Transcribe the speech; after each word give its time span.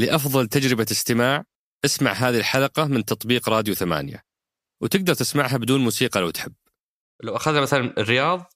لأفضل 0.00 0.46
تجربة 0.46 0.86
استماع 0.90 1.44
اسمع 1.84 2.12
هذه 2.12 2.38
الحلقة 2.38 2.84
من 2.84 3.04
تطبيق 3.04 3.48
راديو 3.48 3.74
ثمانية. 3.74 4.24
وتقدر 4.82 5.14
تسمعها 5.14 5.56
بدون 5.56 5.80
موسيقى 5.80 6.20
لو 6.20 6.30
تحب. 6.30 6.54
لو 7.22 7.36
أخذنا 7.36 7.60
مثلا 7.60 7.94
الرياض 7.98 8.52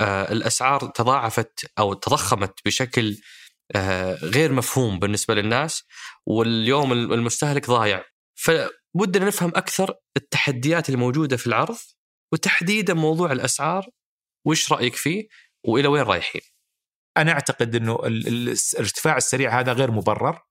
آه، 0.00 0.32
الأسعار 0.32 0.80
تضاعفت 0.80 1.70
أو 1.78 1.94
تضخمت 1.94 2.54
بشكل 2.64 3.16
آه، 3.74 4.14
غير 4.14 4.52
مفهوم 4.52 4.98
بالنسبة 4.98 5.34
للناس 5.34 5.82
واليوم 6.26 6.92
المستهلك 6.92 7.66
ضايع. 7.66 8.04
فودنا 8.34 9.26
نفهم 9.26 9.52
أكثر 9.56 9.94
التحديات 10.16 10.88
الموجودة 10.88 11.36
في 11.36 11.46
العرض 11.46 11.78
وتحديدا 12.32 12.94
موضوع 12.94 13.32
الأسعار 13.32 13.86
وش 14.46 14.72
رأيك 14.72 14.94
فيه 14.96 15.28
وإلى 15.64 15.88
وين 15.88 16.02
رايحين؟ 16.02 16.42
إنه 17.76 17.94
ال- 18.06 18.26
ال- 18.28 18.56
الارتفاع 18.74 19.16
السريع 19.16 19.60
هذا 19.60 19.72
غير 19.72 19.90
مبرر. 19.90 20.42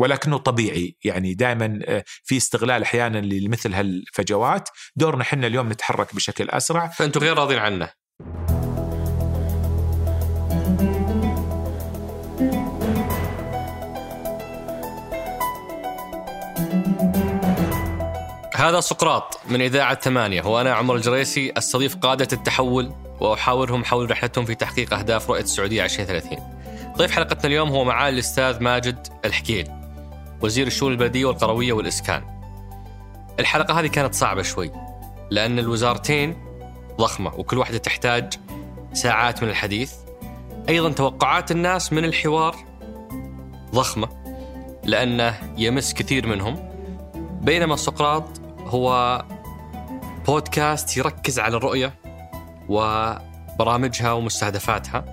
ولكنه 0.00 0.38
طبيعي. 0.38 0.96
يعني 1.04 1.34
دائما 1.34 1.80
آه، 1.84 2.04
في 2.24 2.36
استغلال 2.36 2.82
أحيانا 2.82 3.18
لمثل 3.18 3.74
هالفجوات. 3.74 4.68
دورنا 4.96 5.22
إحنا 5.22 5.46
اليوم 5.46 5.68
نتحرك 5.68 6.14
بشكل 6.14 6.50
أسرع. 6.50 6.86
فأنتم 6.88 7.20
غير 7.20 7.38
راضين 7.38 7.58
عنه. 7.58 7.90
هذا 18.54 18.80
سقراط 18.80 19.40
من 19.48 19.62
إذاعة 19.62 20.00
ثمانية. 20.00 20.42
وأنا 20.42 20.72
عمر 20.74 20.96
الجريسي 20.96 21.52
أستضيف 21.58 21.96
قادة 21.96 22.28
التحول 22.32 22.92
وأحاورهم 23.20 23.84
حول 23.84 24.10
رحلتهم 24.10 24.44
في 24.44 24.54
تحقيق 24.54 24.94
أهداف 24.94 25.30
رؤية 25.30 25.42
السعودية 25.42 25.84
2030 25.84 26.38
ضيف 26.96 27.10
حلقتنا 27.10 27.46
اليوم 27.46 27.68
هو 27.68 27.84
معالي 27.84 28.14
الأستاذ 28.14 28.62
ماجد 28.62 29.06
الحكيل. 29.24 29.79
وزير 30.42 30.66
الشؤون 30.66 30.92
البلدية 30.92 31.24
والقروية 31.24 31.72
والإسكان. 31.72 32.22
الحلقة 33.40 33.80
هذه 33.80 33.86
كانت 33.86 34.14
صعبة 34.14 34.42
شوي 34.42 34.70
لأن 35.30 35.58
الوزارتين 35.58 36.36
ضخمة 36.98 37.34
وكل 37.34 37.58
واحدة 37.58 37.78
تحتاج 37.78 38.32
ساعات 38.92 39.42
من 39.42 39.48
الحديث. 39.48 39.92
أيضا 40.68 40.92
توقعات 40.92 41.50
الناس 41.50 41.92
من 41.92 42.04
الحوار 42.04 42.56
ضخمة 43.74 44.08
لأنه 44.84 45.54
يمس 45.56 45.94
كثير 45.94 46.26
منهم. 46.26 46.70
بينما 47.42 47.76
سقراط 47.76 48.40
هو 48.58 49.24
بودكاست 50.26 50.96
يركز 50.96 51.38
على 51.38 51.56
الرؤية 51.56 51.94
وبرامجها 52.68 54.12
ومستهدفاتها. 54.12 55.04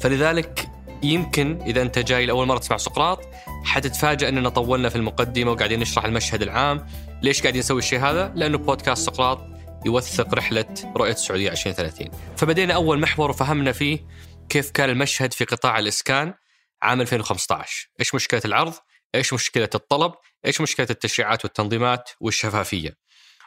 فلذلك 0.00 0.68
يمكن 1.02 1.58
إذا 1.66 1.82
أنت 1.82 1.98
جاي 1.98 2.26
لأول 2.26 2.46
مرة 2.46 2.58
تسمع 2.58 2.76
سقراط 2.76 3.18
حتتفاجأ 3.64 4.28
أننا 4.28 4.48
طولنا 4.48 4.88
في 4.88 4.96
المقدمة 4.96 5.50
وقاعدين 5.50 5.80
نشرح 5.80 6.04
المشهد 6.04 6.42
العام 6.42 6.86
ليش 7.22 7.40
قاعدين 7.40 7.58
نسوي 7.58 7.78
الشيء 7.78 7.98
هذا؟ 7.98 8.32
لأنه 8.36 8.58
بودكاست 8.58 9.06
سقراط 9.06 9.52
يوثق 9.86 10.34
رحلة 10.34 10.74
رؤية 10.96 11.12
السعودية 11.12 11.50
2030 11.50 12.10
فبدينا 12.36 12.74
أول 12.74 13.00
محور 13.00 13.30
وفهمنا 13.30 13.72
فيه 13.72 14.06
كيف 14.48 14.70
كان 14.70 14.90
المشهد 14.90 15.32
في 15.32 15.44
قطاع 15.44 15.78
الإسكان 15.78 16.34
عام 16.82 17.00
2015 17.00 17.88
إيش 18.00 18.14
مشكلة 18.14 18.42
العرض؟ 18.44 18.74
إيش 19.14 19.32
مشكلة 19.32 19.70
الطلب؟ 19.74 20.12
إيش 20.46 20.60
مشكلة 20.60 20.86
التشريعات 20.90 21.44
والتنظيمات 21.44 22.10
والشفافية؟ 22.20 22.96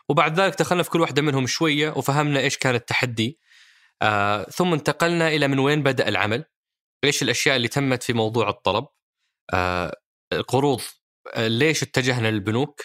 وبعد 0.10 0.40
ذلك 0.40 0.60
دخلنا 0.60 0.84
في 0.84 0.90
كل 0.90 1.02
واحدة 1.02 1.22
منهم 1.22 1.48
شوية 1.48 1.94
وفهمنا 1.96 2.40
إيش 2.40 2.58
كان 2.58 2.76
التحدي 2.76 3.40
آه، 4.02 4.44
ثم 4.44 4.74
انتقلنا 4.74 5.28
إلى 5.28 5.48
من 5.48 5.60
وين 5.60 5.84
بدأ 5.84 6.08
العمل 6.08 6.46
إيش 7.04 7.24
الأشياء 7.24 7.56
اللي 7.56 7.68
تمت 7.68 8.04
في 8.04 8.14
موضوع 8.14 8.50
الطلب 8.50 8.86
آه، 9.54 9.96
القروض 10.36 10.82
آه، 11.34 11.48
ليش 11.48 11.84
اتجهنا 11.84 12.32
للبنوك؟ 12.32 12.82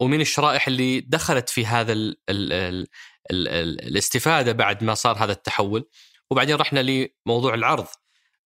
ومن 0.00 0.20
الشرائح 0.20 0.66
اللي 0.68 1.00
دخلت 1.00 1.48
في 1.48 1.66
هذا 1.66 1.92
ال 1.92 2.16
ال 2.28 2.52
ال 2.52 2.86
ال 3.30 3.48
ال 3.48 3.80
الاستفادة 3.88 4.52
بعد 4.52 4.84
ما 4.84 4.94
صار 4.94 5.16
هذا 5.24 5.32
التحول. 5.32 5.88
وبعدين 6.30 6.56
رحنا 6.56 6.80
لموضوع 6.80 7.54
العرض. 7.54 7.86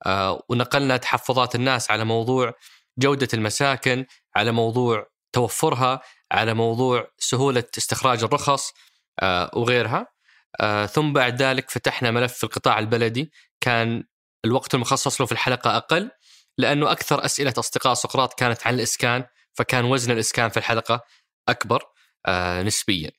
آه، 0.07 0.43
ونقلنا 0.49 0.97
تحفظات 0.97 1.55
الناس 1.55 1.91
على 1.91 2.05
موضوع 2.05 2.55
جودة 2.99 3.29
المساكن 3.35 4.07
على 4.37 4.53
موضوع 4.53 5.07
توفرها 5.33 6.03
على 6.33 6.55
موضوع 6.55 7.11
سهولة 7.19 7.65
استخراج 7.79 8.25
الرخص 8.25 8.73
آه، 9.23 9.51
وغيرها. 9.55 10.07
ثم 10.87 11.13
بعد 11.13 11.43
ذلك 11.43 11.71
فتحنا 11.71 12.11
ملف 12.11 12.45
القطاع 12.45 12.79
البلدي. 12.79 13.33
كان 13.61 14.05
الوقت 14.45 14.75
المخصص 14.75 15.21
له 15.21 15.27
في 15.27 15.33
الحلقة 15.33 15.77
أقل. 15.77 16.11
لأنه 16.61 16.93
أكثر 16.93 17.25
أسئلة 17.25 17.55
أصدقاء 17.59 17.95
سقراط 17.95 18.35
كانت 18.39 18.67
عن 18.67 18.75
الإسكان 18.75 19.25
فكان 19.53 19.85
وزن 19.85 20.13
الإسكان 20.13 20.49
في 20.49 20.57
الحلقة 20.57 21.01
أكبر 21.49 21.83
آه، 22.27 22.63
نسبيا. 22.63 23.11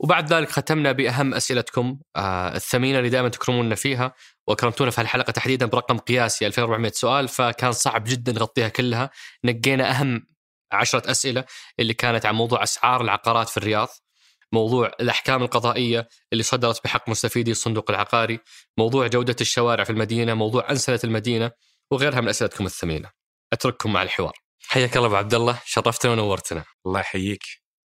وبعد 0.00 0.32
ذلك 0.32 0.50
ختمنا 0.50 0.92
بأهم 0.92 1.34
أسئلتكم 1.34 2.00
آه، 2.16 2.56
الثمينة 2.56 2.98
اللي 2.98 3.10
دائما 3.10 3.28
تكرمونا 3.28 3.74
فيها 3.74 4.14
وأكرمتونا 4.46 4.90
في 4.90 5.00
الحلقة 5.00 5.30
تحديدا 5.30 5.66
برقم 5.66 5.98
قياسي 5.98 6.46
2400 6.46 6.92
سؤال 6.92 7.28
فكان 7.28 7.72
صعب 7.72 8.04
جدا 8.04 8.32
نغطيها 8.32 8.68
كلها. 8.68 9.10
نقينا 9.44 9.90
أهم 9.90 10.26
عشرة 10.72 11.10
أسئلة 11.10 11.44
اللي 11.80 11.94
كانت 11.94 12.26
عن 12.26 12.34
موضوع 12.34 12.62
أسعار 12.62 13.00
العقارات 13.00 13.48
في 13.48 13.56
الرياض 13.56 13.88
موضوع 14.52 14.92
الأحكام 15.00 15.42
القضائية 15.42 16.08
اللي 16.32 16.42
صدرت 16.42 16.84
بحق 16.84 17.08
مستفيدي 17.08 17.50
الصندوق 17.50 17.90
العقاري 17.90 18.40
موضوع 18.78 19.06
جودة 19.06 19.36
الشوارع 19.40 19.84
في 19.84 19.90
المدينة 19.90 20.34
موضوع 20.34 20.70
أنسنة 20.70 21.00
المدينة 21.04 21.50
وغيرها 21.90 22.20
من 22.20 22.28
أسئلتكم 22.28 22.66
الثمينة. 22.66 23.10
أترككم 23.52 23.92
مع 23.92 24.02
الحوار. 24.02 24.38
حياك 24.68 24.96
الله 24.96 25.06
أبو 25.06 25.16
عبد 25.16 25.34
الله 25.34 25.62
شرفتنا 25.64 26.12
ونورتنا. 26.12 26.64
الله 26.86 27.00
يحييك. 27.00 27.42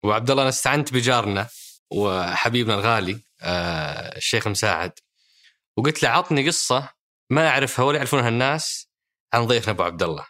أبو 0.04 0.12
عبد 0.12 0.30
الله 0.30 0.42
أنا 0.42 0.48
استعنت 0.48 0.92
بجارنا 0.92 1.48
وحبيبنا 1.92 2.74
الغالي 2.74 3.24
آه 3.40 4.16
الشيخ 4.16 4.48
مساعد. 4.48 4.92
وقلت 5.76 6.02
له 6.02 6.08
عطني 6.08 6.46
قصة 6.46 6.88
ما 7.30 7.48
أعرفها 7.48 7.84
ولا 7.84 7.96
يعرفونها 7.96 8.28
الناس 8.28 8.88
عن 9.34 9.46
ضيفنا 9.46 9.72
أبو 9.72 9.82
عبد 9.82 10.02
الله 10.02 10.26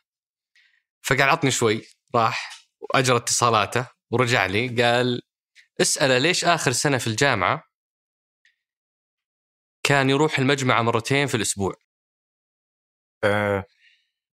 فقال 1.02 1.22
عطني 1.22 1.50
شوي. 1.50 1.86
راح 2.14 2.66
وأجرى 2.80 3.16
اتصالاته 3.16 3.86
ورجع 4.10 4.46
لي. 4.46 4.82
قال 4.82 5.22
اسأله 5.80 6.18
ليش 6.18 6.44
آخر 6.44 6.72
سنة 6.72 6.98
في 6.98 7.06
الجامعة 7.06 7.64
كان 9.82 10.10
يروح 10.10 10.38
المجمعة 10.38 10.82
مرتين 10.82 11.26
في 11.26 11.36
الأسبوع؟ 11.36 11.74
آه 11.74 11.91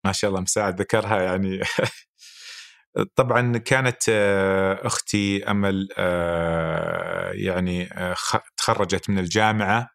ما 0.05 0.11
شاء 0.11 0.29
الله 0.29 0.41
مساعد 0.41 0.79
ذكرها 0.81 1.21
يعني. 1.21 1.59
طبعا 3.15 3.57
كانت 3.57 4.03
آه، 4.09 4.87
أختي 4.87 5.43
أمل 5.51 5.89
آه، 5.97 7.31
يعني 7.33 7.83
آه، 7.93 8.15
تخرجت 8.57 9.09
من 9.09 9.19
الجامعة 9.19 9.89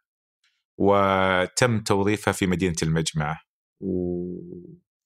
وتم 0.78 1.80
توظيفها 1.80 2.32
في 2.32 2.46
مدينة 2.46 2.76
المجمعه 2.82 3.40
وطبعا 3.80 5.00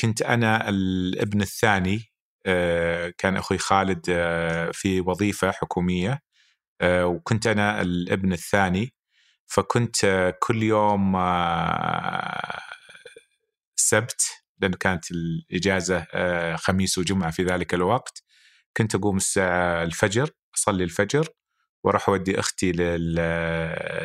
كنت 0.00 0.22
أنا 0.22 0.68
الابن 0.68 1.42
الثاني 1.42 2.12
آه، 2.46 3.14
كان 3.18 3.36
أخوي 3.36 3.58
خالد 3.58 4.06
آه، 4.10 4.70
في 4.74 5.00
وظيفة 5.00 5.50
حكومية 5.52 6.20
آه، 6.82 7.06
وكنت 7.06 7.46
أنا 7.46 7.82
الابن 7.82 8.32
الثاني. 8.32 8.94
فكنت 9.46 10.04
آه، 10.04 10.30
كل 10.40 10.62
يوم 10.62 11.16
آه، 13.94 14.00
سبت 14.00 14.22
لأن 14.60 14.72
كانت 14.72 15.04
الإجازة 15.10 16.06
آه، 16.14 16.56
خميس 16.56 16.98
وجمعة 16.98 17.30
في 17.30 17.44
ذلك 17.44 17.74
الوقت 17.74 18.22
كنت 18.76 18.94
أقوم 18.94 19.16
الساعة 19.16 19.82
الفجر 19.82 20.30
أصلي 20.54 20.84
الفجر 20.84 21.28
وأروح 21.84 22.08
أودي 22.08 22.40
أختي 22.40 22.72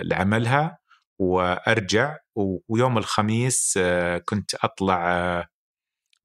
لعملها 0.04 0.80
وأرجع 1.20 2.18
و- 2.36 2.58
ويوم 2.68 2.98
الخميس 2.98 3.74
آه، 3.78 4.18
كنت 4.18 4.56
أطلع 4.56 5.12
آه، 5.12 5.48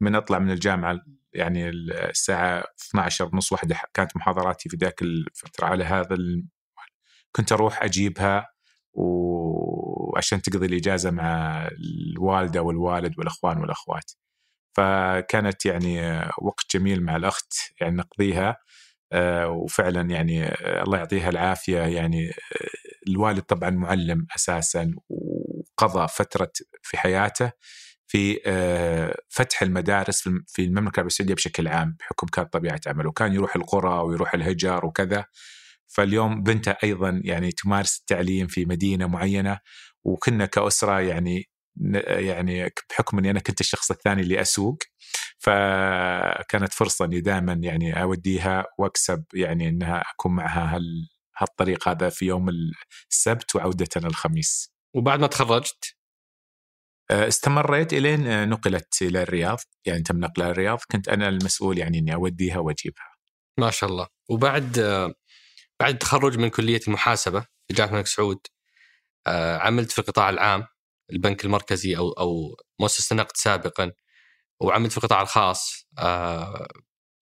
من 0.01 0.15
أطلع 0.15 0.39
من 0.39 0.51
الجامعة 0.51 1.01
يعني 1.35 1.69
الساعة 1.69 2.65
12 2.89 3.31
نص 3.37 3.53
واحدة 3.53 3.77
كانت 3.95 4.17
محاضراتي 4.17 4.69
في 4.69 4.77
ذاك 4.77 5.03
الفترة 5.03 5.67
على 5.67 5.85
هذا. 5.85 6.17
كنت 7.37 7.53
أروح 7.53 7.83
أجيبها 7.83 8.49
وعشان 10.13 10.43
تقضي 10.43 10.67
الإجازة 10.67 11.11
مع 11.11 11.69
الوالدة 11.69 12.63
والوالد 12.63 13.19
والأخوان 13.19 13.59
والأخوات. 13.59 14.13
فكانت 14.77 15.67
يعني 15.67 16.21
وقت 16.43 16.77
جميل 16.77 17.03
مع 17.05 17.17
الأخت 17.17 17.53
يعني 17.81 17.97
نقضيها 17.97 18.57
آه، 19.13 19.49
وفعلا 19.49 20.11
يعني 20.11 20.49
الله 20.83 20.99
يعطيها 20.99 21.29
العافية 21.29 21.79
يعني 21.81 22.29
آه، 22.31 22.35
الوالد 23.09 23.43
طبعا 23.43 23.71
معلم 23.71 24.27
أساسا 24.37 24.95
وقضى 25.09 26.09
فترة 26.09 26.53
في 26.83 26.97
حياته 26.99 27.51
في 28.07 28.41
آه، 28.47 29.15
فتح 29.29 29.63
المدارس 29.63 30.21
في 30.21 30.27
الم- 30.27 30.45
في 30.49 30.65
المملكة 30.65 30.95
العربية 30.97 31.07
السعودية 31.07 31.35
بشكل 31.35 31.69
عام 31.69 31.97
بحكم 32.01 32.27
كانت 32.27 32.53
طبيعة 32.53 32.81
عمله. 32.87 33.09
وكان 33.09 33.33
يروح 33.33 33.57
القرى 33.57 34.01
ويروح 34.03 34.35
الهجر 34.35 34.87
وكذا. 34.87 35.25
فاليوم 35.89 36.43
بنته 36.43 36.75
أيضا 36.85 37.21
يعني 37.25 37.53
تمارس 37.53 37.99
التعليم 37.99 38.47
في 38.47 38.65
مدينة 38.65 39.07
معينة 39.07 39.59
وكنا 40.05 40.47
كأسرة 40.47 41.01
يعني 41.01 41.49
يعني 42.07 42.71
بحكم 42.91 43.19
إني 43.19 43.31
أنا 43.31 43.41
كنت 43.41 43.61
الشخص 43.61 43.91
الثاني 43.91 44.23
اللي 44.23 44.41
أسوق 44.41 44.79
فكانت 45.39 46.73
فرصة 46.73 47.05
إني 47.05 47.21
دائما 47.21 47.53
يعني 47.53 48.03
أوديها 48.03 48.65
وأكسب 48.79 49.25
يعني 49.35 49.69
إنها 49.69 50.03
أكون 50.15 50.35
معها 50.35 50.77
هال 50.77 51.09
هالطريق 51.39 51.89
هذا 51.89 52.09
في 52.09 52.27
يوم 52.27 52.49
السبت 53.11 53.57
وعودتنا 53.57 54.07
الخميس. 54.07 54.73
وبعد 54.95 55.21
ما 55.21 55.27
تخرجت 55.27 55.97
استمريت 57.11 57.93
إلين 57.93 58.49
نقلت 58.49 59.03
إلى 59.03 59.23
الرياض 59.23 59.59
يعني 59.87 60.03
تم 60.03 60.21
نقلها 60.21 60.51
الرياض 60.51 60.79
كنت 60.91 61.09
أنا 61.09 61.29
المسؤول 61.29 61.79
يعني 61.79 61.99
إني 61.99 62.15
أوديها 62.15 62.59
وأجيبها. 62.59 63.13
ما 63.61 63.71
شاء 63.71 63.91
الله 63.91 64.09
وبعد 64.31 64.79
بعد 65.81 65.93
التخرج 65.93 66.39
من 66.39 66.49
كلية 66.49 66.81
المحاسبة 66.89 67.41
في 67.41 67.75
جامعه 67.75 67.91
الملك 67.91 68.07
سعود 68.07 68.47
عملت 69.61 69.93
في 69.93 69.99
القطاع 69.99 70.31
العام 70.31 70.67
البنك 71.13 71.45
المركزي 71.45 71.97
أو 71.97 72.13
أو 72.13 72.57
مؤسسة 72.81 73.15
النقد 73.15 73.37
سابقا 73.37 73.93
وعملت 74.61 74.93
في 74.93 74.99
القطاع 74.99 75.23
الخاص 75.23 75.87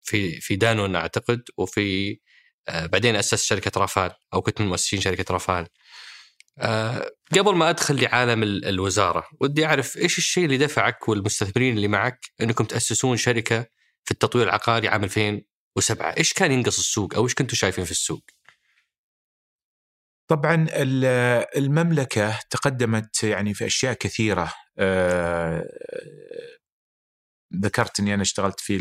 في 0.03 0.41
في 0.41 0.57
دانون 0.57 0.97
أعتقد 0.97 1.43
وفي 1.57 2.19
بعدين 2.69 3.17
أسست 3.17 3.45
شركة 3.45 3.81
رافال 3.81 4.11
أو 4.35 4.43
كنت 4.43 4.61
من 4.61 4.67
مؤسسين 4.69 5.01
شركة 5.01 5.35
رافال. 5.35 5.67
قبل 7.33 7.55
ما 7.55 7.71
أدخل 7.71 8.03
لعالم 8.03 8.43
الوزارة 8.43 9.25
ودي 9.41 9.67
أعرف 9.67 9.97
إيش 9.97 10.19
الشيء 10.19 10.45
اللي 10.45 10.59
دفعك 10.59 11.09
والمستثمرين 11.09 11.77
اللي 11.77 11.89
معك 11.89 12.21
إنكم 12.41 12.65
تأسسون 12.65 13.17
شركة 13.17 13.67
في 14.05 14.11
التطوير 14.11 14.47
العقاري 14.47 14.89
عام 14.89 15.05
2007 15.05 16.17
إيش 16.19 16.33
كان 16.33 16.53
ينقص 16.53 16.79
السوق 16.79 17.15
أو 17.15 17.25
إيش 17.25 17.35
كنتوا 17.35 17.57
شايفين 17.57 17.85
في 17.85 17.91
السوق؟ 17.91 18.25
طبعا 20.29 20.67
المملكة 21.57 22.39
تقدمت 22.51 23.23
يعني 23.25 23.55
في 23.55 23.67
أشياء 23.67 23.93
كثيرة. 23.95 24.53
أه 24.79 25.65
ذكرت 27.57 28.01
إني 28.01 28.15
أنا 28.15 28.23
اشتغلت 28.23 28.61
في 28.61 28.79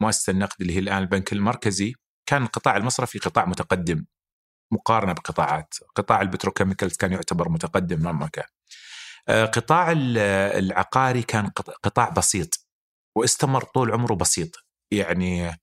مؤسسه 0.00 0.30
النقد 0.30 0.56
اللي 0.60 0.74
هي 0.74 0.78
الآن 0.78 0.98
البنك 0.98 1.32
المركزي. 1.32 1.94
كان 2.28 2.42
القطاع 2.42 2.76
المصرفي 2.76 3.18
قطاع 3.18 3.44
متقدم 3.46 4.04
مقارنة 4.72 5.12
بقطاعات. 5.12 5.74
قطاع 5.94 6.22
البتروكيميكالز 6.22 6.96
كان 6.96 7.12
يعتبر 7.12 7.48
متقدم 7.48 8.26
كان 8.26 8.44
آه، 9.28 9.44
قطاع 9.44 9.92
العقاري 9.92 11.22
كان 11.22 11.46
قطاع 11.82 12.08
بسيط 12.08 12.66
واستمر 13.16 13.64
طول 13.64 13.92
عمره 13.92 14.14
بسيط. 14.14 14.56
يعني 14.92 15.60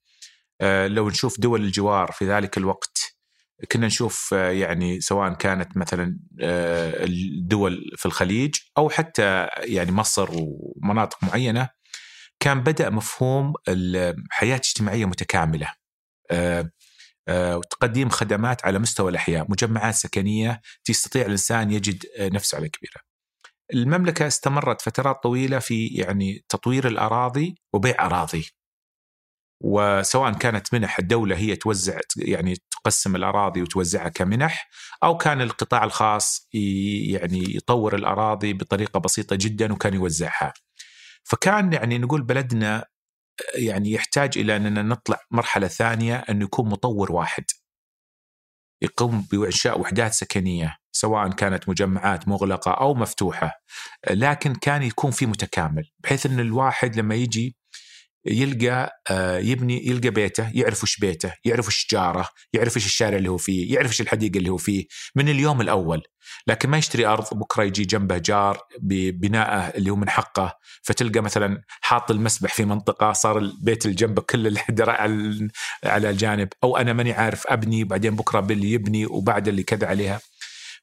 آه، 0.62 0.88
لو 0.88 1.10
نشوف 1.10 1.40
دول 1.40 1.62
الجوار 1.62 2.12
في 2.12 2.26
ذلك 2.30 2.58
الوقت 2.58 3.13
كنا 3.72 3.88
نشوف 3.88 4.34
آه، 4.34 4.52
يعني 4.52 5.02
سواء 5.02 5.34
كانت 5.34 5.78
مثلا 5.78 6.20
الدول 6.40 7.92
في 7.98 8.06
الخليج 8.06 8.56
أو 8.78 8.90
حتى 8.90 9.48
يعني 9.60 9.92
مصر 9.92 10.30
ومناطق 10.32 11.24
معينة 11.24 11.70
كان 12.40 12.64
بدأ 12.64 12.90
مفهوم 12.90 13.54
الحياة 13.68 14.56
الاجتماعية 14.56 15.06
متكاملة. 15.06 15.74
آه، 17.28 17.58
وتقديم 17.58 18.10
خدمات 18.10 18.66
على 18.66 18.80
مستوى 18.80 19.12
الأحياء 19.12 19.52
مجمعات 19.52 19.96
سكنية 19.96 20.62
تستطيع 20.86 21.26
الإنسان 21.26 21.72
يجد 21.72 22.06
آه، 22.20 22.30
نفسه 22.30 22.58
على 22.58 22.70
كبيرة. 22.70 23.02
المملكة 23.74 24.28
استمرت 24.28 24.82
فترات 24.82 25.24
طويلة 25.24 25.60
في 25.60 25.88
يعني 25.88 26.46
تطوير 26.50 26.88
الأراضي 26.88 27.56
وبيع 27.74 28.06
أراضي. 28.06 28.46
وسواء 29.64 30.34
كانت 30.34 30.74
منح 30.74 31.00
الدولة 31.00 31.38
هي 31.38 31.56
توزع 31.56 32.00
يعني 32.18 32.56
تقسم 32.84 33.16
الأراضي 33.16 33.62
وتوزعها 33.62 34.10
كمنح 34.10 34.70
أو 35.04 35.18
كان 35.18 35.42
القطاع 35.42 35.84
الخاص 35.84 36.50
يعني 36.54 37.56
يطور 37.56 37.96
الأراضي 37.96 38.54
بطريقة 38.54 39.00
بسيطة 39.00 39.36
جدا 39.40 39.74
وكان 39.74 39.94
يوزعها. 39.94 40.54
فكان 41.24 41.74
يعني 41.74 41.98
نقول 41.98 42.22
بلدنا 42.22 42.86
يعني 43.56 43.92
يحتاج 43.92 44.38
إلى 44.38 44.56
أننا 44.56 44.82
نطلع 44.82 45.20
مرحلة 45.32 45.68
ثانية 45.68 46.16
انه 46.16 46.46
يكون 46.46 46.70
مطور 46.70 47.12
واحد. 47.12 47.44
يقوم 48.82 49.28
بإنشاء 49.32 49.80
وحدات 49.80 50.14
سكنية 50.14 50.78
سواء 50.92 51.30
كانت 51.30 51.70
مجمعات 51.70 52.28
مغلقة 52.28 52.72
أو 52.72 52.94
مفتوحة 52.94 53.52
لكن 54.10 54.56
كان 54.56 54.84
يكون 54.84 55.12
في 55.12 55.26
متكامل 55.26 55.84
بحيث 56.00 56.26
أن 56.26 56.40
الواحد 56.40 56.96
لما 56.96 57.16
يجي 57.16 57.58
يلقى 58.26 59.02
آه، 59.10 59.38
يبني 59.38 59.88
يلقى 59.88 60.10
بيته 60.10 60.52
يعرف 60.54 60.84
وش 60.84 60.98
بيته 60.98 61.34
يعرف 61.46 61.68
وش 61.68 61.88
جاره 61.92 62.30
يعرف 62.54 62.78
وش 62.78 62.86
الشارع 62.86 63.18
اللي 63.18 63.30
هو 63.30 63.38
فيه 63.38 63.76
يعرف 63.76 63.90
وش 63.90 64.02
الحديقة 64.02 64.38
اللي 64.38 64.50
هو 64.50 64.58
فيه 64.58 64.86
من 65.16 65.30
اليوم 65.30 65.62
الأول. 65.62 66.04
لكن 66.48 66.70
ما 66.70 66.78
يشتري 66.78 67.06
أرض 67.06 67.26
بكرة 67.34 67.64
يجي 67.64 67.86
جنبه 67.86 68.18
جار 68.18 68.60
ببنائه 68.80 69.68
اللي 69.68 69.90
هو 69.90 69.96
من 69.96 70.10
حقه 70.10 70.58
فتلقى 70.84 71.22
مثلا 71.22 71.62
حاط 71.82 72.12
المسبح 72.12 72.54
في 72.54 72.66
منطقة 72.66 73.14
صار 73.14 73.38
البيت 73.38 73.86
اللي 73.86 73.96
جنبه 73.96 74.22
كل 74.22 74.48
الحدر 74.54 74.90
على 75.84 76.10
الجانب. 76.10 76.50
أو 76.64 76.78
أنا 76.78 76.94
ماني 76.94 77.14
عارف 77.14 77.48
أبني 77.48 77.84
بعدين 77.84 78.16
بكرة 78.16 78.40
باللي 78.40 78.72
يبني 78.72 79.06
وبعد 79.06 79.48
اللي 79.48 79.64
كذا 79.64 79.88
عليها. 79.88 80.20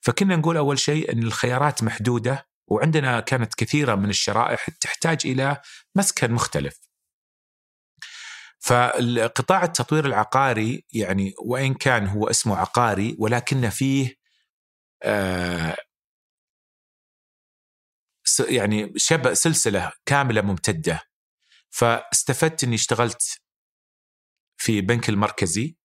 فكنا 0.00 0.36
نقول 0.36 0.56
أول 0.56 0.78
شيء 0.78 1.12
إن 1.12 1.22
الخيارات 1.22 1.82
محدودة 1.82 2.46
وعندنا 2.68 3.20
كانت 3.20 3.54
كثيرة 3.54 3.94
من 3.94 4.10
الشرائح 4.10 4.70
تحتاج 4.80 5.18
إلى 5.24 5.56
مسكن 5.96 6.32
مختلف. 6.32 6.89
فالقطاع 8.60 9.64
التطوير 9.64 10.06
العقاري 10.06 10.84
يعني 10.92 11.34
وإن 11.44 11.74
كان 11.74 12.06
هو 12.06 12.26
اسمه 12.30 12.56
عقاري 12.56 13.16
ولكن 13.18 13.68
فيه 13.70 14.16
آه 15.02 15.76
يعني 18.48 18.92
شبه 18.96 19.34
سلسلة 19.34 19.92
كاملة 20.06 20.42
ممتدة. 20.42 21.00
فاستفدت 21.70 22.64
إني 22.64 22.74
اشتغلت 22.74 23.40
في 24.60 24.80
بنك 24.80 25.08
المركزي 25.08 25.76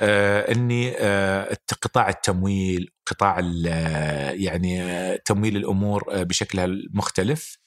آه 0.00 0.52
إني 0.52 0.96
آه 0.98 1.56
قطاع 1.82 2.08
التمويل 2.08 2.90
قطاع 3.06 3.40
يعني 4.34 4.82
آه 4.82 5.16
تمويل 5.24 5.56
الأمور 5.56 6.04
آه 6.20 6.22
بشكلها 6.22 6.64
المختلف. 6.64 7.58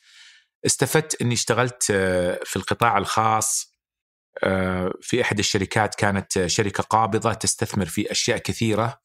استفدت 0.65 1.21
إني 1.21 1.33
اشتغلت 1.33 1.91
آه 1.91 2.39
في 2.45 2.55
القطاع 2.55 2.97
الخاص 2.97 3.70
آه، 3.70 3.70
في 5.01 5.21
أحد 5.21 5.39
الشركات 5.39 5.95
كانت 5.95 6.45
شركة 6.45 6.83
قابضة 6.83 7.33
تستثمر 7.33 7.85
في 7.85 8.11
أشياء 8.11 8.37
كثيرة 8.37 8.99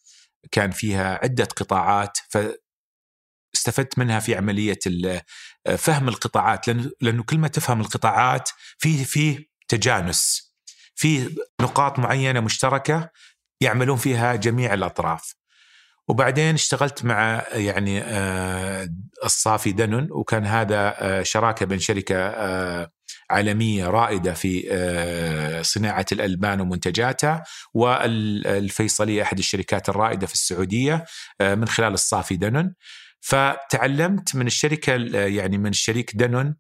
كان 0.52 0.70
فيها 0.70 1.20
عدة 1.22 1.44
قطاعات 1.44 2.18
فاستفدت 2.30 3.98
منها 3.98 4.20
في 4.20 4.36
عملية 4.36 4.78
آه، 5.66 5.76
فهم 5.76 6.08
القطاعات. 6.08 6.68
لأنه 7.00 7.22
كل 7.22 7.38
ما 7.38 7.48
تفهم 7.48 7.80
القطاعات 7.80 8.48
في 8.78 9.04
في 9.04 9.48
تجانس 9.68 10.52
في 10.94 11.36
نقاط 11.60 11.98
معينة 11.98 12.40
مشتركة 12.40 13.10
يعملون 13.60 13.96
فيها 13.96 14.36
جميع 14.36 14.74
الأطراف. 14.74 15.34
وبعدين 16.08 16.54
اشتغلت 16.54 17.04
مع 17.04 17.44
يعني 17.52 18.02
آه، 18.02 18.88
الصافي 19.24 19.72
دنون 19.72 20.08
وكان 20.12 20.46
هذا 20.46 21.22
شراكة 21.22 21.66
بين 21.66 21.78
شركة 21.78 22.16
عالمية 23.30 23.86
رائدة 23.86 24.34
في 24.34 24.68
آه، 24.70 25.62
صناعة 25.62 26.06
الألبان 26.12 26.60
ومنتجاتها 26.60 27.44
والفيصلية 27.74 29.22
أحد 29.22 29.38
الشركات 29.38 29.88
الرائدة 29.88 30.26
في 30.26 30.34
السعودية 30.34 31.04
آه، 31.40 31.54
من 31.54 31.68
خلال 31.68 31.92
الصافي 31.92 32.36
دنون. 32.36 32.74
فتعلمت 33.20 34.36
من 34.36 34.46
الشركة 34.46 34.92
يعني 35.26 35.58
من 35.58 35.70
الشريك 35.70 36.16
دنون 36.16 36.56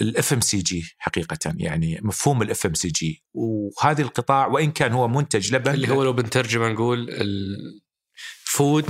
ال 0.00 0.32
FMCG 0.32 0.94
حقيقة 0.98 1.54
يعني 1.56 2.00
مفهوم 2.02 2.42
ال 2.42 2.66
FMCG 2.66 3.24
وهذه 3.34 4.02
القطاع 4.02 4.46
وإن 4.46 4.70
كان 4.70 4.92
هو 4.92 5.08
منتج 5.08 5.54
لبن 5.54 5.74
اللي 5.74 5.88
هو 5.88 6.04
لو 6.04 6.12
بنترجمه 6.12 6.68
نقول 6.68 7.10
ال 7.10 7.46
food 7.46 8.88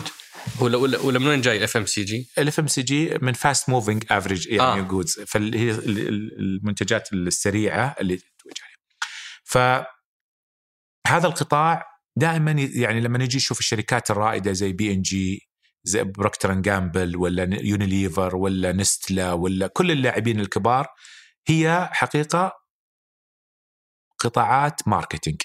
ولا 0.61 0.77
ولا 0.77 0.99
ولا 0.99 1.19
من 1.19 1.27
وين 1.27 1.41
جاي 1.41 1.57
ال 1.57 1.77
FMCG؟ 1.77 2.31
ال 2.39 2.61
FMCG 2.61 3.19
من 3.23 3.33
fast 3.33 3.69
moving 3.69 4.05
average 4.11 4.49
يعني 4.49 4.81
آه. 4.81 4.85
goods 4.85 5.21
فاللي 5.21 5.59
هي 5.59 5.71
المنتجات 5.71 7.13
السريعة 7.13 7.97
اللي 8.01 8.17
توجه 8.17 8.65
ف 9.45 9.59
هذا 11.07 11.27
القطاع 11.27 11.87
دائما 12.17 12.53
يعني 12.53 13.01
لما 13.01 13.19
نجي 13.19 13.37
نشوف 13.37 13.59
الشركات 13.59 14.11
الرائدة 14.11 14.53
زي 14.53 14.73
بي 14.73 14.93
ان 14.93 15.03
جي 15.03 15.49
زي 15.85 16.05
Procter 16.05 16.55
Gamble 16.55 17.17
ولا 17.17 17.49
يونيليفر 17.63 18.37
ولا 18.37 18.73
Nestlé 18.73 19.33
ولا 19.33 19.67
كل 19.67 19.91
اللاعبين 19.91 20.41
الكبار 20.41 20.87
هي 21.49 21.89
حقيقة 21.93 22.53
قطاعات 24.19 24.89
marketing 24.89 25.43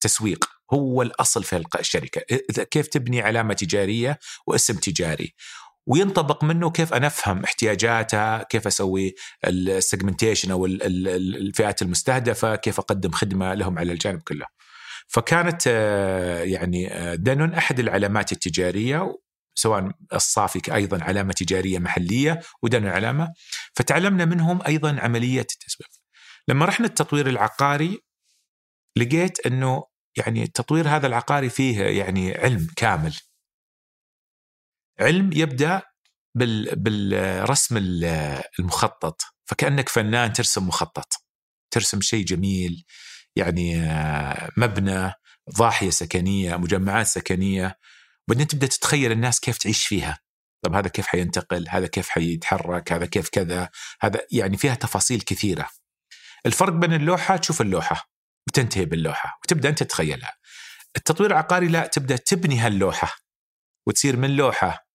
تسويق 0.00 0.51
هو 0.74 1.02
الأصل 1.02 1.44
في 1.44 1.64
الشركة 1.80 2.20
كيف 2.64 2.86
تبني 2.86 3.22
علامة 3.22 3.54
تجارية 3.54 4.18
واسم 4.46 4.74
تجاري 4.74 5.34
وينطبق 5.86 6.44
منه 6.44 6.70
كيف 6.70 6.94
أنا 6.94 7.06
افهم 7.06 7.44
احتياجاتها، 7.44 8.42
كيف 8.42 8.66
أسوي 8.66 9.14
السيجمنتيشن 9.46 10.50
أو 10.50 10.66
الفئات 10.66 11.82
المستهدفة، 11.82 12.56
كيف 12.56 12.78
أقدم 12.78 13.10
خدمة 13.10 13.54
لهم 13.54 13.78
على 13.78 13.92
الجانب 13.92 14.22
كله. 14.22 14.46
فكانت 15.08 15.62
آه، 15.66 16.42
يعني 16.42 16.94
آه، 16.94 17.14
دانون 17.14 17.54
أحد 17.54 17.80
العلامات 17.80 18.32
التجارية 18.32 19.16
سواء 19.54 19.90
الصافي 20.14 20.74
أيضا 20.74 21.04
علامة 21.04 21.32
تجارية 21.32 21.78
محلية 21.78 22.40
ودنا 22.62 22.90
علامه 22.90 23.32
فتعلمنا 23.74 24.24
منهم 24.24 24.62
أيضا 24.66 25.00
عملية 25.00 25.40
التسويق. 25.40 25.88
لما 26.48 26.66
رحنا 26.66 26.86
التطوير 26.86 27.28
العقاري 27.28 27.98
لقيت 28.96 29.46
إنه 29.46 29.84
يعني 30.16 30.42
التطوير 30.42 30.88
هذا 30.88 31.06
العقاري 31.06 31.50
فيه 31.50 31.82
يعني 31.82 32.34
علم 32.34 32.68
كامل. 32.76 33.16
علم 35.00 35.30
يبدأ 35.32 35.82
بال 36.34 36.76
بالرسم 36.76 37.76
المخطط. 38.58 39.22
فكأنك 39.44 39.88
فنان 39.88 40.32
ترسم 40.32 40.68
مخطط. 40.68 41.12
ترسم 41.70 42.00
شيء 42.00 42.24
جميل 42.24 42.84
يعني 43.36 43.74
مبنى 44.56 45.12
ضاحية 45.56 45.90
سكنية 45.90 46.56
مجمعات 46.56 47.06
سكنية 47.06 47.78
بعدين 48.28 48.46
تبدأ 48.46 48.66
تتخيل 48.66 49.12
الناس 49.12 49.40
كيف 49.40 49.58
تعيش 49.58 49.86
فيها. 49.86 50.18
طب 50.64 50.74
هذا 50.74 50.88
كيف 50.88 51.06
حينتقل؟ 51.06 51.68
هذا 51.68 51.86
كيف 51.86 52.08
حيتحرك؟ 52.08 52.92
هذا 52.92 53.06
كيف 53.06 53.28
كذا؟ 53.28 53.68
هذا 54.00 54.20
يعني 54.32 54.56
فيها 54.56 54.74
تفاصيل 54.74 55.20
كثيرة. 55.20 55.68
الفرق 56.46 56.72
بين 56.72 56.92
اللوحة 56.92 57.36
تشوف 57.36 57.60
اللوحة. 57.60 58.11
وتنتهي 58.48 58.84
باللوحة 58.84 59.38
وتبدأ 59.44 59.68
أنت 59.68 59.82
تتخيلها 59.82 60.34
التطوير 60.96 61.30
العقاري 61.30 61.68
لا 61.68 61.86
تبدأ 61.86 62.16
تبني 62.16 62.58
هاللوحة 62.58 63.16
وتصير 63.86 64.16
من 64.16 64.36
لوحة 64.36 64.86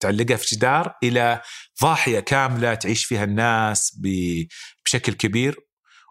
تعلقها 0.00 0.36
في 0.36 0.56
جدار 0.56 0.94
إلى 1.02 1.42
ضاحية 1.82 2.20
كاملة 2.20 2.74
تعيش 2.74 3.04
فيها 3.04 3.24
الناس 3.24 4.00
بشكل 4.84 5.12
كبير 5.12 5.66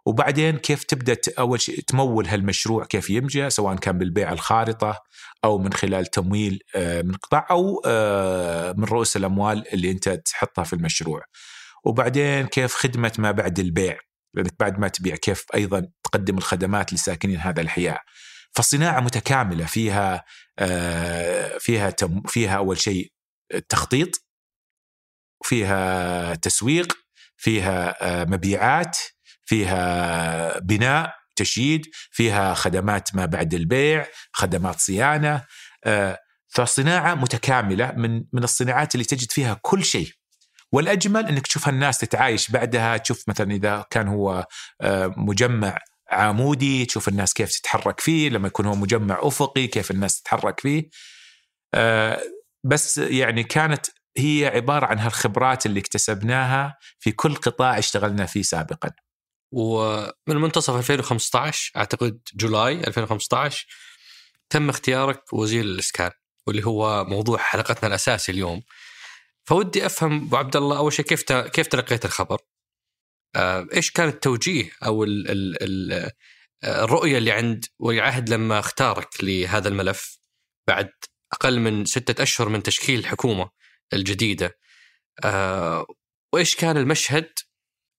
وبعدين 0.05 0.57
كيف 0.57 0.83
تبدأ 0.83 1.17
أول 1.39 1.61
شيء 1.61 1.79
تمول 1.81 2.27
هالمشروع 2.27 2.85
كيف 2.85 3.09
ينجح 3.09 3.47
سواء 3.47 3.75
كان 3.75 3.97
بالبيع 3.97 4.31
الخارطة 4.31 4.99
أو 5.43 5.57
من 5.57 5.73
خلال 5.73 6.05
تمويل 6.05 6.59
آه، 6.75 7.01
من 7.01 7.13
قطاع 7.15 7.47
أو 7.51 7.81
آه، 7.85 8.73
من 8.77 8.83
رؤوس 8.83 9.17
الأموال 9.17 9.73
اللي 9.73 9.91
أنت 9.91 10.09
تحطها 10.09 10.63
في 10.63 10.73
المشروع. 10.73 11.21
وبعدين 11.85 12.47
كيف 12.47 12.75
خدمة 12.75 13.11
ما 13.17 13.31
بعد 13.31 13.59
البيع 13.59 13.97
لأنك 14.33 14.53
بعد 14.59 14.79
ما 14.79 14.87
تبيع 14.87 15.15
كيف 15.15 15.45
أيضا 15.55 15.87
تقدم 16.05 16.37
الخدمات 16.37 16.93
لساكنين 16.93 17.37
هذا 17.39 17.61
الحياة. 17.61 17.99
فالصناعة 18.51 18.99
متكاملة 18.99 19.65
فيها 19.65 20.23
آه، 20.59 21.57
فيها 21.57 21.95
فيها 22.27 22.57
أول 22.57 22.79
شيء 22.79 23.11
تخطيط 23.69 24.25
فيها 25.43 26.35
تسويق 26.35 26.97
فيها 27.37 27.95
مبيعات 28.25 28.97
فيها 29.45 30.59
بناء 30.59 31.15
تشييد 31.35 31.85
فيها 32.11 32.53
خدمات 32.53 33.15
ما 33.15 33.25
بعد 33.25 33.53
البيع 33.53 34.05
خدمات 34.31 34.79
صيانة 34.79 35.45
آه، 35.85 36.19
فصناعه 36.47 37.15
متكاملة 37.15 37.91
من 37.91 38.23
من 38.33 38.43
الصناعات 38.43 38.95
اللي 38.95 39.05
تجد 39.05 39.31
فيها 39.31 39.59
كل 39.61 39.83
شيء 39.85 40.09
والأجمل 40.71 41.27
إنك 41.27 41.47
تشوف 41.47 41.69
الناس 41.69 41.97
تتعايش 41.97 42.51
بعدها 42.51 42.97
تشوف 42.97 43.29
مثلا 43.29 43.51
إذا 43.51 43.85
كان 43.89 44.07
هو 44.07 44.47
آه، 44.81 45.13
مجمع 45.17 45.77
عمودي 46.11 46.85
تشوف 46.85 47.07
الناس 47.07 47.33
كيف 47.33 47.51
تتحرك 47.51 47.99
فيه 47.99 48.29
لما 48.29 48.47
يكون 48.47 48.65
هو 48.65 48.75
مجمع 48.75 49.19
أفقي 49.21 49.67
كيف 49.67 49.91
الناس 49.91 50.21
تتحرك 50.21 50.59
فيه 50.59 50.89
آه، 51.73 52.21
بس 52.63 52.97
يعني 52.97 53.43
كانت 53.43 53.85
هي 54.17 54.51
عبارة 54.55 54.85
عن 54.85 54.99
هالخبرات 54.99 55.65
اللي 55.65 55.79
اكتسبناها 55.79 56.77
في 56.99 57.11
كل 57.11 57.35
قطاع 57.35 57.77
اشتغلنا 57.77 58.25
فيه 58.25 58.41
سابقا 58.41 58.91
ومن 59.51 60.35
منتصف 60.41 60.75
2015 60.75 61.71
أعتقد 61.77 62.19
جولاي 62.35 62.73
2015 62.87 63.67
تم 64.49 64.69
اختيارك 64.69 65.33
وزير 65.33 65.63
الإسكان 65.63 66.11
واللي 66.47 66.65
هو 66.65 67.05
موضوع 67.05 67.37
حلقتنا 67.37 67.87
الأساسي 67.87 68.31
اليوم. 68.31 68.61
فودي 69.43 69.85
أفهم 69.85 70.25
أبو 70.25 70.37
عبد 70.37 70.55
الله 70.55 70.77
أول 70.77 70.93
شيء 70.93 71.05
كيف 71.05 71.23
كيف 71.31 71.67
تلقيت 71.67 72.05
الخبر؟ 72.05 72.37
آه، 73.35 73.67
إيش 73.73 73.91
كان 73.91 74.07
التوجيه 74.07 74.71
أو 74.85 75.03
ال 75.03 75.31
ال 75.31 75.63
ال 75.63 76.11
الرؤية 76.63 77.17
اللي 77.17 77.31
عند 77.31 77.65
ولي 77.79 78.01
عهد 78.01 78.29
لما 78.29 78.59
اختارك 78.59 79.23
لهذا 79.23 79.67
الملف 79.67 80.19
بعد 80.67 80.89
أقل 81.33 81.59
من 81.59 81.85
ستة 81.85 82.23
أشهر 82.23 82.49
من 82.49 82.63
تشكيل 82.63 82.99
الحكومة 82.99 83.49
الجديدة. 83.93 84.57
آه، 85.23 85.85
وإيش 86.33 86.55
كان 86.55 86.77
المشهد 86.77 87.29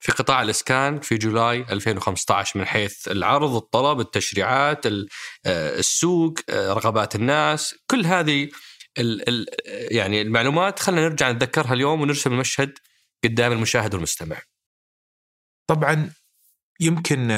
في 0.01 0.13
قطاع 0.13 0.43
الإسكان 0.43 1.01
في 1.01 1.19
جولاي 1.19 1.67
2015 1.71 2.59
من 2.59 2.67
حيث 2.67 3.09
العرض، 3.09 3.55
الطلب، 3.55 4.01
التشريعات، 4.01 4.87
آه، 4.87 5.79
السوق، 5.79 6.35
آه، 6.51 6.73
رغبات 6.73 7.15
الناس، 7.15 7.75
كل 7.91 8.07
هذه 8.07 8.49
ال 8.99 9.29
ال 9.29 9.47
يعني 9.97 10.23
المعلومات 10.23 10.79
خلينا 10.79 11.09
نرجع 11.09 11.31
نتذكرها 11.31 11.73
اليوم 11.73 12.01
ونرسم 12.01 12.33
المشهد 12.33 12.79
قدام 13.25 13.53
المشاهد 13.53 13.95
والمستمع. 13.95 14.43
طبعا 15.67 16.11
يمكن 16.81 17.31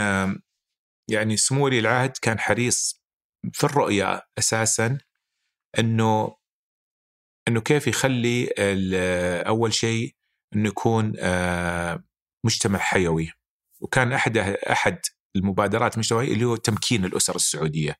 يعني 1.11 1.37
سمو 1.37 1.64
ولي 1.64 1.78
العهد 1.78 2.12
كان 2.23 2.38
حريص 2.38 3.02
في 3.52 3.64
الرؤية 3.64 4.23
أساسا 4.38 4.99
إنه 5.78 6.37
إنه 7.49 7.61
كيف 7.61 7.87
يخلي 7.87 8.49
أول 9.47 9.75
شيء 9.75 10.14
إنه 10.54 10.68
يكون 10.68 11.12
آه، 11.18 12.04
مجتمع 12.44 12.78
حيوي. 12.78 13.32
وكان 13.80 14.12
أحد 14.12 14.38
أحد 14.38 14.99
المبادرات 15.37 15.94
المجتمعية 15.94 16.32
اللي 16.32 16.44
هو 16.44 16.56
تمكين 16.56 17.04
الأسر 17.04 17.37
السعودية. 17.37 17.97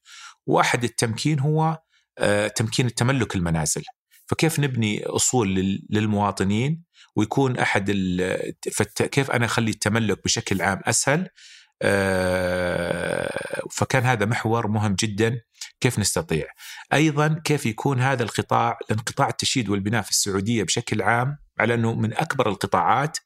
وأحد 0.47 0.85
التمكين 0.85 1.41
هو 1.41 1.79
آه، 2.19 2.49
تمكين 2.49 2.95
تملك 2.95 3.37
المنازل. 3.37 3.85
فكيف 4.29 4.61
نبني 4.61 5.07
أصول 5.07 5.81
للمواطنين 5.91 6.83
ويكون 7.17 7.59
أحد 7.59 7.91
كيف 8.97 9.31
أنا 9.31 9.45
أخلي 9.47 9.71
التملك 9.71 10.25
بشكل 10.25 10.63
عام 10.63 10.81
أسهل؟ 10.85 11.29
آه، 11.83 13.63
فكان 13.71 14.03
هذا 14.03 14.27
محور 14.27 14.69
مهم 14.69 14.95
جدا. 14.95 15.41
كيف 15.81 15.99
نستطيع؟ 15.99 16.47
أيضا 16.93 17.41
كيف 17.45 17.67
يكون 17.67 18.01
هذا 18.01 18.23
القطاع 18.23 18.79
لأن 18.91 18.99
قطاع 18.99 19.29
التشييد 19.29 19.69
والبناء 19.69 20.03
في 20.03 20.11
السعودية 20.11 20.63
بشكل 20.63 21.03
عام 21.03 21.39
على 21.61 21.75
أنه 21.75 21.95
من 21.95 22.15
أكبر 22.15 22.49
القطاعات 22.49 23.19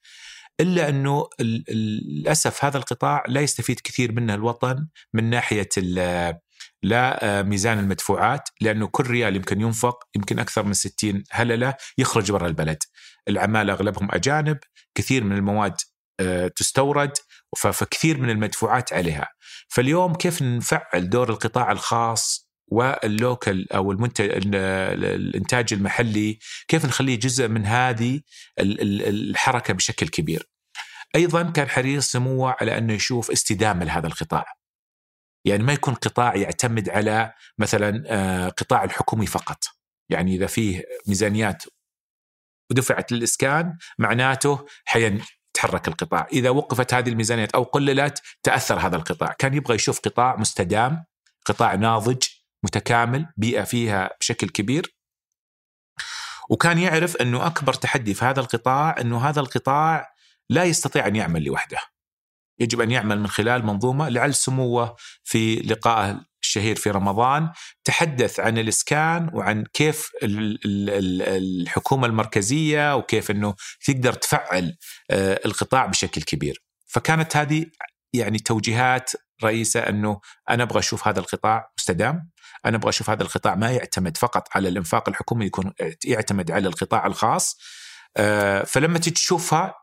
إلا 0.61 0.88
أنه 0.88 1.28
للأسف 1.40 2.64
هذا 2.64 2.78
القطاع 2.78 3.25
لا 3.28 3.40
يستفيد 3.40 3.80
كثير 3.80 4.12
منه 4.12 4.35
الوطن 4.35 4.87
من 5.12 5.30
ناحية 5.30 5.68
لا 6.83 7.38
آه، 7.40 7.42
المدفوعات 7.66 8.49
لأنه 8.61 8.87
كل 8.87 9.07
ريال 9.07 9.37
يمكن 9.37 9.61
ينفق 9.61 10.04
يمكن 10.16 10.38
أكثر 10.38 10.62
من 10.62 10.73
60 10.73 11.25
هللة 11.31 11.75
يخرج 11.99 12.33
برا 12.33 12.47
البلد. 12.47 12.78
العماله 13.28 13.73
أغلبهم 13.73 14.09
أجانب، 14.12 14.59
كثير 14.95 15.25
من 15.25 15.37
المواد 15.37 15.75
آه، 16.21 16.49
تستورد 16.49 17.12
فكثير 17.57 18.19
من 18.19 18.31
المدفوعات 18.31 18.92
عليها. 18.92 19.28
فاليوم 19.69 20.14
كيف 20.14 20.42
نفعل 20.42 21.11
دور 21.11 21.31
القطاع 21.31 21.73
الخاص 21.73 22.52
واللوكل 22.69 23.66
أو 23.75 23.92
المنتج 23.92 24.31
الإنتاج 24.54 25.73
المحلي 25.73 26.38
كيف 26.69 26.85
نخليه 26.85 27.19
جزء 27.19 27.49
من 27.49 27.66
هذه 27.66 28.21
الحركة 28.59 29.75
بشكل 29.75 30.09
كبير. 30.09 30.49
أيضا 31.14 31.42
كان 31.42 31.69
حريص 31.69 32.12
سموه 32.12 32.57
على 32.61 32.78
أنه 32.78 32.92
يشوف 32.92 33.31
استدامة 33.31 33.85
لهذا 33.85 34.07
القطاع. 34.07 34.45
يعني 35.44 35.62
ما 35.62 35.72
يكون 35.72 35.94
قطاع 35.94 36.37
يعتمد 36.37 36.88
على 36.88 37.32
مثلا 37.58 38.04
آه، 38.06 38.49
قطاع 38.49 38.84
الحكومي 38.84 39.26
فقط. 39.26 39.64
يعني 40.11 40.34
إذا 40.34 40.46
فيه 40.46 40.84
ميزانيات 41.06 41.64
ودفعت 42.70 43.12
للإسكان 43.12 43.78
معناته 43.99 44.66
حيتحرك 44.84 45.88
القطاع، 45.88 46.26
إذا 46.32 46.50
وقفت 46.50 46.94
هذه 46.94 47.08
الميزانيات 47.08 47.54
أو 47.54 47.62
قللت 47.62 48.22
تأثر 48.42 48.78
هذا 48.78 48.96
القطاع، 48.96 49.32
كان 49.38 49.54
يبغى 49.54 49.75
يشوف 49.75 50.00
قطاع 50.00 50.37
مستدام، 50.37 51.04
قطاع 51.44 51.75
ناضج، 51.75 52.22
متكامل 52.64 53.26
بيئة 53.37 53.64
فيها 53.64 54.11
بشكل 54.20 54.49
كبير 54.49 54.96
وكان 56.50 56.78
يعرف 56.78 57.16
إنه 57.16 57.46
أكبر 57.46 57.72
تحدي 57.72 58.14
في 58.14 58.25
هذا 58.25 58.40
القطاع 58.40 58.96
إنه 59.00 59.28
هذا 59.28 59.40
القطاع 59.40 60.14
لا 60.50 60.64
يستطيع 60.64 61.06
أن 61.06 61.16
يعمل 61.16 61.44
لوحده. 61.44 61.78
يجب 62.59 62.80
أن 62.80 62.90
يعمل 62.90 63.18
من 63.18 63.26
خلال 63.26 63.66
منظومة 63.66 64.09
لعل 64.09 64.35
سموه 64.35 64.97
في 65.25 65.56
لقائه 65.56 66.21
الشهير 66.42 66.76
في 66.76 66.90
رمضان 66.90 67.50
تحدث 67.85 68.40
عن 68.40 68.59
الإسكان 68.59 69.30
وعن 69.32 69.64
كيف 69.73 70.11
الحكومة 70.25 72.06
المركزية 72.06 72.97
وكيف 72.97 73.30
إنه 73.30 73.54
تقدر 73.85 74.12
تفعل 74.12 74.76
آه، 75.11 75.40
القطاع 75.47 75.87
بشكل 75.87 76.23
كبير. 76.23 76.62
فكانت 76.87 77.37
هذه 77.37 77.66
يعني 78.12 78.38
توجيهات 78.38 79.11
رئيسة 79.44 79.80
إنه 79.80 80.21
أنا 80.50 80.62
أبغى 80.62 80.78
أشوف 80.78 81.09
هذا 81.09 81.21
القطاع 81.21 81.73
مستدام، 81.78 82.30
أنا 82.66 82.76
أبغى 82.76 82.88
أشوف 82.88 83.11
هذا 83.11 83.23
القطاع 83.23 83.54
ما 83.54 83.71
يعتمد 83.71 84.16
فقط 84.16 84.49
على 84.54 84.68
الإنفاق 84.68 85.09
الحكومي 85.09 85.47
يكون 85.47 85.73
يعتمد 86.04 86.50
على 86.50 86.68
القطاع 86.68 87.06
الخاص 87.06 87.56
آه، 88.16 88.64
فلما 88.64 88.99
تشوفها 88.99 89.75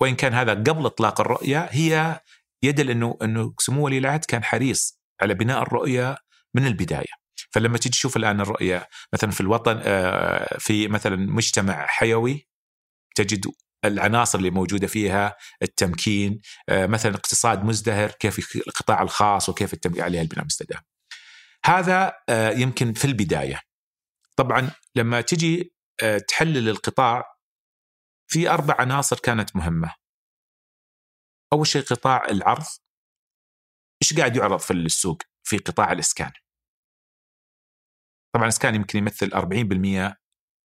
وإن 0.00 0.14
كان 0.14 0.34
هذا 0.34 0.52
قبل 0.52 0.86
إطلاق 0.86 1.20
الرؤية 1.20 1.68
هي 1.70 2.20
يدل 2.62 2.90
انه 2.90 3.18
إنه 3.22 3.54
سمو 3.58 3.84
ولي 3.84 3.98
العهد 3.98 4.24
كان 4.24 4.44
حريص 4.44 5.00
على 5.22 5.34
بناء 5.34 5.62
الرؤية 5.62 6.16
من 6.54 6.66
البداية. 6.66 7.24
فلما 7.50 7.78
تجي 7.78 7.90
تشوف 7.90 8.16
الآن 8.16 8.40
الرؤية 8.40 8.88
مثلا 9.12 9.30
في 9.30 9.40
الوطن 9.40 9.80
آه، 9.84 10.58
في 10.58 10.88
مثلا 10.88 11.16
مجتمع 11.16 11.86
حيوي 11.86 12.48
تجد 13.14 13.46
العناصر 13.84 14.38
اللي 14.38 14.50
موجودة 14.50 14.86
فيها 14.86 15.36
التمكين 15.62 16.40
آه، 16.68 16.86
مثلا 16.86 17.14
اقتصاد 17.14 17.64
مزدهر 17.64 18.10
كيف 18.10 18.56
القطاع 18.56 19.02
الخاص 19.02 19.48
وكيف 19.48 19.74
التمكين 19.74 20.02
عليها 20.02 20.22
البناء 20.22 20.40
المستدام. 20.40 20.80
هذا 21.64 22.12
آه، 22.28 22.50
يمكن 22.50 22.92
في 22.92 23.04
البداية. 23.04 23.60
طبعا 24.36 24.70
لما 24.96 25.20
تجي 25.20 25.74
تحلل 26.28 26.68
القطاع 26.68 27.33
في 28.30 28.50
أربع 28.50 28.74
عناصر 28.78 29.18
كانت 29.18 29.56
مهمة. 29.56 29.94
أول 31.52 31.66
شيء 31.66 31.82
قطاع 31.82 32.24
العرض. 32.28 32.66
إيش 34.02 34.18
قاعد 34.18 34.36
يعرض 34.36 34.58
في 34.58 34.72
السوق؟ 34.72 35.22
في 35.46 35.58
قطاع 35.58 35.92
الإسكان. 35.92 36.32
طبعا 38.34 38.44
الإسكان 38.44 38.74
يمكن 38.74 38.98
يمثل 38.98 39.30
40% 39.32 40.16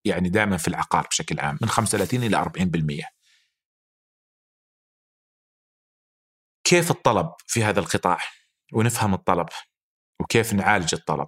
يعني 0.06 0.30
دائما 0.30 0.58
في 0.58 0.68
العقار 0.68 1.08
بشكل 1.08 1.39
عام 1.39 1.58
من 1.62 1.68
35 1.68 2.24
إلى 2.24 2.38
40% 2.38 3.20
كيف 6.63 6.92
الطلب 6.92 7.34
في 7.48 7.63
هذا 7.63 7.80
القطاع؟ 7.80 8.18
ونفهم 8.74 9.13
الطلب 9.13 9.48
وكيف 10.22 10.54
نعالج 10.54 10.96
الطلب؟ 10.96 11.28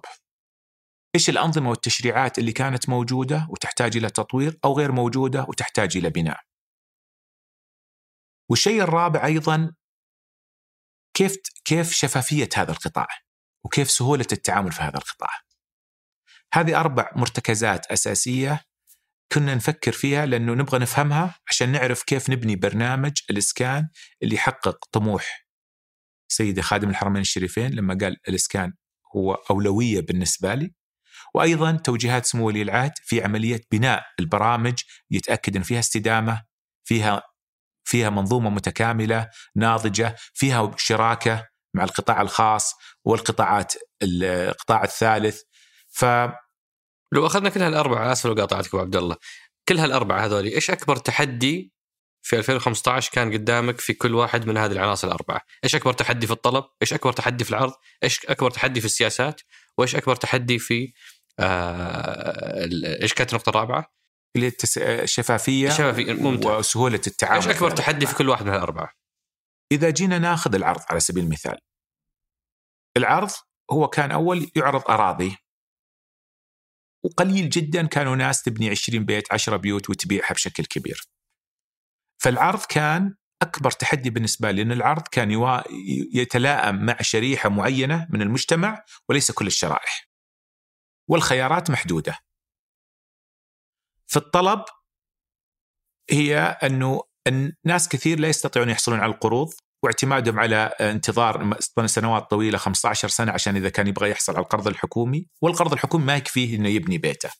إيش 1.14 1.30
الأنظمة 1.30 1.70
والتشريعات 1.70 2.38
اللي 2.38 2.52
كانت 2.52 2.88
موجودة 2.88 3.46
وتحتاج 3.50 3.96
إلى 3.96 4.10
تطوير 4.10 4.58
أو 4.64 4.78
غير 4.78 4.92
موجودة 4.92 5.44
وتحتاج 5.48 5.96
إلى 5.96 6.10
بناء؟ 6.10 6.40
والشيء 8.50 8.82
الرابع 8.82 9.26
أيضا 9.26 9.74
كيف 11.14 11.36
كيف 11.64 11.92
شفافية 11.92 12.48
هذا 12.56 12.72
القطاع 12.72 13.08
وكيف 13.64 13.90
سهولة 13.90 14.26
التعامل 14.32 14.72
في 14.72 14.82
هذا 14.82 14.98
القطاع. 14.98 15.30
هذه 16.54 16.80
أربع 16.80 17.10
مرتكزات 17.16 17.86
أساسية 17.86 18.64
كنا 19.32 19.54
نفكر 19.54 19.92
فيها 19.92 20.26
لأنه 20.26 20.54
نبغى 20.54 20.78
نفهمها 20.78 21.40
عشان 21.48 21.72
نعرف 21.72 22.02
كيف 22.02 22.30
نبني 22.30 22.56
برنامج 22.56 23.12
الإسكان 23.30 23.88
اللي 24.22 24.34
يحقق 24.34 24.84
طموح. 24.92 25.46
سيدي 26.28 26.62
خادم 26.62 26.90
الحرمين 26.90 27.20
الشريفين 27.20 27.70
لما 27.70 27.98
قال 28.00 28.16
الإسكان 28.28 28.72
هو 29.16 29.34
أولوية 29.34 30.00
بالنسبة 30.00 30.54
لي. 30.54 30.74
وأيضا 31.34 31.72
توجيهات 31.72 32.26
سمو 32.26 32.46
ولي 32.46 32.62
العهد 32.62 32.92
في 33.02 33.24
عملية 33.24 33.60
بناء 33.72 34.02
البرامج 34.20 34.82
يتأكد 35.10 35.56
إن 35.56 35.62
فيها 35.62 35.78
استدامة 35.78 36.42
فيها 36.84 37.22
فيها 37.84 38.10
منظومة 38.10 38.50
متكاملة 38.50 39.28
ناضجة 39.56 40.16
فيها 40.34 40.70
شراكة 40.76 41.48
مع 41.74 41.84
القطاع 41.84 42.22
الخاص 42.22 42.74
والقطاعات 43.04 43.74
القطاع 44.02 44.84
الثالث 44.84 45.40
ف 45.88 46.04
لو 47.12 47.26
أخذنا 47.26 47.48
كل 47.48 47.62
هالأربعة 47.62 48.12
آسف 48.12 48.26
لو 48.26 48.34
قاطعتك 48.34 48.68
ابو 48.68 48.78
عبد 48.78 48.96
الله 48.96 49.16
كل 49.68 49.78
هالأربعة 49.78 50.24
هذول 50.24 50.44
إيش 50.44 50.70
أكبر 50.70 50.96
تحدي 50.96 51.72
في 52.22 52.38
2015 52.38 53.10
كان 53.12 53.32
قدامك 53.32 53.80
في 53.80 53.92
كل 53.92 54.14
واحد 54.14 54.46
من 54.46 54.56
هذه 54.56 54.72
العناصر 54.72 55.08
الأربعة؟ 55.08 55.40
إيش 55.64 55.74
أكبر 55.74 55.92
تحدي 55.92 56.26
في 56.26 56.32
الطلب؟ 56.32 56.64
إيش 56.82 56.92
أكبر 56.92 57.12
تحدي 57.12 57.44
في 57.44 57.50
العرض؟ 57.50 57.72
إيش 58.04 58.26
أكبر 58.26 58.50
تحدي 58.50 58.80
في 58.80 58.86
السياسات؟ 58.86 59.40
وإيش 59.78 59.96
أكبر 59.96 60.16
تحدي 60.16 60.58
في 60.58 60.92
إيش 61.40 63.14
كانت 63.14 63.30
النقطة 63.32 63.50
الرابعة؟ 63.50 63.92
اللي 64.36 64.46
التس... 64.46 64.78
الشفافية 64.78 65.68
الشفافية 65.68 66.12
ممتاز 66.12 66.58
وسهولة 66.58 67.00
التعامل 67.06 67.36
إيش 67.36 67.56
أكبر 67.56 67.70
تحدي 67.70 68.06
في 68.06 68.14
كل 68.14 68.28
واحد 68.28 68.46
من 68.46 68.54
الأربعة؟ 68.54 68.92
إذا 69.72 69.90
جينا 69.90 70.18
ناخذ 70.18 70.54
العرض 70.54 70.80
على 70.90 71.00
سبيل 71.00 71.24
المثال 71.24 71.58
العرض 72.96 73.30
هو 73.72 73.88
كان 73.88 74.10
أول 74.10 74.50
يعرض 74.56 74.90
أراضي 74.90 75.36
وقليل 77.04 77.50
جدا 77.50 77.86
كانوا 77.86 78.16
ناس 78.16 78.42
تبني 78.42 78.70
20 78.70 79.04
بيت 79.04 79.32
10 79.32 79.56
بيوت 79.56 79.90
وتبيعها 79.90 80.32
بشكل 80.32 80.64
كبير 80.64 81.02
فالعرض 82.22 82.64
كان 82.64 83.14
أكبر 83.42 83.70
تحدي 83.70 84.10
بالنسبة 84.10 84.50
لي 84.50 84.64
لأن 84.64 84.72
العرض 84.72 85.02
كان. 85.08 85.30
يتلائم 86.14 86.86
مع 86.86 86.96
شريحة 87.00 87.48
معينة 87.48 88.08
من 88.10 88.22
المجتمع 88.22 88.84
وليس 89.08 89.30
كل 89.30 89.46
الشرائح 89.46 90.11
والخيارات 91.10 91.70
محدودة 91.70 92.18
في 94.06 94.16
الطلب 94.16 94.64
هي 96.10 96.38
أنه 96.38 97.02
الناس 97.26 97.88
كثير 97.88 98.20
لا 98.20 98.28
يستطيعون 98.28 98.68
يحصلون 98.68 99.00
على 99.00 99.12
القروض 99.12 99.52
واعتمادهم 99.84 100.40
على 100.40 100.56
انتظار 100.80 101.56
سنوات 101.86 102.30
طويلة 102.30 102.58
15 102.58 103.08
سنة 103.08 103.32
عشان 103.32 103.56
إذا 103.56 103.68
كان 103.68 103.86
يبغى 103.86 104.10
يحصل 104.10 104.32
على 104.32 104.42
القرض 104.42 104.68
الحكومي 104.68 105.26
والقرض 105.42 105.72
الحكومي 105.72 106.04
ما 106.04 106.16
يكفيه 106.16 106.56
إنه 106.56 106.68
يبني 106.68 106.98
بيته. 106.98 107.30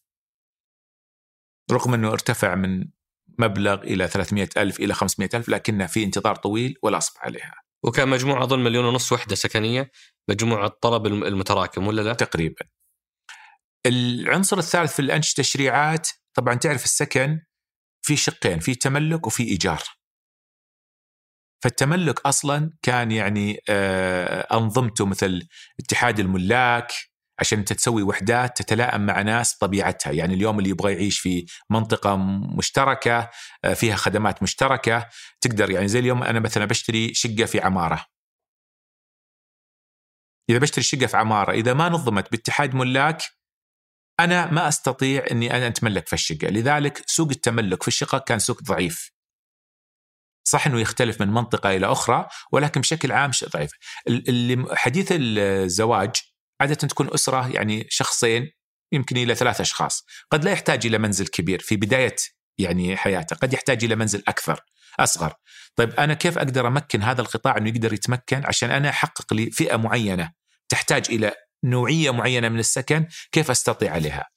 رغم 1.73 1.95
أنه 1.95 2.13
ارتفع 2.13 2.55
من 2.55 2.89
مبلغ 3.39 3.75
إلى 3.75 4.09
300 4.09 4.49
ألف 4.57 4.81
إلى 4.81 4.95
500 4.95 5.31
ألف 5.35 5.49
لكنه 5.49 5.87
في 5.87 6.05
انتظار 6.05 6.37
طويل 6.37 6.79
ولا 6.83 6.99
أصبح 6.99 7.25
عليها. 7.25 7.55
وكان 7.85 8.09
مجموع 8.09 8.43
أظن 8.43 8.59
مليون 8.59 8.85
ونص 8.85 9.13
وحدة 9.13 9.35
سكنية 9.35 9.91
مجموع 10.31 10.67
الطلب 10.67 11.07
المتراكم 11.07 11.87
ولا 11.87 12.03
لا؟ 12.03 12.13
تقريبا. 12.13 12.67
العنصر 13.87 14.59
الثالث 14.59 14.93
في 14.93 15.03
الأنش 15.03 15.35
تشريعات 15.35 16.09
طبعا 16.35 16.55
تعرف 16.55 16.85
السكن 16.85 17.41
في 18.03 18.17
شقين 18.17 18.59
في 18.59 18.75
تملك 18.75 19.27
وفي 19.27 19.43
إيجار 19.43 19.83
فالتملك 21.63 22.21
أصلا 22.21 22.73
كان 22.83 23.11
يعني 23.11 23.61
آه، 23.69 24.57
أنظمته 24.57 25.07
مثل 25.07 25.49
اتحاد 25.81 26.21
الملاك 26.21 26.93
عشان 27.41 27.59
أنت 27.59 27.73
تسوي 27.73 28.03
وحدات 28.03 28.63
تتلائم 28.63 29.07
مع 29.07 29.23
ناس 29.23 29.57
طبيعتها، 29.59 30.13
يعني 30.13 30.35
اليوم 30.35 30.59
اللي 30.59 30.71
يبغى 30.71 30.93
يعيش 30.93 31.19
في 31.19 31.47
منطقة 31.71 32.17
مشتركة 32.59 33.31
آه، 33.65 33.75
فيها 33.75 33.97
خدمات 33.97 34.43
مشتركة 34.43 35.09
تقدر 35.41 35.71
يعني 35.71 35.89
زي 35.89 35.99
اليوم 35.99 36.23
أنا 36.23 36.41
مثلا 36.41 36.65
بشتري 36.65 37.15
شقة 37.15 37.45
في 37.45 37.61
عمارة. 37.61 38.07
إذا 40.51 40.59
بشتري 40.59 40.83
شقة 40.85 41.07
في 41.07 41.17
عمارة 41.17 41.53
إذا 41.53 41.75
ما 41.75 41.89
نظمت 41.89 42.31
باتحاد 42.31 42.75
ملاك 42.75 43.23
أنا 44.25 44.51
ما 44.51 44.69
أستطيع 44.69 45.25
إني 45.31 45.57
أنا 45.57 45.67
أتملك 45.67 46.07
في 46.07 46.13
الشقة، 46.13 46.49
لذلك 46.49 47.03
سوق 47.07 47.29
التملك 47.31 47.83
في 47.83 47.89
الشقق 47.89 48.25
كان 48.25 48.39
سوق 48.39 48.63
ضعيف. 48.63 49.13
صح 50.45 50.67
إنه 50.67 50.81
يختلف 50.81 51.21
من 51.21 51.29
منطقة 51.29 51.77
إلى 51.77 51.87
أخرى 51.87 52.29
ولكن 52.53 52.81
بشكل 52.81 53.13
عام 53.13 53.31
ضعيف. 53.45 53.71
اللي 54.09 54.77
حديث 54.77 55.09
الزواج 55.13 56.11
عادة 56.61 56.75
تكون 56.75 57.15
أسرة 57.15 57.53
يعني 57.53 57.87
شخصين 57.91 58.51
يمكن 58.93 59.17
إلى 59.17 59.35
ثلاث 59.35 59.61
أشخاص، 59.61 60.07
قد 60.31 60.45
لا 60.45 60.51
يحتاج 60.51 60.87
إلى 60.87 60.99
منزل 60.99 61.27
كبير 61.27 61.61
في 61.61 61.77
بداية 61.77 62.17
يعني 62.59 62.97
حياته، 62.97 63.37
قد 63.37 63.53
يحتاج 63.53 63.85
إلى 63.85 63.97
منزل 63.97 64.23
أكثر 64.29 64.61
أصغر. 65.01 65.35
طيب 65.77 65.91
أنا 65.91 66.15
كيف 66.15 66.39
أقدر 66.39 66.67
أمكن 66.67 67.03
هذا 67.03 67.21
القطاع 67.21 67.57
إنه 67.57 67.69
يقدر 67.69 67.93
يتمكن 67.93 68.47
عشان 68.47 68.71
أنا 68.71 68.89
أحقق 68.89 69.35
لي 69.35 69.51
فئة 69.51 69.77
معينة 69.77 70.33
تحتاج 70.69 71.07
إلى 71.11 71.35
نوعية 71.65 72.11
معينة 72.11 72.49
من 72.49 72.59
السكن 72.59 73.07
كيف 73.33 73.51
أستطيع 73.51 73.93
عليها. 73.93 74.29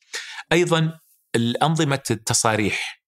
أيضا 0.52 1.00
الأنظمة 1.36 2.04
التصاريح 2.12 3.02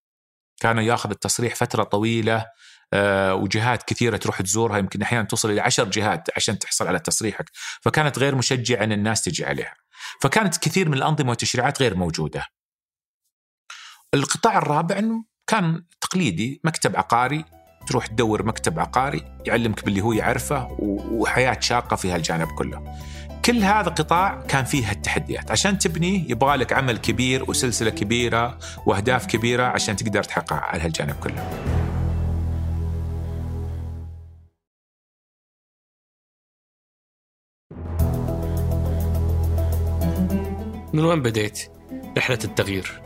كان 0.60 0.78
يأخذ 0.78 1.10
التصريح 1.10 1.56
فترة 1.56 1.84
طويلة 1.84 2.46
أه 2.94 3.36
وجهات 3.36 3.84
كثيرة 3.84 4.18
تروح 4.18 4.42
تزورها 4.42 4.78
يمكن 4.78 5.02
أحيانا 5.02 5.26
توصل 5.26 5.52
إلى 5.52 5.62
عشر 5.62 5.84
جهات 5.84 6.28
عشان 6.36 6.60
تحصل 6.60 6.88
على 6.88 7.00
تصريحك 7.00 7.52
فكانت 7.82 8.20
غير 8.20 8.36
مشجعة 8.36 8.84
أن 8.84 8.92
الناس 8.92 9.22
تجي 9.22 9.46
عليها. 9.46 9.74
فكانت 10.22 10.58
كثير 10.58 10.90
من 10.90 10.98
الأنظمة 10.98 11.30
والتشريعات 11.30 11.82
غير 11.82 11.96
موجودة. 11.96 12.46
القطاع 14.14 14.58
الرابع 14.58 15.00
أنه 15.00 15.26
كان 15.48 15.86
تقليدي 16.02 16.62
مكتب 16.64 16.96
عقاري 16.96 17.46
تروح 17.88 18.08
تدور 18.08 18.46
مكتب 18.46 18.80
عقاري 18.80 19.42
يعلمك 19.46 19.86
باللي 19.86 20.02
هو 20.02 20.14
يعرفه 20.14 20.68
وحياة 20.80 21.60
شاقة 21.60 21.96
في 21.96 22.12
هالجانب 22.12 22.48
كله. 22.48 22.84
كل 23.48 23.64
هذا 23.64 23.90
قطاع 23.90 24.42
كان 24.48 24.66
فيه 24.66 24.92
التحديات 24.92 25.52
عشان 25.52 25.78
تبني 25.78 26.30
يبغى 26.30 26.58
لك 26.58 26.74
عمل 26.74 26.98
كبير 26.98 27.50
وسلسلة 27.50 27.90
كبيرة 27.90 28.60
وأهداف 28.86 29.26
كبيرة 29.26 29.64
عشان 29.64 29.96
تقدر 29.96 30.24
تحققها 30.24 30.60
على 30.60 30.82
هالجانب 30.82 31.16
كله. 31.16 31.50
من 40.94 41.06
وين 41.06 41.22
بديت 41.22 41.72
رحلة 42.18 42.40
التغيير؟ 42.44 43.02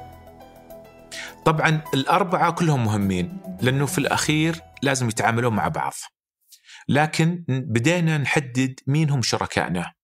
طبعا 1.45 1.81
الأربعة 1.93 2.51
كلهم 2.51 2.83
مهمين 2.83 3.37
لأنه 3.61 3.85
في 3.85 3.97
الأخير 3.97 4.61
لازم 4.81 5.07
يتعاملون 5.07 5.53
مع 5.53 5.67
بعض. 5.67 5.93
لكن 6.87 7.43
بدينا 7.47 8.17
نحدد 8.17 8.79
مين 8.87 9.09
هم 9.09 9.21
شركائنا. 9.21 10.00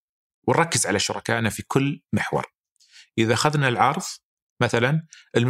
ونركز 0.47 0.87
على 0.87 0.99
شركائنا 0.99 1.49
في 1.49 1.63
كل 1.67 2.01
محور 2.13 2.45
إذا 3.17 3.33
أخذنا 3.33 3.67
العرض 3.67 4.03
مثلا 4.61 5.05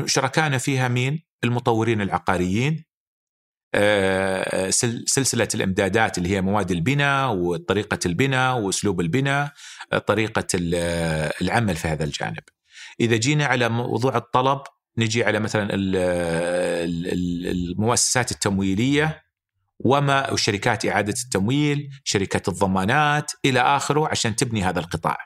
شركائنا 0.06 0.58
فيها 0.58 0.88
مين؟ 0.88 1.24
المطورين 1.44 2.02
العقاريين 2.02 2.86
آه، 3.76 4.70
سل- 4.70 5.04
سلسلة 5.08 5.48
الإمدادات 5.56 6.18
اللي 6.18 6.30
هي 6.30 6.42
مواد 6.42 6.72
البناء 6.72 7.34
وطريقة 7.34 8.00
البناء 8.06 8.60
وأسلوب 8.60 9.02
البناء 9.02 9.52
آه، 9.94 9.98
آه، 10.76 11.34
العمل 11.42 11.76
في 11.76 11.88
هذا 11.88 12.04
الجانب. 12.04 12.44
إذا 13.00 13.16
جينا 13.18 13.46
على 13.46 13.70
موضوع 13.70 14.18
الطلب 14.18 14.62
نجي 14.98 15.24
على 15.24 15.40
مثلا 15.40 15.64
ال- 15.74 15.96
ال- 15.96 17.08
ال- 17.14 17.48
المؤسسات 17.48 18.32
التمويلية 18.32 19.24
وما 19.80 20.32
وشركات 20.32 20.86
إعادة 20.86 21.16
التمويل، 21.24 21.90
شركات 22.04 22.48
الضمانات 22.48 23.32
إلى 23.46 23.60
آخره 23.60 24.08
عشان 24.08 24.36
تبني 24.36 24.64
هذا 24.64 24.80
القطاع. 24.80 25.18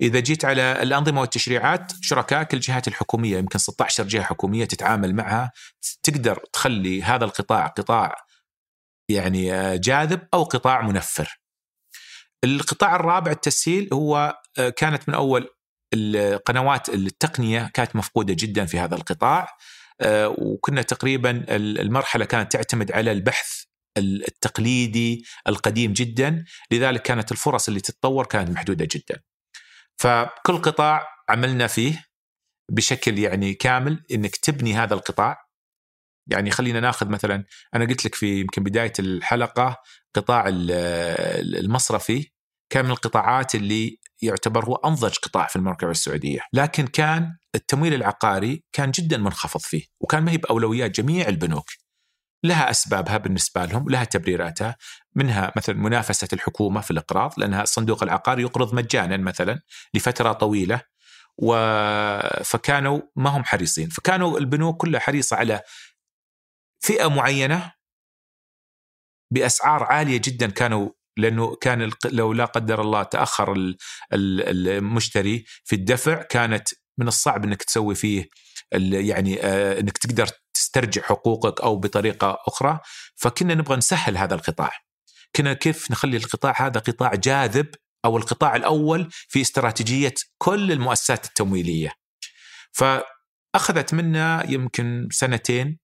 إذا 0.00 0.20
جيت 0.20 0.44
على 0.44 0.82
الأنظمة 0.82 1.20
والتشريعات 1.20 1.92
شركائك 2.00 2.54
الجهات 2.54 2.88
الحكومية 2.88 3.38
يمكن 3.38 3.58
16 3.58 4.04
جهة 4.04 4.22
حكومية 4.22 4.64
تتعامل 4.64 5.14
معها 5.14 5.52
تقدر 6.02 6.40
تخلي 6.52 7.02
هذا 7.02 7.24
القطاع 7.24 7.66
قطاع 7.66 8.16
يعني 9.10 9.52
آه، 9.54 9.76
جاذب 9.76 10.28
أو 10.34 10.42
قطاع 10.42 10.82
منفر. 10.82 11.40
القطاع 12.44 12.96
الرابع 12.96 13.30
التسهيل 13.30 13.88
هو 13.92 14.38
آه، 14.58 14.68
كانت 14.68 15.08
من 15.08 15.14
أول 15.14 15.48
القنوات 15.94 16.88
التقنية 16.88 17.70
كانت 17.74 17.96
مفقودة 17.96 18.34
جدا 18.38 18.66
في 18.66 18.78
هذا 18.78 18.94
القطاع 18.94 19.48
وكنا 20.38 20.82
تقريبا 20.82 21.30
ال- 21.30 21.80
المرحلة 21.80 22.24
كانت 22.24 22.52
تعتمد 22.52 22.92
على 22.92 23.12
البحث 23.12 23.62
ال- 23.98 24.28
التقليدي 24.28 25.24
القديم 25.48 25.92
جدا. 25.92 26.44
لذلك 26.70 27.02
كانت 27.02 27.32
الفرص 27.32 27.68
اللي 27.68 27.80
تتطور 27.80 28.26
كانت 28.26 28.50
محدودة 28.50 28.88
جدا. 28.90 29.22
فكل 29.96 30.58
قطاع 30.58 31.08
عملنا 31.28 31.66
فيه 31.66 32.04
بشكل 32.70 33.18
يعني 33.18 33.54
كامل 33.54 34.04
إنك 34.12 34.36
تبني 34.36 34.74
هذا 34.74 34.94
القطاع. 34.94 35.46
يعني 36.30 36.50
خلينا 36.50 36.80
ناخذ 36.80 37.08
مثلا 37.08 37.44
أنا 37.74 37.84
قلت 37.84 38.04
لك 38.04 38.14
في 38.14 38.40
يمكن 38.40 38.62
بداية 38.62 38.92
الحلقة 38.98 39.76
قطاع 40.14 40.48
ال- 40.48 40.70
ال- 40.70 41.56
المصرفي. 41.56 42.30
كان 42.76 42.84
من 42.84 42.90
القطاعات 42.90 43.54
اللي 43.54 43.98
يعتبر 44.22 44.64
هو 44.64 44.74
أنضج 44.74 45.14
قطاع 45.14 45.46
في 45.46 45.56
المملكة 45.56 45.90
السعودية، 45.90 46.40
لكن 46.52 46.86
كان 46.86 47.36
التمويل 47.54 47.94
العقاري 47.94 48.64
كان 48.72 48.90
جدا 48.90 49.16
منخفض 49.16 49.60
فيه، 49.60 49.86
وكان 50.00 50.22
ما 50.22 50.32
هي 50.32 50.36
بأولويات 50.36 50.90
جميع 50.90 51.28
البنوك. 51.28 51.66
لها 52.44 52.70
أسبابها 52.70 53.16
بالنسبة 53.16 53.64
لهم، 53.64 53.88
لها 53.88 54.04
تبريراتها، 54.04 54.76
منها 55.14 55.52
مثلا 55.56 55.74
منافسة 55.76 56.28
الحكومة 56.32 56.80
في 56.80 56.90
الإقراض، 56.90 57.34
لأنها 57.36 57.62
الصندوق 57.62 58.02
العقاري 58.02 58.42
يقرض 58.42 58.74
مجانا 58.74 59.16
مثلا 59.16 59.60
لفترة 59.94 60.32
طويلة 60.32 60.80
و... 61.38 61.56
فكانوا 62.44 63.00
ما 63.16 63.30
هم 63.30 63.44
حريصين، 63.44 63.88
فكانوا 63.88 64.38
البنوك 64.38 64.80
كلها 64.80 65.00
حريصة 65.00 65.36
على 65.36 65.62
فئة 66.84 67.08
معينة 67.08 67.72
بأسعار 69.32 69.82
عالية 69.82 70.20
جدا 70.24 70.50
كانوا 70.50 70.90
لأنه 71.16 71.56
كان 71.56 71.90
لو 72.04 72.32
لا 72.32 72.44
قدر 72.44 72.80
الله 72.80 73.02
تأخر 73.02 73.52
ال- 73.52 73.76
ال- 74.12 74.68
المشتري 74.68 75.44
في 75.64 75.76
الدفع 75.76 76.22
كانت 76.22 76.68
من 76.98 77.08
الصعب 77.08 77.44
إنك 77.44 77.62
تسوي 77.62 77.94
فيه 77.94 78.28
يعني 78.92 79.42
آه، 79.42 79.80
إنك 79.80 79.98
تقدر 79.98 80.28
تسترجع 80.54 81.02
حقوقك 81.02 81.60
أو 81.60 81.76
بطريقة 81.76 82.38
أخرى. 82.46 82.80
فكنا 83.16 83.54
نبغى 83.54 83.76
نسهل 83.76 84.16
هذا 84.16 84.34
القطاع. 84.34 84.70
كنا 85.36 85.52
كيف 85.52 85.90
نخلي 85.90 86.16
القطاع 86.16 86.66
هذا 86.66 86.80
قطاع 86.80 87.14
جاذب 87.14 87.66
أو 88.04 88.16
القطاع 88.16 88.56
الأول 88.56 89.08
في 89.10 89.40
استراتيجية 89.40 90.14
كل 90.38 90.72
المؤسسات 90.72 91.24
التمويلية. 91.24 91.92
فأخذت 92.72 93.94
منا 93.94 94.44
يمكن 94.50 95.08
سنتين 95.10 95.78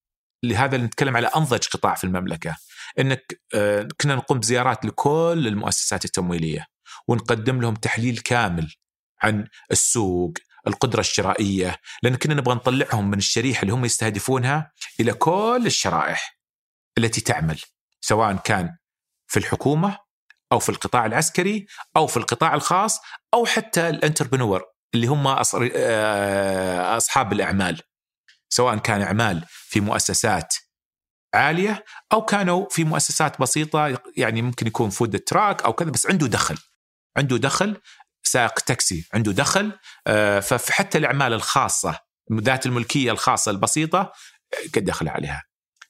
لهذا 0.45 0.77
نتكلم 0.77 1.17
على 1.17 1.27
أنضج 1.27 1.67
قطاع 1.67 1.95
في 1.95 2.05
المملكة. 2.05 2.57
إنك 2.99 3.41
آه، 3.55 3.89
كنا 4.01 4.15
نقوم 4.15 4.39
بزيارات 4.39 4.85
لكل 4.85 5.45
المؤسسات 5.47 6.05
التمويلية 6.05 6.67
ونقدم 7.09 7.61
لهم 7.61 7.75
تحليل 7.75 8.19
كامل 8.19 8.75
عن 9.23 9.47
السوق 9.71 10.33
القدرة 10.67 11.01
الشرائية 11.01 11.77
لأن 12.03 12.17
كنا 12.17 12.35
نبغى 12.35 12.55
نطلعهم 12.55 13.11
من 13.11 13.19
الشريحة 13.19 13.63
اللي 13.63 13.73
هم 13.73 13.85
يستهدفونها 13.85 14.73
إلى 15.01 15.13
كل 15.13 15.63
الشرائح 15.67 16.39
التي 16.99 17.21
تعمل 17.21 17.61
سواء 18.01 18.37
كان 18.37 18.77
في 19.27 19.39
الحكومة 19.39 19.99
أو 20.53 20.59
في 20.59 20.69
القطاع 20.69 21.07
العسكري 21.07 21.67
أو 21.97 22.07
في 22.07 22.17
القطاع 22.17 22.55
الخاص 22.55 23.01
أو 23.35 23.47
حتى 23.47 23.89
ال 23.89 23.94
entrepreneur 23.94 24.65
اللي 24.95 25.07
هم 25.07 25.27
آه، 25.27 26.97
أصحاب 26.97 27.33
الأعمال 27.33 27.81
سواء 28.49 28.79
كان 28.79 29.03
أعمال 29.03 29.45
في 29.49 29.81
مؤسسات 29.81 30.55
عالية 31.35 31.85
أو 32.13 32.25
كانوا 32.25 32.67
في 32.71 32.85
مؤسسات 32.85 33.41
بسيطة 33.41 34.03
يعني 34.17 34.43
ممكن 34.43 34.67
يكون 34.67 34.91
food 34.91 35.19
truck 35.19 35.63
أو 35.63 35.73
كذا 35.73 35.91
بس 35.91 36.07
عنده 36.07 36.27
دخل. 36.27 36.59
عنده 37.17 37.37
دخل 37.37 37.81
سائق 38.23 38.61
تاكسي 38.61 39.09
عنده 39.15 39.33
دخل 39.33 39.73
آه، 40.07 40.41
فحتى 40.41 40.99
الأعمال 40.99 41.33
الخاصة 41.33 41.99
ذات 42.33 42.67
الملكية 42.67 43.13
الخاصة 43.13 43.51
البسيطة 43.51 44.13
قد 44.75 44.85
دخل 44.85 45.09
عليها. 45.09 45.43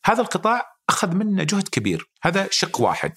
هذا 0.05 0.21
القطاع 0.21 0.63
أخذ 0.89 1.15
منا 1.15 1.45
جهد 1.45 1.69
كبير. 1.69 2.11
هذا 2.23 2.49
شق 2.51 2.81
واحد. 2.81 3.13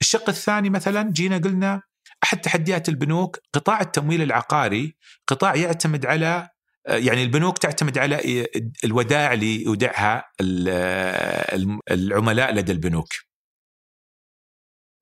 الشق 0.00 0.28
الثاني 0.28 0.70
مثلا 0.70 1.10
جينا 1.12 1.38
قلنا 1.38 1.82
أحد 2.24 2.40
تحديات 2.40 2.88
البنوك 2.88 3.38
قطاع 3.52 3.80
التمويل 3.80 4.22
العقاري 4.22 4.96
قطاع 5.26 5.54
يعتمد 5.54 6.06
على 6.06 6.48
يعني 6.88 7.22
البنوك 7.22 7.58
تعتمد 7.58 7.98
على 7.98 8.46
الودائع 8.84 9.32
اللي 9.32 9.62
يودعها 9.62 10.32
ال- 10.40 11.80
العملاء 11.90 12.54
لدى 12.54 12.72
البنوك. 12.72 13.08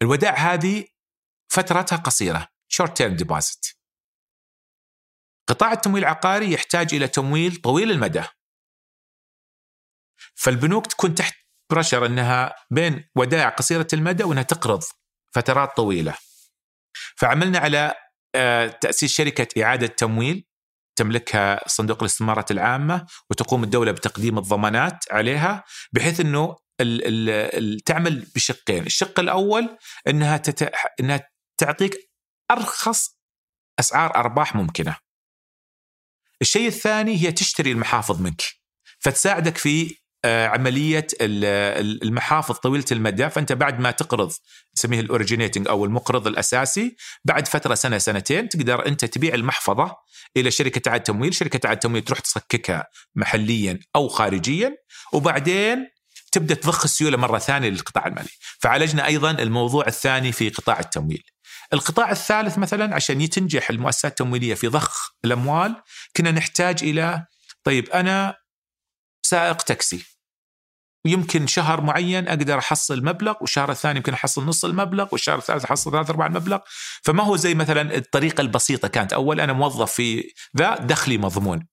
الودائع 0.02 0.34
هذه 0.34 0.84
فترتها 1.52 1.96
قصيرة 1.96 2.48
short 2.68 2.96
term 2.96 3.16
deposit. 3.16 3.66
قطاع 5.48 5.72
التمويل 5.72 6.02
العقاري 6.02 6.52
يحتاج 6.52 6.94
إلى 6.94 7.08
تمويل 7.08 7.56
طويل 7.56 7.90
المدى. 7.90 8.22
فالبنوك 10.34 10.86
تكون 10.86 11.14
تحت 11.14 11.34
pressure 11.72 12.06
إنها 12.06 12.54
بين 12.70 13.08
ودائع 13.16 13.48
قصيرة 13.48 13.86
المدى 13.92 14.24
وإنها 14.24 14.42
تقرض 14.42 14.82
فترات 15.34 15.76
طويلة. 15.76 16.14
فعملنا 17.16 17.58
على 17.58 17.94
آه، 18.36 18.66
تأسيس 18.66 19.12
شركة 19.12 19.62
إعادة 19.62 19.86
تمويل 19.86 20.46
تملكها 20.96 21.68
صندوق 21.68 22.02
الاستثمارات 22.02 22.50
العامة 22.50 23.06
وتقوم 23.30 23.64
الدولة 23.64 23.92
بتقديم 23.92 24.38
الضمانات 24.38 25.04
عليها 25.10 25.64
بحيث 25.92 26.20
أنه 26.20 26.56
ال 26.80 27.06
ال 27.06 27.30
ال 27.30 27.80
تعمل 27.80 28.26
بشقين 28.34 28.86
الشق 28.86 29.20
الأول 29.20 29.78
أنها, 30.08 30.36
تت... 30.36 30.72
أنها 31.00 31.28
تعطيك 31.56 32.10
أرخص 32.50 33.18
أسعار 33.78 34.16
أرباح 34.16 34.54
ممكنة. 34.54 34.96
الشيء 36.42 36.66
الثاني 36.66 37.22
هي 37.22 37.32
تشتري 37.32 37.72
المحافظ 37.72 38.20
منك 38.20 38.42
فتساعدك 38.98 39.56
في 39.56 39.96
آه، 40.24 40.48
ال- 41.80 42.02
المحافظ 42.02 42.54
طويلة 42.54 42.84
المدى 42.92 43.30
فأنت 43.30 43.52
بعد 43.52 43.80
ما 43.80 43.90
تقرض 43.90 44.32
نسميه 44.76 45.00
الأوريجينيتنج 45.00 45.68
أو 45.68 45.84
المقرض 45.84 46.26
الأساسي 46.26 46.96
بعد 47.24 47.48
فترة 47.48 47.74
سنة 47.74 47.98
سنتين 47.98 48.48
تقدر 48.48 48.86
أنت 48.86 49.04
تبيع 49.04 49.34
المحفظة 49.34 49.96
إلى 50.36 50.50
شركة 50.50 50.88
اعاده 50.88 51.04
تمويل، 51.04 51.34
شركة 51.34 51.66
اعاده 51.66 51.80
تمويل 51.80 52.02
تروح 52.02 52.18
تصككها 52.18 52.86
محليا 53.14 53.78
أو 53.96 54.08
خارجيا 54.08 54.76
وبعدين 55.12 55.90
تبدأ 56.32 56.54
تضخ 56.54 56.84
السيولة 56.84 57.16
مرة 57.16 57.38
ثانية 57.38 57.68
للقطاع 57.68 58.06
المالي، 58.06 58.28
فعالجنا 58.60 59.06
أيضا 59.06 59.30
الموضوع 59.30 59.86
الثاني 59.86 60.32
في 60.32 60.48
قطاع 60.48 60.80
التمويل. 60.80 61.22
القطاع 61.72 62.10
الثالث 62.10 62.58
مثلا 62.58 62.94
عشان 62.94 63.30
تنجح 63.30 63.70
المؤسسات 63.70 64.10
التمويلية 64.10 64.54
في 64.54 64.68
ضخ 64.68 65.10
الأموال 65.24 65.76
كنا 66.16 66.30
نحتاج 66.30 66.84
إلى 66.84 67.26
طيب 67.64 67.90
أنا 67.90 68.36
سائق 69.26 69.62
تاكسي 69.62 70.04
ويمكن 71.04 71.46
شهر 71.46 71.80
معين 71.80 72.28
أقدر 72.28 72.58
أحصل 72.58 73.04
مبلغ 73.04 73.34
والشهر 73.40 73.70
الثاني 73.70 73.96
يمكن 73.96 74.12
أحصل 74.12 74.44
نص 74.46 74.64
المبلغ 74.64 75.08
والشهر 75.12 75.38
الثالث 75.38 75.64
أحصل 75.64 75.92
ثلاث 75.92 76.10
ارباع 76.10 76.26
المبلغ 76.26 76.58
فما 77.02 77.22
هو 77.22 77.36
زي 77.36 77.54
مثلا 77.54 77.96
الطريقة 77.96 78.40
البسيطة 78.40 78.88
كانت. 78.88 79.12
أول 79.12 79.40
أنا 79.40 79.52
موظف 79.52 79.92
في 79.92 80.32
ذا 80.58 80.76
دخلي 80.76 81.18
مضمون. 81.18 81.66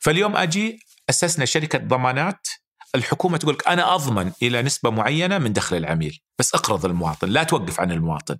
فاليوم 0.00 0.36
أجي 0.36 0.78
أسسنا 1.10 1.44
شركة 1.44 1.78
ضمانات 1.78 2.48
الحكومة 2.94 3.36
تقول 3.38 3.54
لك 3.54 3.68
أنا 3.68 3.94
أضمن 3.94 4.32
إلى 4.42 4.62
نسبة 4.62 4.90
معينة 4.90 5.38
من 5.38 5.52
دخل 5.52 5.76
العميل. 5.76 6.18
بس 6.38 6.54
اقرض 6.54 6.84
المواطن 6.84 7.28
لا 7.28 7.42
توقف 7.42 7.80
عن 7.80 7.92
المواطن. 7.92 8.36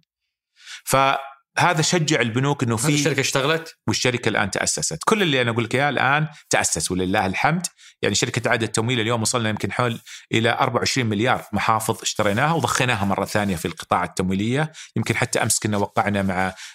فهذا 1.56 1.82
شجع 1.82 2.20
البنوك 2.20 2.62
إنه 2.62 2.76
في 2.76 2.88
الشركة 2.88 3.20
اشتغلت؟ 3.20 3.76
والشركة 3.86 4.28
الآن 4.28 4.50
تأسست، 4.50 4.98
كل 5.04 5.22
اللي 5.22 5.42
أنا 5.42 5.50
أقول 5.50 5.64
لك 5.64 5.74
إياه 5.74 5.88
الآن 5.88 6.28
تأسس 6.50 6.90
ولله 6.90 7.26
الحمد، 7.26 7.66
يعني 8.02 8.14
شركة 8.14 8.48
اعاده 8.48 8.66
التمويل 8.66 9.00
اليوم 9.00 9.22
وصلنا 9.22 9.48
يمكن 9.48 9.72
حول 9.72 10.00
إلى 10.32 10.50
24 10.50 11.06
مليار 11.06 11.44
محافظ 11.52 12.02
اشتريناها 12.02 12.52
وضخيناها 12.52 13.04
مرة 13.04 13.24
ثانية 13.24 13.56
في 13.56 13.64
القطاع 13.64 14.04
التمويلية، 14.04 14.72
يمكن 14.96 15.16
حتى 15.16 15.42
أمس 15.42 15.58
كنا 15.58 15.76
وقعنا 15.76 16.22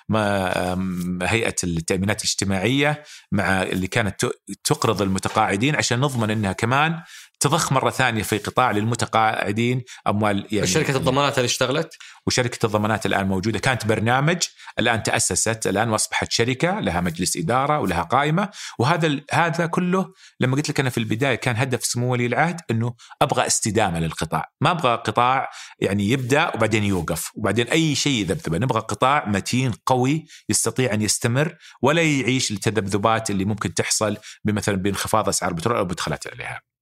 مع 0.10 1.28
هيئة 1.28 1.56
التأمينات 1.64 2.22
الاجتماعية 2.22 3.04
مع 3.32 3.64
اللي 3.64 3.88
كانت 3.88 4.26
تقرض 4.64 5.02
المتقاعدين 5.02 5.76
عشان 5.76 6.00
نضمن 6.00 6.32
إنها 6.32 6.52
كمان 6.52 7.02
تضخ 7.40 7.72
مرة 7.72 7.90
ثانية 7.90 8.24
في 8.24 8.38
قطاع 8.38 8.72
للمتقاعدين 8.72 9.84
أموال 10.08 10.48
يعني 10.52 10.68
شركه 10.68 10.98
الضمانات 10.98 11.40
هذه 11.40 11.46
اشتغلت؟ 11.46 11.98
وشركة 12.28 12.66
الضمانات 12.66 13.06
الآن 13.06 13.28
موجودة 13.28 13.60
كانت 13.60 13.86
برنامج 13.86 14.38
الآن 14.80 15.04
تأسست 15.04 15.68
الآن 15.68 15.90
واصبحت 15.90 16.32
شركة 16.32 16.80
لها 16.80 17.02
مجلس 17.02 17.38
إدارة 17.38 17.80
ولها 17.80 18.02
قائمة 18.02 18.50
وهذا 18.80 19.20
هذا 19.32 19.66
كله 19.66 20.14
لما 20.40 20.56
قلت 20.56 20.70
لك 20.70 20.80
أنا 20.80 20.90
في 20.90 20.98
البداية 20.98 21.36
كان 21.36 21.56
هدف 21.56 21.86
سمو 21.86 22.12
ولي 22.12 22.26
العهد 22.26 22.62
إنه 22.72 22.94
أبغى 23.22 23.48
استدامة 23.48 24.00
للقطاع، 24.00 24.52
ما 24.62 24.72
أبغى 24.72 24.96
قطاع 24.96 25.50
يعني 25.80 26.10
يبدأ 26.10 26.56
وبعدين 26.56 26.84
يوقف 26.84 27.32
وبعدين 27.36 27.68
أي 27.68 27.96
شيء 27.96 28.22
يذبذبه، 28.22 28.58
نبغى 28.58 28.80
قطاع 28.80 29.26
متين 29.28 29.72
قوي 29.86 30.26
يستطيع 30.50 30.94
أن 30.94 31.02
يستمر 31.02 31.56
ولا 31.82 32.02
يعيش 32.02 32.52
التذبذبات 32.52 33.30
اللي 33.30 33.46
ممكن 33.46 33.74
تحصل 33.74 34.18
بمثلا 34.46 34.76
بانخفاض 34.76 35.30
أسعار 35.30 35.52
البترول 35.52 35.78
أو 35.78 35.86
بدخلات 35.86 36.28
عليها. 36.28 36.77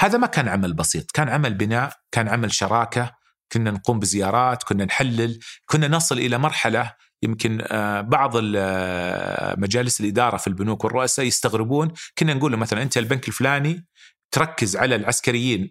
هذا 0.00 0.18
ما 0.18 0.26
كان 0.26 0.48
عمل 0.48 0.72
بسيط، 0.72 1.10
كان 1.10 1.28
عمل 1.28 1.54
بناء، 1.54 1.92
كان 2.12 2.28
عمل 2.28 2.52
شراكة، 2.52 3.12
كنا 3.52 3.70
نقوم 3.70 3.98
بزيارات، 3.98 4.62
كنا 4.62 4.84
نحلل، 4.84 5.38
كنا 5.66 5.88
نصل 5.88 6.18
إلى 6.18 6.38
مرحلة 6.38 6.92
يمكن 7.22 7.62
آه، 7.62 8.00
بعض 8.00 8.32
آه، 8.56 9.54
مجالس 9.58 10.00
الإدارة 10.00 10.36
في 10.36 10.46
البنوك 10.46 10.84
والرؤساء 10.84 11.26
يستغربون، 11.26 11.92
كنا 12.18 12.34
نقول 12.34 12.52
له 12.52 12.58
مثلا 12.58 12.82
أنت 12.82 12.98
البنك 12.98 13.28
الفلاني 13.28 13.86
تركز 14.34 14.76
على 14.76 14.94
العسكريين 14.94 15.70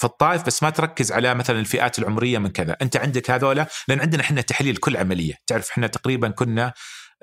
في 0.00 0.06
الطائف 0.06 0.46
بس 0.46 0.62
ما 0.62 0.70
تركز 0.70 1.12
على 1.12 1.34
مثلا 1.34 1.60
الفئات 1.60 1.98
العمرية 1.98 2.38
من 2.38 2.48
كذا، 2.48 2.76
أنت 2.82 2.96
عندك 2.96 3.30
هذولا؟ 3.30 3.66
لأن 3.88 4.00
عندنا 4.00 4.22
إحنا 4.22 4.40
تحليل 4.40 4.76
كل 4.76 4.96
عملية، 4.96 5.34
تعرف 5.46 5.70
إحنا 5.70 5.86
تقريبا 5.86 6.28
كنا 6.28 6.72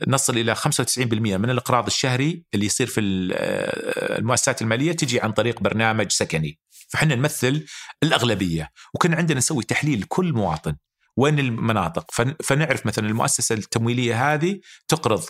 نصل 0.07 0.37
إلى 0.37 0.55
95% 0.55 1.37
من 1.37 1.49
الإقراض 1.49 1.85
الشهري 1.85 2.43
اللي 2.53 2.65
يصير 2.65 2.87
في 2.87 3.01
آه، 3.33 4.17
المؤسسات 4.19 4.61
المالية 4.61 4.91
تجي 4.91 5.21
عن 5.21 5.31
طريق 5.31 5.59
برنامج 5.61 6.11
سكني، 6.11 6.59
فاحنا 6.89 7.15
نمثل 7.15 7.65
الأغلبية، 8.03 8.69
وكنا 8.93 9.15
عندنا 9.17 9.37
نسوي 9.37 9.63
تحليل 9.63 10.03
كل 10.03 10.33
مواطن. 10.33 10.75
وين 11.17 11.39
المناطق، 11.39 12.05
فن- 12.11 12.35
فنعرف 12.43 12.85
مثلا 12.85 13.07
المؤسسة 13.07 13.55
التمويلية 13.55 14.33
هذه 14.33 14.59
تقرض 14.87 15.23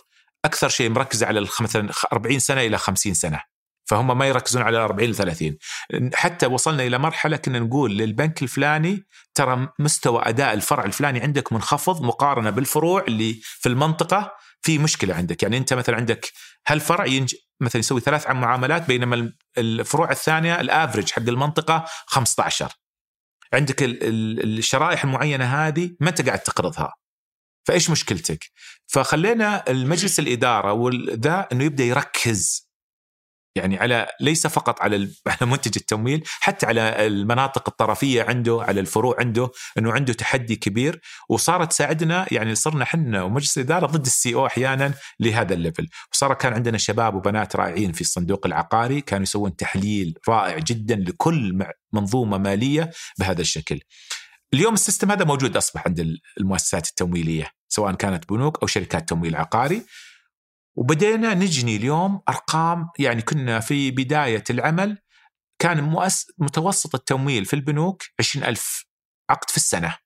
أكثر 0.44 0.68
شيء 0.68 0.90
مركزة 0.90 1.26
على 1.26 1.46
مثلا 1.60 1.90
40 2.12 2.38
سنة 2.38 2.60
إلى 2.60 2.78
50 2.78 3.14
سنة. 3.14 3.40
فهم 3.90 4.18
ما 4.18 4.26
يركزون 4.28 4.62
على 4.62 4.78
40 4.78 5.10
ل 5.10 5.14
30 5.14 5.58
حتى 6.14 6.46
وصلنا 6.46 6.82
إلى 6.82 6.98
مرحلة 6.98 7.36
كنا 7.36 7.58
نقول 7.58 7.98
للبنك 7.98 8.42
الفلاني 8.42 9.06
ترى 9.34 9.68
مستوى 9.78 10.22
أداء 10.24 10.52
الفرع 10.54 10.84
الفلاني 10.84 11.20
عندك 11.20 11.52
منخفض 11.52 12.02
مقارنة 12.02 12.50
بالفروع 12.50 13.04
اللي 13.08 13.40
في 13.42 13.68
المنطقة 13.68 14.32
في 14.62 14.78
مشكلة 14.78 15.14
عندك. 15.14 15.42
يعني 15.42 15.56
أنت 15.56 15.74
مثلا 15.74 15.96
عندك 15.96 16.32
هالفرع 16.66 17.06
ينج 17.06 17.34
مثلا 17.60 17.80
يسوي 17.80 18.00
ثلاث 18.00 18.30
معاملات 18.30 18.86
بينما 18.88 19.32
الفروع 19.58 20.10
الثانية 20.10 20.60
الافرج 20.60 21.10
حق 21.10 21.22
المنطقة 21.22 21.84
15 22.06 22.72
عندك 23.52 23.82
ال- 23.82 24.02
ال- 24.04 24.58
الشرائح 24.58 25.04
المعينة 25.04 25.44
هذه 25.44 25.90
ما 26.00 26.08
أنت 26.10 26.22
قاعد 26.26 26.38
تقرضها. 26.38 26.94
فإيش 27.66 27.90
مشكلتك؟ 27.90 28.44
فخلينا 28.86 29.70
المجلس 29.70 30.18
الإدارة 30.18 30.72
وذا 30.72 31.48
إنه 31.52 31.64
يبدأ 31.64 31.84
يركز 31.84 32.67
يعني 33.58 33.78
على 33.78 34.08
ليس 34.20 34.46
فقط 34.46 34.82
على 34.82 34.96
على 35.26 35.50
منتج 35.50 35.72
التمويل 35.76 36.22
حتى 36.40 36.66
على 36.66 37.06
المناطق 37.06 37.68
الطرفية 37.68 38.22
عنده 38.22 38.62
على 38.62 38.80
الفروع 38.80 39.16
عنده 39.18 39.50
إنه 39.78 39.92
عنده 39.92 40.12
تحدي 40.12 40.56
كبير. 40.56 41.00
وصارت 41.28 41.70
تساعدنا 41.70 42.26
يعني 42.30 42.54
صرنا 42.54 42.82
إحنا 42.82 43.22
ومجلس 43.22 43.58
الإدارة 43.58 43.86
ضد 43.86 44.06
ال 44.06 44.34
CEO 44.34 44.46
أحيانا 44.46 44.94
لهذا 45.20 45.54
ال 45.54 45.59
level. 45.59 45.88
وصار 46.12 46.34
كان 46.34 46.52
عندنا 46.52 46.78
شباب 46.78 47.14
وبنات 47.14 47.56
رائعين 47.56 47.92
في 47.92 48.00
الصندوق 48.00 48.46
العقاري 48.46 49.00
كانوا 49.00 49.22
يسوون 49.22 49.56
تحليل 49.56 50.14
رائع 50.28 50.58
جدا 50.58 50.96
لكل 50.96 51.58
منظومة 51.92 52.38
مالية 52.38 52.90
بهذا 53.18 53.40
الشكل. 53.40 53.80
اليوم 54.54 54.74
السيستم 54.74 55.10
هذا 55.10 55.24
موجود 55.24 55.56
أصبح 55.56 55.86
عند 55.86 56.18
المؤسسات 56.40 56.88
التمويلية 56.88 57.50
سواء 57.68 57.94
كانت 57.94 58.28
بنوك 58.28 58.58
أو 58.62 58.66
شركات 58.66 59.08
تمويل 59.08 59.36
عقاري. 59.36 59.82
وبدينا 60.78 61.34
نجني 61.34 61.76
اليوم 61.76 62.22
أرقام 62.28 62.88
يعني 62.98 63.22
كنا 63.22 63.60
في 63.60 63.90
بداية 63.90 64.44
العمل 64.50 64.98
كان 65.58 65.80
مؤس 65.84 66.26
متوسط 66.38 66.94
التمويل 66.94 67.44
في 67.44 67.54
البنوك 67.54 68.02
20 68.20 68.44
ألف 68.44 68.84
عقد 69.30 69.50
في 69.50 69.56
السنة. 69.56 69.96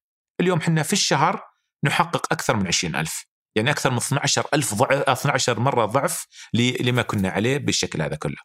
اليوم 0.40 0.60
حنا 0.60 0.82
في 0.82 0.92
الشهر 0.92 1.42
نحقق 1.84 2.32
أكثر 2.32 2.56
من 2.56 2.66
20 2.66 2.96
ألف. 2.96 3.26
يعني 3.56 3.70
أكثر 3.70 3.90
من 3.90 3.96
12 3.96 4.44
ألف 4.54 4.74
ضعف 4.74 5.08
12 5.08 5.60
مرة 5.60 5.86
ضعف 5.86 6.26
ل- 6.54 6.86
لما 6.88 7.02
كنا 7.02 7.28
عليه 7.28 7.58
بالشكل 7.58 8.02
هذا 8.02 8.16
كله. 8.16 8.36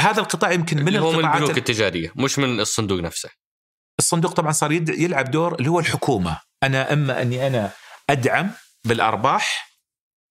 هذا 0.00 0.20
القطاع 0.20 0.52
يمكن 0.52 0.84
من 0.84 0.96
هو 0.96 1.12
من 1.12 1.24
البنوك 1.24 1.58
التجارية 1.58 2.12
مش 2.16 2.38
من 2.38 2.60
الصندوق 2.60 3.00
نفسه. 3.00 3.28
الصندوق 3.98 4.32
طبعا 4.32 4.52
صار 4.52 4.72
يد- 4.72 4.88
يلعب 4.88 5.30
دور 5.30 5.54
اللي 5.54 5.70
هو 5.70 5.80
الحكومة. 5.80 6.40
أنا 6.62 6.92
إما 6.92 7.22
أني 7.22 7.46
أنا 7.46 7.70
أدعم 8.10 8.50
بالأرباح 8.84 9.73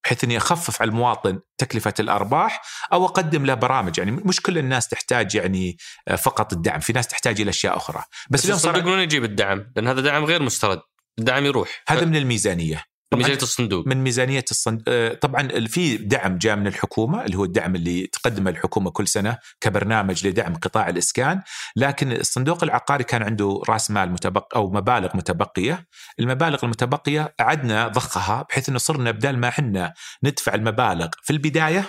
بحيث 0.04 0.24
إني 0.24 0.36
أخفف 0.36 0.82
على 0.82 0.88
المواطن 0.88 1.40
تكلفة 1.58 1.94
الأرباح 2.00 2.62
أو 2.92 3.04
أقدم 3.04 3.46
له 3.46 3.54
برامج. 3.54 3.98
يعني 3.98 4.10
مش 4.10 4.40
كل 4.40 4.58
الناس 4.58 4.88
تحتاج 4.88 5.34
يعني 5.34 5.76
آه، 6.08 6.16
فقط 6.16 6.52
الدعم 6.52 6.80
في 6.80 6.92
ناس 6.92 7.06
تحتاج 7.06 7.40
إلى 7.40 7.50
أشياء 7.50 7.76
أخرى. 7.76 8.02
بس, 8.30 8.40
بس 8.40 8.44
اليوم 8.44 8.58
صار 8.58 8.82
من 8.82 8.98
يجيب 8.98 9.24
الدعم؟ 9.24 9.72
لأن 9.76 9.88
هذا 9.88 10.00
دعم 10.00 10.24
غير 10.24 10.42
مسترد 10.42 10.80
الدعم 11.18 11.44
يروح. 11.44 11.82
هذا 11.88 12.04
من 12.04 12.16
الميزانية. 12.16 12.93
ميزانية 13.16 13.42
الصندوق. 13.42 13.86
من 13.86 13.96
ميزانية 14.04 14.44
الصندوق 14.50 15.12
طبعا 15.14 15.48
في 15.66 15.96
دعم 15.96 16.38
جاء 16.38 16.56
من 16.56 16.66
الحكومة 16.66 17.24
اللي 17.24 17.36
هو 17.36 17.44
الدعم 17.44 17.74
اللي 17.74 18.06
تقدمه 18.06 18.50
الحكومة 18.50 18.90
كل 18.90 19.08
سنة 19.08 19.38
كبرنامج 19.60 20.26
لدعم 20.26 20.54
قطاع 20.54 20.88
الإسكان. 20.88 21.42
لكن 21.76 22.12
الصندوق 22.12 22.64
العقاري 22.64 23.04
كان 23.04 23.22
عنده 23.22 23.62
رأس 23.68 23.90
مال 23.90 24.10
متبقي 24.12 24.48
أو 24.56 24.70
مبالغ 24.70 25.16
متبقية. 25.16 25.86
المبالغ 26.20 26.58
المتبقية 26.64 27.34
أعدنا 27.40 27.88
ضخها 27.88 28.46
بحيث 28.50 28.68
إنه 28.68 28.78
صرنا 28.78 29.10
بدل 29.10 29.36
ما 29.36 29.48
إحنا 29.48 29.94
ندفع 30.24 30.54
المبالغ 30.54 31.08
في 31.22 31.32
البداية 31.32 31.78
ال- 31.80 31.84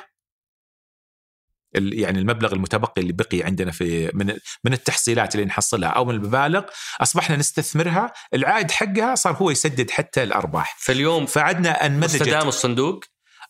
يعني 1.76 2.20
المبلغ 2.20 2.54
المتبقي 2.54 3.02
اللي 3.02 3.14
بقي 3.14 3.44
عندنا 3.44 3.72
في 3.72 4.12
من 4.14 4.38
من 4.64 4.74
التحصيلات 4.74 5.36
اللي 5.36 5.46
نحصلها 5.46 5.90
أو 5.90 6.06
من 6.06 6.16
المبالغ 6.16 6.64
أصبحنا 7.02 7.36
نستثمرها 7.36 8.14
العائد 8.34 8.72
حقها 8.72 9.16
صار 9.16 9.34
هو 9.34 9.52
يسدد 9.52 9.92
حتى 9.92 10.24
الأرباح. 10.24 10.78
فاليوم 10.80 11.26
فعدنا 11.26 11.86
أن 11.86 12.00
مستدام 12.00 12.48
الصندوق؟ 12.48 13.04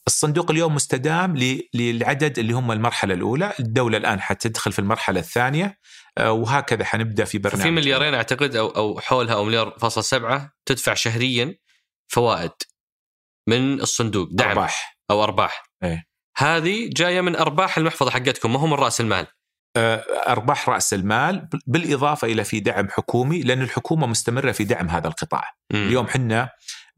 الصندوق 0.07 0.51
اليوم 0.51 0.75
مستدام 0.75 1.37
للعدد 1.73 2.39
اللي 2.39 2.53
هم 2.53 2.71
المرحلة 2.71 3.13
الأولى، 3.13 3.53
الدولة 3.59 3.97
الآن 3.97 4.21
حتدخل 4.21 4.71
في 4.71 4.79
المرحلة 4.79 5.19
الثانية 5.19 5.79
آه، 6.17 6.31
وهكذا 6.31 6.85
حنبدأ 6.85 7.25
في 7.25 7.37
برنامج. 7.37 7.63
في 7.63 7.71
مليارين 7.71 8.13
أعتقد 8.13 8.55
أو 8.55 8.67
أو 8.67 8.99
حولها 8.99 9.33
أو 9.33 9.43
مليار 9.43 9.75
فاصل 9.79 10.03
سبعة 10.03 10.53
تدفع 10.65 10.93
شهريا 10.93 11.55
فوائد 12.07 12.51
من 13.47 13.81
الصندوق 13.81 14.29
دعم 14.31 14.49
أرباح. 14.49 14.97
أو 15.11 15.23
أرباح. 15.23 15.63
إيه. 15.83 16.14
هذه 16.37 16.89
جاية 16.93 17.21
من 17.21 17.35
أرباح 17.35 17.77
المحفظة 17.77 18.11
حقتكم 18.11 18.53
ما 18.53 18.59
هو 18.59 18.67
من 18.67 18.73
رأس 18.73 19.01
المال 19.01 19.27
آه، 19.77 19.95
أرباح 20.27 20.69
رأس 20.69 20.93
المال 20.93 21.39
بال- 21.45 21.61
بالإضافة 21.67 22.27
إلى 22.27 22.43
في 22.43 22.59
دعم 22.59 22.89
حكومي 22.89 23.41
لأن 23.41 23.61
الحكومة 23.61 24.07
مستمرة 24.07 24.51
في 24.51 24.63
دعم 24.63 24.89
هذا 24.89 25.07
القطاع. 25.07 25.51
مم. 25.73 25.87
اليوم 25.87 26.07
حنا 26.07 26.49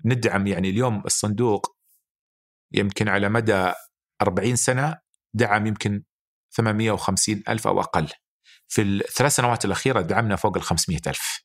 ندعم 0.05 0.47
يعني 0.47 0.69
اليوم 0.69 1.01
الصندوق 1.05 1.75
يمكن 2.71 3.07
على 3.09 3.29
مدى 3.29 3.71
40 4.21 4.55
سنة 4.55 4.97
دعم 5.33 5.67
يمكن 5.67 6.03
850 6.51 7.43
ألف 7.49 7.67
أو 7.67 7.79
أقل 7.81 8.07
في 8.67 8.81
الثلاث 8.81 9.35
سنوات 9.35 9.65
الأخيرة 9.65 10.01
دعمنا 10.01 10.35
فوق 10.35 10.57
ال 10.57 10.63
500 10.63 10.99
ألف 11.07 11.41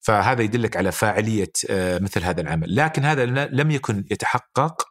فهذا 0.00 0.42
يدلك 0.42 0.76
على 0.76 0.92
فاعلية 0.92 1.52
آه، 1.70 1.98
مثل 1.98 2.22
هذا 2.24 2.40
العمل 2.40 2.76
لكن 2.76 3.04
هذا 3.04 3.26
لم 3.46 3.70
يكن 3.70 4.04
يتحقق 4.10 4.82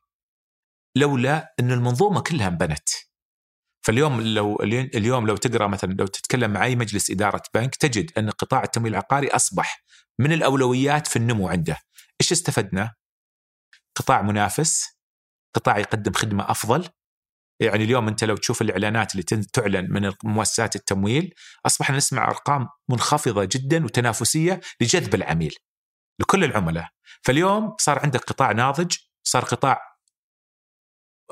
لولا 0.96 1.54
أن 1.60 1.72
المنظومة 1.72 2.22
كلها 2.22 2.48
انبنت 2.48 2.90
فاليوم 3.86 4.22
لو 4.22 4.56
اليوم 4.64 5.28
لو 5.28 5.38
تقرأ 5.38 5.68
مثلا 5.68 5.94
لو 5.94 6.06
تتكلم 6.06 6.54
مع 6.54 6.64
أي 6.64 6.76
مجلس 6.76 7.12
إدارة 7.12 7.42
بنك 7.54 7.76
تجد 7.76 8.12
أن 8.18 8.30
قطاع 8.30 8.64
التمويل 8.64 8.94
العقاري 8.94 9.28
أصبح 9.28 9.84
من 10.20 10.32
الأولويات 10.32 11.08
في 11.08 11.16
النمو 11.16 11.50
عنده. 11.50 11.78
إيش 12.22 12.32
استفدنا؟ 12.32 12.94
قطاع 13.96 14.22
منافس، 14.22 14.86
قطاع 15.56 15.78
يقدم 15.78 16.14
خدمة 16.14 16.52
أفضل. 16.52 16.90
يعني 17.60 17.84
اليوم 17.84 18.08
أنت 18.08 18.24
لو 18.24 18.36
تشوف 18.36 18.62
الإعلانات 18.62 19.12
اللي 19.12 19.24
تعلن 19.54 19.94
من 19.94 20.14
مؤسسات 20.24 20.76
التمويل 20.76 21.34
اصبحنا 21.66 21.98
نسمع 21.98 22.28
أرقام 22.28 22.68
منخفضة 22.90 23.46
جدا 23.52 23.86
وتنافسية 23.86 24.62
لجذب 24.82 25.16
العميل 25.16 25.56
لكل 26.20 26.44
العملاء. 26.44 26.90
فاليوم 27.22 27.76
صار 27.80 28.00
عندك 28.00 28.24
قطاع 28.24 28.52
ناضج، 28.52 28.96
صار 29.24 29.46
قطاع 29.46 29.95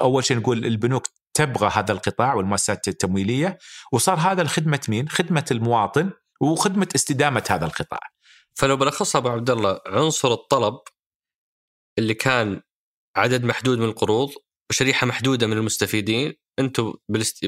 أول 0.02 0.26
شيء 0.26 0.38
نقول 0.38 0.66
البنوك 0.66 1.08
تبغى 1.34 1.70
هذا 1.74 1.92
القطاع 1.92 2.34
والمؤسسات 2.34 2.88
التمويلية 2.88 3.58
وصار 3.92 4.18
هذا 4.18 4.42
الخدمه 4.42 4.80
مين؟ 4.90 5.10
خدمة 5.10 5.46
المواطن 5.52 6.12
وخدمة 6.42 6.88
استدامة 6.96 7.44
هذا 7.50 7.66
القطاع. 7.66 8.00
فلو 8.56 8.78
بلخصها 8.78 9.20
أبو 9.20 9.30
عبد 9.30 9.50
الله 9.50 9.80
عنصر 9.88 10.34
الطلب 10.34 10.80
اللي 12.00 12.14
كان 12.14 12.62
عدد 13.16 13.44
محدود 13.44 13.78
من 13.78 13.86
القروض 13.86 14.30
وشريحه 14.70 15.08
محدودة 15.08 15.48
من 15.48 15.58
المستفيدين 15.58 16.34
أنتم 16.60 16.94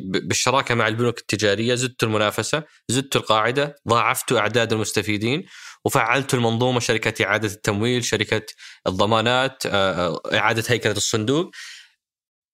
بالشراكة 0.01 0.75
مع 0.75 0.87
البنوك 0.87 1.19
التجارية 1.19 1.75
زدتوا 1.75 2.07
المنافسة، 2.07 2.63
زدتوا 2.89 3.21
القاعدة، 3.21 3.75
ضاعفتوا 3.87 4.39
أعداد 4.39 4.73
المستفيدين 4.73 5.45
وفعلتوا 5.85 6.39
المنظومة 6.39 6.79
شركة 6.79 7.25
إعادة 7.25 7.47
التمويل، 7.47 8.03
شركة 8.05 8.45
الضمانات، 8.87 9.63
آه، 9.65 10.21
إعادة 10.33 10.63
هيكلة 10.67 10.91
الصندوق. 10.91 11.51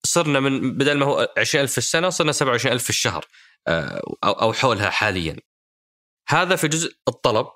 صرنا 0.06 0.40
من 0.40 0.78
بدل 0.78 0.98
ما 0.98 1.06
هو 1.06 1.34
20000 1.38 1.72
في 1.72 1.78
السنة 1.78 2.10
صرنا 2.10 2.32
27000 2.32 2.84
في 2.84 2.90
الشهر 2.90 3.26
آه، 3.68 4.02
أو 4.24 4.54
حولها 4.54 4.90
حاليا. 4.90 5.38
هذا 6.30 6.56
في 6.56 6.68
جزء 6.68 6.96
الطلب 7.08 7.48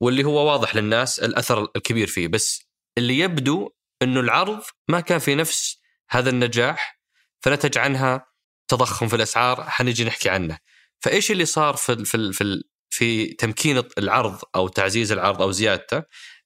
واللي 0.00 0.24
هو 0.24 0.46
واضح 0.50 0.76
للناس 0.76 1.20
الأثر 1.20 1.68
الكبير 1.76 2.06
فيه. 2.06 2.28
بس 2.28 2.62
اللي 2.98 3.18
يبدو 3.18 3.70
إنه 4.02 4.20
العرض 4.20 4.62
ما 4.88 5.00
كان 5.00 5.18
في 5.18 5.34
نفس 5.34 5.82
هذا 6.10 6.30
النجاح 6.30 7.00
فنتج 7.40 7.78
عنها 7.78 8.26
تضخم 8.68 9.08
في 9.08 9.16
الأسعار 9.16 9.64
حنجي 9.70 10.04
نحكي 10.04 10.28
عنه. 10.28 10.58
فإيش 11.00 11.30
اللي 11.30 11.44
صار 11.44 11.76
في 11.76 11.92
ال 11.92 12.06
في 12.06 12.14
ال 12.16 12.34
في, 12.34 12.44
ال 12.44 12.64
في 12.90 13.26
تمكين 13.26 13.82
العرض 13.98 14.38
أو 14.54 14.68
تعزيز 14.68 15.12
العرض 15.12 15.42
أو 15.42 15.50
زيادته 15.50 16.02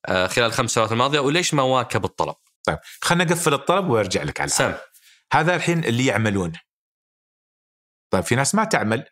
آه، 0.07 0.27
خلال 0.27 0.47
الخمس 0.47 0.71
سنوات 0.71 0.93
الماضية 0.93 1.21
وليش 1.21 1.55
ما 1.55 1.63
واكب 1.63 2.05
الطلب؟ 2.05 2.35
طيب 2.65 2.79
خلنا 3.01 3.25
نقفل 3.25 3.55
الطلب 3.55 3.89
وأرجع 3.91 4.23
لك 4.23 4.41
على 4.41 4.51
سام. 4.51 4.75
هذا 5.33 5.57
الحين 5.57 5.85
اللي 5.85 6.07
يعملون 6.07 6.53
طيب 8.13 8.25
في 8.25 8.35
ناس 8.35 8.55
ما 8.55 8.65
تعمل 8.65 9.09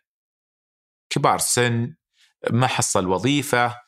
كبار 1.09 1.37
سن 1.37 1.95
ما 2.51 2.67
حصل 2.67 3.07
وظيفة 3.07 3.85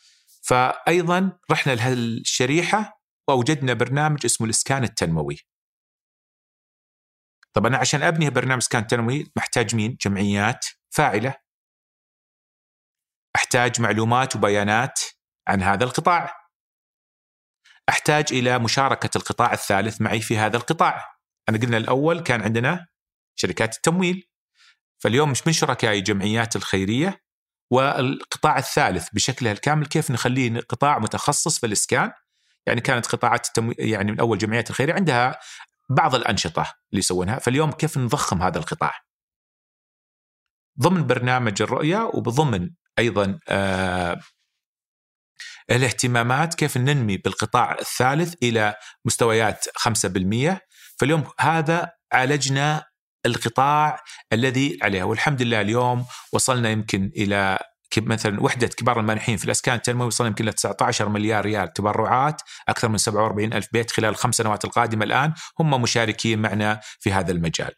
فايضا 0.48 1.40
رحنا 1.52 1.72
لهالشريحة 1.72 3.02
وأوجدنا 3.28 3.74
برنامج 3.74 4.26
اسمه 4.26 4.46
الإسكان 4.46 4.84
التنموي. 4.84 5.38
طب 7.54 7.66
أنا 7.66 7.78
عشان 7.78 8.04
أبني 8.04 8.30
برنامج 8.30 8.62
إسكان 8.62 8.88
تنموي 8.88 9.32
محتاج 9.36 9.76
مين؟ 9.76 9.98
جمعيات 10.02 10.66
فاعلة. 10.90 11.36
أحتاج 13.36 13.82
معلومات 13.82 14.36
وبيانات 14.36 15.00
عن 15.48 15.62
هذا 15.64 15.84
القطاع. 15.84 16.36
أحتاج 17.90 18.26
إلى 18.32 18.60
مشاركة 18.60 19.10
القطاع 19.18 19.54
الثالث 19.54 20.02
معي 20.02 20.22
في 20.22 20.38
هذا 20.38 20.58
القطاع. 20.58 21.17
انا 21.50 21.58
قلنا 21.58 21.78
الأول 21.78 22.20
كان 22.20 22.42
عندنا 22.42 22.88
شركات 23.36 23.76
التمويل. 23.76 24.28
فاليوم 25.00 25.34
من 25.46 25.54
شركائي 25.54 26.02
جمعيات 26.02 26.56
الخيرية 26.56 27.22
والقطاع 27.72 28.58
الثالث 28.58 29.10
بشكلها 29.14 29.52
الكامل 29.52 29.86
كيف 29.86 30.12
نخليه 30.12 30.60
قطاع 30.60 31.00
متخصص 31.00 31.60
في 31.60 31.66
الإسكان 31.66 32.12
يعني 32.68 32.82
كانت 32.82 33.06
قطاعات 33.06 33.48
التمو... 33.48 33.74
يعني 33.80 34.12
من 34.12 34.20
أول 34.20 34.38
جمعيات 34.38 34.70
الخيرية 34.70 34.94
عندها 34.94 35.40
بعض 35.90 36.16
الأنشطة 36.16 36.62
اللي 36.62 37.00
يسوونها 37.00 37.40
فاليوم 37.40 37.72
كيف 37.72 37.98
نضخم 37.98 38.42
هذا 38.42 38.60
القطاع 38.60 38.94
ضمن 40.80 41.08
برنامج 41.08 41.62
الرؤية 41.62 42.12
وبضمن 42.14 42.70
أيضا 43.00 43.40
آه 43.50 44.20
الاهتمامات 45.72 46.56
كيف 46.56 46.78
ننمي 46.78 47.18
بالقطاع 47.18 47.78
الثالث 47.80 48.36
إلى 48.44 48.76
مستويات 49.06 49.66
5% 49.80 50.58
فاليوم 51.00 51.24
هذا 51.40 51.92
عالجنا 52.12 52.86
القطاع 53.26 54.04
الذي 54.34 54.80
عليها 54.82 55.04
والحمد 55.04 55.42
لله 55.42 55.62
اليوم 55.62 56.06
وصلنا 56.34 56.70
يمكن 56.70 57.12
إلى 57.16 57.60
مثلا 57.98 58.44
وحدة 58.44 58.68
كبار 58.68 59.00
المانحين 59.00 59.38
في 59.38 59.46
الأسكان 59.46 59.76
التنموي 59.76 60.08
وصلنا 60.08 60.28
يمكن 60.28 60.46
ل 60.46 60.54
19 60.54 61.10
مليار 61.10 61.46
ريال 61.46 61.74
تبرعات 61.74 62.42
أكثر 62.70 62.90
من 62.90 62.98
47 62.98 63.54
ألف 63.54 63.68
بيت 63.72 63.92
خلال 63.92 64.10
الخمس 64.10 64.36
سنوات 64.36 64.66
القادمة 64.66 65.06
الآن 65.06 65.34
هم 65.60 65.82
مشاركين 65.82 66.40
معنا 66.40 66.80
في 67.00 67.12
هذا 67.12 67.32
المجال. 67.32 67.76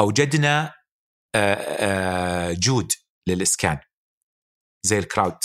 أوجدنا 0.00 0.72
جود 2.52 2.92
للإسكان 3.26 3.78
زي 4.82 4.98
ال 4.98 5.38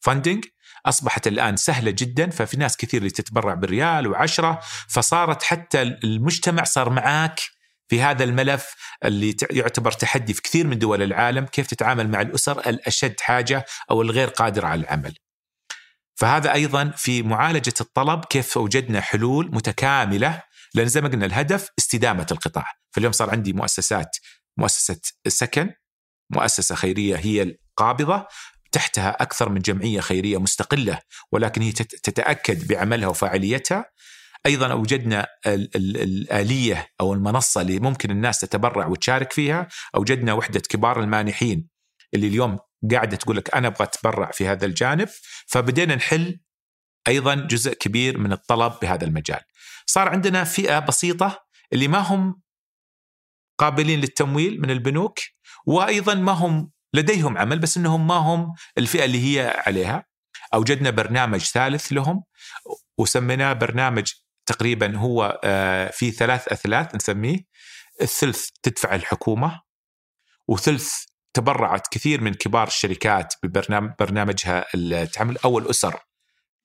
crowdfunding 0.00 0.44
أصبحت 0.86 1.26
الآن 1.26 1.56
سهلة 1.56 1.90
جدا 1.90 2.30
ففي 2.30 2.56
ناس 2.56 2.76
كثير 2.76 2.98
اللي 2.98 3.10
تتبرع 3.10 3.54
بالريال 3.54 4.06
وعشرة 4.06 4.60
فصارت 4.88 5.42
حتى 5.42 5.82
المجتمع 5.82 6.64
صار 6.64 6.90
معاك 6.90 7.40
في 7.88 8.02
هذا 8.02 8.24
الملف 8.24 8.74
اللي 9.04 9.36
يعتبر 9.50 9.92
تحدي 9.92 10.34
في 10.34 10.42
كثير 10.42 10.66
من 10.66 10.78
دول 10.78 11.02
العالم 11.02 11.44
كيف 11.44 11.66
تتعامل 11.66 12.08
مع 12.08 12.20
الأسر 12.20 12.58
الأشد 12.58 13.20
حاجة 13.20 13.64
أو 13.90 14.02
الغير 14.02 14.28
قادره 14.28 14.66
على 14.66 14.80
العمل. 14.80 15.14
فهذا 16.14 16.52
أيضا 16.52 16.90
في 16.96 17.22
معالجة 17.22 17.74
الطلب 17.80 18.24
كيف 18.24 18.58
أوجدنا 18.58 19.00
حلول 19.00 19.50
متكاملة 19.54 20.42
لأن 20.74 20.88
زي 20.88 21.00
ما 21.00 21.08
قلنا 21.08 21.26
الهدف 21.26 21.68
استدامة 21.78 22.26
القطاع، 22.30 22.72
فاليوم 22.90 23.12
صار 23.12 23.30
عندي 23.30 23.52
مؤسسات 23.52 24.16
مؤسسة 24.56 25.00
السكن 25.26 25.70
مؤسسة 26.30 26.74
خيرية 26.74 27.16
هي 27.16 27.42
القابضة 27.42 28.26
تحتها 28.72 29.22
أكثر 29.22 29.48
من 29.48 29.60
جمعية 29.60 30.00
خيرية 30.00 30.38
مستقلة 30.38 30.98
ولكن 31.32 31.62
هي 31.62 31.72
تتأكد 31.72 32.68
بعملها 32.68 33.08
وفاعليتها. 33.08 33.84
أيضا 34.46 34.72
أوجدنا 34.72 35.26
ال 35.46 35.76
ال 35.76 35.96
الآلية 35.96 36.88
أو 37.00 37.12
المنصة 37.12 37.60
اللي 37.60 37.78
ممكن 37.78 38.10
الناس 38.10 38.40
تتبرع 38.40 38.86
وتشارك 38.86 39.32
فيها، 39.32 39.68
أوجدنا 39.94 40.32
وحدة 40.32 40.60
كبار 40.60 41.00
المانحين 41.00 41.68
اللي 42.14 42.26
اليوم 42.26 42.58
قاعدة 42.90 43.16
تقول 43.16 43.36
لك 43.36 43.54
أنا 43.54 43.68
أبغى 43.68 43.84
أتبرع 43.84 44.30
في 44.30 44.46
هذا 44.46 44.66
الجانب، 44.66 45.08
فبدينا 45.46 45.94
نحل 45.94 46.40
أيضا 47.08 47.34
جزء 47.34 47.74
كبير 47.74 48.18
من 48.18 48.32
الطلب 48.32 48.72
بهذا 48.82 49.04
المجال. 49.04 49.40
صار 49.86 50.08
عندنا 50.08 50.44
فئة 50.44 50.78
بسيطة 50.78 51.46
اللي 51.72 51.88
ما 51.88 51.98
هم 51.98 52.40
قابلين 53.58 54.00
للتمويل 54.00 54.60
من 54.60 54.70
البنوك 54.70 55.18
وأيضا 55.66 56.14
ما 56.14 56.32
هم 56.32 56.70
لديهم 56.96 57.38
عمل 57.38 57.58
بس 57.58 57.76
إنهم 57.76 58.06
ما 58.06 58.14
هم 58.14 58.54
الفئة 58.78 59.04
اللي 59.04 59.38
هي 59.38 59.62
عليها. 59.66 60.04
أوجدنا 60.54 60.90
برنامج 60.90 61.40
ثالث 61.40 61.92
لهم 61.92 62.24
وسميناه 62.98 63.52
برنامج 63.52 64.12
تقريبا 64.46 64.96
هو 64.96 65.40
في 65.92 66.10
ثلاث 66.10 66.52
أثلاث 66.52 66.94
نسميه. 66.94 67.38
الثلث 68.02 68.48
تدفع 68.62 68.94
الحكومة 68.94 69.60
وثلث 70.48 70.94
تبرعت 71.34 71.88
كثير 71.88 72.20
من 72.20 72.34
كبار 72.34 72.66
الشركات 72.66 73.34
ببرنامج 73.42 73.92
برنامجها 73.98 74.64
التعامل 74.74 75.38
أو 75.44 75.58
الأسر 75.58 76.00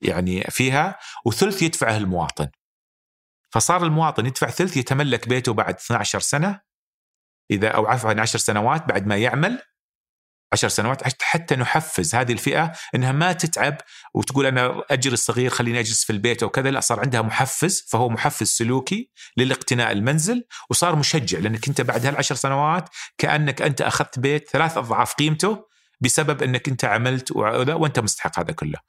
يعني 0.01 0.41
فيها 0.41 0.99
وثلث 1.25 1.61
يدفعه 1.61 1.97
المواطن. 1.97 2.49
فصار 3.49 3.83
المواطن 3.83 4.25
يدفع 4.25 4.49
ثلث 4.49 4.77
يتملك 4.77 5.27
بيته 5.27 5.53
بعد 5.53 5.75
12 5.75 6.19
سنة. 6.19 6.61
إذا 7.51 7.67
أو 7.67 7.87
عفوا 7.87 8.21
10 8.21 8.39
سنوات 8.39 8.85
بعد 8.85 9.07
ما 9.07 9.17
يعمل 9.17 9.61
عشر 10.53 10.67
سنوات 10.67 11.21
حتى 11.21 11.55
نحفز 11.55 12.15
هذه 12.15 12.31
الفئة 12.31 12.71
أنها 12.95 13.11
ما 13.11 13.33
تتعب 13.33 13.77
وتقول 14.13 14.45
أنا 14.45 14.83
أجري 14.91 15.13
الصغير 15.13 15.49
خليني 15.49 15.79
أجلس 15.79 16.03
في 16.03 16.09
البيت 16.09 16.43
أو 16.43 16.49
كذا 16.49 16.71
لا 16.71 16.79
صار 16.79 16.99
عندها 16.99 17.21
محفز 17.21 17.85
فهو 17.89 18.09
محفز 18.09 18.47
سلوكي 18.47 19.09
للاقتناء 19.37 19.91
المنزل 19.91 20.43
وصار 20.69 20.95
مشجع 20.95 21.39
لأنك 21.39 21.67
أنت 21.67 21.81
بعد 21.81 22.05
هالعشر 22.05 22.35
سنوات 22.35 22.89
كأنك 23.17 23.61
أنت 23.61 23.81
أخذت 23.81 24.19
بيت 24.19 24.49
ثلاث 24.49 24.77
أضعاف 24.77 25.13
قيمته 25.13 25.65
بسبب 26.01 26.43
أنك 26.43 26.67
أنت 26.67 26.85
عملت 26.85 27.31
وأنت 27.31 27.99
مستحق 27.99 28.39
هذا 28.39 28.51
كله. 28.51 28.79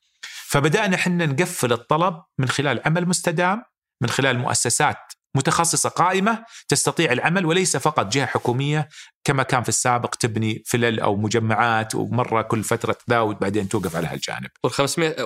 فبدأنا 0.47 0.97
حنا 0.97 1.27
نقفل 1.27 1.73
الطلب 1.73 2.23
من 2.39 2.49
خلال 2.49 2.81
عمل 2.87 3.09
مستدام 3.09 3.63
من 4.01 4.09
خلال 4.09 4.39
مؤسسات 4.39 5.12
متخصصة 5.35 5.89
قائمة 5.89 6.45
تستطيع 6.69 7.13
العمل 7.13 7.47
وليس 7.47 7.77
فقط 7.77 8.07
جهة 8.13 8.27
حكومية 8.27 8.89
كما 9.25 9.43
كان 9.43 9.63
في 9.63 9.69
السابق 9.69 10.15
تبني 10.15 10.63
فلل 10.67 11.01
أو 11.01 11.17
مجمعات 11.17 11.95
ومرة 11.95 12.43
كل 12.43 12.65
فترة 12.65 12.97
تداود 13.07 13.39
بعدين 13.39 13.69
توقف 13.69 13.97
على 13.97 14.07
هالجانب. 14.07 14.51
وال 14.65 14.73
500 14.73 15.17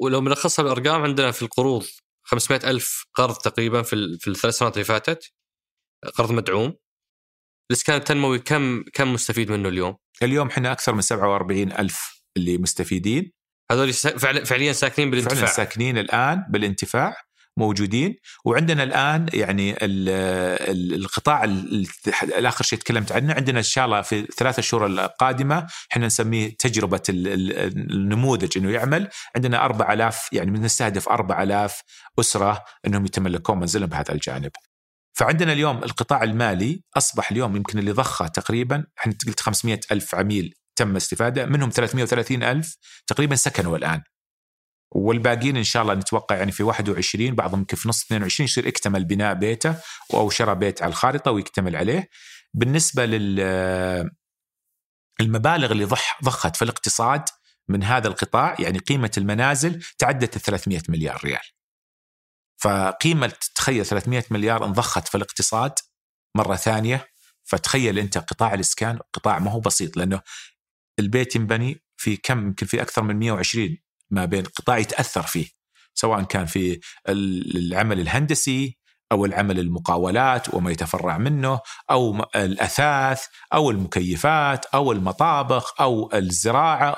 ولو 0.00 0.20
بنلخصها 0.20 0.62
بالارقام 0.62 1.02
عندنا 1.02 1.30
في 1.30 1.42
القروض 1.42 1.84
500 2.24 2.70
ألف 2.70 3.04
قرض 3.14 3.34
تقريبا 3.34 3.82
في 3.82 4.18
في 4.20 4.30
الثلاث 4.30 4.54
سنوات 4.54 4.74
اللي 4.74 4.84
فاتت 4.84 5.32
قرض 6.14 6.32
مدعوم 6.32 6.74
الاسكان 7.70 7.96
التنموي 7.96 8.38
كم 8.38 8.82
كم 8.92 9.12
مستفيد 9.12 9.50
منه 9.50 9.68
اليوم؟ 9.68 9.96
اليوم 10.22 10.48
إحنا 10.48 10.72
أكثر 10.72 10.94
من 10.94 11.00
47 11.00 11.72
ألف 11.72 12.24
اللي 12.36 12.58
مستفيدين 12.58 13.32
هذول 13.70 13.92
فعليا 14.46 14.72
ساكنين 14.72 15.10
بالانتفاع 15.10 15.36
فعلا 15.36 15.52
ساكنين 15.52 15.98
الآن 15.98 16.44
بالانتفاع 16.50 17.16
موجودين. 17.56 18.16
وعندنا 18.44 18.82
الآن 18.82 19.26
يعني 19.34 19.76
القطاع 19.82 21.44
الآخر 22.22 22.64
شيء 22.64 22.78
تكلمت 22.78 23.12
عنه 23.12 23.34
عندنا 23.34 23.58
إن 23.58 23.64
شاء 23.64 23.84
الله 23.84 24.02
في 24.02 24.20
الثلاث 24.20 24.60
شهور 24.60 24.86
القادمة 24.86 25.66
إحنا 25.92 26.06
نسميه 26.06 26.56
تجربة 26.58 27.02
النموذج 27.08 28.58
إنه 28.58 28.70
يعمل. 28.70 29.08
عندنا 29.36 29.64
4000 29.64 30.28
يعني 30.32 30.50
بنستهدف 30.50 31.08
4000 31.08 31.80
أسرة 32.20 32.64
إنهم 32.86 33.04
يتملكون 33.04 33.60
منزلهم 33.60 33.88
بهذا 33.88 34.12
الجانب. 34.12 34.50
فعندنا 35.16 35.52
اليوم 35.52 35.84
القطاع 35.84 36.22
المالي 36.22 36.82
أصبح 36.96 37.30
اليوم 37.30 37.56
يمكن 37.56 37.78
اللي 37.78 37.92
ضخه 37.92 38.26
تقريبا 38.26 38.84
إحنا 38.98 39.14
قلت 39.26 39.40
500 39.40 39.80
ألف 39.92 40.14
عميل 40.14 40.54
تم 40.76 40.96
استفادة 40.96 41.46
منهم 41.46 41.70
330 41.70 42.42
ألف 42.42 42.76
تقريبا 43.06 43.36
سكنوا 43.36 43.76
الآن. 43.76 44.02
والباقيين 44.94 45.56
إن 45.56 45.64
شاء 45.64 45.82
الله 45.82 45.94
نتوقع 45.94 46.36
يعني 46.36 46.52
في 46.52 46.62
21 46.62 47.34
بعضهم 47.34 47.60
يمكن 47.60 47.76
في 47.76 47.88
نص 47.88 48.04
22 48.04 48.44
يصير 48.44 48.68
اكتمل 48.68 49.04
بناء 49.04 49.34
بيته 49.34 49.76
أو 50.14 50.30
شرى 50.30 50.54
بيت 50.54 50.82
على 50.82 50.90
الخارطة 50.90 51.30
ويكتمل 51.30 51.76
عليه 51.76 52.08
بالنسبة 52.54 53.06
لل 53.06 53.40
المبالغ 55.20 55.72
اللي 55.72 55.84
ضح 55.84 56.20
ضخت 56.24 56.56
في 56.56 56.62
الاقتصاد 56.62 57.22
من 57.68 57.82
هذا 57.82 58.08
القطاع 58.08 58.56
يعني 58.58 58.78
قيمة 58.78 59.10
المنازل 59.18 59.82
تعدت 59.98 60.36
ال 60.36 60.40
300 60.40 60.82
مليار 60.88 61.20
ريال. 61.24 61.40
فقيمة 62.56 63.32
تخيل 63.54 63.86
300 63.86 64.24
مليار 64.30 64.64
انضخت 64.64 65.08
في 65.08 65.14
الاقتصاد 65.14 65.72
مرة 66.36 66.56
ثانية 66.56 67.08
فتخيل 67.44 67.98
أنت 67.98 68.18
قطاع 68.18 68.54
الإسكان 68.54 68.98
قطاع 69.12 69.38
ما 69.38 69.50
هو 69.50 69.60
بسيط 69.60 69.96
لأنه 69.96 70.20
البيت 70.98 71.36
ينبني 71.36 71.82
في 71.96 72.16
كم 72.16 72.38
يمكن 72.46 72.66
في 72.66 72.82
أكثر 72.82 73.02
من 73.02 73.16
120 73.16 73.76
ما 74.10 74.24
بين 74.24 74.44
قطاع 74.44 74.78
يتأثر 74.78 75.22
فيه 75.22 75.46
سواء 75.94 76.22
كان 76.22 76.46
في 76.46 76.80
العمل 77.08 78.00
الهندسي 78.00 78.78
أو 79.12 79.24
العمل 79.24 79.58
المقاولات 79.58 80.54
وما 80.54 80.70
يتفرع 80.70 81.18
منه 81.18 81.60
أو 81.90 82.26
الأثاث 82.36 83.26
أو 83.54 83.70
المكيفات 83.70 84.66
أو 84.66 84.92
المطابخ 84.92 85.80
أو 85.80 86.10
الزراعة. 86.14 86.96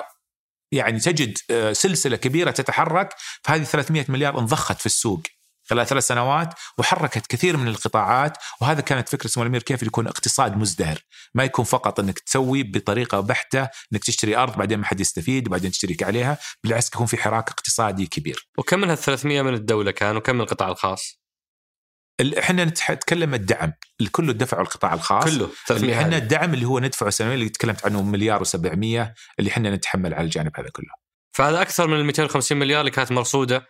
يعني 0.71 0.99
تجد 0.99 1.37
آه، 1.51 1.73
سلسلة 1.73 2.17
كبيرة 2.17 2.51
تتحرك 2.51 3.15
فهذه 3.43 3.63
300 3.63 4.05
مليار 4.09 4.39
انضخت 4.39 4.79
في 4.79 4.85
السوق. 4.85 5.21
خلال 5.69 5.87
ثلاث 5.87 6.07
سنوات 6.07 6.53
وحركت 6.77 7.27
كثير 7.27 7.57
من 7.57 7.67
القطاعات 7.67 8.37
وهذا 8.61 8.81
كانت 8.81 9.09
فكرة 9.09 9.27
سمو 9.27 9.43
الأمير 9.43 9.63
كيف 9.63 9.83
يكون 9.83 10.07
اقتصاد 10.07 10.57
مزدهر. 10.57 10.99
ما 11.35 11.43
يكون 11.43 11.65
فقط 11.65 11.99
إنك 11.99 12.19
تسوي 12.19 12.63
بطريقة 12.63 13.19
بحتة 13.19 13.69
إنك 13.93 14.03
تشتري 14.03 14.37
أرض 14.37 14.57
بعدين 14.57 14.79
ما 14.79 14.85
حد 14.85 14.99
يستفيد 14.99 15.47
وبعدين 15.47 15.71
تشترك 15.71 16.03
عليها 16.03 16.37
بالعكس 16.63 16.87
يكون 16.87 17.05
في 17.05 17.17
حراك 17.17 17.49
اقتصادي 17.49 18.05
كبير. 18.05 18.47
وكم 18.57 18.79
من 18.79 18.89
هال 18.89 18.97
300 18.97 19.41
من 19.41 19.53
الدولة 19.53 19.91
كان 19.91 20.17
وكم 20.17 20.35
من 20.35 20.41
القطاع 20.41 20.69
الخاص؟ 20.69 21.19
إحنا 22.39 22.65
نتكلم 22.65 23.33
الدعم. 23.33 23.73
كله 24.11 24.33
دفعه 24.33 24.61
القطاع 24.61 24.93
الخاص. 24.93 25.23
كله 25.23 25.49
إحنا 25.71 26.17
الدعم 26.17 26.53
اللي 26.53 26.65
هو 26.65 26.79
ندفعه 26.79 27.09
سنويا 27.09 27.33
اللي 27.33 27.49
تكلمت 27.49 27.85
عنه 27.85 28.01
مليار 28.01 28.45
و700 28.45 28.55
اللي 29.39 29.49
إحنا 29.49 29.75
نتحمل 29.75 30.13
على 30.13 30.25
الجانب 30.25 30.51
هذا 30.55 30.69
كله. 30.69 30.93
فهذا 31.37 31.61
أكثر 31.61 31.87
من 31.87 31.99
ال 31.99 32.05
250 32.05 32.57
مليار 32.57 32.79
اللي 32.79 32.91
كانت 32.91 33.11
مرصودة 33.11 33.67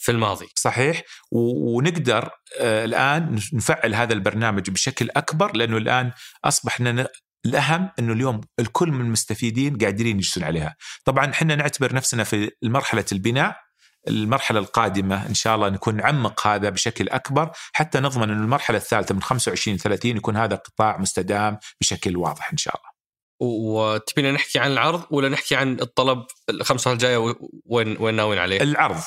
في 0.00 0.12
الماضي. 0.12 0.46
صحيح؟ 0.54 1.02
ونقدر 1.32 2.30
آه 2.60 2.84
الآن 2.84 3.40
نفعل 3.52 3.94
هذا 3.94 4.12
البرنامج 4.12 4.70
بشكل 4.70 5.08
أكبر 5.16 5.56
لأنه 5.56 5.76
الآن 5.76 6.12
أصبح 6.44 6.80
لنا 6.80 7.08
الأهم 7.46 7.90
إنه 7.98 8.12
اليوم 8.12 8.40
الكل 8.60 8.88
من 8.88 9.00
المستفيدين 9.00 9.78
قاعدين 9.78 10.06
يجلسون 10.06 10.44
عليها. 10.44 10.76
طبعا 11.04 11.30
إحنا 11.30 11.54
نعتبر 11.54 11.94
نفسنا 11.94 12.24
في 12.24 12.50
مرحلة 12.62 13.04
البناء 13.12 13.56
المرحلة 14.08 14.58
القادمة 14.58 15.26
إن 15.26 15.34
شاء 15.34 15.54
الله 15.54 15.68
نكون 15.68 15.96
نعمق 15.96 16.46
هذا 16.46 16.70
بشكل 16.70 17.08
أكبر 17.08 17.50
حتى 17.72 18.00
نضمن 18.00 18.30
أن 18.30 18.42
المرحلة 18.42 18.76
الثالثة 18.76 19.14
من 19.14 19.22
25 19.22 19.76
30 19.76 20.16
يكون 20.16 20.36
هذا 20.36 20.56
قطاع 20.56 20.98
مستدام 20.98 21.58
بشكل 21.80 22.16
واضح 22.16 22.50
إن 22.52 22.56
شاء 22.56 22.74
الله. 22.76 22.88
وتبينا 23.40 24.32
نحكي 24.32 24.58
عن 24.58 24.72
العرض 24.72 25.04
ولا 25.10 25.28
نحكي 25.28 25.56
عن 25.56 25.80
الطلب 25.80 26.26
الخمسة 26.50 26.92
الجاية 26.92 27.34
وين 27.66 27.96
وين 28.00 28.14
ناويين 28.14 28.38
عليه؟ 28.42 28.62
العرض. 28.62 29.00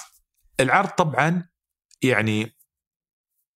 العرض 0.61 0.89
طبعا 0.89 1.49
يعني 2.03 2.55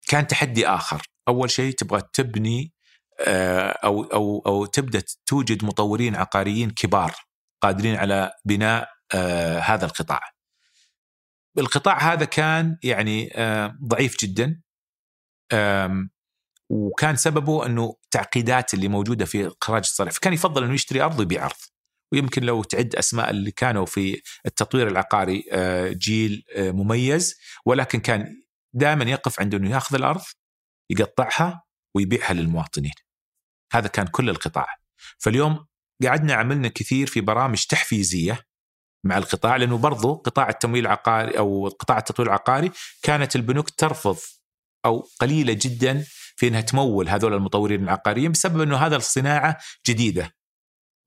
كان 0.07 0.27
تحدي 0.27 0.67
آخر. 0.67 1.01
أول 1.27 1.49
شيء 1.49 1.73
تبغى 1.73 2.01
تبني 2.13 2.73
آه، 3.19 3.69
أو 3.69 4.03
أو 4.03 4.43
أو 4.47 4.65
تبدأ 4.65 5.03
توجد 5.25 5.65
مطورين 5.65 6.15
عقاريين 6.15 6.69
كبار 6.69 7.15
قادرين 7.61 7.95
على 7.95 8.31
بناء 8.45 8.89
آه، 9.13 9.59
هذا 9.59 9.85
القطاع. 9.85 10.21
القطاع 11.57 12.13
هذا 12.13 12.25
كان 12.25 12.77
يعني 12.83 13.31
آه، 13.35 13.77
ضعيف 13.83 14.17
جدا 14.19 14.61
وكان 16.69 17.15
سببه 17.15 17.65
إنه 17.65 17.95
تعقيدات 18.11 18.73
اللي 18.73 18.87
موجودة 18.87 19.25
في 19.25 19.51
إخراج 19.61 19.81
الصالح 19.83 20.11
فكان 20.11 20.33
يفضل 20.33 20.63
إنه 20.63 20.73
يشتري 20.73 21.01
أرض 21.01 21.19
ويبيع 21.19 21.45
أرض. 21.45 21.55
ويمكن 22.15 22.43
لو 22.43 22.63
تعد 22.63 22.95
أسماء 22.95 23.29
اللي 23.29 23.51
كانوا 23.51 23.85
في 23.85 24.21
التطوير 24.45 24.87
العقاري 24.87 25.45
آه، 25.51 25.91
جيل 25.91 26.43
آه، 26.55 26.71
مميز 26.71 27.35
ولكن 27.65 27.99
كان 27.99 28.43
دائما 28.73 29.03
يقف 29.03 29.39
عند 29.39 29.55
إنه 29.55 29.69
يأخذ 29.71 29.95
الأرض 29.95 30.21
يقطعها 30.89 31.63
ويبيعها 31.95 32.33
للمواطنين. 32.33 32.93
هذا 33.73 33.87
كان 33.87 34.07
كل 34.07 34.29
القطاع. 34.29 34.67
فاليوم 35.17 35.65
قعدنا 36.03 36.33
عملنا 36.33 36.67
كثير 36.67 37.07
في 37.07 37.21
برامج 37.21 37.65
تحفيزية 37.65 38.39
مع 39.05 39.17
القطاع 39.17 39.55
لأنه 39.55 39.77
برضو 39.77 40.15
قطاع 40.15 40.49
التمويل 40.49 40.85
العقاري 40.85 41.37
أو 41.37 41.67
قطاع 41.67 41.97
التطوير 41.97 42.27
العقاري 42.27 42.71
كانت 43.03 43.35
البنوك 43.35 43.69
ترفض 43.69 44.17
أو 44.85 45.07
قليلة 45.19 45.53
جدا 45.61 46.05
في 46.35 46.47
إنها 46.47 46.61
تمول 46.61 47.09
هذول 47.09 47.33
المطورين 47.33 47.83
العقاريين 47.83 48.31
بسبب 48.31 48.61
إنه 48.61 48.77
هذا 48.77 48.95
الصناعة 48.95 49.57
جديدة. 49.87 50.35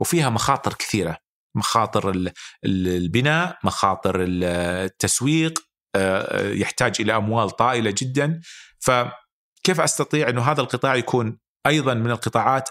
وفيها 0.01 0.31
مخاطر 0.31 0.75
كثيرة. 0.75 1.17
مخاطر 1.55 2.33
البناء 2.65 3.59
مخاطر 3.65 4.17
التسويق 4.29 5.59
آه، 5.97 6.49
يحتاج 6.53 6.97
إلى 7.01 7.17
أموال 7.17 7.51
طائلة 7.51 7.95
جدا. 7.99 8.41
فكيف 8.79 9.81
أستطيع 9.81 10.29
إنه 10.29 10.43
هذا 10.43 10.61
القطاع 10.61 10.95
يكون 10.95 11.39
أيضا 11.67 11.95
من 11.95 12.11
القطاعات 12.11 12.69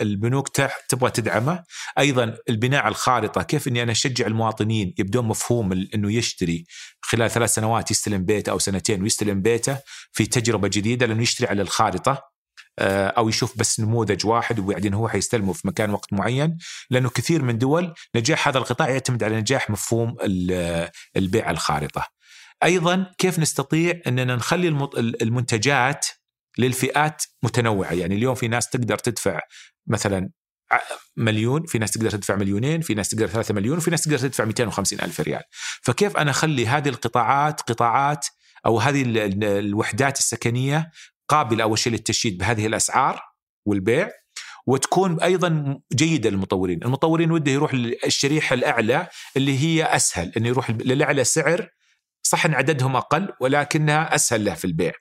البنوك 0.00 0.48
تبغى 0.88 1.10
تدعمه؟ 1.10 1.64
أيضا 1.98 2.36
البناء 2.48 2.88
الخارطة 2.88 3.42
كيف 3.42 3.68
إني 3.68 3.82
أنا 3.82 3.92
أشجع 3.92 4.26
المواطنين 4.26 4.94
يبدون 4.98 5.24
مفهوم 5.24 5.72
إنه 5.94 6.12
يشتري 6.12 6.64
خلال 7.02 7.30
ثلاث 7.30 7.54
سنوات 7.54 7.90
يستلم 7.90 8.24
بيته 8.24 8.50
أو 8.50 8.58
سنتين 8.58 9.02
ويستلم 9.02 9.42
بيته 9.42 9.78
في 10.12 10.26
تجربة 10.26 10.68
جديدة 10.68 11.06
لأنه 11.06 11.22
يشتري 11.22 11.46
على 11.48 11.62
الخارطة؟ 11.62 12.12
آه، 12.12 12.33
أو 12.80 13.28
يشوف 13.28 13.58
بس 13.58 13.80
نموذج 13.80 14.26
واحد 14.26 14.58
وبعدين 14.58 14.94
هو 14.94 15.08
حيستلمه 15.08 15.52
في 15.52 15.68
مكان 15.68 15.90
وقت 15.90 16.12
معين 16.12 16.58
لأنه 16.90 17.10
كثير 17.10 17.42
من 17.42 17.58
دول 17.58 17.94
نجاح 18.16 18.48
هذا 18.48 18.58
القطاع 18.58 18.88
يعتمد 18.88 19.24
على 19.24 19.40
نجاح 19.40 19.70
مفهوم 19.70 20.16
البيع 21.16 21.50
الخارطة. 21.50 22.06
أيضا 22.64 23.06
كيف 23.18 23.38
نستطيع 23.38 24.00
أننا 24.06 24.36
نخلي 24.36 24.68
المنتجات 25.22 26.06
للفئات 26.58 27.22
متنوعة 27.42 27.92
يعني 27.92 28.14
اليوم 28.14 28.34
في 28.34 28.48
ناس 28.48 28.68
تقدر 28.68 28.98
تدفع 28.98 29.40
مثلا 29.86 30.30
مليون 31.16 31.66
في 31.66 31.78
ناس 31.78 31.90
تقدر 31.90 32.10
تدفع 32.10 32.36
مليونين 32.36 32.80
في 32.80 32.94
ناس 32.94 33.08
تقدر 33.08 33.26
ثلاثة 33.26 33.54
مليون 33.54 33.78
وفي 33.78 33.90
ناس 33.90 34.02
تقدر 34.02 34.18
تدفع 34.18 34.44
250 34.44 35.00
ألف 35.00 35.20
ريال 35.20 35.42
فكيف 35.82 36.16
أنا 36.16 36.30
أخلي 36.30 36.66
هذه 36.66 36.88
القطاعات 36.88 37.60
قطاعات 37.60 38.26
أو 38.66 38.80
هذه 38.80 39.02
الوحدات 39.42 40.18
السكنية 40.18 40.90
قابلة 41.28 41.62
أول 41.64 41.78
شيء 41.78 41.92
للتشييد 41.92 42.38
بهذه 42.38 42.66
الأسعار 42.66 43.22
والبيع 43.66 44.10
وتكون 44.66 45.20
أيضا 45.20 45.78
جيدة 45.92 46.30
للمطورين، 46.30 46.82
المطورين 46.84 47.30
وده 47.30 47.52
يروح 47.52 47.74
للشريحة 47.74 48.54
الأعلى 48.54 49.08
اللي 49.36 49.58
هي 49.58 49.84
أسهل 49.84 50.32
إنه 50.36 50.48
يروح 50.48 50.70
للأعلى 50.70 51.24
سعر 51.24 51.68
صح 52.22 52.46
إن 52.46 52.54
عددهم 52.54 52.96
أقل 52.96 53.32
ولكنها 53.40 54.14
أسهل 54.14 54.44
له 54.44 54.54
في 54.54 54.64
البيع. 54.64 54.92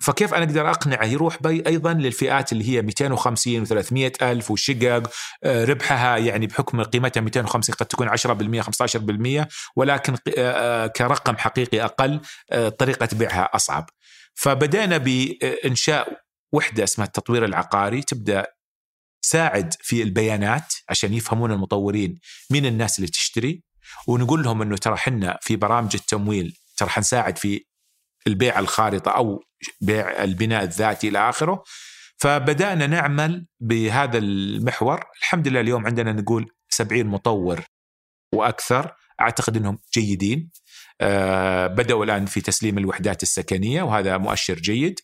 فكيف 0.00 0.34
أنا 0.34 0.44
أقدر 0.44 0.70
أقنعه 0.70 1.04
يروح 1.04 1.42
بي 1.42 1.66
أيضا 1.66 1.92
للفئات 1.92 2.52
اللي 2.52 2.68
هي 2.68 2.82
250 2.82 3.66
و300 3.66 4.22
ألف 4.22 4.50
والشقق 4.50 5.10
آه، 5.44 5.64
ربحها 5.64 6.16
يعني 6.16 6.46
بحكم 6.46 6.82
قيمتها 6.82 7.20
250 7.20 7.74
قد 7.74 7.86
تكون 7.86 8.08
10% 8.08 8.62
15% 8.62 9.48
ولكن 9.76 10.12
آه، 10.12 10.30
آه، 10.38 10.86
كرقم 10.86 11.36
حقيقي 11.36 11.84
أقل 11.84 12.20
طريقة 12.78 13.08
بيعها 13.12 13.50
أصعب. 13.54 13.90
فبدأنا 14.38 14.96
بإنشاء 14.96 16.20
وحدة 16.52 16.84
اسمها 16.84 17.06
التطوير 17.06 17.44
العقاري 17.44 18.02
تبدأ 18.02 18.46
تساعد 19.22 19.74
في 19.80 20.02
البيانات 20.02 20.74
عشان 20.88 21.14
يفهمون 21.14 21.52
المطورين 21.52 22.20
مين 22.50 22.66
الناس 22.66 22.98
اللي 22.98 23.10
تشتري 23.10 23.62
ونقول 24.06 24.42
لهم 24.42 24.62
إنه 24.62 24.76
ترى 24.76 24.94
إحنا 24.94 25.38
في 25.42 25.56
برامج 25.56 25.90
التمويل 25.94 26.56
ترى 26.76 26.88
حنساعد 26.88 27.38
في 27.38 27.64
البيع 28.26 28.58
الخارطة 28.58 29.10
أو 29.10 29.42
بيع 29.80 30.24
البناء 30.24 30.62
الذاتي 30.62 31.08
إلى 31.08 31.28
آخره. 31.28 31.62
فبدأنا 32.16 32.86
نعمل 32.86 33.46
بهذا 33.60 34.18
المحور. 34.18 35.04
الحمد 35.20 35.48
لله 35.48 35.60
اليوم 35.60 35.86
عندنا 35.86 36.12
نقول 36.12 36.50
70 36.68 37.06
مطور 37.06 37.64
وأكثر 38.34 38.94
أعتقد 39.20 39.56
إنهم 39.56 39.78
جيدين. 39.94 40.50
آه 41.00 41.66
بدأوا 41.66 42.04
الآن 42.04 42.26
في 42.26 42.40
تسليم 42.40 42.78
الوحدات 42.78 43.22
السكنية 43.22 43.82
وهذا 43.82 44.18
مؤشر 44.18 44.54
جيد 44.54 45.00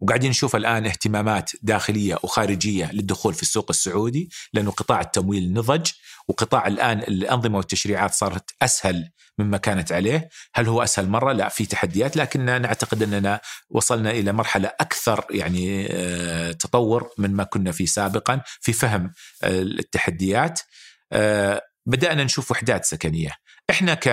وقاعدين 0.00 0.30
نشوف 0.30 0.56
الآن 0.56 0.86
اهتمامات 0.86 1.50
داخلية 1.62 2.18
وخارجية 2.22 2.92
للدخول 2.92 3.34
في 3.34 3.42
السوق 3.42 3.66
السعودي 3.70 4.30
لأنه 4.52 4.70
قطاع 4.70 5.00
التمويل 5.00 5.52
نضج 5.52 5.90
وقطاع 6.28 6.66
الآن 6.66 6.98
الأنظمة 6.98 7.56
والتشريعات 7.56 8.14
صارت 8.14 8.50
أسهل 8.62 9.10
مما 9.38 9.58
كانت 9.58 9.92
عليه، 9.92 10.28
هل 10.54 10.66
هو 10.66 10.82
أسهل 10.82 11.08
مرة؟ 11.08 11.32
لا 11.32 11.48
في 11.48 11.66
تحديات 11.66 12.16
لكن 12.16 12.44
نعتقد 12.44 13.02
أننا 13.02 13.40
وصلنا 13.70 14.10
إلى 14.10 14.32
مرحلة 14.32 14.72
أكثر 14.80 15.24
يعني 15.30 15.88
آه، 15.90 16.52
تطور 16.52 17.10
من 17.18 17.30
ما 17.30 17.44
كنا 17.44 17.72
فيه 17.72 17.86
سابقا 17.86 18.40
في 18.60 18.72
فهم 18.72 19.12
آه، 19.42 19.62
التحديات. 19.62 20.60
بدأنا 21.86 22.24
نشوف 22.24 22.50
وحدات 22.50 22.84
سكنية 22.84 23.30
إحنا 23.70 23.94
ك 23.94 24.06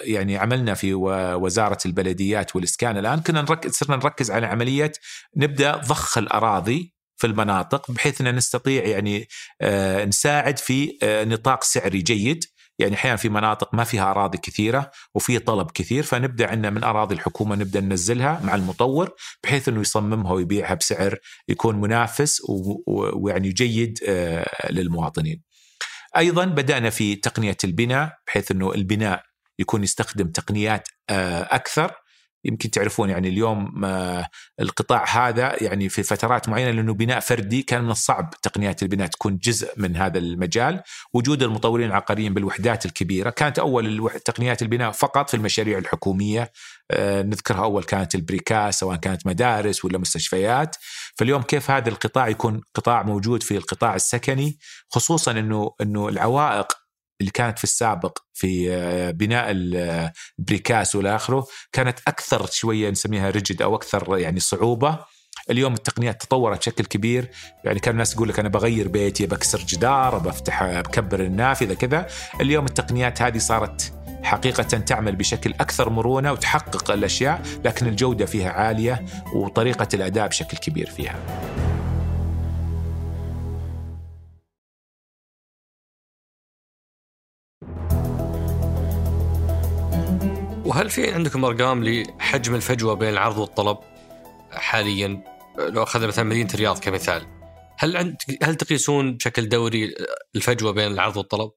يعني 0.00 0.36
عملنا 0.36 0.74
في 0.74 0.94
وزارة 0.94 1.78
البلديات 1.86 2.56
والإسكان 2.56 2.96
الآن 2.96 3.20
كنا 3.20 3.42
نركز 3.42 3.72
صرنا 3.72 3.96
نركز 3.96 4.30
على 4.30 4.46
عملية 4.46 4.92
نبدأ 5.36 5.76
ضخ 5.76 6.18
الأراضي 6.18 6.94
في 7.16 7.26
المناطق 7.26 7.90
بحيث 7.90 8.20
إن 8.20 8.34
نستطيع 8.36 8.84
يعني 8.84 9.28
آه، 9.60 10.04
نساعد 10.04 10.58
في 10.58 10.98
آه، 11.02 11.24
نطاق 11.24 11.64
سعري 11.64 11.98
جيد 11.98 12.44
يعني 12.78 12.94
أحيانا 12.94 13.16
في 13.16 13.28
مناطق 13.28 13.74
ما 13.74 13.84
فيها 13.84 14.10
أراضي 14.10 14.38
كثيرة 14.38 14.90
وفي 15.14 15.38
طلب 15.38 15.70
كثير 15.70 16.02
فنبدأ 16.02 16.50
عندنا 16.50 16.70
من 16.70 16.84
أراضي 16.84 17.14
الحكومة 17.14 17.56
نبدأ 17.56 17.80
ننزلها 17.80 18.40
مع 18.44 18.54
المطور 18.54 19.14
بحيث 19.44 19.68
إنه 19.68 19.80
يصممها 19.80 20.32
ويبيعها 20.32 20.74
بسعر 20.74 21.18
يكون 21.48 21.80
منافس 21.80 22.42
ويعني 23.16 23.48
جيد 23.48 23.98
آه، 24.08 24.72
للمواطنين. 24.72 25.53
أيضا 26.16 26.44
بدأنا 26.44 26.90
في 26.90 27.16
تقنية 27.16 27.56
البناء 27.64 28.18
بحيث 28.26 28.50
إنه 28.50 28.74
البناء 28.74 29.22
يكون 29.58 29.82
يستخدم 29.82 30.28
تقنيات 30.30 30.88
أكثر. 31.10 31.92
يمكن 32.44 32.70
تعرفون 32.70 33.10
يعني 33.10 33.28
اليوم 33.28 33.84
القطاع 34.60 35.04
هذا 35.08 35.62
يعني 35.62 35.88
في 35.88 36.02
فترات 36.02 36.48
معينة 36.48 36.70
لأنه 36.70 36.94
بناء 36.94 37.20
فردي 37.20 37.62
كان 37.62 37.84
من 37.84 37.90
الصعب 37.90 38.34
تقنيات 38.42 38.82
البناء 38.82 39.06
تكون 39.06 39.38
جزء 39.38 39.72
من 39.76 39.96
هذا 39.96 40.18
المجال، 40.18 40.82
وجود 41.14 41.42
المطورين 41.42 41.86
العقاريين 41.86 42.34
بالوحدات 42.34 42.86
الكبيرة، 42.86 43.30
كانت 43.30 43.58
أول 43.58 44.10
تقنيات 44.24 44.62
البناء 44.62 44.90
فقط 44.90 45.30
في 45.30 45.36
المشاريع 45.36 45.78
الحكومية. 45.78 46.52
آه، 46.90 47.22
نذكرها 47.22 47.64
أول 47.64 47.84
كانت 47.84 48.14
ال 48.14 48.22
precast 48.22 48.78
سواء 48.78 48.96
كانت 48.96 49.26
مدارس 49.26 49.84
ولا 49.84 49.98
مستشفيات، 49.98 50.76
فاليوم 51.16 51.42
كيف 51.42 51.70
هذا 51.70 51.88
القطاع 51.88 52.28
يكون 52.28 52.60
قطاع 52.74 53.02
موجود 53.02 53.42
في 53.42 53.56
القطاع 53.56 53.94
السكني 53.94 54.58
خصوصا 54.90 55.30
إنه 55.32 55.74
إنه 55.80 56.08
العوائق 56.08 56.83
اللي 57.24 57.32
كانت 57.32 57.58
في 57.58 57.64
السابق 57.64 58.18
في 58.34 58.74
آه، 58.74 59.10
بناء 59.10 59.46
ال 59.50 59.68
precast 59.68 60.96
والى 60.96 61.16
آخره 61.16 61.46
كانت 61.72 61.98
أكثر 62.08 62.46
شوية 62.50 62.90
نسميها 62.90 63.30
rigid 63.30 63.62
أو 63.62 63.74
أكثر 63.74 64.18
يعني 64.18 64.40
صعوبة. 64.40 64.98
اليوم 65.50 65.74
التقنيات 65.74 66.22
تطورت 66.22 66.58
بشكل 66.58 66.84
كبير 66.84 67.30
يعني 67.64 67.80
كان 67.80 67.92
الناس 67.92 68.14
يقول 68.14 68.28
لك 68.28 68.38
أنا 68.38 68.48
بغير 68.48 68.88
بيتي 68.88 69.26
بكسر 69.26 69.58
جدار 69.58 70.18
بفتح 70.18 70.80
بكبر 70.80 71.20
النافذة 71.20 71.74
كذا. 71.74 72.06
اليوم 72.40 72.64
التقنيات 72.64 73.22
هذه 73.22 73.38
صارت 73.38 73.92
حقيقة 74.22 74.62
تعمل 74.62 75.16
بشكل 75.16 75.54
أكثر 75.60 75.90
مرونة 75.90 76.32
وتحقق 76.32 76.90
الأشياء 76.90 77.42
لكن 77.64 77.86
الجودة 77.86 78.26
فيها 78.26 78.50
عالية 78.50 79.04
وطريقة 79.34 79.88
الأداء 79.94 80.28
بشكل 80.28 80.56
كبير 80.56 80.90
فيها. 80.90 81.73
وهل 90.74 90.90
في 90.90 91.12
عندكم 91.12 91.44
أرقام 91.44 91.84
لحجم 91.84 92.54
الفجوة 92.54 92.94
بين 92.94 93.08
العرض 93.08 93.38
والطلب 93.38 93.78
حاليا؟ 94.52 95.24
لو 95.58 95.82
أخذنا 95.82 96.06
مثلا 96.06 96.24
مدينة 96.24 96.48
الرياض 96.54 96.78
كمثال 96.78 97.26
هل 97.78 97.96
عند 97.96 98.16
هل 98.42 98.54
تقيسون 98.54 99.16
بشكل 99.16 99.48
دوري 99.48 99.94
الفجوة 100.36 100.72
بين 100.72 100.92
العرض 100.92 101.16
والطلب؟ 101.16 101.50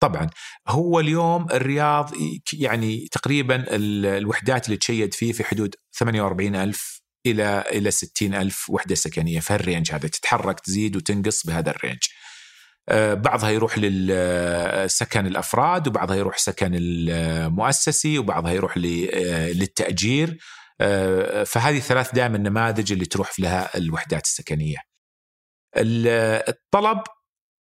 طبعا. 0.00 0.30
هو 0.68 1.00
اليوم 1.00 1.46
الرياض 1.52 2.10
يعني 2.52 3.08
تقريبا 3.12 3.64
الوحدات 3.70 4.66
اللي 4.66 4.76
تشيد 4.76 5.14
فيه 5.14 5.32
في 5.32 5.44
حدود 5.44 5.74
48 5.98 6.56
ألف 6.56 7.02
إلى 7.26 7.64
إلى 7.72 7.90
60 7.90 8.34
ألف 8.34 8.70
وحدة 8.70 8.94
سكنية 8.94 9.40
في 9.40 9.54
ال 9.54 9.60
range 9.60 9.92
هذا. 9.92 10.08
تتحرك 10.08 10.60
تزيد 10.60 10.96
وتنقص 10.96 11.46
بهذا 11.46 11.70
ال 11.70 11.75
range. 11.75 12.02
بعضها 12.90 13.50
يروح 13.50 13.78
للسكن 13.78 15.26
الأفراد 15.26 15.88
وبعضها 15.88 16.16
يروح 16.16 16.38
سكن 16.38 16.70
المؤسسي 16.74 18.18
وبعضها 18.18 18.52
يروح 18.52 18.76
آه، 18.76 19.52
للتأجير. 19.52 20.38
آه، 20.80 21.44
فهذه 21.44 21.78
ثلاث 21.78 22.14
دائما 22.14 22.36
النماذج 22.36 22.92
اللي 22.92 23.04
تروح 23.04 23.40
لها 23.40 23.76
الوحدات 23.78 24.24
السكنية. 24.24 24.76
الطلب 25.76 27.02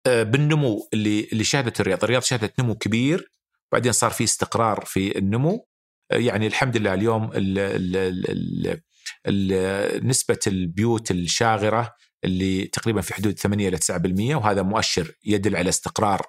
بالنمو 0.07 0.89
اللي 0.93 1.29
اللي 1.33 1.45
شهدته 1.45 1.83
الرياض، 1.83 2.05
الرياض 2.05 2.23
شهدت 2.23 2.61
نمو 2.61 2.75
كبير 2.75 3.33
بعدين 3.73 3.93
صار 3.93 4.11
في 4.11 4.25
استقرار 4.25 4.85
في 4.85 5.19
النمو. 5.19 5.67
يعني 6.11 6.47
الحمد 6.47 6.77
لله 6.77 6.95
اليوم 6.95 7.31
ال 7.35 7.59
ال 7.59 8.81
ال 9.27 10.07
نسبة 10.07 10.39
البيوت 10.47 11.11
الشاغرة 11.11 11.95
اللي 12.25 12.65
تقريبا 12.65 13.01
في 13.01 13.15
حدود 13.15 13.39
8 13.39 13.69
إلى 13.69 13.79
9% 13.79 14.37
وهذا 14.37 14.63
مؤشر 14.63 15.13
يدل 15.25 15.57
على 15.57 15.69
استقرار 15.69 16.23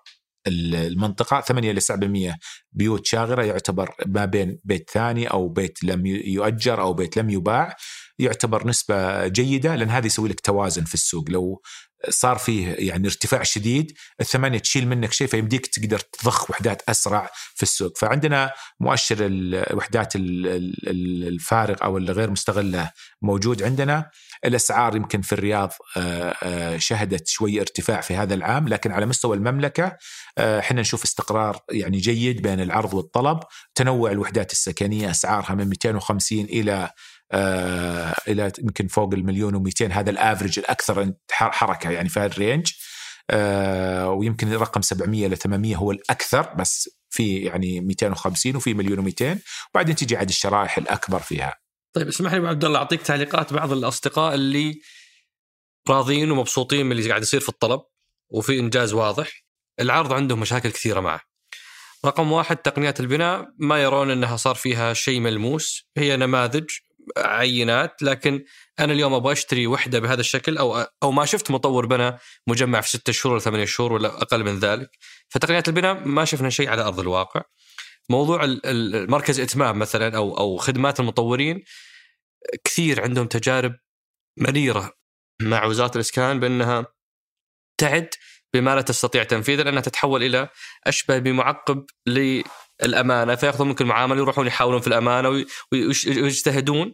المنطقة. 0.47 1.41
8 1.41 1.71
إلى 1.71 1.79
9% 1.79 2.35
بيوت 2.71 3.05
شاغرة 3.05 3.43
يعتبر 3.43 3.95
ما 4.05 4.25
بين 4.25 4.59
بيت 4.63 4.89
ثاني 4.89 5.27
أو 5.27 5.49
بيت 5.49 5.83
لم 5.83 6.05
يؤجر 6.05 6.81
أو 6.81 6.93
بيت 6.93 7.17
لم 7.17 7.29
يباع 7.29 7.75
يعتبر 8.19 8.67
نسبة 8.67 9.27
جيدة 9.27 9.75
لأن 9.75 9.89
هذا 9.89 10.05
يسوي 10.05 10.29
لك 10.29 10.39
توازن 10.39 10.83
في 10.83 10.93
السوق. 10.93 11.29
لو 11.29 11.61
صار 12.09 12.37
فيه 12.37 12.75
يعني 12.77 13.07
ارتفاع 13.07 13.43
شديد 13.43 13.97
الثمانية 14.21 14.59
تشيل 14.59 14.87
منك 14.87 15.13
شيء 15.13 15.27
فيمديك 15.27 15.67
تقدر 15.67 15.99
تضخ 15.99 16.49
وحدات 16.49 16.81
أسرع 16.89 17.29
في 17.55 17.63
السوق. 17.63 17.97
فعندنا 17.97 18.53
مؤشر 18.79 19.17
الوحدات 19.21 20.13
الفارغ 20.15 21.75
أو 21.83 21.97
الغير 21.97 22.29
مستغلة 22.29 22.91
موجود 23.21 23.63
عندنا. 23.63 24.11
الأسعار 24.45 24.95
يمكن 24.95 25.21
في 25.21 25.33
الرياض 25.33 25.73
آه، 25.97 26.35
آه، 26.43 26.77
شهدت 26.77 27.27
شوي 27.27 27.61
ارتفاع 27.61 28.01
في 28.01 28.15
هذا 28.15 28.33
العام 28.33 28.67
لكن 28.67 28.91
على 28.91 29.05
مستوى 29.05 29.37
المملكة 29.37 29.97
آه، 30.37 30.59
إحنا 30.59 30.81
نشوف 30.81 31.03
استقرار 31.03 31.59
يعني 31.71 31.97
جيد 31.97 32.41
بين 32.41 32.61
العرض 32.61 32.93
والطلب. 32.93 33.39
تنوع 33.75 34.11
الوحدات 34.11 34.51
السكنية 34.51 35.11
أسعارها 35.11 35.55
من 35.55 35.67
250 35.67 36.45
إلى 36.45 36.89
آه 37.31 38.15
إلى 38.27 38.51
يمكن 38.59 38.87
فوق 38.87 39.13
المليون 39.13 39.69
و200 39.69 39.91
هذا 39.91 40.09
ال 40.09 40.15
average 40.16 40.59
الأكثر 40.59 41.13
حركة 41.31 41.89
يعني 41.89 42.09
في 42.09 42.25
ال 42.25 42.32
range. 42.32 42.71
آه 43.29 44.09
ويمكن 44.09 44.53
رقم 44.53 44.81
700 44.81 45.27
ل 45.27 45.37
800 45.37 45.75
هو 45.75 45.91
الأكثر 45.91 46.53
بس 46.53 46.89
في 47.09 47.37
يعني 47.37 47.81
250 47.81 48.55
وفي 48.55 48.73
مليون 48.73 49.11
و200 49.11 49.37
وبعدين 49.73 49.95
تجي 49.95 50.17
عاد 50.17 50.29
الشرائح 50.29 50.77
الأكبر 50.77 51.19
فيها. 51.19 51.55
طيب 51.93 52.07
اسمح 52.07 52.31
لي 52.31 52.37
أبو 52.37 52.47
عبد 52.47 52.65
الله 52.65 52.79
أعطيك 52.79 53.01
تعليقات 53.01 53.53
بعض 53.53 53.71
الأصدقاء 53.71 54.35
اللي 54.35 54.81
راضيين 55.89 56.31
ومبسوطين 56.31 56.85
من 56.85 56.91
اللي 56.91 57.09
قاعد 57.09 57.21
يصير 57.21 57.39
في 57.39 57.49
الطلب 57.49 57.81
وفي 58.29 58.59
إنجاز 58.59 58.93
واضح. 58.93 59.45
العرض 59.79 60.13
عندهم 60.13 60.39
مشاكل 60.39 60.69
كثيرة 60.69 60.99
معه. 60.99 61.21
رقم 62.05 62.31
واحد 62.31 62.57
تقنيات 62.57 62.99
البناء. 62.99 63.47
ما 63.59 63.83
يرون 63.83 64.11
إنها 64.11 64.37
صار 64.37 64.55
فيها 64.55 64.93
شيء 64.93 65.19
ملموس. 65.19 65.89
هي 65.97 66.17
نماذج 66.17 66.65
عينات 67.17 68.03
لكن 68.03 68.43
أنا 68.79 68.93
اليوم 68.93 69.13
أبغى 69.13 69.33
أشتري 69.33 69.67
وحدة 69.67 69.99
بهذا 69.99 70.21
الشكل 70.21 70.57
أو 70.57 70.77
أو 71.03 71.11
ما 71.11 71.25
شفت 71.25 71.51
مطور 71.51 71.85
بنى 71.85 72.17
مجمع 72.47 72.81
في 72.81 72.89
ستة 72.89 73.13
شهور 73.13 73.33
ولا 73.33 73.41
ثمانية 73.43 73.65
شهور 73.65 73.93
ولا 73.93 74.21
أقل 74.21 74.43
من 74.43 74.59
ذلك. 74.59 74.89
فتقنيات 75.29 75.67
البناء 75.67 76.07
ما 76.07 76.25
شفنا 76.25 76.49
شيء 76.49 76.69
على 76.69 76.81
أرض 76.81 76.99
الواقع. 76.99 77.41
موضوع 78.09 78.41
المركز 78.43 79.39
إتمام 79.39 79.79
مثلا 79.79 80.17
أو 80.17 80.37
أو 80.37 80.57
خدمات 80.57 80.99
المطورين 80.99 81.63
كثير 82.63 83.01
عندهم 83.01 83.27
تجارب 83.27 83.75
مريره 84.37 84.93
مع 85.41 85.65
وزارة 85.65 85.95
الإسكان 85.95 86.39
بأنها 86.39 86.85
تعد 87.77 88.09
بما 88.53 88.75
لا 88.75 88.81
تستطيع 88.81 89.23
تنفيذه 89.23 89.61
لأنها 89.61 89.81
تتحول 89.81 90.23
إلى 90.23 90.49
أشبه 90.87 91.17
بمعقب 91.17 91.85
الأمانة 92.83 93.35
فيأخذون 93.35 93.67
منك 93.67 93.81
المعامله 93.81 94.19
يروحون 94.19 94.47
يحاولون 94.47 94.81
في 94.81 94.87
الأمانة 94.87 95.45
ويجتهدون 95.71 96.93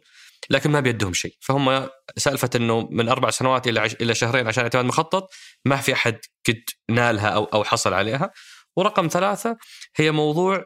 لكن 0.49 0.71
ما 0.71 0.79
بيدهم 0.79 1.13
شيء. 1.13 1.35
فهم 1.41 1.89
سألفة 2.17 2.49
إنه 2.55 2.87
من 2.91 3.09
أربع 3.09 3.29
سنوات 3.29 3.67
إلى 3.67 3.85
إلى 3.85 4.15
شهرين 4.15 4.47
عشان 4.47 4.63
اعتماد 4.63 4.85
مخطط 4.85 5.29
ما 5.65 5.75
في 5.75 5.93
أحد 5.93 6.19
قد 6.47 6.63
نالها 6.89 7.27
أو 7.29 7.43
أو 7.43 7.63
حصل 7.63 7.93
عليها. 7.93 8.31
ورقم 8.75 9.07
ثلاثة 9.07 9.57
هي 9.95 10.11
موضوع 10.11 10.63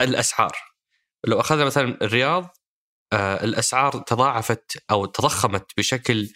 الأسعار. 0.00 0.52
لو 1.26 1.40
أخذنا 1.40 1.64
مثلا 1.64 1.98
الرياض 2.02 2.56
آه 3.12 3.44
الأسعار 3.44 3.92
تضاعفت 3.92 4.82
أو 4.90 5.06
تضخمت 5.06 5.72
بشكل 5.76 6.28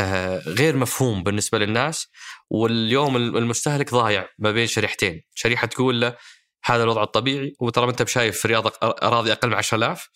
آه 0.00 0.38
غير 0.38 0.76
مفهوم 0.76 1.22
بالنسبة 1.22 1.58
للناس 1.58 2.08
واليوم 2.50 3.16
المستهلك 3.16 3.90
ضايع 3.90 4.28
ما 4.38 4.52
بين 4.52 4.66
شريحتين. 4.66 5.22
شريحة 5.34 5.66
تقول 5.66 6.00
له 6.00 6.16
هذا 6.64 6.82
الوضع 6.82 7.02
الطبيعي 7.02 7.56
وترى 7.60 7.90
أنت 7.90 8.02
بشايف 8.02 8.40
في 8.40 8.48
رياض 8.48 8.66
أراضي 8.82 9.32
أقل 9.32 9.48
من 9.48 9.54
10000 9.54 10.08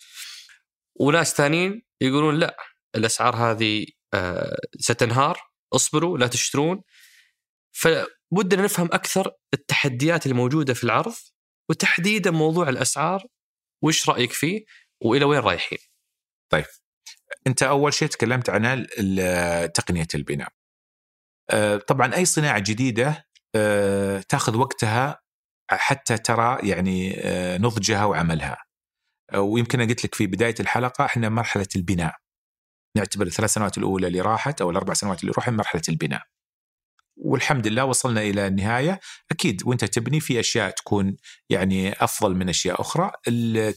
وناس 0.95 1.33
ثانيين 1.33 1.81
يقولون 2.01 2.35
لا 2.35 2.57
الأسعار 2.95 3.35
هذه 3.35 3.85
آه، 4.13 4.57
ستنهار 4.79 5.39
اصبروا 5.73 6.17
لا 6.17 6.27
تشترون 6.27 6.81
فودنا 7.71 8.63
نفهم 8.63 8.89
أكثر 8.93 9.31
التحديات 9.53 10.25
الموجودة 10.25 10.73
في 10.73 10.83
العرض 10.83 11.15
وتحديدا 11.69 12.31
موضوع 12.31 12.69
الأسعار 12.69 13.25
وش 13.83 14.09
رأيك 14.09 14.31
فيه 14.31 14.65
وإلى 15.01 15.25
وين 15.25 15.39
رايحين؟ 15.39 15.77
طيب 16.51 16.65
أنت 17.47 17.63
أول 17.63 17.93
شيء 17.93 18.07
تكلمت 18.07 18.49
عن 18.49 18.87
تقنية 19.73 20.07
البناء. 20.15 20.49
آه، 21.49 21.77
طبعا 21.77 22.15
أي 22.15 22.25
صناعة 22.25 22.59
جديدة 22.59 23.27
آه، 23.55 24.19
تأخذ 24.19 24.57
وقتها 24.57 25.21
حتى 25.69 26.17
ترى 26.17 26.69
يعني 26.69 27.15
آه، 27.19 27.57
نضجها 27.57 28.05
وعملها. 28.05 28.57
ويمكن 29.35 29.81
قلت 29.87 30.05
لك 30.05 30.15
في 30.15 30.27
بداية 30.27 30.55
الحلقة 30.59 31.05
إحنا 31.05 31.29
مرحلة 31.29 31.67
البناء. 31.75 32.15
نعتبر 32.97 33.25
الثلاث 33.25 33.53
سنوات 33.53 33.77
الأولى 33.77 34.07
اللي 34.07 34.21
راحت 34.21 34.61
أو 34.61 34.69
الأربع 34.69 34.93
سنوات 34.93 35.21
اللي 35.21 35.33
راحت 35.37 35.49
مرحلة 35.49 35.81
البناء. 35.89 36.21
والحمد 37.17 37.67
لله 37.67 37.85
وصلنا 37.85 38.21
إلى 38.21 38.47
النهاية. 38.47 38.99
أكيد 39.31 39.61
وأنت 39.65 39.85
تبني 39.85 40.19
في 40.19 40.39
أشياء 40.39 40.69
تكون 40.69 41.15
يعني 41.49 41.93
أفضل 41.93 42.35
من 42.35 42.49
أشياء 42.49 42.81
أخرى. 42.81 43.11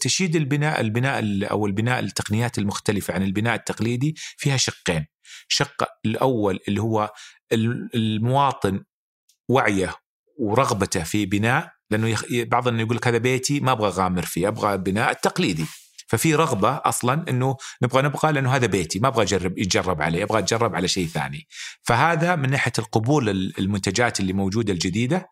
تشييد 0.01 0.37
البناء 0.37 0.81
البناء 0.81 1.51
أو 1.51 1.67
البناء 1.67 2.01
التقنيات 2.01 2.59
المختلفة 2.59 3.15
عن 3.15 3.23
البناء 3.23 3.55
التقليدي 3.55 4.15
فيها 4.17 4.57
شقين. 4.57 5.07
الشق 5.51 5.89
الأول 6.07 6.61
اللي 6.69 6.83
هو 6.83 7.13
المواطن 7.95 8.85
وعيه 9.49 9.95
ورغبته 10.39 11.03
في 11.03 11.27
بناء 11.27 11.80
لأنه 11.91 12.09
يخ... 12.09 12.25
بعض 12.31 12.69
الناس 12.69 12.85
يقول 12.85 12.97
لك 12.97 13.09
هذا 13.09 13.19
بيتي 13.19 13.61
ما 13.61 13.73
أبغى 13.73 13.89
أغامر 13.89 14.23
فيه 14.23 14.49
أبغى 14.49 14.75
البناء 14.75 15.11
التقليدي. 15.11 15.67
ففي 16.09 16.35
رغبة 16.35 16.77
أصلا 16.85 17.25
إنه 17.29 17.57
نبغى 17.83 18.03
نبغى 18.03 18.33
لأنه 18.33 18.57
هذا 18.57 18.67
بيتي 18.67 18.99
ما 18.99 19.09
أبغى 19.09 19.23
أجرب 19.23 19.59
يتجرب 19.59 20.03
عليه 20.03 20.25
أبغى 20.25 20.39
أتجرب 20.39 20.75
على 20.75 20.89
شيء 20.89 21.07
ثاني. 21.07 21.47
فهذا 21.83 22.37
من 22.37 22.51
ناحية 22.51 22.73
القبول 22.79 23.29
المنتجات 23.59 24.21
اللي 24.21 24.33
موجودة 24.33 24.73
الجديدة. 24.73 25.29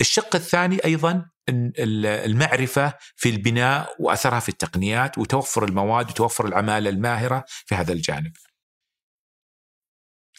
الشق 0.00 0.36
الثاني 0.36 0.84
أيضا 0.84 1.24
المعرفة 1.48 2.94
في 3.16 3.28
البناء 3.28 3.96
وأثرها 3.98 4.40
في 4.40 4.48
التقنيات 4.48 5.18
وتوفر 5.18 5.64
المواد 5.64 6.10
وتوفر 6.10 6.46
العمالة 6.46 6.90
الماهرة 6.90 7.44
في 7.48 7.74
هذا 7.74 7.92
الجانب. 7.92 8.32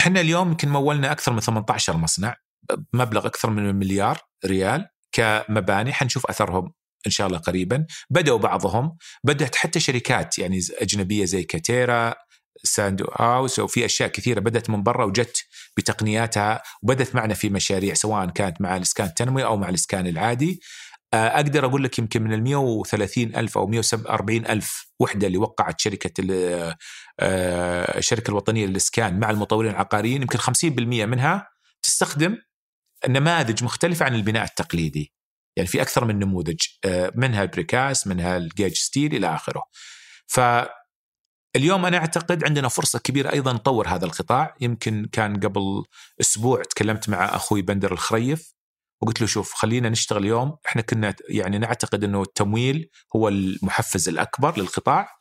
إحنا 0.02 0.22
اليوم 0.22 0.48
يمكن 0.48 0.70
مولنا 0.70 1.12
أكثر 1.12 1.34
من 1.34 1.40
18 1.40 1.98
مصنع 1.98 2.36
بمبلغ 2.94 3.28
أكثر 3.28 3.50
من 3.50 3.76
مليار 3.76 4.20
ريال. 4.46 4.88
كمباني 5.12 5.94
حنشوف 5.94 6.26
أثرهم 6.26 6.74
إن 7.06 7.12
شاء 7.12 7.28
الله 7.28 7.38
قريبا. 7.38 7.86
بدأوا 8.10 8.38
بعضهم 8.38 8.98
بدأت 9.24 9.56
حتى 9.56 9.80
شركات 9.80 10.40
يعني 10.40 10.60
أجنبية 10.82 11.26
زي 11.26 11.44
كاتيرا 11.44 12.16
ساندو 12.64 13.06
هاوس 13.20 13.60
وفي 13.60 13.86
أشياء 13.86 14.10
كثيرة 14.10 14.40
بدأت 14.40 14.70
من 14.70 14.84
برا 14.84 15.06
وجت 15.06 15.46
بتقنياتها 15.78 16.62
وبدت 16.84 17.16
معنا 17.16 17.34
في 17.34 17.50
مشاريع 17.50 17.94
سواء 17.94 18.30
كانت 18.30 18.62
مع 18.62 18.78
الاسكان 18.78 19.08
التنموي 19.08 19.44
أو 19.44 19.58
مع 19.58 19.70
الاسكان 19.70 20.08
العادي. 20.08 20.60
آه، 21.14 21.28
أقدر 21.28 21.66
أقول 21.66 21.84
لك 21.84 22.00
يمكن 22.00 22.24
من 22.24 22.34
ال 22.34 22.44
130 22.44 23.36
ألف 23.36 23.58
أو 23.58 23.68
140 23.68 24.46
ألف 24.46 24.92
وحدة 25.00 25.28
اللي 25.28 25.38
وقعت 25.38 25.82
شركة 25.82 26.24
آه، 27.20 27.98
الشركة 27.98 28.30
الوطنية 28.30 28.66
للإسكان 28.66 29.20
مع 29.20 29.30
المطورين 29.30 29.72
العقاريين 29.72 30.22
يمكن 30.22 30.40
50% 30.40 31.06
منها 31.06 31.48
تستخدم 31.84 32.38
نماذج 33.08 33.64
مختلفة 33.64 34.06
عن 34.06 34.16
البناء 34.16 34.44
التقليدي. 34.44 35.14
يعني 35.58 35.68
في 35.70 35.82
أكثر 35.82 36.06
من 36.06 36.20
نموذج 36.20 36.60
آه، 36.86 37.12
منها 37.16 37.44
ال 37.44 37.52
precast 37.52 38.08
منها 38.08 38.38
ال 38.38 38.44
gauge 38.44 38.74
steel 38.74 39.16
إلى 39.16 39.36
آخره. 39.36 39.64
ف 40.28 40.40
اليوم 41.56 41.86
أنا 41.86 41.98
أعتقد 41.98 42.44
عندنا 42.44 42.68
فرصة 42.68 43.00
كبيرة 43.00 43.32
أيضا 43.34 43.54
نطور 43.54 43.88
هذا 43.88 44.06
القطاع. 44.06 44.56
يمكن 44.62 45.10
كان 45.12 45.40
قبل 45.40 45.84
أسبوع 46.22 46.64
تكلمت 46.64 47.10
مع 47.10 47.36
أخوي 47.36 47.62
بندر 47.62 47.92
الخريف 47.92 48.54
وقلت 49.02 49.22
له 49.22 49.28
شوف 49.28 49.54
خلينا 49.54 49.90
نشتغل 49.90 50.24
اليوم. 50.24 50.58
إحنا 50.66 50.82
كنا 50.82 51.16
يعني 51.30 51.58
نعتقد 51.58 52.04
إنه 52.04 52.22
التمويل 52.22 52.90
هو 53.16 53.28
المحفز 53.28 54.10
الأكبر 54.10 54.60
للقطاع. 54.60 55.19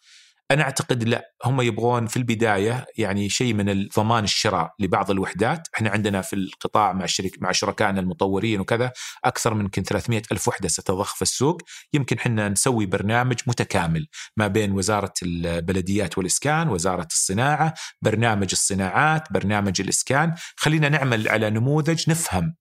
أنا 0.51 0.63
أعتقد 0.63 1.05
لا 1.05 1.33
هم 1.45 1.61
يبغون 1.61 2.07
في 2.07 2.17
البداية 2.17 2.87
يعني 2.99 3.29
شيء 3.29 3.55
من 3.55 3.69
الضمان 3.69 4.25
الشراء 4.25 4.75
لبعض 4.79 5.11
الوحدات، 5.11 5.69
إحنا 5.75 5.91
عندنا 5.91 6.23
في 6.23 6.37
القطاع 6.37 6.93
مع 6.93 7.07
شرك 7.07 7.33
مع 7.41 7.53
شركائنا 7.53 8.01
المطورين 8.01 8.61
وكذا 8.61 8.93
أكثر 9.25 9.55
من 9.55 9.65
يمكن 9.65 9.83
300 9.83 10.23
ألف 10.33 10.49
وحدة 10.49 10.69
ستضخ 10.69 11.15
في 11.15 11.23
السوق، 11.23 11.63
يمكن 11.93 12.17
إحنا 12.17 12.49
نسوي 12.49 12.87
برنامج 12.87 13.37
متكامل 13.47 14.07
ما 14.37 14.47
بين 14.47 14.73
وزارة 14.73 15.13
البلديات 15.23 16.19
والإسكان، 16.19 16.69
وزارة 16.69 17.09
الصناعة، 17.11 17.75
برنامج 18.03 18.49
الصناعات، 18.53 19.33
برنامج 19.33 19.81
الإسكان، 19.81 20.35
خلينا 20.57 20.89
نعمل 20.89 21.29
على 21.29 21.51
نموذج 21.51 22.11
نفهم 22.11 22.55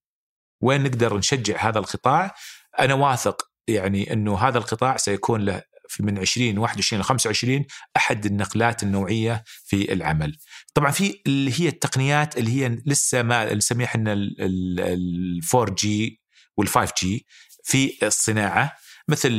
وين 0.63 0.83
نقدر 0.83 1.17
نشجع 1.17 1.69
هذا 1.69 1.79
القطاع، 1.79 2.35
أنا 2.79 2.93
واثق 2.93 3.43
يعني 3.67 4.13
إنه 4.13 4.37
هذا 4.37 4.57
القطاع 4.57 4.97
سيكون 4.97 5.41
له 5.41 5.61
من 5.99 6.19
20 6.19 6.57
21 6.57 7.01
ل 7.01 7.03
25 7.03 7.65
أحد 7.97 8.25
النقلات 8.25 8.83
النوعية 8.83 9.43
في 9.65 9.93
العمل. 9.93 10.37
طبعا 10.73 10.91
في 10.91 11.21
اللي 11.27 11.61
هي 11.61 11.67
التقنيات 11.67 12.37
اللي 12.37 12.51
هي 12.51 12.81
لسه 12.85 13.21
ما 13.21 13.53
نسميها 13.53 13.87
إحنا 13.87 14.13
ال 14.13 15.41
4 15.55 15.75
جي 15.75 16.21
وال 16.57 16.67
5 16.67 16.93
جي 17.01 17.25
في 17.63 17.93
الصناعة 18.03 18.77
مثل 19.07 19.29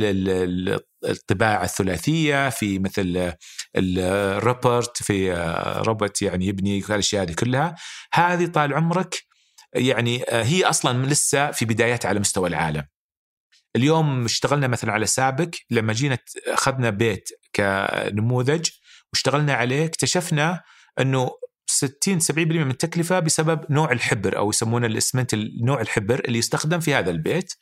الطباعة 1.05 1.63
الثلاثية 1.63 2.49
في 2.49 2.79
مثل 2.79 3.33
الروبرت 3.75 5.03
في 5.03 5.33
روبوت 5.85 6.21
يعني 6.21 6.45
يبني 6.45 6.79
الأشياء 6.89 7.23
هذه 7.23 7.33
كلها 7.33 7.75
هذه 8.13 8.45
طال 8.45 8.73
عمرك 8.73 9.23
يعني 9.73 10.25
هي 10.29 10.63
أصلا 10.63 11.05
لسه 11.05 11.51
في 11.51 11.65
بداياتها 11.65 12.09
على 12.09 12.19
مستوى 12.19 12.49
العالم 12.49 12.83
اليوم 13.75 14.25
اشتغلنا 14.25 14.67
مثلا 14.67 14.91
على 14.91 15.05
سابق 15.05 15.49
لما 15.69 15.93
جينا 15.93 16.17
أخذنا 16.47 16.89
بيت 16.89 17.29
كنموذج 17.55 18.69
واشتغلنا 19.13 19.53
عليه 19.53 19.85
اكتشفنا 19.85 20.61
إنه 20.99 21.31
60 21.69 22.19
70% 22.19 22.31
من 22.37 22.71
التكلفة 22.71 23.19
بسبب 23.19 23.65
نوع 23.69 23.91
الحبر 23.91 24.37
أو 24.37 24.49
يسمونه 24.49 24.87
الاسمنت 24.87 25.35
نوع 25.61 25.81
الحبر 25.81 26.19
اللي 26.25 26.39
يستخدم 26.39 26.79
في 26.79 26.93
هذا 26.93 27.11
البيت. 27.11 27.53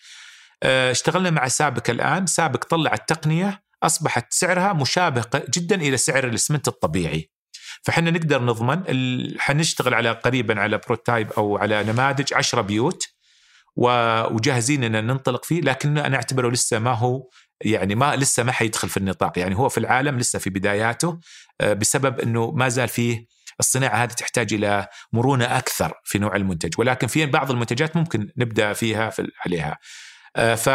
آه، 0.63 0.91
اشتغلنا 0.91 1.29
مع 1.29 1.47
سابق 1.47 1.89
الآن، 1.89 2.25
سابق 2.25 2.65
طلع 2.65 2.93
التقنيه 2.93 3.63
أصبحت 3.83 4.33
سعرها 4.33 4.73
مشابه 4.73 5.25
جدا 5.49 5.75
إلى 5.75 5.97
سعر 5.97 6.27
الاسمنت 6.27 6.67
الطبيعي. 6.67 7.31
فحنا 7.83 8.11
نقدر 8.11 8.41
نضمن 8.41 8.83
حنشتغل 9.39 9.93
على 9.93 10.11
قريبا 10.11 10.59
على 10.59 10.77
بروتايب 10.77 11.31
أو 11.31 11.57
على 11.57 11.83
نماذج 11.83 12.33
10 12.33 12.61
بيوت 12.61 13.03
وجاهزين 13.77 14.83
إن 14.83 15.07
ننطلق 15.07 15.45
فيه 15.45 15.61
لكن 15.61 15.97
أنا 15.97 16.15
أعتبره 16.15 16.49
لسه 16.49 16.79
ما 16.79 16.91
هو 16.91 17.29
يعني 17.61 17.95
ما 17.95 18.15
لسه 18.15 18.43
ما 18.43 18.51
حيدخل 18.51 18.89
في 18.89 18.97
النطاق. 18.97 19.39
يعني 19.39 19.55
هو 19.55 19.69
في 19.69 19.77
العالم 19.77 20.17
لسه 20.17 20.39
في 20.39 20.49
بداياته 20.49 21.19
آه، 21.61 21.73
بسبب 21.73 22.19
إنه 22.19 22.51
ما 22.51 22.69
زال 22.69 22.87
فيه 22.87 23.25
الصناعة 23.59 24.03
هذه 24.03 24.11
تحتاج 24.11 24.53
إلى 24.53 24.87
مرونة 25.13 25.45
أكثر 25.45 25.93
في 26.03 26.19
نوع 26.19 26.35
المنتج. 26.35 26.73
ولكن 26.77 27.07
في 27.07 27.25
بعض 27.25 27.51
المنتجات 27.51 27.95
ممكن 27.95 28.29
نبدأ 28.37 28.73
فيها 28.73 29.09
في 29.09 29.31
عليها. 29.45 29.77
آه، 30.35 30.55
ف 30.55 30.69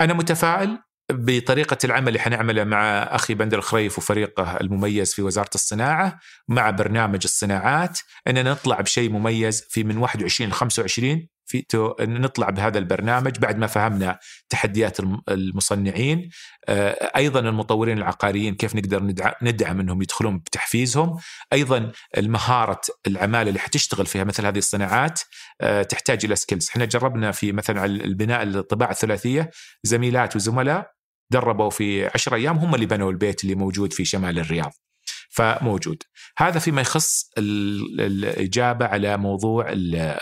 أنا 0.00 0.14
متفائل 0.14 0.78
بطريقة 1.12 1.78
العمل 1.84 2.08
اللي 2.08 2.18
حنعمله 2.18 2.64
مع 2.64 3.02
أخي 3.02 3.34
بندر 3.34 3.58
الخريف 3.58 3.98
وفريقه 3.98 4.56
المميز 4.56 5.14
في 5.14 5.22
وزارة 5.22 5.50
الصناعة 5.54 6.18
مع 6.48 6.70
برنامج 6.70 7.20
الصناعات 7.24 7.98
أننا 8.26 8.50
نطلع 8.50 8.80
بشيء 8.80 9.10
مميز 9.10 9.66
في 9.70 9.84
من 9.84 9.96
21 9.96 10.50
ل 10.50 10.52
25 10.52 11.28
في 11.48 11.66
نطلع 12.00 12.50
بهذا 12.50 12.78
البرنامج 12.78 13.38
بعد 13.38 13.58
ما 13.58 13.66
فهمنا 13.66 14.18
تحديات 14.48 14.96
المصنعين. 15.28 16.30
آه، 16.68 17.12
أيضا 17.16 17.40
المطورين 17.40 17.98
العقاريين 17.98 18.54
كيف 18.54 18.76
نقدر 18.76 19.02
ندعم 19.42 19.80
إنهم 19.80 20.02
يدخلون 20.02 20.38
بتحفيزهم. 20.38 21.16
أيضا 21.52 21.92
المهارة 22.16 22.80
العمالة 23.06 23.48
اللي 23.48 23.60
حتشتغل 23.60 24.06
فيها 24.06 24.24
مثل 24.24 24.46
هذه 24.46 24.58
الصناعات 24.58 25.20
آه، 25.60 25.82
تحتاج 25.82 26.24
إلى 26.24 26.36
سكيلز 26.36 26.68
إحنا 26.68 26.84
جربنا 26.84 27.32
في 27.32 27.52
مثلا 27.52 27.84
البناء 27.84 28.42
الطباعة 28.42 28.90
الثلاثية 28.90 29.50
زميلات 29.84 30.36
وزملاء 30.36 30.90
دربوا 31.32 31.70
في 31.70 32.06
عشر 32.06 32.34
أيام 32.34 32.58
هم 32.58 32.74
اللي 32.74 32.86
بنوا 32.86 33.10
البيت 33.10 33.44
اللي 33.44 33.54
موجود 33.54 33.92
في 33.92 34.04
شمال 34.04 34.38
الرياض. 34.38 34.87
فموجود. 35.28 36.02
هذا 36.38 36.58
فيما 36.58 36.80
يخص 36.80 37.30
الإجابة 37.38 38.86
على 38.86 39.16
موضوع 39.16 39.66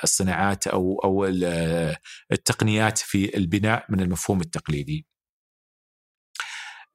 الصناعات 0.04 0.66
أو 0.66 1.00
أو 1.04 1.24
التقنيات 2.32 2.98
في 2.98 3.36
البناء 3.36 3.84
من 3.88 4.00
المفهوم 4.00 4.40
التقليدي. 4.40 5.06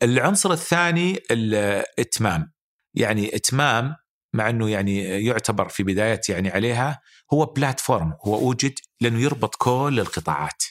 العنصر 0.03 0.51
الثاني 0.51 1.20
الإتمام. 1.32 2.51
يعني 2.95 3.36
إتمام 3.36 3.95
مع 4.34 4.49
إنه 4.49 4.70
يعني 4.70 5.26
يعتبر 5.26 5.70
في 5.70 5.84
بداية 5.84 6.22
يعني 6.30 6.49
عليها 6.49 7.01
هو 7.34 7.45
بلاتفورم 7.45 8.14
هو 8.26 8.36
أوجد 8.36 8.74
لأنه 9.01 9.20
يربط 9.20 9.55
كل 9.55 9.99
القطاعات. 9.99 10.64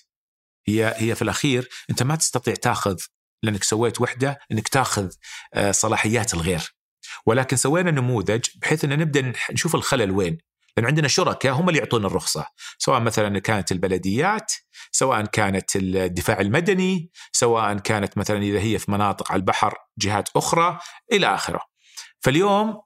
هي 0.68 0.94
هي 0.96 1.14
في 1.14 1.22
الأخير 1.22 1.68
أنت 1.90 2.02
ما 2.02 2.16
تستطيع 2.16 2.54
تأخذ 2.54 2.96
لأنك 3.42 3.64
سويت 3.64 4.00
وحدة 4.00 4.38
إنك 4.52 4.68
تأخذ 4.68 5.10
آه، 5.54 5.70
صلاحيات 5.70 6.34
الغير. 6.34 6.79
ولكن 7.26 7.56
سوينا 7.56 7.90
نموذج 7.90 8.44
بحيث 8.62 8.84
ان 8.84 8.98
نبدأ 8.98 9.32
نشوف 9.52 9.74
الخلل 9.74 10.10
وين. 10.10 10.38
لأن 10.76 10.86
عندنا 10.86 11.08
شركاء 11.08 11.52
هم 11.52 11.68
اللي 11.68 11.78
يعطونا 11.78 12.06
الرخصة. 12.06 12.46
سواء 12.78 13.00
مثلا 13.00 13.38
كانت 13.38 13.72
البلديات 13.72 14.52
سواء 14.92 15.24
كانت 15.24 15.76
الدفاع 15.76 16.40
المدني 16.40 17.10
سواء 17.32 17.78
كانت 17.78 18.18
مثلا 18.18 18.38
إذا 18.38 18.60
هي 18.60 18.78
في 18.78 18.90
مناطق 18.90 19.32
على 19.32 19.40
البحر 19.40 19.74
جهات 19.98 20.28
أخرى 20.36 20.78
إلى 21.12 21.34
آخره. 21.34 21.60
فاليوم 22.20 22.80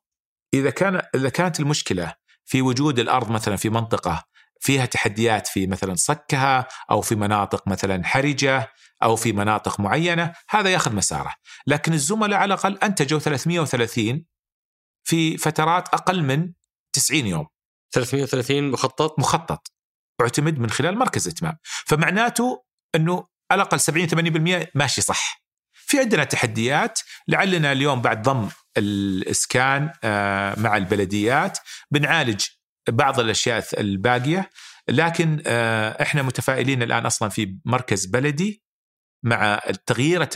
إذا 0.55 0.71
كان 0.71 1.03
إذا 1.15 1.29
كانت 1.29 1.61
المشكلة 1.61 2.15
في 2.45 2.63
وجود 2.63 2.99
الأرض 2.99 3.31
مثلا 3.31 3.57
في 3.57 3.71
منطقة 3.71 4.25
فيها 4.65 4.87
تحديات 4.87 5.47
في 5.47 5.67
مثلا 5.67 5.95
صكها 5.95 6.69
أو 6.91 7.01
في 7.01 7.15
مناطق 7.15 7.69
مثلا 7.69 8.05
حرجة 8.05 8.73
أو 9.03 9.17
في 9.17 9.33
مناطق 9.33 9.81
معينة 9.81 10.33
هذا 10.51 10.71
ياخذ 10.71 10.95
مساره. 10.95 11.35
لكن 11.67 11.93
الزملاء 11.93 12.41
على 12.41 12.55
الأقل 12.55 12.79
أنتجوا 12.79 13.19
330 13.19 14.25
في 15.05 15.37
فترات 15.37 15.89
أقل 15.89 16.23
من 16.23 16.53
90 16.93 17.27
يوم. 17.27 17.47
330 17.95 18.71
مخطط؟ 18.71 19.19
مخطط. 19.19 19.73
اعتمد 20.21 20.59
من 20.59 20.71
خلال 20.71 20.99
مركز 20.99 21.29
إتمام. 21.29 21.57
فمعناته 21.87 22.65
أنه 22.95 23.27
على 23.51 23.63
الأقل 23.63 23.81
70 23.81 24.09
80% 24.09 24.71
ماشي 24.75 25.01
صح. 25.01 25.45
في 25.73 25.99
عندنا 26.01 26.25
تحديات 26.25 27.01
لعلنا 27.29 27.73
اليوم 27.73 28.03
بعد 28.03 28.23
ضم 28.23 28.49
الإسكان 28.77 29.93
آه، 30.05 30.61
مع 30.61 30.77
البلديات 30.77 31.59
بنعالج 31.91 32.47
بعض 32.89 33.21
الأشياء 33.21 33.65
الباقية 33.81 34.51
لكن 34.89 35.43
آه، 35.47 36.03
إحنا 36.03 36.23
متفائلين 36.23 36.83
الآن 36.83 37.07
أصلا 37.07 37.29
في 37.29 37.59
مركز 37.65 38.07
بلدي 38.07 38.65
مع 39.25 39.61
تغيير 39.87 40.29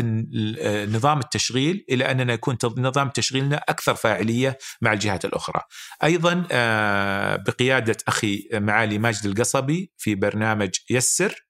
نظام 0.89 1.19
التشغيل 1.19 1.85
إلى 1.91 2.11
أننا 2.11 2.33
يكون 2.33 2.57
نظام 2.79 3.09
تشغيلنا 3.09 3.57
أكثر 3.57 3.95
فاعلية 3.95 4.59
مع 4.81 4.93
الجهات 4.93 5.25
الأخرى. 5.25 5.63
أيضا 6.05 6.47
آه، 6.53 7.37
بقيادة 7.37 7.97
أخي 8.09 8.49
معالي 8.53 8.99
ماجد 8.99 9.27
القصبي 9.27 9.93
في 9.97 10.15
برنامج 10.15 10.71
يسر 10.91 11.48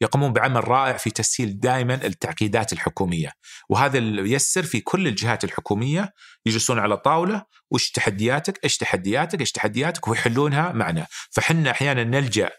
يقومون 0.00 0.32
بعمل 0.32 0.68
رائع 0.68 0.96
في 0.96 1.10
تسهيل 1.10 1.60
دائما 1.60 1.94
التعقيدات 1.94 2.72
الحكومية. 2.72 3.32
وهذا 3.68 3.98
يسر 3.98 4.62
في 4.62 4.80
كل 4.80 5.06
الجهات 5.06 5.44
الحكومية 5.44 6.12
يجلسون 6.46 6.78
على 6.78 6.96
طاولة 6.96 7.44
وش 7.70 7.90
تحدياتك؟ 7.90 8.60
إيش 8.64 8.76
تحدياتك؟ 8.76 9.40
إيش 9.40 9.52
تحدياتك؟ 9.52 10.08
ويحلونها 10.08 10.72
معنا. 10.72 11.06
فحنا 11.30 11.70
أحيانا 11.70 12.04
نلجأ 12.04 12.50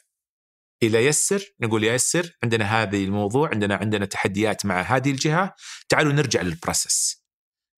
إلى 0.84 1.06
يسر 1.06 1.44
نقول 1.62 1.84
يا 1.84 1.94
يسر 1.94 2.38
عندنا 2.44 2.66
هذه 2.66 3.04
الموضوع 3.06 3.50
عندنا 3.50 3.76
عندنا 3.76 4.06
تحديات 4.06 4.66
مع 4.66 4.82
هذه 4.82 5.12
الجهة. 5.12 5.56
تعالوا 5.90 6.14
نرجع 6.14 6.42
لل 6.42 6.59
process 6.59 7.21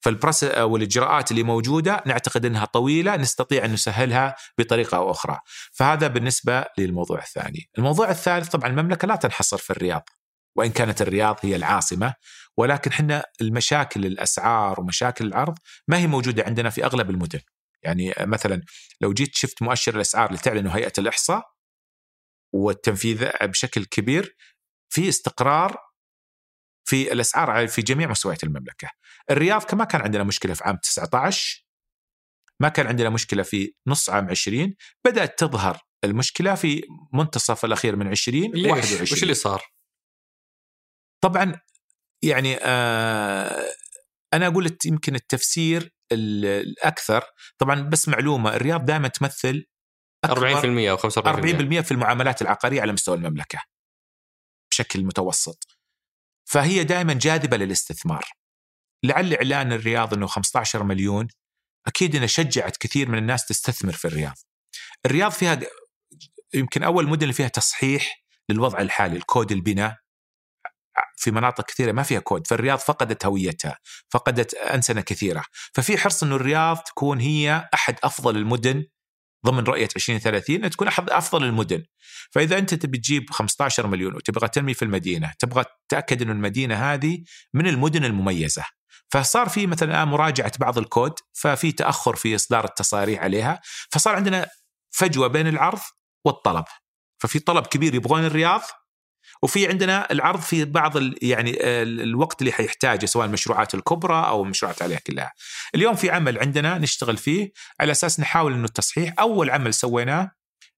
فال 0.03 0.12
process 0.12 0.43
أو 0.43 0.75
الاجراءات 0.75 1.31
اللي 1.31 1.43
موجودة 1.43 2.03
نعتقد 2.05 2.45
إنها 2.45 2.65
طويلة 2.65 3.15
نستطيع 3.15 3.65
أن 3.65 3.73
نسهلها 3.73 4.35
بطريقة 4.57 4.97
أو 4.97 5.11
أخرى. 5.11 5.39
فهذا 5.71 6.07
بالنسبة 6.07 6.65
للموضوع 6.77 7.19
الثاني. 7.19 7.69
الموضوع 7.77 8.09
الثالث 8.09 8.49
طبعا 8.49 8.69
المملكة 8.69 9.07
لا 9.07 9.15
تنحصر 9.15 9.57
في 9.57 9.69
الرياض 9.69 10.09
وإن 10.55 10.71
كانت 10.71 11.01
الرياض 11.01 11.39
هي 11.41 11.55
العاصمة. 11.55 12.13
ولكن 12.57 12.91
إحنا 12.91 13.25
المشاكل 13.41 14.05
الاسعار 14.05 14.79
ومشاكل 14.79 15.25
العرض 15.25 15.57
ما 15.87 15.97
هي 15.97 16.07
موجودة 16.07 16.43
عندنا 16.43 16.69
في 16.69 16.85
أغلب 16.85 17.09
المدن. 17.09 17.39
يعني 17.83 18.13
مثلا 18.19 18.61
لو 19.01 19.13
جيت 19.13 19.35
شفت 19.35 19.61
مؤشر 19.61 19.95
الأسعار 19.95 20.27
اللي 20.27 20.39
تعلنه 20.39 20.71
هيئة 20.71 20.93
الإحصاء 20.97 21.43
والتنفيذ 22.53 23.29
بشكل 23.41 23.85
كبير 23.85 24.35
في 24.89 25.09
استقرار 25.09 25.77
في 26.85 27.13
الأسعار 27.13 27.67
في 27.67 27.81
جميع 27.81 28.09
مستويات 28.09 28.43
المملكة. 28.43 28.89
الرياض 29.31 29.63
كما 29.63 29.83
كان 29.83 30.01
عندنا 30.01 30.23
مشكلة 30.23 30.53
في 30.53 30.63
عام 30.63 30.75
19 30.75 31.63
ما 32.59 32.69
كان 32.69 32.87
عندنا 32.87 33.09
مشكلة 33.09 33.43
في 33.43 33.73
نص 33.87 34.09
عام 34.09 34.29
20 34.29 34.75
بدأت 35.05 35.39
تظهر 35.39 35.81
المشكلة 36.03 36.55
في 36.55 36.81
منتصف 37.13 37.65
الأخير 37.65 37.95
من 37.95 38.07
20 38.07 38.51
ليش؟ 38.51 38.71
21 38.71 39.01
وش 39.01 39.23
اللي 39.23 39.33
صار؟ 39.33 39.63
طبعا 41.23 41.59
يعني 42.23 42.57
آه 42.61 43.73
أنا 44.33 44.47
أقول 44.47 44.77
يمكن 44.85 45.15
التفسير 45.15 45.93
الأكثر 46.11 47.23
طبعا 47.57 47.81
بس 47.81 48.09
معلومة 48.09 48.55
الرياض 48.55 48.85
دائما 48.85 49.07
تمثل 49.07 49.65
40% 50.25 50.29
أو 50.29 50.97
45% 50.97 51.01
40% 51.01 51.81
في 51.81 51.91
المعاملات 51.91 52.41
العقارية 52.41 52.81
على 52.81 52.93
مستوى 52.93 53.17
المملكة 53.17 53.59
بشكل 54.71 55.05
متوسط 55.05 55.72
فهي 56.45 56.83
دائما 56.83 57.13
جاذبة 57.13 57.57
للاستثمار. 57.57 58.23
لعل 59.03 59.33
إعلان 59.33 59.73
الرياض 59.73 60.13
إنه 60.13 60.27
15 60.27 60.83
مليون 60.83 61.27
أكيد 61.87 62.15
إنه 62.15 62.25
شجعت 62.25 62.77
كثير 62.77 63.09
من 63.09 63.17
الناس 63.17 63.45
تستثمر 63.45 63.93
في 63.93 64.05
الرياض. 64.05 64.35
الرياض 65.05 65.31
فيها 65.31 65.59
يمكن 66.53 66.83
أول 66.83 67.07
مدن 67.07 67.23
اللي 67.23 67.33
فيها 67.33 67.47
تصحيح 67.47 68.23
للوضع 68.49 68.81
الحالي 68.81 69.17
الكود 69.17 69.51
البناء. 69.51 69.97
في 71.15 71.31
مناطق 71.31 71.65
كثيرة 71.65 71.91
ما 71.91 72.03
فيها 72.03 72.19
كود 72.19 72.47
فالرياض 72.47 72.79
فقدت 72.79 73.25
هويتها 73.25 73.79
فقدت 74.09 74.53
أنسنة 74.53 75.01
كثيرة. 75.01 75.43
ففي 75.73 75.97
حرص 75.97 76.23
أنه 76.23 76.35
الرياض 76.35 76.77
تكون 76.77 77.19
هي 77.19 77.69
أحد 77.73 77.95
أفضل 78.03 78.37
المدن 78.37 78.85
ضمن 79.45 79.63
رؤية 79.63 79.87
2030 79.95 80.69
تكون 80.69 80.87
أحد 80.87 81.09
أفضل 81.09 81.43
المدن. 81.43 81.83
فإذا 82.31 82.57
أنت 82.57 82.73
تبي 82.73 82.97
تجيب 82.97 83.29
15 83.29 83.87
مليون 83.87 84.15
وتبغى 84.15 84.47
تنمي 84.47 84.73
في 84.73 84.85
المدينة، 84.85 85.33
تبغى 85.39 85.63
تتاكد 85.87 86.21
انه 86.21 86.31
المدينة 86.31 86.75
هذه 86.75 87.23
من 87.53 87.67
المدن 87.67 88.05
المميزة. 88.05 88.63
فصار 89.09 89.49
في 89.49 89.67
مثلا 89.67 89.91
الآن 89.91 90.07
مراجعة 90.07 90.51
بعض 90.59 90.77
الكود، 90.77 91.13
ففي 91.33 91.71
تأخر 91.71 92.15
في 92.15 92.35
إصدار 92.35 92.65
التصاريح 92.65 93.23
عليها، 93.23 93.61
فصار 93.91 94.15
عندنا 94.15 94.47
فجوة 94.91 95.27
بين 95.27 95.47
العرض 95.47 95.79
والطلب. 96.25 96.65
ففي 97.19 97.39
طلب 97.39 97.67
كبير 97.67 97.95
يبغون 97.95 98.25
الرياض 98.25 98.61
وفي 99.43 99.67
عندنا 99.67 100.11
العرض 100.11 100.39
في 100.39 100.65
بعض 100.65 100.93
يعني 101.21 101.57
الوقت 101.83 102.41
اللي 102.41 102.51
حيحتاجه 102.51 103.05
سواء 103.05 103.25
المشروعات 103.25 103.75
الكبرى 103.75 104.27
أو 104.27 104.43
المشروعات 104.43 104.81
عليها 104.81 104.99
كلها. 104.99 105.33
اليوم 105.75 105.95
في 105.95 106.11
عمل 106.11 106.39
عندنا 106.39 106.77
نشتغل 106.77 107.17
فيه 107.17 107.51
على 107.79 107.91
أساس 107.91 108.19
نحاول 108.19 108.53
إنه 108.53 108.65
التصحيح 108.65 109.13
أول 109.19 109.49
عمل 109.49 109.73
سويناه 109.73 110.31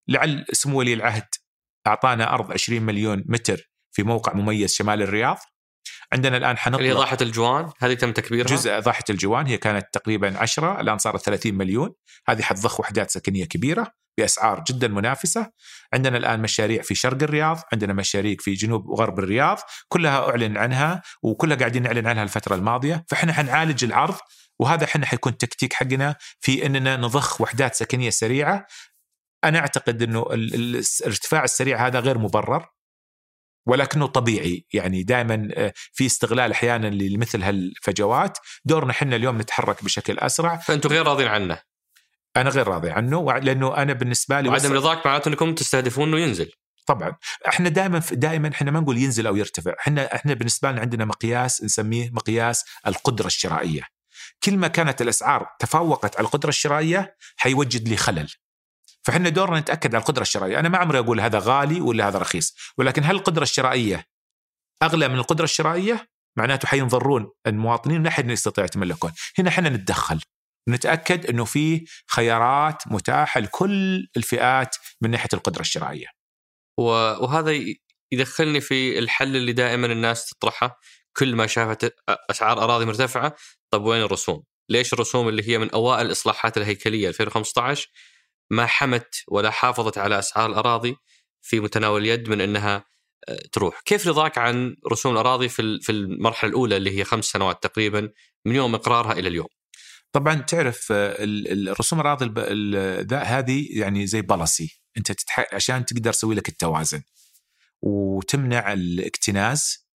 لعل 0.07 0.45
سمو 0.51 0.79
ولي 0.79 0.93
العهد 0.93 1.27
أعطانا 1.87 2.33
أرض 2.33 2.51
20 2.51 2.81
مليون 2.81 3.23
متر 3.27 3.71
في 3.91 4.03
موقع 4.03 4.33
مميز 4.33 4.73
شمال 4.73 5.01
الرياض 5.01 5.37
عندنا 6.13 6.37
الآن 6.37 6.57
حنطلع 6.57 6.79
اللي 6.79 6.91
ضاحه 6.91 7.17
الجوان 7.21 7.71
هذه 7.79 7.93
تم 7.93 8.11
تكبيرها. 8.11 8.47
جزء 8.47 8.79
ضاحه 8.79 9.03
الجوان 9.09 9.47
هي 9.47 9.57
كانت 9.57 9.87
تقريبا 9.91 10.37
10 10.37 10.81
الآن 10.81 10.97
صارت 10.97 11.21
30 11.21 11.55
مليون. 11.55 11.93
هذه 12.27 12.41
حتضخ 12.41 12.79
وحدات 12.79 13.11
سكنية 13.11 13.45
كبيرة 13.45 13.91
بأسعار 14.17 14.63
جدا 14.67 14.87
منافسة. 14.87 15.51
عندنا 15.93 16.17
الآن 16.17 16.41
مشاريع 16.41 16.81
في 16.81 16.95
شرق 16.95 17.23
الرياض 17.23 17.59
عندنا 17.73 17.93
مشاريع 17.93 18.35
في 18.39 18.53
جنوب 18.53 18.85
وغرب 18.87 19.19
الرياض. 19.19 19.57
كلها 19.87 20.29
أعلن 20.29 20.57
عنها 20.57 21.01
وكلها 21.23 21.57
قاعدين 21.57 21.83
نعلن 21.83 22.07
عنها 22.07 22.23
الفترة 22.23 22.55
الماضية. 22.55 23.05
فإحنا 23.09 23.33
حنعالج 23.33 23.83
العرض 23.83 24.15
وهذا 24.59 24.83
إحنا 24.83 25.05
حيكون 25.05 25.31
التكتيك 25.31 25.73
حقنا 25.73 26.15
في 26.39 26.65
إننا 26.65 26.97
نضخ 26.97 27.41
وحدات 27.41 27.75
سكنية 27.75 28.09
سريعة. 28.09 28.67
أنا 29.43 29.59
أعتقد 29.59 30.01
إنه 30.01 30.25
الارتفاع 30.31 31.43
السريع 31.43 31.87
هذا 31.87 31.99
غير 31.99 32.17
مبرر. 32.17 32.74
ولكنه 33.65 34.05
طبيعي. 34.07 34.65
يعني 34.73 35.03
دائما 35.03 35.49
آه، 35.53 35.73
في 35.93 36.05
استغلال 36.05 36.51
أحيانا 36.51 36.87
لمثل 36.87 37.43
هالفجوات. 37.43 38.37
دورنا 38.65 38.91
إحنا 38.91 39.15
اليوم 39.15 39.41
نتحرك 39.41 39.83
بشكل 39.83 40.19
أسرع. 40.19 40.57
فانتم 40.57 40.89
غير 40.89 41.05
راضين 41.07 41.27
عنه. 41.27 41.59
أنا 42.37 42.49
غير 42.49 42.67
راضي 42.67 42.89
عنه 42.89 43.37
لأنه 43.37 43.77
أنا 43.77 43.93
بالنسبة 43.93 44.41
لي 44.41 44.49
وعدم 44.49 44.73
رضاك 44.73 45.05
معناته 45.05 45.29
أنكم 45.29 45.55
تستهدفون 45.55 46.07
إنه 46.07 46.19
ينزل. 46.19 46.51
طبعا. 46.85 47.15
إحنا 47.47 47.69
دائما 47.69 48.01
دائما 48.11 48.49
إحنا 48.49 48.71
ما 48.71 48.79
نقول 48.79 48.97
ينزل 48.97 49.27
أو 49.27 49.35
يرتفع. 49.35 49.73
إحنا 49.79 50.15
إحنا 50.15 50.33
بالنسبة 50.33 50.71
لنا 50.71 50.81
عندنا 50.81 51.05
مقياس 51.05 51.63
نسميه 51.63 52.09
مقياس 52.11 52.65
القدرة 52.87 53.27
الشرائية. 53.27 53.81
كل 54.43 54.57
ما 54.57 54.67
كانت 54.67 55.01
الأسعار 55.01 55.47
تفوقت 55.59 56.17
على 56.17 56.25
القدرة 56.25 56.49
الشرائية 56.49 57.15
حيوجد 57.37 57.87
لي 57.87 57.97
خلل. 57.97 58.29
فاحنا 59.05 59.29
دورنا 59.29 59.59
نتأكد 59.59 59.95
على 59.95 60.01
القدرة 60.01 60.21
الشرائية 60.21 60.59
أنا 60.59 60.69
ما 60.69 60.77
عمري 60.77 60.99
أقول 60.99 61.19
هذا 61.19 61.39
غالي 61.39 61.81
ولا 61.81 62.07
هذا 62.07 62.19
رخيص 62.19 62.55
ولكن 62.77 63.03
هل 63.03 63.15
القدرة 63.15 63.43
الشرائية 63.43 64.05
أغلى 64.83 65.07
من 65.07 65.15
القدرة 65.15 65.43
الشرائية 65.43 66.07
معناته 66.37 66.67
حينضرون 66.67 67.31
المواطنين 67.47 67.97
من 67.97 68.03
ناحيه 68.03 68.25
يستطيعوا 68.25 68.67
يتملكون 68.67 69.11
هنا 69.39 69.49
إحنا 69.49 69.69
نتدخل 69.69 70.21
نتأكد 70.69 71.25
إنه 71.25 71.45
في 71.45 71.85
خيارات 72.11 72.83
متاحة 72.87 73.39
لكل 73.41 74.07
الفئات 74.17 74.75
من 75.01 75.11
ناحية 75.11 75.29
القدرة 75.33 75.61
الشرائية. 75.61 76.07
وهذا 76.79 77.59
يدخلني 78.11 78.61
في 78.61 78.99
الحل 78.99 79.35
اللي 79.35 79.53
دائما 79.53 79.87
الناس 79.87 80.29
تطرحه 80.29 80.79
كل 81.17 81.35
ما 81.35 81.47
شافت 81.47 81.95
أسعار 82.09 82.63
أراضي 82.63 82.85
مرتفعة 82.85 83.35
طب 83.73 83.85
وين 83.85 84.01
الرسوم؟ 84.01 84.43
ليش 84.69 84.93
الرسوم 84.93 85.29
اللي 85.29 85.49
هي 85.49 85.57
من 85.57 85.71
أوائل 85.71 86.05
الاصلاحات 86.05 86.57
الهيكلية 86.57 87.07
2015 87.07 87.89
ما 88.49 88.65
حمت 88.65 89.23
ولا 89.27 89.51
حافظت 89.51 89.97
على 89.97 90.19
أسعار 90.19 90.49
الأراضي 90.49 90.95
في 91.41 91.59
متناول 91.59 92.01
اليد 92.01 92.29
من 92.29 92.41
أنها 92.41 92.85
آه، 93.29 93.39
تروح، 93.51 93.81
كيف 93.85 94.07
رضاك 94.07 94.37
عن 94.37 94.75
رسوم 94.91 95.13
الأراضي 95.13 95.49
في 95.49 95.79
في 95.81 95.91
المرحلة 95.91 96.49
الأولى 96.49 96.77
اللي 96.77 96.99
هي 96.99 97.03
خمس 97.03 97.25
سنوات 97.25 97.63
تقريبا 97.63 98.09
من 98.45 98.55
يوم 98.55 98.75
إقرارها 98.75 99.13
إلى 99.13 99.27
اليوم؟ 99.27 99.47
طبعا 100.11 100.35
تعرف 100.35 100.91
آه، 100.91 101.15
الرسوم 101.19 102.01
الأراضي 102.01 102.25
هذه 103.15 103.79
يعني 103.79 104.07
زي 104.07 104.21
بلسي 104.21 104.81
أنت 104.97 105.11
تتح... 105.11 105.53
عشان 105.53 105.85
تقدر 105.85 106.13
تسوي 106.13 106.35
لك 106.35 106.49
التوازن 106.49 107.01
وتمنع 107.81 108.73
الاكتناز 108.73 109.87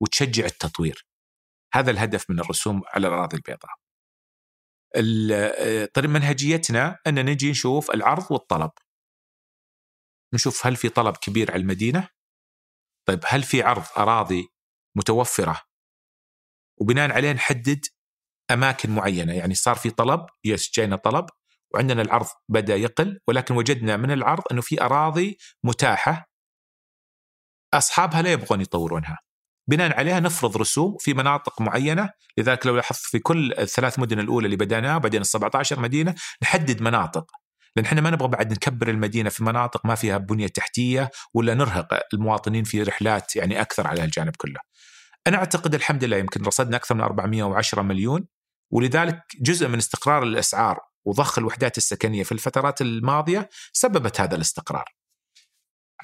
وتشجع 0.00 0.44
التطوير. 0.44 1.06
هذا 1.74 1.90
الهدف 1.90 2.30
من 2.30 2.40
الرسوم 2.40 2.82
على 2.86 3.08
الأراضي 3.08 3.36
البيضاء. 3.36 3.70
طريق 5.94 6.10
منهجيتنا 6.10 6.98
ان 7.06 7.24
نجي 7.24 7.50
نشوف 7.50 7.90
العرض 7.90 8.26
والطلب. 8.30 8.70
نشوف 10.34 10.66
هل 10.66 10.76
في 10.76 10.88
طلب 10.88 11.16
كبير 11.16 11.52
على 11.52 11.60
المدينة؟ 11.60 12.08
طيب 13.08 13.20
هل 13.26 13.42
في 13.42 13.62
عرض 13.62 13.84
أراضي 13.98 14.48
متوفرة؟ 14.96 15.60
وبناء 16.80 17.12
عليه 17.12 17.32
نحدد 17.32 17.80
أماكن 18.50 18.90
معينة. 18.90 19.32
يعني 19.32 19.54
صار 19.54 19.76
في 19.76 19.90
طلب 19.90 20.26
يس 20.44 20.70
جينا 20.74 20.96
طلب 20.96 21.26
وعندنا 21.74 22.02
العرض 22.02 22.26
بدأ 22.48 22.76
يقل 22.76 23.20
ولكن 23.28 23.54
وجدنا 23.56 23.96
من 23.96 24.10
العرض 24.10 24.42
أنه 24.52 24.60
في 24.60 24.82
أراضي 24.82 25.38
متاحة 25.64 26.30
أصحابها 27.74 28.22
لا 28.22 28.32
يبغون 28.32 28.60
يطورونها. 28.60 29.18
بناء 29.68 29.98
عليها 29.98 30.20
نفرض 30.20 30.56
رسوم 30.56 30.96
في 31.00 31.14
مناطق 31.14 31.60
معينة 31.60 32.10
لذلك 32.38 32.66
لو 32.66 32.76
لاحظت 32.76 33.00
في 33.00 33.18
كل 33.18 33.52
الثلاث 33.52 33.98
مدن 33.98 34.18
الأولى 34.18 34.44
اللي 34.44 34.56
بدأناها 34.56 34.96
وبعدين 34.96 35.20
ال 35.20 35.26
17 35.26 35.80
مدينة 35.80 36.14
نحدد 36.42 36.82
مناطق 36.82 37.30
لأن 37.76 37.84
إحنا 37.84 38.00
ما 38.00 38.10
نبغى 38.10 38.28
بعد 38.28 38.52
نكبر 38.52 38.88
المدينة 38.88 39.30
في 39.30 39.44
مناطق 39.44 39.86
ما 39.86 39.94
فيها 39.94 40.18
بنية 40.18 40.46
تحتية 40.46 41.10
ولا 41.34 41.54
نرهق 41.54 41.88
المواطنين 42.14 42.64
في 42.64 42.82
رحلات 42.82 43.36
يعني 43.36 43.60
أكثر 43.60 43.86
على 43.86 44.04
الجانب 44.04 44.36
كله. 44.36 44.60
أنا 45.26 45.36
أعتقد 45.36 45.74
الحمد 45.74 46.04
لله 46.04 46.16
يمكن 46.16 46.42
رصدنا 46.42 46.76
أكثر 46.76 46.94
من 46.94 47.00
410 47.00 47.82
مليون 47.82 48.26
ولذلك 48.70 49.22
جزء 49.40 49.68
من 49.68 49.78
استقرار 49.78 50.22
الأسعار 50.22 50.80
وضخ 51.04 51.38
الوحدات 51.38 51.78
السكنية 51.78 52.22
في 52.22 52.32
الفترات 52.32 52.80
الماضية 52.80 53.48
سببت 53.72 54.20
هذا 54.20 54.36
الاستقرار. 54.36 54.84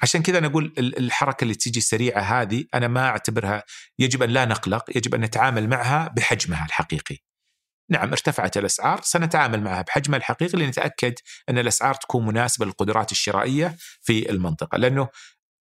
عشان 0.01 0.21
كذا 0.21 0.37
أنا 0.37 0.47
أقول 0.47 0.73
الحركة 0.77 1.43
اللي 1.43 1.55
تيجي 1.55 1.81
سريعه 1.81 2.21
هذه 2.21 2.65
أنا 2.73 2.87
ما 2.87 3.07
أعتبرها 3.07 3.63
يجب 3.99 4.23
أن 4.23 4.29
لا 4.29 4.45
نقلق، 4.45 4.97
يجب 4.97 5.15
أن 5.15 5.21
نتعامل 5.21 5.69
معها 5.69 6.07
بحجمها 6.07 6.65
الحقيقي. 6.65 7.17
نعم 7.89 8.09
ارتفعت 8.11 8.57
الأسعار 8.57 9.01
سنتعامل 9.01 9.61
معها 9.61 9.81
بحجمها 9.81 10.17
الحقيقي 10.17 10.57
لنتأكد 10.57 11.13
أن 11.49 11.57
الأسعار 11.57 11.93
تكون 11.93 12.25
مناسبة 12.25 12.65
للقدرات 12.65 13.11
الشرائية 13.11 13.75
في 14.01 14.29
المنطقة، 14.29 14.77
لأنه 14.77 15.09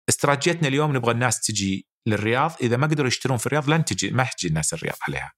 استراتيجيتنا 0.10 0.68
اليوم 0.68 0.96
نبغى 0.96 1.12
الناس 1.12 1.42
تجي 1.42 1.88
للرياض، 2.06 2.52
إذا 2.62 2.78
ما 2.78 2.88
قدروا 2.88 3.08
يشترون 3.08 3.38
في 3.38 3.46
الرياض 3.46 3.70
لن 3.70 3.86
تجي 3.86 4.10
ما 4.10 4.30
تجي 4.38 4.48
الناس 4.48 4.74
الرياض 4.74 4.98
عليها. 5.08 5.34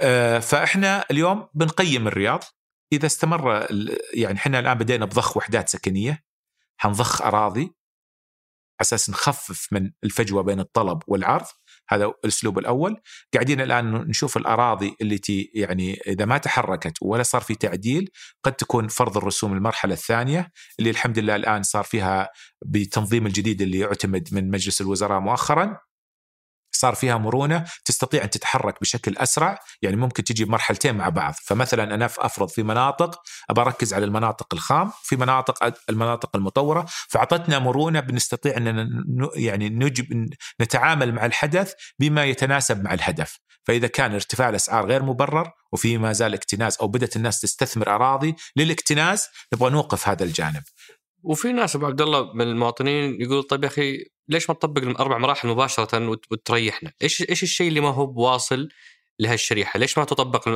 آه، 0.00 0.38
فإحنا 0.38 1.04
اليوم 1.10 1.48
بنقيم 1.54 2.06
الرياض 2.06 2.44
إذا 2.92 3.06
استمر 3.06 3.66
يعني 4.14 4.38
إحنا 4.38 4.58
الآن 4.58 4.78
بدينا 4.78 5.04
بضخ 5.04 5.36
وحدات 5.36 5.68
سكنية 5.68 6.24
حنضخ 6.76 7.22
أراضي 7.22 7.74
أساس 8.84 9.10
نخفف 9.10 9.68
من 9.72 9.90
الفجوة 10.04 10.42
بين 10.42 10.60
الطلب 10.60 11.02
والعرض 11.06 11.46
هذا 11.88 12.12
الأسلوب 12.24 12.58
الأول. 12.58 12.96
قاعدين 13.34 13.60
الآن 13.60 13.92
نشوف 13.92 14.36
الأراضي 14.36 14.96
التي 15.02 15.50
يعني 15.54 16.00
إذا 16.06 16.24
ما 16.24 16.38
تحركت 16.38 16.98
ولا 17.02 17.22
صار 17.22 17.40
في 17.40 17.54
تعديل 17.54 18.10
قد 18.42 18.52
تكون 18.52 18.88
فرض 18.88 19.16
الرسوم 19.16 19.52
المرحلة 19.52 19.94
الثانية 19.94 20.50
اللي 20.78 20.90
الحمد 20.90 21.18
لله 21.18 21.36
الآن 21.36 21.62
صار 21.62 21.84
فيها 21.84 22.28
بتنظيم 22.66 23.26
الجديد 23.26 23.62
اللي 23.62 23.78
يعتمد 23.78 24.28
من 24.32 24.50
مجلس 24.50 24.80
الوزراء 24.80 25.20
مؤخرا. 25.20 25.78
صار 26.76 26.94
فيها 26.94 27.18
مرونة 27.18 27.64
تستطيع 27.84 28.24
أن 28.24 28.30
تتحرك 28.30 28.80
بشكل 28.80 29.16
أسرع 29.16 29.58
يعني 29.82 29.96
ممكن 29.96 30.24
تجي 30.24 30.44
بمرحلتين 30.44 30.94
مع 30.94 31.08
بعض. 31.08 31.34
فمثلا 31.44 31.94
أنا 31.94 32.06
أفرض 32.06 32.48
في 32.48 32.62
مناطق 32.62 33.22
أبى 33.50 33.60
أركز 33.60 33.94
على 33.94 34.04
المناطق 34.04 34.54
الخام 34.54 34.90
في 35.02 35.16
مناطق 35.16 35.74
المناطق 35.90 36.36
المطورة 36.36 36.86
فأعطتنا 37.08 37.58
مرونة 37.58 38.00
بنستطيع 38.00 38.56
أن 38.56 38.88
يعني 39.34 39.68
نجب 39.68 40.30
نتعامل 40.60 41.12
مع 41.12 41.26
الحدث 41.26 41.72
بما 41.98 42.24
يتناسب 42.24 42.84
مع 42.84 42.94
الهدف. 42.94 43.38
فإذا 43.64 43.86
كان 43.86 44.12
ارتفاع 44.12 44.48
الأسعار 44.48 44.86
غير 44.86 45.02
مبرر 45.02 45.50
وفي 45.72 45.98
ما 45.98 46.12
زال 46.12 46.34
اكتناز 46.34 46.78
أو 46.80 46.88
بدأت 46.88 47.16
الناس 47.16 47.40
تستثمر 47.40 47.94
أراضي 47.94 48.34
للاكتناز 48.56 49.28
نبغى 49.54 49.70
نوقف 49.70 50.08
هذا 50.08 50.24
الجانب. 50.24 50.62
وفي 51.22 51.52
ناس 51.52 51.76
ابو 51.76 51.86
عبد 51.86 52.00
الله 52.00 52.32
من 52.34 52.42
المواطنين 52.42 53.20
يقول 53.20 53.42
طيب 53.42 53.64
يا 53.64 53.68
أخي 53.68 54.04
ليش 54.28 54.50
ما 54.50 54.54
تطبق 54.56 54.82
الاربع 54.82 55.18
مراحل 55.18 55.48
مباشرة 55.48 56.08
وتريحنا؟ 56.08 56.92
إيش 57.02 57.22
إيش 57.30 57.42
الشيء 57.42 57.68
اللي 57.68 57.80
ما 57.80 57.88
هو 57.88 58.06
بواصل 58.06 58.68
لهالشريحة؟ 59.18 59.78
ليش 59.78 59.98
ما 59.98 60.04
تطبق 60.04 60.48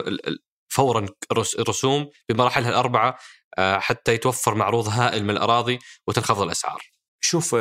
فورا 0.69 1.07
الرسوم 1.59 2.11
بمراحلها 2.29 2.71
الاربعه 2.71 3.19
آه، 3.59 3.79
حتى 3.79 4.15
يتوفر 4.15 4.55
معروض 4.55 4.89
هائل 4.89 5.25
من 5.25 5.31
الأراضي 5.31 5.79
وتنخفض 6.07 6.43
الأسعار؟ 6.43 6.83
شوف 7.21 7.57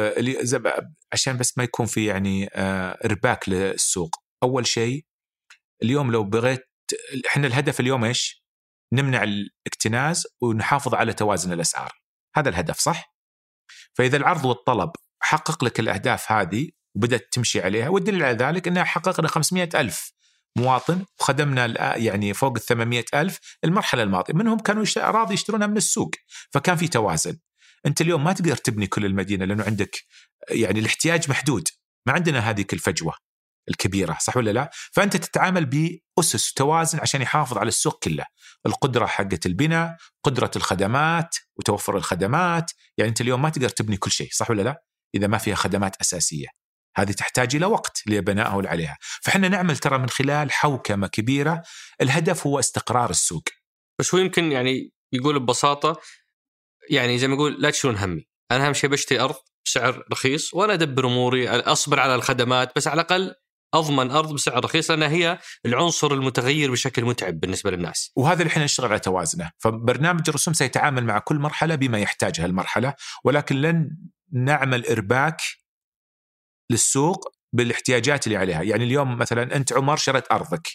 عشان 1.14 1.38
بس 1.38 1.58
ما 1.58 1.64
يكون 1.64 1.86
في 1.86 2.06
يعني 2.06 2.50
آه، 2.54 3.00
إرباك 3.06 3.50
للسوق، 3.50 4.16
أول 4.44 4.68
شيء 4.68 5.06
اليوم 5.84 6.12
لو 6.12 6.24
بغيت 6.24 6.68
إحنا 7.28 7.48
الهدف 7.48 7.80
اليوم 7.80 8.06
إيش؟ 8.06 8.44
نمنع 8.94 9.24
الاكتناز 9.24 10.28
ونحافظ 10.42 10.96
على 10.96 11.14
توازن 11.14 11.54
الأسعار. 11.54 11.92
هذا 12.36 12.50
الهدف 12.50 12.80
صح؟ 12.80 13.14
فإذا 13.94 14.18
العرض 14.18 14.46
والطلب 14.46 14.92
حقق 15.20 15.64
لك 15.64 15.80
الأهداف 15.80 16.32
هذه 16.32 16.70
وبدأت 16.96 17.28
تمشي 17.32 17.62
عليها 17.62 17.90
والدليل 17.90 18.24
على 18.24 18.38
ذلك 18.38 18.68
انها 18.68 18.84
حققنا 18.84 19.28
500 19.28 19.70
ألف 19.76 20.14
مواطن 20.56 21.06
وخدمنا 21.20 21.98
يعني 21.98 22.34
فوق 22.34 22.56
ال 22.56 22.62
800 22.62 23.06
ألف 23.14 23.40
المرحلة 23.64 24.04
الماضية 24.04 24.34
منهم 24.34 24.60
كانوا 24.60 24.86
أراضي 24.98 25.34
يشترونها 25.34 25.68
من 25.68 25.78
السوق 25.78 26.12
فكان 26.52 26.76
في 26.76 26.88
توازن 26.88 27.38
أنت 27.86 28.02
اليوم 28.02 28.24
ما 28.24 28.34
تقدر 28.34 28.56
تبني 28.56 28.88
كل 28.88 29.06
المدينة 29.06 29.46
لأنه 29.46 29.64
عندك 29.64 29.98
يعني 30.50 30.80
الاحتياج 30.80 31.30
محدود 31.30 31.68
ما 32.06 32.14
عندنا 32.14 32.40
هذه 32.40 32.66
الفجوة 32.74 33.14
الكبيرة 33.70 34.18
صح 34.22 34.38
ولا 34.38 34.52
لا؟ 34.52 34.72
فأنت 34.92 35.18
تتعامل 35.18 35.66
بأسس 35.66 36.54
توازن 36.54 37.00
عشان 37.00 37.22
يحافظ 37.22 37.58
على 37.58 37.68
السوق 37.68 38.04
كله، 38.04 38.26
القدرة 38.66 39.06
حقت 39.06 39.46
البناء، 39.46 39.98
قدرة 40.24 40.52
الخدمات 40.56 41.36
وتوفر 41.56 41.98
الخدمات، 41.98 42.72
يعني 42.98 43.10
أنت 43.10 43.22
اليوم 43.22 43.42
ما 43.42 43.50
تقدر 43.50 43.70
تبني 43.70 43.98
كل 43.98 44.12
شيء 44.12 44.30
صح 44.32 44.50
ولا 44.50 44.62
لا؟ 44.62 44.84
إذا 45.16 45.28
ما 45.28 45.38
فيها 45.38 45.56
خدمات 45.56 45.96
أساسية. 46.02 46.48
هذه 46.98 47.12
تحتاج 47.12 47.56
إلى 47.56 47.66
وقت 47.66 48.04
لبنائها 48.08 48.70
عليها، 48.70 48.98
فإحنا 49.22 49.48
نعمل 49.48 49.78
ترى 49.78 49.98
من 49.98 50.10
خلال 50.10 50.52
حوكمة 50.52 51.08
كبيرة، 51.08 51.64
الهدف 52.02 52.48
هو 52.48 52.60
استقرار 52.60 53.10
السوق. 53.10 53.44
بس 54.00 54.16
هو 54.16 54.22
يمكن 54.22 54.52
يعني 54.52 54.92
يقول 55.14 55.40
ببساطة 55.40 56.00
يعني 56.90 57.18
زي 57.18 57.28
ما 57.28 57.34
يقول 57.34 57.62
لا 57.62 57.70
تشيلون 57.70 57.98
همي، 57.98 58.28
أنا 58.52 58.68
أهم 58.68 58.74
شيء 58.74 58.90
بشتري 58.90 59.20
أرض 59.20 59.36
بسعر 59.66 60.04
رخيص 60.12 60.54
وأنا 60.54 60.74
أدبر 60.74 61.08
أموري 61.08 61.50
أصبر 61.50 62.00
على 62.00 62.16
الخدمات 62.16 62.72
بس 62.76 62.88
على 62.88 63.02
الأقل 63.02 63.34
أضمن 63.74 64.12
أرض 64.12 64.34
بسعر 64.34 64.66
رخيص 64.66 64.92
لأنها 64.92 65.10
هي 65.10 65.40
العنصر 65.66 66.14
المتغير 66.14 66.72
بشكل 66.72 67.06
متعب 67.06 67.40
بالنسبة 67.40 67.72
للناس. 67.72 68.12
وهذا 68.16 68.42
اللي 68.42 68.52
إحنا 68.52 68.64
نشتغل 68.64 68.90
على 68.90 69.00
توازنه، 69.00 69.52
فبرنامج 69.58 70.24
الرسوم 70.28 70.54
سيتعامل 70.54 71.04
مع 71.04 71.20
كل 71.20 71.36
مرحلة 71.36 71.76
بما 71.76 72.00
يحتاجها 72.00 72.46
المرحلة، 72.46 72.94
ولكن 73.24 73.56
لن 73.56 73.90
نعمل 74.34 74.88
ارباك 74.88 75.42
للسوق 76.72 77.36
بالاحتياجات 77.54 78.28
اللي 78.28 78.38
عليها، 78.38 78.62
يعني 78.62 78.84
اليوم 78.84 79.18
مثلا 79.18 79.56
أنت 79.56 79.74
عمر 79.74 79.98
شريت 79.98 80.32
أرضك. 80.32 80.68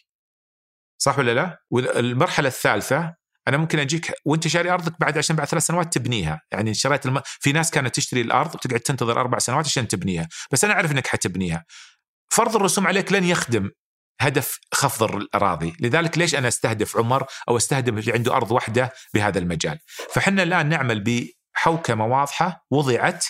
صح 0.98 1.18
ولا 1.18 1.34
لا؟ 1.34 1.62
والمرحلة 1.70 2.48
الثالثة 2.48 3.14
أنا 3.48 3.56
ممكن 3.56 3.78
أجيك 3.78 4.12
وأنت 4.24 4.48
شاري 4.48 4.70
أرضك 4.70 5.00
بعد 5.00 5.18
عشان 5.18 5.36
بعد 5.36 5.46
ثلاث 5.46 5.66
سنوات 5.66 5.94
تبنيها، 5.94 6.40
يعني 6.52 6.74
شريت 6.74 7.06
الم... 7.06 7.20
في 7.24 7.52
ناس 7.52 7.70
كانت 7.70 7.94
تشتري 7.94 8.20
الأرض 8.20 8.54
وتقعد 8.54 8.80
تنتظر 8.80 9.20
أربع 9.20 9.38
سنوات 9.38 9.66
عشان 9.66 9.88
تبنيها، 9.88 10.28
بس 10.52 10.64
أنا 10.64 10.74
أعرف 10.74 10.92
إنك 10.92 11.06
حتبنيها. 11.06 11.64
فرض 12.32 12.56
الرسوم 12.56 12.86
عليك 12.86 13.12
لن 13.12 13.24
يخدم 13.24 13.70
هدف 14.20 14.58
خفض 14.74 15.14
الأراضي، 15.14 15.76
لذلك 15.80 16.18
ليش 16.18 16.34
أنا 16.34 16.48
أستهدف 16.48 16.96
عمر 16.96 17.26
أو 17.48 17.56
أستهدف 17.56 17.98
اللي 17.98 18.12
عنده 18.12 18.36
أرض 18.36 18.52
واحدة 18.52 18.92
بهذا 19.14 19.38
المجال؟ 19.38 19.78
فحنا 20.14 20.42
الآن 20.42 20.68
نعمل 20.68 21.04
بحوكمة 21.56 22.06
واضحة 22.06 22.66
وضعت 22.70 23.26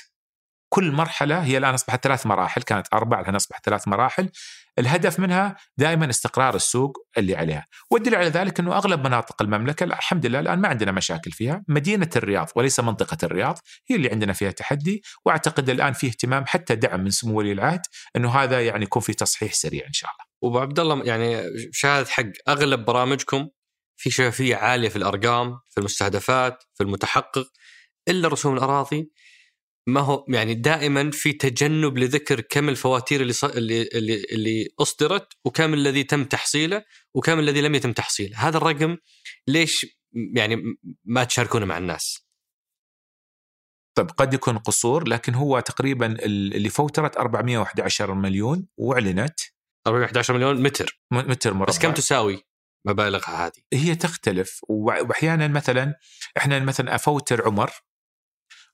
كل 0.73 0.93
مرحلة 0.93 1.45
هي 1.45 1.59
الآن 1.59 1.75
أصبحت 1.75 2.05
ثلاث 2.05 2.27
مراحل، 2.27 2.63
كانت 2.63 2.87
أربع 2.93 3.21
الآن 3.21 3.35
أصبحت 3.35 3.65
ثلاث 3.67 3.89
مراحل، 3.89 4.31
الهدف 4.79 5.21
منها 5.21 5.57
دائما 5.77 6.11
استقرار 6.11 6.55
السوق 6.55 6.99
اللي 7.19 7.37
عليها، 7.37 7.67
والدليل 7.91 8.19
على 8.19 8.29
ذلك 8.29 8.61
إنه 8.61 8.77
أغلب 8.77 9.07
مناطق 9.07 9.43
المملكة 9.43 9.85
الحمد 9.85 10.27
لله 10.27 10.41
الآن 10.41 10.59
ما 10.59 10.69
عندنا 10.69 10.93
مشاكل 10.93 11.31
فيها، 11.31 11.65
مدينة 11.69 12.11
الرياض 12.17 12.49
وليس 12.57 12.81
منطقة 12.81 13.17
الرياض 13.23 13.59
هي 13.91 13.97
اللي 13.97 14.11
عندنا 14.11 14.33
فيها 14.33 14.51
تحدي، 14.51 15.03
وأعتقد 15.25 15.71
الآن 15.71 15.93
في 15.93 16.07
اهتمام 16.07 16.45
حتى 16.47 16.75
دعم 16.75 17.01
من 17.01 17.11
سمو 17.11 17.39
ولي 17.39 17.53
العهد 17.53 17.83
إنه 18.17 18.31
هذا 18.31 18.67
يعني 18.67 18.85
يكون 18.85 19.03
في 19.03 19.13
تصحيح 19.13 19.53
سريع 19.53 19.87
إن 19.87 19.93
شاء 19.93 20.11
الله. 20.11 20.25
وابو 20.43 20.59
عبد 20.59 20.81
الله 20.81 21.03
يعني 21.05 21.43
شاهد 21.73 22.09
حق 22.09 22.25
أغلب 22.49 22.85
برامجكم 22.85 23.49
في 23.97 24.11
شفافية 24.11 24.57
عالية 24.57 24.89
في 24.89 24.97
الأرقام، 24.97 25.59
في 25.71 25.79
المستهدفات، 25.81 26.65
في 26.75 26.83
المتحقق 26.83 27.47
إلا 28.09 28.29
رسوم 28.29 28.55
الأراضي. 28.55 29.11
ما 29.87 30.01
هو 30.01 30.25
يعني 30.29 30.55
دائما 30.55 31.11
في 31.11 31.33
تجنب 31.33 31.99
لذكر 31.99 32.41
كم 32.41 32.69
الفواتير 32.69 33.21
اللي 33.21 33.33
ص... 33.33 33.45
اللي 33.45 33.83
اللي 33.83 34.25
اللي 34.33 34.69
أصدرت 34.81 35.33
وكم 35.45 35.75
الذي 35.75 36.05
تم 36.05 36.25
تحصيله 36.25 36.85
وكم 37.15 37.39
الذي 37.39 37.61
لم 37.61 37.75
يتم 37.75 37.93
تحصيله، 37.93 38.49
هذا 38.49 38.57
الرقم 38.57 38.97
ليش 39.49 39.87
يعني 40.35 40.63
ما 41.05 41.25
تشاركونه 41.25 41.67
مع 41.67 41.79
الناس؟ 41.79 42.27
طيب 43.95 44.11
قد 44.11 44.35
يكون 44.35 44.59
قصور 44.59 45.09
لكن 45.09 45.35
هو 45.35 45.61
تقريبا 45.61 46.07
اللي 46.25 46.69
فوترت 46.69 47.17
411 47.17 48.15
مليون 48.15 48.69
وأعلنت 48.77 49.41
411 49.87 50.35
مليون 50.35 50.63
متر 50.63 51.01
متر 51.13 51.55
مربع 51.55 51.67
بس 51.67 51.79
كم 51.79 51.93
تساوي 51.93 52.43
مبالغها 52.87 53.47
هذه؟ 53.47 53.63
هي 53.73 53.95
تختلف 53.95 54.61
واحيانا 54.69 55.49
مثلا 55.49 55.95
إحنا 56.37 56.59
مثلا 56.59 56.95
أفوتر 56.95 57.47
عمر 57.47 57.71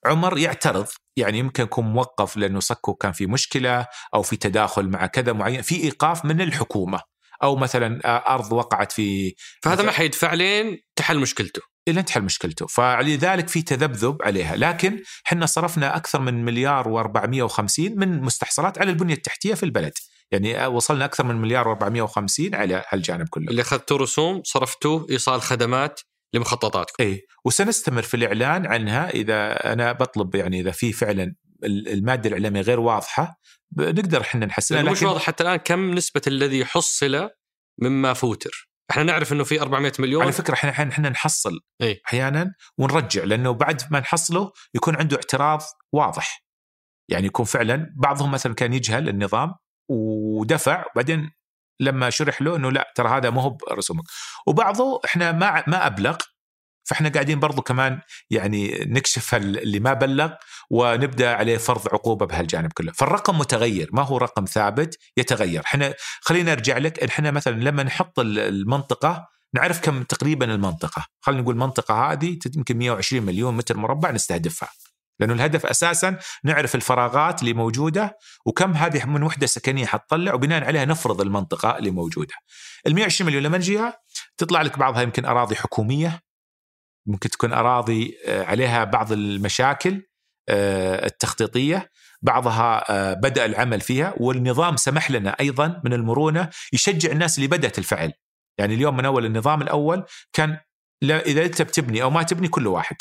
عمر 0.05 0.37
يعترض. 0.37 0.87
يعني 1.17 1.37
يمكن 1.39 1.63
يكون 1.63 1.85
موقف 1.85 2.37
لأنه 2.37 2.59
صكه 2.59 2.93
كان 2.93 3.11
في 3.11 3.25
مشكلة 3.25 3.87
أو 4.13 4.21
في 4.21 4.35
تداخل 4.35 4.89
مع 4.89 5.05
كذا 5.05 5.33
معين 5.33 5.61
في 5.61 5.83
إيقاف 5.83 6.25
من 6.25 6.41
الحكومة. 6.41 6.99
أو 7.43 7.55
مثلا 7.55 7.99
أرض 8.33 8.51
وقعت 8.53 8.91
في 8.91 9.35
فهذا 9.63 9.83
ما 9.83 9.91
حيدفع 9.91 10.33
لين 10.33 10.79
تحل 10.95 11.19
مشكلته. 11.19 11.61
إلى 11.87 12.03
تحل 12.03 12.21
مشكلته. 12.21 12.67
فلذلك 12.67 13.47
في 13.47 13.61
تذبذب 13.61 14.17
عليها. 14.21 14.55
لكن 14.55 15.03
إحنا 15.27 15.45
صرفنا 15.45 15.95
أكثر 15.95 16.21
من 16.21 16.45
مليار 16.45 16.83
و450 16.83 17.79
من 17.79 18.21
مستحصلات 18.21 18.77
على 18.77 18.91
البنية 18.91 19.13
التحتية 19.13 19.53
في 19.53 19.63
البلد. 19.63 19.93
يعني 20.31 20.65
وصلنا 20.65 21.05
أكثر 21.05 21.23
من 21.23 21.35
مليار 21.35 21.75
و450 21.75 22.53
على 22.53 22.83
هالجانب 22.89 23.27
كله. 23.29 23.49
اللي 23.49 23.61
اخذتوا 23.61 23.97
رسوم 23.97 24.41
صرفتوه 24.43 25.07
إيصال 25.09 25.41
خدمات 25.41 25.99
لمخططاتكم. 26.33 27.03
اي 27.03 27.21
وسنستمر 27.45 28.01
في 28.01 28.17
الإعلان 28.17 28.65
عنها 28.65 29.09
إذا 29.09 29.71
أنا 29.73 29.91
بطلب 29.91 30.35
يعني 30.35 30.59
إذا 30.59 30.71
في 30.71 30.93
فعلا 30.93 31.35
المادة 31.65 32.29
الإعلامية 32.29 32.61
غير 32.61 32.79
واضحة 32.79 33.39
نقدر 33.77 34.21
إحنا 34.21 34.45
نحسنها 34.45 34.81
لكن 34.81 34.91
مش 34.91 35.03
واضح 35.03 35.21
حتى 35.21 35.43
الآن 35.43 35.55
كم 35.55 35.93
نسبة 35.93 36.21
الذي 36.27 36.65
حصل 36.65 37.29
مما 37.81 38.13
فوتر. 38.13 38.69
إحنا 38.91 39.03
نعرف 39.03 39.33
إنه 39.33 39.43
في 39.43 39.61
400 39.61 39.91
مليون. 39.99 40.23
على 40.23 40.31
فكرة 40.31 40.53
إحنا 40.53 40.71
إحنا 40.71 41.09
نحصل 41.09 41.59
إيه؟ 41.81 42.01
أحيانا 42.07 42.53
ونرجع 42.77 43.23
لأنه 43.23 43.51
بعد 43.51 43.81
ما 43.91 43.99
نحصله 43.99 44.51
يكون 44.75 44.95
عنده 44.95 45.15
اعتراض 45.15 45.61
واضح. 45.93 46.45
يعني 47.09 47.25
يكون 47.25 47.45
فعلا 47.45 47.93
بعضهم 47.97 48.31
مثلا 48.31 48.53
كان 48.53 48.73
يجهل 48.73 49.09
النظام 49.09 49.53
ودفع 49.89 50.85
بعدين 50.95 51.31
لما 51.79 52.09
شرح 52.09 52.41
له 52.41 52.55
إنه 52.55 52.71
لا 52.71 52.93
ترى 52.95 53.09
هذا 53.09 53.29
مو 53.29 53.41
هو 53.41 53.49
برسومك 53.49 54.03
وبعضه 54.47 55.01
إحنا 55.05 55.31
ما 55.31 55.63
ما 55.67 55.87
أبلغ 55.87 56.17
فإحنا 56.83 57.09
قاعدين 57.09 57.39
برضو 57.39 57.61
كمان 57.61 57.99
يعني 58.29 58.85
نكشف 58.85 59.35
اللي 59.35 59.79
ما 59.79 59.93
بلغ 59.93 60.31
ونبدأ 60.69 61.35
عليه 61.35 61.57
فرض 61.57 61.87
عقوبة 61.93 62.25
بهالجانب 62.25 62.73
كله، 62.73 62.91
فالرقم 62.91 63.37
متغير 63.37 63.89
ما 63.93 64.01
هو 64.01 64.17
رقم 64.17 64.45
ثابت 64.45 64.97
يتغير، 65.17 65.61
إحنا 65.65 65.93
خلينا 66.21 66.51
أرجع 66.51 66.77
لك 66.77 67.03
إحنا 67.03 67.31
مثلا 67.31 67.53
لما 67.53 67.83
نحط 67.83 68.19
المنطقة 68.19 69.27
نعرف 69.53 69.81
كم 69.81 70.03
تقريبا 70.03 70.53
المنطقة، 70.53 71.05
خلينا 71.21 71.41
نقول 71.41 71.55
المنطقة 71.55 72.11
هذه 72.11 72.39
يمكن 72.55 72.77
120 72.77 73.23
مليون 73.23 73.57
متر 73.57 73.77
مربع 73.77 74.11
نستهدفها. 74.11 74.69
لأنه 75.19 75.33
الهدف 75.33 75.65
أساسا 75.65 76.17
نعرف 76.43 76.75
الفراغات 76.75 77.41
اللي 77.41 77.53
موجودة 77.53 78.17
وكم 78.45 78.73
هذه 78.73 79.05
من 79.05 79.23
وحدة 79.23 79.47
سكنية 79.47 79.85
حتطلع 79.85 80.33
وبناء 80.33 80.63
عليها 80.63 80.85
نفرض 80.85 81.21
المنطقة 81.21 81.77
اللي 81.77 81.91
موجودة. 81.91 82.33
ال 82.87 82.95
120 82.95 83.27
مليون 83.27 83.43
لما 83.43 83.57
نجيها 83.57 83.99
تطلع 84.37 84.61
لك 84.61 84.79
بعضها 84.79 85.01
يمكن 85.01 85.25
أراضي 85.25 85.55
حكومية 85.55 86.21
ممكن 87.07 87.29
تكون 87.29 87.53
أراضي 87.53 88.17
آه، 88.27 88.43
عليها 88.43 88.83
بعض 88.83 89.11
المشاكل 89.11 90.03
آه، 90.49 91.05
التخطيطية 91.05 91.89
بعضها 92.21 92.91
آه، 92.91 93.13
بدأ 93.13 93.45
العمل 93.45 93.81
فيها 93.81 94.13
والنظام 94.17 94.77
سمح 94.77 95.11
لنا 95.11 95.35
أيضا 95.39 95.81
من 95.85 95.93
المرونة 95.93 96.49
يشجع 96.73 97.11
الناس 97.11 97.37
اللي 97.37 97.47
بدأت 97.47 97.77
الفعل 97.79 98.13
يعني 98.57 98.73
اليوم 98.73 98.97
من 98.97 99.05
أول 99.05 99.25
النظام 99.25 99.61
الأول 99.61 100.05
كان 100.33 100.57
إذا 101.03 101.45
أنت 101.45 101.61
بتبني 101.61 102.03
أو 102.03 102.09
ما 102.09 102.23
تبني 102.23 102.47
كل 102.47 102.67
واحد 102.67 102.95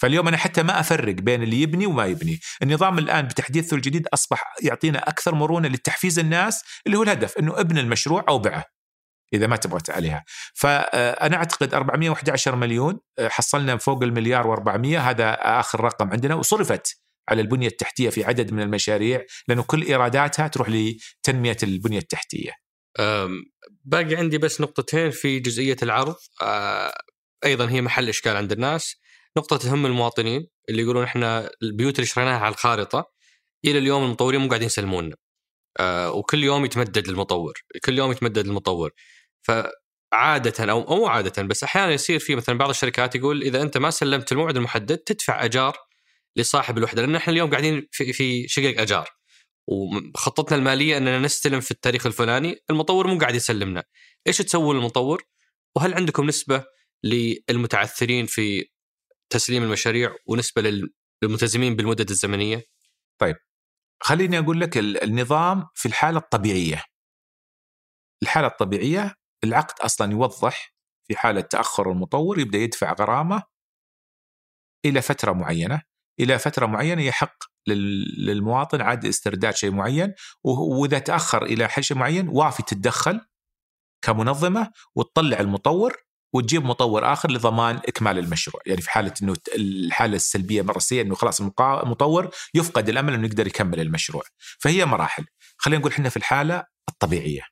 فاليوم 0.00 0.28
أنا 0.28 0.36
حتى 0.36 0.62
ما 0.62 0.80
أفرق 0.80 1.14
بين 1.14 1.42
اللي 1.42 1.62
يبني 1.62 1.86
وما 1.86 2.06
يبني، 2.06 2.40
النظام 2.62 2.98
الآن 2.98 3.26
بتحديثه 3.26 3.76
الجديد 3.76 4.06
أصبح 4.14 4.54
يعطينا 4.62 5.08
أكثر 5.08 5.34
مرونة 5.34 5.68
لتحفيز 5.68 6.18
الناس 6.18 6.64
اللي 6.86 6.98
هو 6.98 7.02
الهدف 7.02 7.38
إنه 7.38 7.60
ابن 7.60 7.78
المشروع 7.78 8.24
أو 8.28 8.38
بعه. 8.38 8.64
إذا 9.34 9.46
ما 9.46 9.56
تبغى 9.56 9.80
عليها. 9.88 10.24
فانا 10.54 11.36
أعتقد 11.36 11.74
411 11.74 12.56
مليون 12.56 13.00
آه، 13.18 13.28
حصلنا 13.28 13.76
فوق 13.76 14.02
المليار 14.02 14.56
و400 14.56 14.86
هذا 14.86 15.32
آخر 15.32 15.80
رقم 15.80 16.10
عندنا 16.10 16.34
وصرفت 16.34 17.00
على 17.28 17.42
البنية 17.42 17.66
التحتية 17.66 18.10
في 18.10 18.24
عدد 18.24 18.52
من 18.52 18.62
المشاريع 18.62 19.24
لأنه 19.48 19.62
كل 19.62 19.82
إيراداتها 19.82 20.48
تروح 20.48 20.68
لتنمية 20.68 21.56
البنية 21.62 21.98
التحتية. 21.98 22.52
باقي 23.84 24.16
عندي 24.16 24.38
بس 24.38 24.60
نقطتين 24.60 25.10
في 25.10 25.38
جزئية 25.38 25.76
العرض. 25.82 26.16
آه، 26.42 26.94
أيضا 27.44 27.70
هي 27.70 27.80
محل 27.80 28.08
إشكال 28.08 28.36
عند 28.36 28.52
الناس. 28.52 28.96
نقطة 29.38 29.56
تهم 29.56 29.86
المواطنين 29.86 30.46
اللي 30.68 30.82
يقولون 30.82 31.04
إحنا 31.04 31.50
البيوت 31.62 31.94
اللي 31.96 32.06
شريناها 32.06 32.38
على 32.38 32.52
الخارطة 32.52 33.12
إلى 33.64 33.78
اليوم 33.78 34.04
المطورين 34.04 34.40
مو 34.40 34.48
قاعدين 34.48 34.66
يسلمونا 34.66 35.16
آه، 35.80 36.12
وكل 36.12 36.44
يوم 36.44 36.64
يتمدد 36.64 37.08
المطور 37.08 37.54
كل 37.84 37.98
يوم 37.98 38.12
يتمدد 38.12 38.46
المطور. 38.46 38.90
فعادة 39.42 40.72
أو 40.72 40.96
مو 40.96 41.06
عادة 41.06 41.42
بس 41.42 41.64
أحيانا 41.64 41.92
يصير 41.92 42.18
في 42.18 42.34
مثلا 42.36 42.58
بعض 42.58 42.68
الشركات 42.70 43.14
يقول 43.16 43.42
إذا 43.42 43.62
أنت 43.62 43.78
ما 43.78 43.90
سلمت 43.90 44.32
الموعد 44.32 44.56
المحدد 44.56 44.98
تدفع 44.98 45.44
أجار 45.44 45.76
لصاحب 46.36 46.78
الوحدة 46.78 47.02
لأن 47.02 47.16
إحنا 47.16 47.32
اليوم 47.32 47.50
قاعدين 47.50 47.88
في 47.92 48.12
في 48.12 48.48
شقق 48.48 48.80
أجار. 48.80 49.08
وخطتنا 49.68 50.58
المالية 50.58 50.96
إننا 50.96 51.18
نستلم 51.18 51.60
في 51.60 51.70
التاريخ 51.70 52.06
الفلاني 52.06 52.56
المطور 52.70 53.06
مو 53.06 53.18
قاعد 53.18 53.34
يسلمنا. 53.34 53.84
إيش 54.26 54.38
تسوون 54.38 54.76
للمطور 54.76 55.22
وهل 55.76 55.94
عندكم 55.94 56.26
نسبة 56.26 56.64
للمتعثرين 57.04 58.26
في 58.26 58.66
تسليم 59.30 59.62
المشاريع 59.62 60.16
ونسبة 60.26 60.62
للملتزمين 61.22 61.76
بالمدد 61.76 62.10
الزمنية؟ 62.10 62.64
طيب 63.20 63.36
خليني 64.02 64.38
أقول 64.38 64.60
لك 64.60 64.78
النظام 64.78 65.66
في 65.74 65.86
الحالة 65.86 66.18
الطبيعية. 66.18 66.84
الحالة 68.22 68.46
الطبيعية 68.46 69.14
العقد 69.44 69.80
أصلا 69.80 70.12
يوضح 70.12 70.74
في 71.08 71.16
حالة 71.16 71.40
تاخر 71.40 71.92
المطور 71.92 72.38
يبدأ 72.38 72.58
يدفع 72.58 72.92
غرامة 72.92 73.42
إلى 74.84 75.02
فترة 75.02 75.32
معينة. 75.32 75.82
إلى 76.20 76.38
فترة 76.38 76.66
معينة 76.66 77.02
يحق 77.02 77.44
للمواطن 77.66 78.80
عاد 78.80 79.04
استرداد 79.04 79.54
شيء 79.54 79.70
معين 79.70 80.14
وإذا 80.44 80.98
تأخر 80.98 81.42
إلى 81.42 81.68
شيء 81.80 81.96
معين 81.96 82.28
وافي 82.28 82.62
تتدخل 82.62 83.20
كمنظمة 84.04 84.72
وتطلع 84.94 85.40
المطور 85.40 85.96
وتجيب 86.32 86.64
مطور 86.64 87.12
آخر 87.12 87.30
لضمان 87.30 87.76
إكمال 87.76 88.18
المشروع، 88.18 88.62
يعني 88.66 88.80
في 88.80 88.90
حالة 88.90 89.14
إنه 89.22 89.36
الحالة 89.56 90.16
السلبية 90.16 90.62
مره 90.62 90.78
سيئه 90.78 91.02
إنه 91.02 91.14
خلاص 91.14 91.40
المطور 91.40 92.30
يفقد 92.54 92.88
الأمل 92.88 93.14
إنه 93.14 93.26
يقدر 93.26 93.46
يكمل 93.46 93.80
المشروع، 93.80 94.22
فهي 94.60 94.84
مراحل، 94.84 95.24
خلينا 95.56 95.80
نقول 95.80 95.92
إحنا 95.92 96.08
في 96.08 96.16
الحالة 96.16 96.64
الطبيعية. 96.88 97.42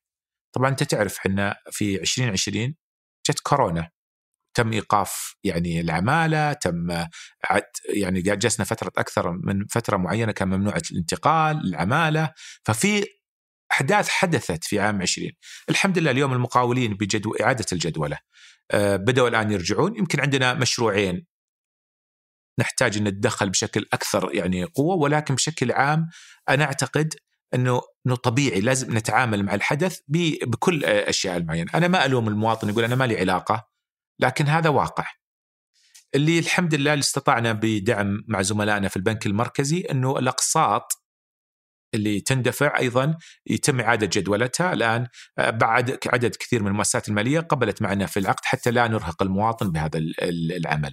طبعا 0.54 0.68
أنت 0.68 0.82
تعرف 0.82 1.18
إحنا 1.18 1.56
في 1.70 2.00
2020 2.00 2.74
جت 3.30 3.40
كورونا. 3.40 3.90
تم 4.54 4.72
إيقاف 4.72 5.34
يعني 5.44 5.80
العمالة 5.80 6.52
تم 6.52 6.90
عد 7.44 7.62
يعني 7.94 8.22
جلسنا 8.22 8.64
فترة 8.64 8.92
أكثر 8.96 9.32
من 9.32 9.66
فترة 9.70 9.96
معينة 9.96 10.32
كان 10.32 10.48
ممنوعه 10.48 10.82
الانتقال 10.92 11.68
العمالة. 11.68 12.32
ففي 12.64 13.06
أحداث 13.72 14.08
حدثت 14.08 14.64
في 14.64 14.80
عام 14.80 15.02
20 15.02 15.30
الحمد 15.70 15.98
لله 15.98 16.10
اليوم 16.10 16.32
المقاولين 16.32 16.94
بجدو 16.94 17.34
إعادة 17.34 17.66
الجدولة. 17.72 18.18
آه، 18.70 18.96
بدأوا 18.96 19.28
الآن 19.28 19.50
يرجعون. 19.50 19.96
يمكن 19.96 20.20
عندنا 20.20 20.54
مشروعين. 20.54 21.26
نحتاج 22.60 22.96
أن 22.96 23.04
نتدخل 23.04 23.50
بشكل 23.50 23.86
أكثر 23.92 24.34
يعني 24.34 24.64
قوة 24.64 24.96
ولكن 24.96 25.34
بشكل 25.34 25.72
عام 25.72 26.08
أنا 26.48 26.64
أعتقد 26.64 27.14
أنه 27.54 27.80
أنه 28.06 28.16
طبيعي 28.16 28.60
لازم 28.60 28.96
نتعامل 28.96 29.42
مع 29.42 29.54
الحدث 29.54 30.00
بكل 30.08 30.84
أشياء 30.84 31.36
المعينة. 31.36 31.70
أنا 31.74 31.88
ما 31.88 32.06
ألوم 32.06 32.28
المواطن 32.28 32.68
يقول 32.68 32.84
أنا 32.84 32.94
ما 32.94 33.04
لي 33.04 33.18
علاقة 33.18 33.68
لكن 34.20 34.46
هذا 34.46 34.68
واقع. 34.68 35.06
اللي 36.14 36.38
الحمد 36.38 36.74
لله 36.74 36.92
اللي 36.92 37.02
استطعنا 37.02 37.52
بدعم 37.52 38.24
مع 38.28 38.42
زملائنا 38.42 38.88
في 38.88 38.96
البنك 38.96 39.26
المركزي 39.26 39.80
أنه 39.80 40.18
الأقساط 40.18 40.92
اللي 41.94 42.20
تندفع 42.20 42.78
أيضا 42.78 43.18
يتم 43.46 43.80
إعادة 43.80 44.06
جدولتها 44.12 44.72
الآن 44.72 45.06
آه، 45.38 45.50
بعد 45.50 45.98
عدد 46.06 46.36
كثير 46.36 46.62
من 46.62 46.68
المؤسسات 46.68 47.08
المالية 47.08 47.40
قبلت 47.40 47.82
معنا 47.82 48.06
في 48.06 48.18
العقد 48.20 48.44
حتى 48.44 48.70
لا 48.70 48.88
نرهق 48.88 49.22
المواطن 49.22 49.72
بهذا 49.72 50.00
العمل. 50.22 50.92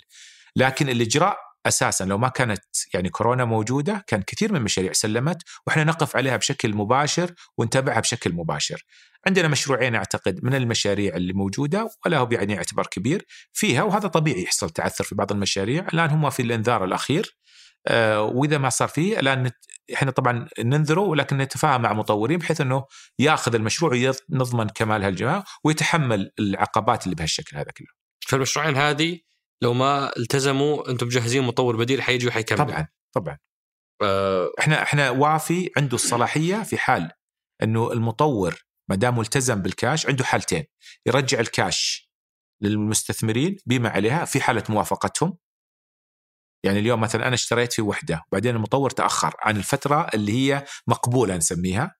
لكن 0.55 0.89
الإجراء 0.89 1.37
أساسا 1.65 2.03
لو 2.03 2.17
ما 2.17 2.29
كانت 2.29 2.63
يعني 2.93 3.09
كورونا 3.09 3.45
موجودة 3.45 4.03
كان 4.07 4.21
كثير 4.21 4.51
من 4.51 4.57
المشاريع 4.57 4.93
سلمت 4.93 5.41
وإحنا 5.67 5.83
نقف 5.83 6.15
عليها 6.15 6.37
بشكل 6.37 6.75
مباشر 6.75 7.33
ونتابعها 7.57 7.99
بشكل 7.99 8.33
مباشر. 8.33 8.83
عندنا 9.27 9.47
مشروعين 9.47 9.95
أعتقد 9.95 10.39
من 10.43 10.55
المشاريع 10.55 11.15
اللي 11.15 11.33
موجودة 11.33 11.89
ولا 12.05 12.27
يعني 12.31 12.57
اعتبار 12.57 12.87
كبير 12.87 13.25
فيها 13.53 13.83
وهذا 13.83 14.07
طبيعي 14.07 14.43
يحصل 14.43 14.69
تعثر 14.69 15.03
في 15.03 15.15
بعض 15.15 15.31
المشاريع، 15.31 15.87
الآن 15.93 16.09
هم 16.09 16.29
في 16.29 16.41
الإنذار 16.41 16.85
الأخير 16.85 17.35
وإذا 18.17 18.57
ما 18.57 18.69
صار 18.69 18.87
فيه 18.87 19.19
الآن 19.19 19.51
إحنا 19.93 20.11
طبعا 20.11 20.47
ننذره 20.59 21.01
ولكن 21.01 21.37
نتفاهم 21.37 21.81
مع 21.81 21.93
مطورين 21.93 22.37
بحيث 22.37 22.61
إنه 22.61 22.85
يأخذ 23.19 23.55
المشروع 23.55 24.11
ونضمن 24.31 24.69
كمال 24.69 25.03
هالجماعه 25.03 25.43
ويتحمل 25.63 26.31
العقبات 26.39 27.03
اللي 27.03 27.15
بهالشكل 27.15 27.57
هذا 27.57 27.71
كله. 27.71 27.87
فالمشروعين 28.27 28.75
هذه 28.75 29.19
لو 29.61 29.73
ما 29.73 30.17
التزموا 30.17 30.89
أنتم 30.89 31.05
مجهزين 31.05 31.43
مطور 31.43 31.75
بديل 31.75 32.01
حيجي 32.01 32.27
وحيكمل. 32.27 32.57
طبعا 32.57 32.87
طبعا. 33.15 33.37
أه 34.01 34.51
إحنا 34.59 34.81
إحنا 34.83 35.09
وافي 35.09 35.71
عنده 35.77 35.95
الصلاحية 35.95 36.63
في 36.63 36.77
حال 36.77 37.11
إنه 37.63 37.91
المطور 37.91 38.65
ما 38.89 38.95
دام 38.95 39.17
ملتزم 39.17 39.61
بالكاش 39.61 40.07
عنده 40.07 40.23
حالتين 40.25 40.63
يرجع 41.05 41.39
الكاش 41.39 42.11
للمستثمرين 42.61 43.57
بما 43.65 43.89
عليها 43.89 44.25
في 44.25 44.41
حالة 44.41 44.63
موافقتهم 44.69 45.37
يعني 46.63 46.79
اليوم 46.79 47.01
مثلا 47.01 47.27
أنا 47.27 47.33
اشتريت 47.35 47.73
في 47.73 47.81
وحدة 47.81 48.21
وبعدين 48.31 48.55
المطور 48.55 48.89
تأخر 48.89 49.35
عن 49.39 49.57
الفترة 49.57 50.07
اللي 50.13 50.31
هي 50.31 50.65
مقبولة 50.87 51.37
نسميها 51.37 51.95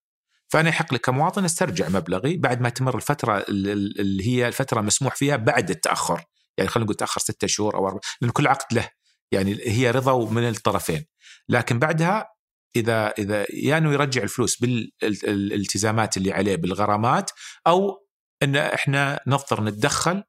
فأنا 0.47 0.69
يحق 0.69 0.93
لي 0.93 0.99
كمواطن 0.99 1.45
أسترجع 1.45 1.89
مبلغي 1.89 2.37
بعد 2.37 2.61
ما 2.61 2.69
تمر 2.69 2.95
الفترة 2.95 3.45
اللي 3.49 4.27
هي 4.27 4.47
الفترة 4.47 4.81
مسموح 4.81 5.15
فيها 5.15 5.35
بعد 5.35 5.69
التأخر 5.69 6.23
يعني 6.57 6.69
خلينا 6.69 6.85
نقول 6.85 6.95
تأخر 6.95 7.21
ستة 7.21 7.47
شهور 7.47 7.75
أو 7.75 7.87
أربعة 7.87 8.01
لأن 8.21 8.31
كل 8.31 8.47
عقد 8.47 8.73
له 8.73 8.89
يعني 9.31 9.57
هي 9.65 9.91
رضا 9.91 10.29
من 10.29 10.47
الطرفين 10.49 11.05
لكن 11.49 11.79
بعدها 11.79 12.29
إذا 12.75 13.07
إذا 13.07 13.45
يا 13.53 13.77
إنه 13.77 13.93
يرجع 13.93 14.23
الفلوس 14.23 14.59
بالالتزامات 14.61 16.17
اللي 16.17 16.33
عليه 16.33 16.55
بالغرامات 16.55 17.31
أو 17.67 18.05
إن 18.43 18.55
إحنا 18.55 19.19
نضطر 19.27 19.63
نتدخل 19.63 20.23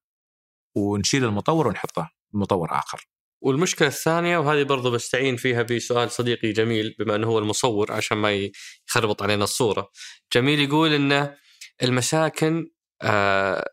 ونشيل 0.76 1.24
المطور 1.24 1.68
ونحطه 1.68 2.10
مطور 2.32 2.68
آخر. 2.72 3.06
والمشكلة 3.40 3.88
الثانية 3.88 4.38
وهذه 4.38 4.62
برضو 4.62 4.90
بستعين 4.90 5.36
فيها 5.36 5.62
بسؤال 5.62 6.10
صديقي 6.10 6.52
جميل 6.52 6.94
بما 6.98 7.16
إنه 7.16 7.26
هو 7.26 7.38
المصور 7.38 7.92
عشان 7.92 8.18
ما 8.18 8.50
يخربط 8.88 9.22
علينا 9.22 9.44
الصورة. 9.44 9.90
جميل 10.32 10.60
يقول 10.60 10.92
إن 10.92 11.36
المساكن 11.82 12.70
آه 13.02 13.70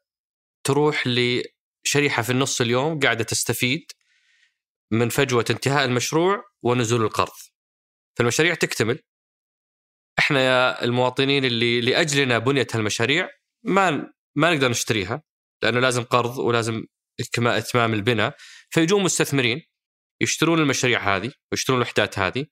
تروح 0.63 1.03
لشريحة 1.07 2.21
في 2.23 2.29
النص 2.29 2.61
اليوم 2.61 2.99
قاعدة 2.99 3.23
تستفيد 3.23 3.91
من 4.91 5.09
فجوة 5.09 5.45
انتهاء 5.49 5.85
المشروع 5.85 6.43
ونزول 6.63 7.01
القرض. 7.01 7.31
فالمشاريع 8.17 8.53
تكتمل 8.53 8.99
إحنا 10.19 10.41
يا 10.41 10.83
المواطنين 10.83 11.45
اللي 11.45 11.81
لأجلنا 11.81 12.37
بنيت 12.37 12.75
هالمشاريع 12.75 13.29
ما 13.63 14.13
ما 14.35 14.53
نقدر 14.53 14.69
نشتريها 14.69 15.23
لأنه 15.63 15.79
لازم 15.79 16.03
قرض 16.03 16.37
ولازم 16.37 16.85
إتمام 17.45 17.93
البناء 17.93 18.35
فيجون 18.73 19.03
مستثمرين 19.03 19.61
يشترون 20.21 20.59
المشاريع 20.59 21.15
هذه 21.15 21.31
ويشترون 21.51 21.81
الوحدات 21.81 22.19
هذه 22.19 22.45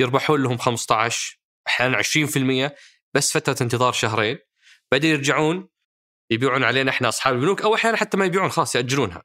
يربحون 0.00 0.42
لهم 0.42 0.58
15 0.58 1.38
أحيانا 1.66 2.02
20% 2.68 2.70
بس 3.14 3.32
فترة 3.32 3.56
انتظار 3.60 3.92
شهرين 3.92 4.38
بعدين 4.92 5.10
يرجعون 5.10 5.68
يبيعون 6.30 6.64
علينا 6.64 6.90
إحنا 6.90 7.08
أصحاب 7.08 7.34
البنوك 7.34 7.62
أو 7.62 7.74
أحيانا 7.74 7.96
حتى 7.96 8.16
ما 8.16 8.24
يبيعون 8.24 8.50
خلاص 8.50 8.76
يأجلونها 8.76 9.22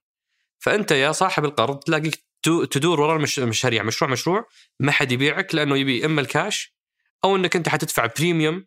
فأنت 0.59 0.91
يا 0.91 1.11
صاحب 1.11 1.45
القرض 1.45 1.79
تلاقيك 1.79 2.25
تدور 2.71 3.01
وراء 3.01 3.25
المشاريع 3.37 3.83
مشروع 3.83 4.11
مشروع 4.11 4.47
ما 4.79 4.91
حد 4.91 5.11
يبيعك 5.11 5.55
لأنه 5.55 5.77
يبي 5.77 6.05
إما 6.05 6.21
الكاش 6.21 6.75
أو 7.23 7.35
إنك 7.35 7.55
أنت 7.55 7.69
حتدفع 7.69 8.05
premium 8.05 8.65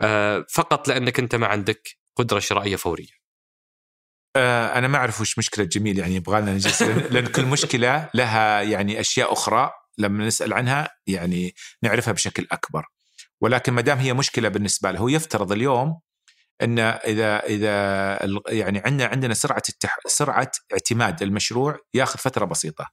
آه، 0.00 0.46
فقط 0.54 0.88
لأنك 0.88 1.18
أنت 1.18 1.34
ما 1.34 1.46
عندك 1.46 1.98
قدرة 2.16 2.38
شرائية 2.38 2.76
فورية. 2.76 3.17
آه، 4.38 4.78
أنا 4.78 4.88
ما 4.88 4.98
أعرف 4.98 5.20
وش 5.20 5.38
مشكلة 5.38 5.64
جميل 5.64 5.98
يعني 5.98 6.14
يبغى 6.14 6.40
لنا 6.40 6.52
نجلس 6.52 6.82
لأن 6.82 7.26
كل 7.26 7.44
مشكلة 7.44 8.10
لها 8.14 8.62
يعني 8.62 9.00
أشياء 9.00 9.32
أخرى 9.32 9.70
لما 9.98 10.26
نسأل 10.26 10.52
عنها 10.52 10.88
يعني 11.06 11.54
نعرفها 11.82 12.12
بشكل 12.12 12.46
أكبر. 12.52 12.84
ولكن 13.40 13.72
ما 13.72 13.80
دام 13.80 13.98
هي 13.98 14.12
مشكلة 14.12 14.48
بالنسبة 14.48 14.90
له 14.90 14.98
هو 14.98 15.08
يفترض 15.08 15.52
اليوم 15.52 16.00
إن 16.62 16.78
إذا 16.78 17.38
إذا 17.38 18.18
يعني 18.48 18.78
عندنا 18.78 19.06
عندنا 19.08 19.34
سرعة 19.34 19.62
التح... 19.68 19.98
سرعة 20.06 20.50
اعتماد 20.72 21.22
المشروع 21.22 21.78
ياخذ 21.94 22.18
فترة 22.18 22.44
بسيطة. 22.44 22.86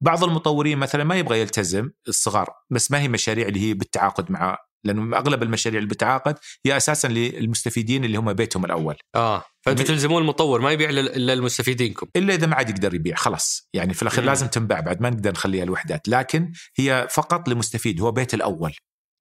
بعض 0.00 0.24
المطورين 0.24 0.78
مثلا 0.78 1.04
ما 1.04 1.14
يبغى 1.14 1.40
يلتزم 1.40 1.90
الصغار 2.08 2.50
بس 2.70 2.90
ما 2.90 3.00
هي 3.00 3.08
مشاريع 3.08 3.48
اللي 3.48 3.60
هي 3.60 3.74
بالتعاقد 3.74 4.30
مع 4.30 4.58
لأنه 4.84 5.16
أغلب 5.16 5.42
المشاريع 5.42 5.78
اللي 5.78 5.88
بالتعاقد 5.88 6.38
هي 6.66 6.76
أساسا 6.76 7.08
للمستفيدين 7.08 8.04
اللي 8.04 8.18
هم 8.18 8.32
بيتهم 8.32 8.64
الأول. 8.64 8.96
آه 9.14 9.44
فانتم 9.62 9.84
تلزمون 9.84 10.22
المطور 10.22 10.60
ما 10.60 10.70
يبيع 10.70 10.90
الا 10.90 11.34
لمستفيدينكم. 11.34 12.06
إلا 12.16 12.34
إذا 12.34 12.46
ما 12.46 12.56
عاد 12.56 12.70
يقدر 12.70 12.94
يبيع 12.94 13.16
خلاص 13.16 13.68
يعني 13.74 13.94
في 13.94 14.02
الأخير 14.02 14.24
لازم 14.24 14.46
تنباع 14.46 14.80
بعد 14.80 15.00
ما 15.02 15.10
نقدر 15.10 15.30
نخليها 15.30 15.64
الوحدات 15.64 16.08
لكن 16.08 16.52
هي 16.76 17.08
فقط 17.10 17.48
لمستفيد 17.48 18.00
هو 18.00 18.12
بيت 18.12 18.34
الأول. 18.34 18.72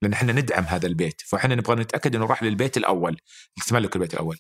لأن 0.02 0.14
إحنا 0.14 0.34
ندعم 0.34 0.64
هذا 0.64 0.88
البيت 0.88 1.22
فإحنا 1.26 1.56
نبغى 1.56 1.76
نتأكد 1.76 2.16
إنه 2.16 2.26
راح 2.26 2.44
للبيت 2.44 2.78
الأول 2.78 3.18
تملك 3.68 3.96
البيت 3.96 4.14
الأول 4.14 4.38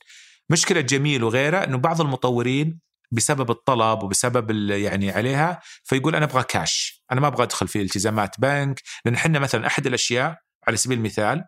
مشكلة 0.49 0.82
جميل 0.82 1.24
وغيره 1.24 1.57
إنه 1.57 1.78
بعض 1.78 2.01
المطورين 2.01 2.80
بسبب 3.11 3.51
الطلب 3.51 4.03
وبسبب 4.03 4.51
يعني 4.69 5.11
عليها 5.11 5.61
فيقول 5.84 6.15
أنا 6.15 6.26
أبغى 6.26 6.43
كاش 6.43 7.03
أنا 7.11 7.22
ما 7.22 7.28
أبغى 7.28 7.43
أدخل 7.43 7.67
في 7.67 7.82
التزامات 7.82 8.39
بنك 8.39 8.82
لأن 9.05 9.13
إحنا 9.13 9.39
مثلا 9.39 9.67
أحد 9.67 9.88
الأشياء 9.88 10.38
على 10.68 10.78
سبيل 10.78 10.97
المثال 10.97 11.45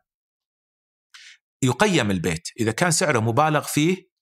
يقيم 1.61 2.11
البيت. 2.11 2.47
إذا 2.59 2.71
كان 2.71 2.91
سعره 2.91 3.19
مبالغ 3.19 3.61
فيه 3.61 4.13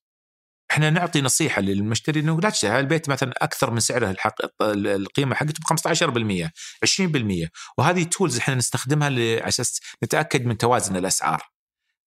إحنا 0.70 0.90
نعطي 0.90 1.20
نصيحة 1.20 1.62
للمشتري 1.62 2.20
إنه 2.20 2.40
لا 2.40 2.50
تشتري. 2.50 2.80
البيت 2.80 3.08
مثلا 3.08 3.32
أكثر 3.36 3.70
من 3.70 3.80
سعره 3.80 4.10
الحق 4.10 4.34
القيمة 4.62 5.34
حقته 5.34 5.60
ب 5.60 5.64
15% 5.64 6.50
20% 6.84 7.48
وهذه 7.78 8.02
تولز 8.02 8.38
إحنا 8.38 8.54
نستخدمها 8.54 9.06
على 9.06 9.48
أساس 9.48 9.80
نتأكد 10.04 10.46
من 10.46 10.58
توازن 10.58 10.96
الأسعار. 10.96 11.52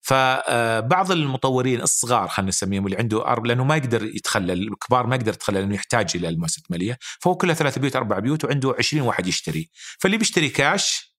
فبعض 0.01 1.11
المطورين 1.11 1.81
الصغار 1.81 2.27
خلينا 2.27 2.49
نسميهم 2.49 2.85
اللي 2.85 2.97
عنده 2.97 3.27
أرب 3.27 3.45
لأنه 3.45 3.63
ما 3.63 3.75
يقدر 3.75 4.03
يتخلى 4.03 4.53
الكبار 4.53 5.07
ما 5.07 5.15
يقدر 5.15 5.33
يتخلى 5.33 5.59
لأنه 5.59 5.75
يحتاج 5.75 6.11
إلى 6.15 6.29
المؤسسه 6.29 6.61
المالية 6.69 6.97
فهو 7.21 7.35
كلها 7.35 7.55
ثلاث 7.55 7.79
بيوت 7.79 7.95
أربع 7.95 8.19
بيوت 8.19 8.45
وعنده 8.45 8.75
20 8.79 9.07
واحد 9.07 9.27
يشتري. 9.27 9.69
فاللي 9.99 10.17
بيشتري 10.17 10.49
كاش 10.49 11.14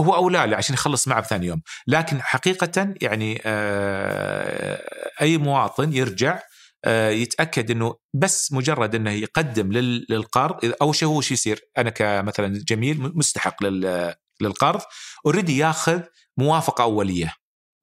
هو 0.00 0.14
أولى 0.14 0.46
له 0.46 0.56
عشان 0.56 0.74
يخلص 0.74 1.08
معه 1.08 1.20
بثاني 1.20 1.46
يوم. 1.46 1.62
لكن 1.86 2.22
حقيقة 2.22 2.94
يعني 3.02 3.42
آه، 3.44 4.82
أي 5.20 5.38
مواطن 5.38 5.92
يرجع 5.92 6.40
آه، 6.84 7.10
يتأكد 7.10 7.70
إنه 7.70 7.94
بس 8.14 8.52
مجرد 8.52 8.94
إنه 8.94 9.10
يقدم 9.10 9.72
للقرض 9.72 10.74
أول 10.82 10.94
شيء 10.94 11.08
هو 11.08 11.20
شو 11.20 11.34
يصير؟ 11.34 11.60
أنا 11.78 11.90
كمثلا 11.90 12.64
جميل 12.68 13.12
مستحق 13.14 13.62
للقرض 14.40 14.80
اوريدي 15.26 15.58
ياخذ 15.58 16.00
موافقة 16.36 16.84
أولية 16.84 17.34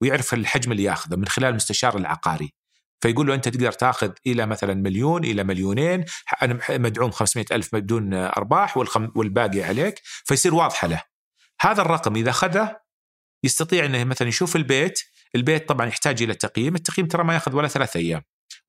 ويعرف 0.01 0.34
الحجم 0.34 0.72
اللي 0.72 0.84
ياخذه 0.84 1.16
من 1.16 1.28
خلال 1.28 1.49
المستشار 1.49 1.97
العقاري. 1.97 2.53
فيقول 3.01 3.28
له 3.28 3.36
أنت 3.36 3.49
تقدر 3.49 3.72
تاخذ 3.72 4.11
إلى 4.28 4.45
مثلا 4.45 4.74
مليون 4.74 5.24
إلى 5.24 5.43
مليونين 5.43 6.05
أنا 6.41 6.59
مدعوم 6.70 7.11
500 7.11 7.45
ألف 7.51 7.76
بدون 7.76 8.13
أرباح 8.13 8.78
والباقي 9.16 9.63
عليك. 9.63 10.01
فيصير 10.03 10.55
واضحة 10.55 10.88
له. 10.88 11.14
هذا 11.66 11.82
الرقم 11.82 12.16
إذا 12.16 12.30
أخذه 12.30 12.80
يستطيع 13.43 13.86
إنه 13.86 14.03
مثلا 14.03 14.28
يشوف 14.28 14.55
البيت 14.55 14.99
البيت 15.36 15.70
طبعا 15.70 15.88
يحتاج 15.88 16.24
إلى 16.24 16.34
تقييم 16.34 16.76
التقييم 16.76 17.07
ترى 17.07 17.24
ما 17.24 17.34
يأخذ 17.34 17.55
ولا 17.55 17.68
ثلاثة 17.68 17.99
أيام. 17.99 18.22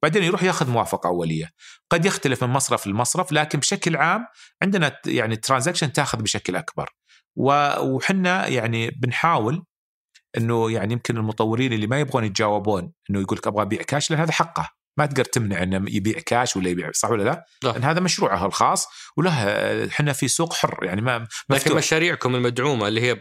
بعدين 0.02 0.22
يروح 0.22 0.42
يأخذ 0.42 0.70
موافقة 0.70 1.08
أولية. 1.08 1.50
قد 1.90 2.04
يختلف 2.04 2.44
من 2.44 2.50
مصرف 2.50 2.86
لمصرف 2.86 3.32
لكن 3.32 3.58
بشكل 3.58 3.96
عام 3.96 4.26
عندنا 4.62 4.96
يعني 5.06 5.34
الترانزاكشن 5.34 5.92
تأخذ 5.92 6.22
بشكل 6.22 6.56
أكبر. 6.56 6.90
وحنا 7.36 8.46
يعني 8.46 8.90
بنحاول 8.90 9.64
إنه 10.36 10.70
يعني 10.70 10.92
يمكن 10.92 11.16
المطورين 11.16 11.72
اللي 11.72 11.86
ما 11.86 12.00
يبغون 12.00 12.24
يتجاوبون 12.24 12.92
إنه 13.10 13.20
يقول 13.20 13.38
لك 13.38 13.46
أبغى 13.46 13.62
أبيع 13.62 13.82
كاش 13.82 14.10
لأن 14.10 14.20
هذا 14.20 14.32
حقه. 14.32 14.70
ما 14.96 15.06
تقدر 15.06 15.24
تمنع 15.24 15.62
إنه 15.62 15.84
يبيع 15.88 16.20
كاش 16.26 16.56
ولا 16.56 16.68
يبيع 16.68 16.90
صح 16.92 17.10
ولا 17.10 17.22
لا؟ 17.22 17.46
لا. 17.62 17.68
لأن 17.68 17.84
هذا 17.84 18.00
مشروعه 18.00 18.46
الخاص 18.46 18.88
وله 19.16 19.32
إحنا 19.86 20.12
في 20.12 20.28
سوق 20.28 20.52
حر 20.52 20.78
يعني 20.82 21.00
ما 21.00 21.26
لكن 21.50 21.74
مشاريعكم 21.76 22.34
المدعومة 22.34 22.88
اللي 22.88 23.00
هي 23.00 23.18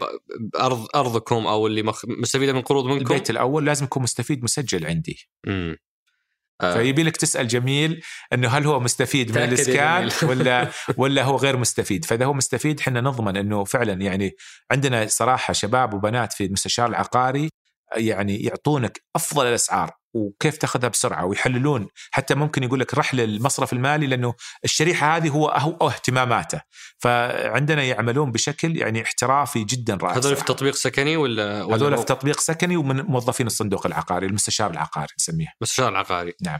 ارض 0.60 0.86
أرضكم 0.94 1.46
أو 1.46 1.66
اللي 1.66 1.92
مستفيدة 2.04 2.52
من 2.52 2.60
قروض 2.60 2.84
منكم 2.84 3.00
البيت 3.00 3.30
الأول 3.30 3.66
لازم 3.66 3.84
يكون 3.84 4.02
مستفيد 4.02 4.44
مسجل 4.44 4.86
عندي. 4.86 5.28
امم 5.48 5.76
آه. 6.60 6.74
فيبي 6.74 7.02
لك 7.02 7.16
تسأل 7.16 7.48
جميل 7.48 8.02
إنه 8.32 8.48
هل 8.48 8.66
هو 8.66 8.80
مستفيد 8.80 9.30
من 9.30 9.44
الإسكان 9.44 10.10
ولا 10.30 10.70
ولا 10.96 11.22
هو 11.22 11.36
غير 11.36 11.56
مستفيد 11.56 12.04
فإذا 12.04 12.24
هو 12.24 12.32
مستفيد 12.32 12.80
إحنا 12.80 13.00
نضمن 13.00 13.36
إنه 13.36 13.64
فعلا 13.64 13.92
يعني 13.92 14.36
عندنا 14.70 15.06
صراحة 15.06 15.52
شباب 15.52 15.94
وبنات 15.94 16.32
في 16.32 16.44
المستشار 16.44 16.88
العقاري 16.88 17.48
يعني 17.96 18.36
يعطونك 18.42 19.00
أفضل 19.16 19.46
الأسعار 19.46 19.90
وكيف 20.16 20.56
تاخذها 20.56 20.88
بسرعة 20.88 21.24
ويحللون. 21.24 21.88
حتى 22.10 22.34
ممكن 22.34 22.62
يقول 22.62 22.80
لك 22.80 22.94
رح 22.94 23.14
للمصرف 23.14 23.72
المالي 23.72 24.06
لأنه 24.06 24.34
الشريحة 24.64 25.16
هذه 25.16 25.28
هو 25.28 25.48
هو 25.48 25.88
اهتماماته. 25.88 26.60
فعندنا 26.98 27.82
يعملون 27.82 28.32
بشكل 28.32 28.76
يعني 28.76 29.02
احترافي 29.02 29.64
جدا 29.64 29.94
رائع 29.94 30.16
هذول 30.16 30.36
في 30.36 30.44
تطبيق 30.44 30.74
سكني 30.74 31.16
ولا, 31.16 31.64
ولا 31.64 31.76
هذول 31.76 31.98
في 31.98 32.04
تطبيق 32.04 32.40
سكني 32.40 32.76
ومن 32.76 32.96
موظفين 33.02 33.46
الصندوق 33.46 33.86
العقاري 33.86 34.26
المستشار 34.26 34.70
العقاري 34.70 35.12
نسميه. 35.18 35.46
المستشار 35.60 35.88
العقاري. 35.88 36.32
نعم. 36.42 36.58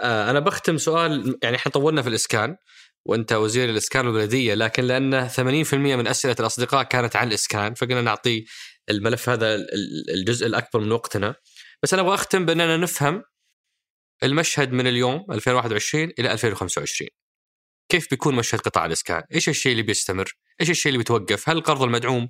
آه 0.00 0.30
أنا 0.30 0.40
بختم 0.40 0.78
سؤال 0.78 1.38
يعني 1.42 1.56
إحنا 1.56 1.72
طولنا 1.72 2.02
في 2.02 2.08
الإسكان 2.08 2.56
وأنت 3.06 3.32
وزير 3.32 3.70
الإسكان 3.70 4.06
والبلدية 4.06 4.54
لكن 4.54 4.84
لأن 4.84 5.28
80% 5.28 5.74
من 5.74 6.06
أسئلة 6.06 6.36
الأصدقاء 6.40 6.82
كانت 6.82 7.16
عن 7.16 7.28
الإسكان 7.28 7.74
فقلنا 7.74 8.00
نعطي 8.00 8.44
الملف 8.90 9.28
هذا 9.28 9.54
الجزء 10.14 10.46
الأكبر 10.46 10.80
من 10.80 10.92
وقتنا. 10.92 11.34
بس 11.82 11.92
أنا 11.94 12.02
أبغى 12.02 12.14
أختم 12.14 12.46
بأننا 12.46 12.76
نفهم 12.76 13.22
المشهد 14.22 14.72
من 14.72 14.86
اليوم 14.86 15.26
2021 15.30 16.12
إلى 16.18 16.32
2025 16.32 17.08
كيف 17.88 18.10
بيكون 18.10 18.34
مشهد 18.34 18.60
قطاع 18.60 18.86
الإسكان؟ 18.86 19.22
إيش 19.34 19.48
الشيء 19.48 19.72
اللي 19.72 19.82
بيستمر؟ 19.82 20.32
إيش 20.60 20.70
الشيء 20.70 20.90
اللي 20.90 20.98
بيتوقف؟ 20.98 21.48
هل 21.48 21.56
القرض 21.56 21.82
المدعوم 21.82 22.28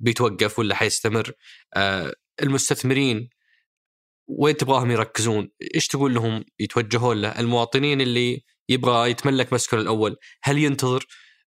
بيتوقف 0.00 0.58
ولا 0.58 0.74
حيستمر؟ 0.74 1.32
آه 1.74 2.14
المستثمرين 2.42 3.28
وين 4.28 4.56
تبغاهم 4.56 4.90
يركزون؟ 4.90 5.50
إيش 5.74 5.88
تقول 5.88 6.14
لهم 6.14 6.44
يتوجهون 6.58 7.20
له؟ 7.20 7.40
المواطنين 7.40 8.00
اللي 8.00 8.44
يبغى 8.68 9.10
يتملك 9.10 9.52
مسكن 9.52 9.78
الأول، 9.78 10.16
هل 10.42 10.58
ينتظر 10.58 11.06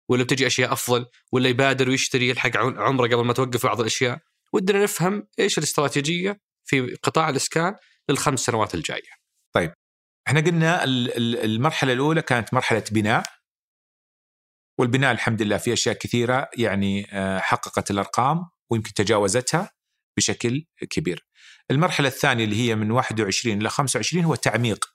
ولا 0.10 0.24
بتجي 0.24 0.48
أشياء 0.48 0.74
أفضل 0.74 1.06
ولا 1.32 1.50
يبادر 1.50 1.90
ويشتري 1.90 2.30
يلحق 2.30 2.58
عمرة 2.58 3.08
قبل 3.08 3.26
ما 3.26 3.34
توقف 3.34 3.66
بعض 3.66 3.80
الأشياء 3.80 4.20
ودنا 4.54 4.84
نفهم 4.84 5.28
إيش 5.40 5.58
الاستراتيجية 5.58 6.40
في 6.68 6.96
قطاع 7.04 7.30
الإسكان 7.30 7.76
للخمس 8.10 8.40
سنوات 8.40 8.76
الجاية 8.76 9.10
إحنا 10.28 10.40
قلنا 10.40 10.84
ال- 10.84 11.18
ال- 11.18 11.46
المرحلة 11.46 11.94
الأولى 11.94 12.22
كانت 12.22 12.54
مرحلة 12.54 12.84
بناء 12.92 13.24
والبناء 14.80 15.12
الحمد 15.12 15.42
لله 15.42 15.58
في 15.58 15.74
أشياء 15.74 15.96
كثيرة 15.96 16.50
يعني 16.58 17.08
آه، 17.12 17.40
حققت 17.40 17.92
الأرقام 17.92 18.46
ويمكن 18.72 18.94
تجاوزتها 18.94 19.72
بشكل 20.18 20.66
كبير. 20.90 21.26
المرحلة 21.72 22.08
الثانية 22.08 22.44
اللي 22.44 22.56
هي 22.70 22.76
من 22.76 22.92
21 22.92 23.62
إلى 23.62 23.70
25 23.70 24.24
هو 24.26 24.36
تعميق 24.36 24.86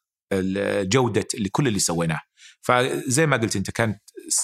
جودة 0.83 1.27
اللي 1.35 1.49
كل 1.49 1.69
اللي 1.69 1.79
سويناه. 1.79 2.21
فزي 2.63 3.27
ما 3.27 3.37
قلت 3.37 3.57
أنت 3.57 3.71
كانت 3.71 4.01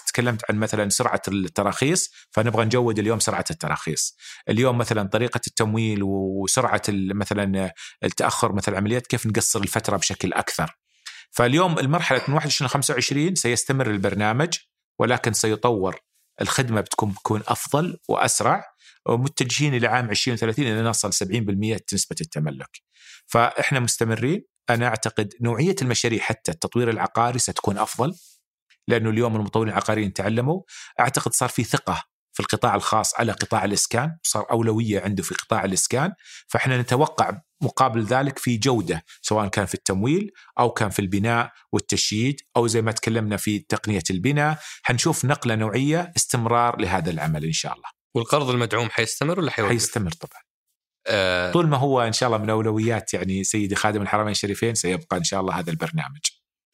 تكلمت 0.07 0.43
عن 0.51 0.57
مثلا 0.57 0.89
سرعة 0.89 1.23
التراخيص 1.29 2.11
فنبغى 2.31 2.65
نجود 2.65 2.99
اليوم 2.99 3.21
سرعة 3.21 3.45
التراخيص. 3.51 4.17
اليوم 4.49 4.79
مثلا 4.79 5.09
طريقة 5.09 5.41
التمويل 5.47 6.01
وسرعة 6.03 6.83
مثلا 6.89 7.73
التأخر 8.05 8.53
مثلا 8.53 8.73
العمليات 8.73 9.07
كيف 9.07 9.27
نقصر 9.27 9.61
الفترة 9.61 9.97
بشكل 9.97 10.33
أكثر. 10.33 10.79
فاليوم 11.31 11.79
المرحلة 11.79 12.21
من 12.29 12.35
21 12.35 12.67
ل 12.67 12.71
25 12.71 13.35
سيستمر 13.35 13.91
البرنامج 13.91 14.59
ولكن 14.99 15.33
سيطور 15.33 16.01
الخدمة 16.41 16.81
بتكون 16.81 17.11
بتكون 17.11 17.43
أفضل 17.49 17.99
وأسرع 18.09 18.65
ومتجهين 19.07 19.75
إلى 19.75 19.87
عام 19.87 20.11
2030 20.11 20.67
إلى 20.67 20.83
نصل 20.83 21.13
70% 21.13 21.81
نسبة 21.93 22.17
التملك. 22.21 22.83
فإحنا 23.27 23.81
مستمرين 23.81 24.45
أنا 24.71 24.87
أعتقد 24.87 25.35
نوعية 25.41 25.77
المشاريع 25.83 26.21
حتى 26.21 26.53
التطوير 26.53 26.91
العقاري 26.91 27.39
ستكون 27.39 27.79
أفضل 27.79 28.15
لأنه 28.89 29.11
اليوم 29.11 29.37
المطورين 29.37 29.73
العقاريين 29.73 30.13
تعلموا. 30.13 30.63
أعتقد 31.01 31.33
صار 31.33 31.49
في 31.49 31.65
ثقة 31.65 32.03
في 32.33 32.41
القطاع 32.41 32.75
الخاص 32.75 33.15
على 33.21 33.33
قطاع 33.33 33.65
الإسكان 33.65 34.17
صار 34.23 34.51
أولوية 34.51 35.01
عنده 35.01 35.23
في 35.23 35.35
قطاع 35.35 35.65
الإسكان. 35.65 36.13
فإحنا 36.49 36.79
نتوقع 36.81 37.41
مقابل 37.63 38.05
ذلك 38.05 38.39
في 38.39 38.57
جودة 38.57 39.05
سواء 39.23 39.49
كان 39.49 39.67
في 39.67 39.75
التمويل 39.75 40.31
أو 40.59 40.71
كان 40.71 40.91
في 40.91 40.99
البناء 40.99 41.53
والتشييد 41.73 42.41
أو 42.57 42.67
زي 42.67 42.83
ما 42.83 42.93
تكلمنا 42.93 43.37
في 43.37 43.59
تقنية 43.59 44.03
البناء. 44.11 44.59
حنشوف 44.83 45.25
نقلة 45.25 45.55
نوعية 45.55 46.13
استمرار 46.17 46.81
لهذا 46.81 47.11
العمل 47.11 47.45
إن 47.45 47.53
شاء 47.53 47.73
الله. 47.73 47.89
والقرض 48.15 48.51
المدعوم 48.51 48.91
حيستمر 48.91 49.41
ولا 49.41 49.51
حيوقف؟ 49.51 49.73
حيستمر 49.73 50.11
طبعا. 50.11 50.43
آه. 51.07 51.53
طول 51.53 51.67
ما 51.69 51.77
هو 51.77 52.01
إن 52.03 52.13
شاء 52.13 52.27
الله 52.27 52.39
من 52.39 52.51
أولويات 52.51 53.15
يعني 53.15 53.45
سيدي 53.45 53.75
خادم 53.75 54.03
الحرمين 54.03 54.31
الشريفين 54.31 54.75
سيبقى 54.75 55.17
إن 55.17 55.25
شاء 55.25 55.41
الله 55.41 55.59
هذا 55.59 55.71
البرنامج. 55.71 56.21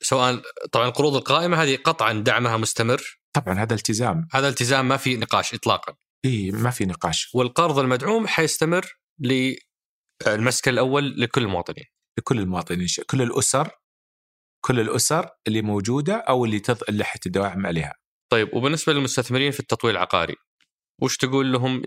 سواء 0.05 0.43
طبعا 0.73 0.89
القروض 0.89 1.17
القائمة 1.17 1.63
هذه 1.63 1.77
قطعا 1.77 2.13
دعمها 2.13 2.57
مستمر. 2.57 3.19
طبعا 3.33 3.55
هذا 3.55 3.75
التزام. 3.75 4.29
هذا 4.33 4.49
التزام 4.49 4.89
ما 4.89 4.97
في 4.97 5.17
نقاش 5.17 5.55
اطلاقا. 5.55 5.95
إي 6.25 6.51
ما 6.51 6.71
في 6.71 6.85
نقاش. 6.85 7.31
والقرض 7.35 7.79
المدعوم 7.79 8.27
حيستمر 8.27 8.97
للمسكن 9.19 10.71
الأول 10.71 11.21
لكل 11.21 11.43
المواطنين. 11.43 11.87
لكل 12.19 12.39
المواطنين. 12.39 12.87
كل 13.11 13.23
الأسر 13.23 13.71
كل 14.65 14.81
الأسر 14.81 15.29
اللي 15.47 15.63
موجودة 15.63 16.15
أو 16.17 16.45
اللي 16.45 16.61
تض... 16.61 16.83
اللي 16.89 17.05
حتدعم 17.05 17.67
عليها. 17.67 17.95
طيب 18.33 18.55
وبالنسبة 18.55 18.93
للمستثمرين 18.93 19.51
في 19.51 19.61
التطوير 19.61 19.95
العقاري 19.95 20.37
وش 21.03 21.17
تقول 21.17 21.53
لهم 21.53 21.83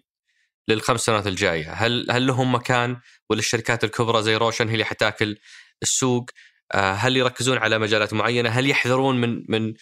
للخمس 0.67 0.99
سنوات 0.99 1.27
الجاية؟ 1.27 1.73
هل 1.73 2.11
هل 2.11 2.27
لهم 2.27 2.55
مكان؟ 2.55 2.99
ولا 3.29 3.39
الشركات 3.39 3.83
الكبرى 3.83 4.23
زي 4.23 4.35
روشن 4.35 4.67
هي 4.67 4.73
اللي 4.73 4.85
حتاكل 4.85 5.37
السوق؟ 5.83 6.29
آه، 6.73 6.93
هل 6.93 7.17
يركزون 7.17 7.57
على 7.57 7.79
مجالات 7.79 8.13
معينة؟ 8.13 8.49
هل 8.49 8.69
يحذرون 8.69 9.21
من 9.21 9.43
من 9.49 9.73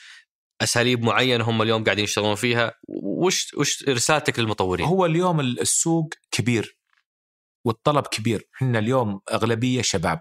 أساليب 0.61 1.03
معينة 1.03 1.49
هم 1.49 1.61
اليوم 1.61 1.83
قاعدين 1.83 2.03
يشتغلون 2.03 2.35
فيها؟ 2.35 2.73
وش 2.87 3.53
وش 3.53 3.83
رسالتك 3.89 4.39
للمطورين؟ 4.39 4.85
هو 4.85 5.05
اليوم 5.05 5.39
السوق 5.39 6.13
كبير 6.31 6.77
والطلب 7.65 8.07
كبير 8.07 8.49
إحنا 8.55 8.79
اليوم 8.79 9.21
أغلبية 9.31 9.81
شباب 9.81 10.19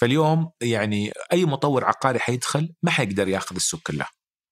فاليوم 0.00 0.50
يعني 0.60 1.12
أي 1.32 1.44
مطور 1.44 1.84
عقاري 1.84 2.18
حيدخل 2.18 2.74
ما 2.82 2.90
حيقدر 2.90 3.28
ياخذ 3.28 3.56
السوق 3.56 3.80
كله 3.80 4.06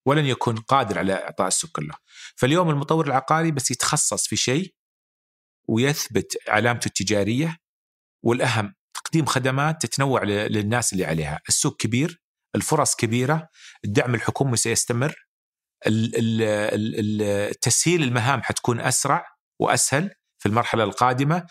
ولن 0.07 0.27
يكون 0.27 0.57
قادر 0.57 0.99
على 0.99 1.13
إعطاء 1.13 1.47
السوق 1.47 1.71
كله 1.71 1.95
فاليوم 2.37 2.71
المطور 2.71 3.07
العقاري 3.07 3.51
بس 3.51 3.71
يتخصص 3.71 4.27
في 4.29 4.37
شيء 4.37 4.75
ويثبت 5.69 6.37
علامته 6.49 6.87
التجارية 6.87 7.57
والأهم 8.23 8.75
تقديم 9.17 9.27
خدمات 9.27 9.87
تتنوع 9.87 10.23
للناس 10.25 10.93
اللي 10.93 11.05
عليها. 11.05 11.41
السوق 11.49 11.77
كبير 11.77 12.23
الفرص 12.57 12.95
كبيرة 12.95 13.49
الدعم 13.85 14.15
الحكومي 14.15 14.57
سيستمر 14.57 15.15
تسهيل 17.63 18.03
المهام 18.03 18.43
حتكون 18.43 18.81
أسرع 18.81 19.25
وأسهل 19.61 20.11
في 20.39 20.47
المرحلة 20.49 20.85
القادمة. 20.85 21.47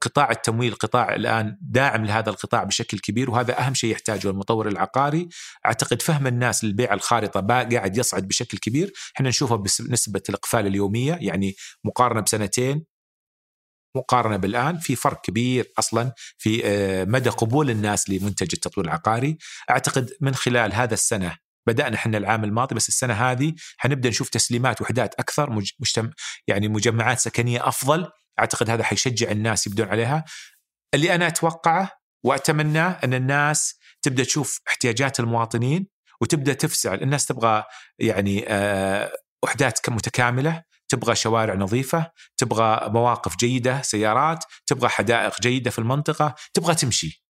قطاع 0.00 0.30
التمويل 0.30 0.74
قطاع 0.74 1.14
الآن 1.14 1.58
داعم 1.60 2.04
لهذا 2.04 2.30
القطاع 2.30 2.64
بشكل 2.64 2.98
كبير 2.98 3.30
وهذا 3.30 3.60
أهم 3.60 3.74
شيء 3.74 3.90
يحتاجه 3.92 4.30
المطور 4.30 4.68
العقاري. 4.68 5.28
أعتقد 5.66 6.02
فهم 6.02 6.26
الناس 6.26 6.64
للبيع 6.64 6.94
الخارطة 6.94 7.40
با- 7.40 7.68
قاعد 7.68 7.96
يصعد 7.96 8.28
بشكل 8.28 8.58
كبير. 8.58 8.92
إحنا 9.16 9.28
نشوفها 9.28 9.56
بنسبة 9.56 10.22
الإقفال 10.28 10.66
اليومية 10.66 11.18
يعني 11.20 11.54
مقارنة 11.84 12.20
بسنتين 12.20 12.84
مقارنة 13.96 14.36
بالآن 14.36 14.78
في 14.78 14.96
فرق 14.96 15.20
كبير 15.20 15.72
أصلا 15.78 16.12
في 16.38 16.62
آه، 16.64 17.04
مدى 17.04 17.30
قبول 17.30 17.70
الناس 17.70 18.10
لمنتج 18.10 18.48
التطوير 18.52 18.86
العقاري. 18.86 19.38
أعتقد 19.70 20.10
من 20.20 20.34
خلال 20.34 20.74
هذا 20.74 20.94
السنة 20.94 21.36
بدأنا 21.68 21.96
إحنا 21.96 22.18
العام 22.18 22.44
الماضي 22.44 22.74
بس 22.74 22.88
السنة 22.88 23.14
هذه 23.14 23.54
حنبدأ 23.78 24.08
نشوف 24.08 24.28
تسليمات 24.28 24.80
وحدات 24.82 25.14
أكثر 25.14 25.50
مج... 25.50 25.70
مجتم... 25.80 26.10
يعني 26.46 26.68
مجمعات 26.68 27.18
سكنية 27.18 27.68
أفضل. 27.68 28.10
أعتقد 28.38 28.70
هذا 28.70 28.84
حيشجع 28.84 29.30
الناس 29.30 29.66
يبدون 29.66 29.88
عليها. 29.88 30.24
اللي 30.94 31.14
أنا 31.14 31.26
أتوقعه 31.26 31.90
واتمناه 32.24 32.98
أن 33.04 33.14
الناس 33.14 33.74
تبدأ 34.02 34.24
تشوف 34.24 34.60
احتياجات 34.68 35.20
المواطنين 35.20 35.86
وتبدأ 36.20 36.52
تفزع. 36.52 36.94
الناس 36.94 37.26
تبغى 37.26 37.64
يعني 37.98 38.44
آه، 38.48 39.12
وحدات 39.44 39.90
متكامله 39.90 40.62
تبغى 40.88 41.14
شوارع 41.14 41.54
نظيفة 41.54 42.10
تبغى 42.36 42.90
مواقف 42.90 43.36
جيدة 43.36 43.82
سيارات 43.82 44.44
تبغى 44.66 44.88
حدائق 44.88 45.40
جيدة 45.40 45.70
في 45.70 45.78
المنطقة 45.78 46.34
تبغى 46.54 46.74
تمشي. 46.74 47.24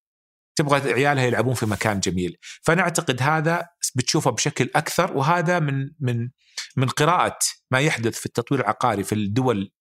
تبغى 0.58 0.92
عيالها 0.92 1.24
يلعبون 1.24 1.54
في 1.54 1.66
مكان 1.66 2.00
جميل. 2.00 2.36
فأنا 2.62 2.82
أعتقد 2.82 3.22
هذا 3.22 3.68
بتشوفه 3.94 4.30
بشكل 4.30 4.70
أكثر 4.76 5.16
وهذا 5.16 5.58
من 5.58 5.90
من 6.00 6.28
من 6.76 6.88
قراءة 6.88 7.38
ما 7.70 7.80
يحدث 7.80 8.18
في 8.18 8.26
التطوير 8.26 8.60
العقاري 8.60 9.04
في 9.04 9.14
الدول 9.14 9.72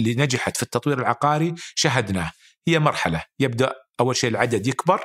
اللي 0.00 0.14
نجحت 0.14 0.56
في 0.56 0.62
التطوير 0.62 0.98
العقاري 0.98 1.54
شاهدناه 1.74 2.32
هي 2.68 2.78
مرحلة. 2.78 3.24
يبدأ 3.40 3.74
أول 4.00 4.16
شيء 4.16 4.30
العدد 4.30 4.66
يكبر 4.66 5.00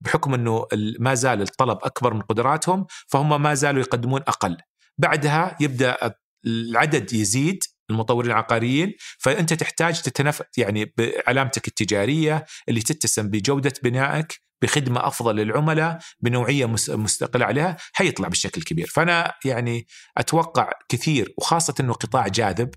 بحكم 0.00 0.34
إنه 0.34 0.66
ما 0.98 1.14
زال 1.14 1.42
الطلب 1.42 1.78
أكبر 1.82 2.14
من 2.14 2.20
قدراتهم 2.20 2.86
فهم 3.08 3.42
ما 3.42 3.54
زالوا 3.54 3.80
يقدمون 3.80 4.20
أقل. 4.20 4.56
بعدها 4.98 5.56
يبدأ 5.60 6.14
العدد 6.46 7.12
يزيد 7.12 7.58
المطورين 7.90 8.30
العقاريين 8.30 8.92
فأنت 9.18 9.52
تحتاج 9.54 10.02
تتنف 10.02 10.42
يعني 10.56 10.94
بعلامتك 10.98 11.68
التجارية 11.68 12.44
اللي 12.68 12.80
تتسم 12.80 13.28
بجودة 13.28 13.72
بنائك 13.82 14.40
بخدمة 14.62 15.06
أفضل 15.06 15.36
للعملاء 15.36 15.98
بنوعية 16.20 16.66
مس- 16.66 16.90
مستقلة 16.90 17.46
عليها 17.46 17.76
حيطلع 17.92 18.28
بالشكل 18.28 18.60
الكبير 18.60 18.86
فأنا 18.86 19.34
يعني 19.44 19.86
أتوقع 20.16 20.70
كثير 20.88 21.34
وخاصة 21.38 21.74
إنه 21.80 21.92
قطاع 21.92 22.28
جاذب 22.28 22.70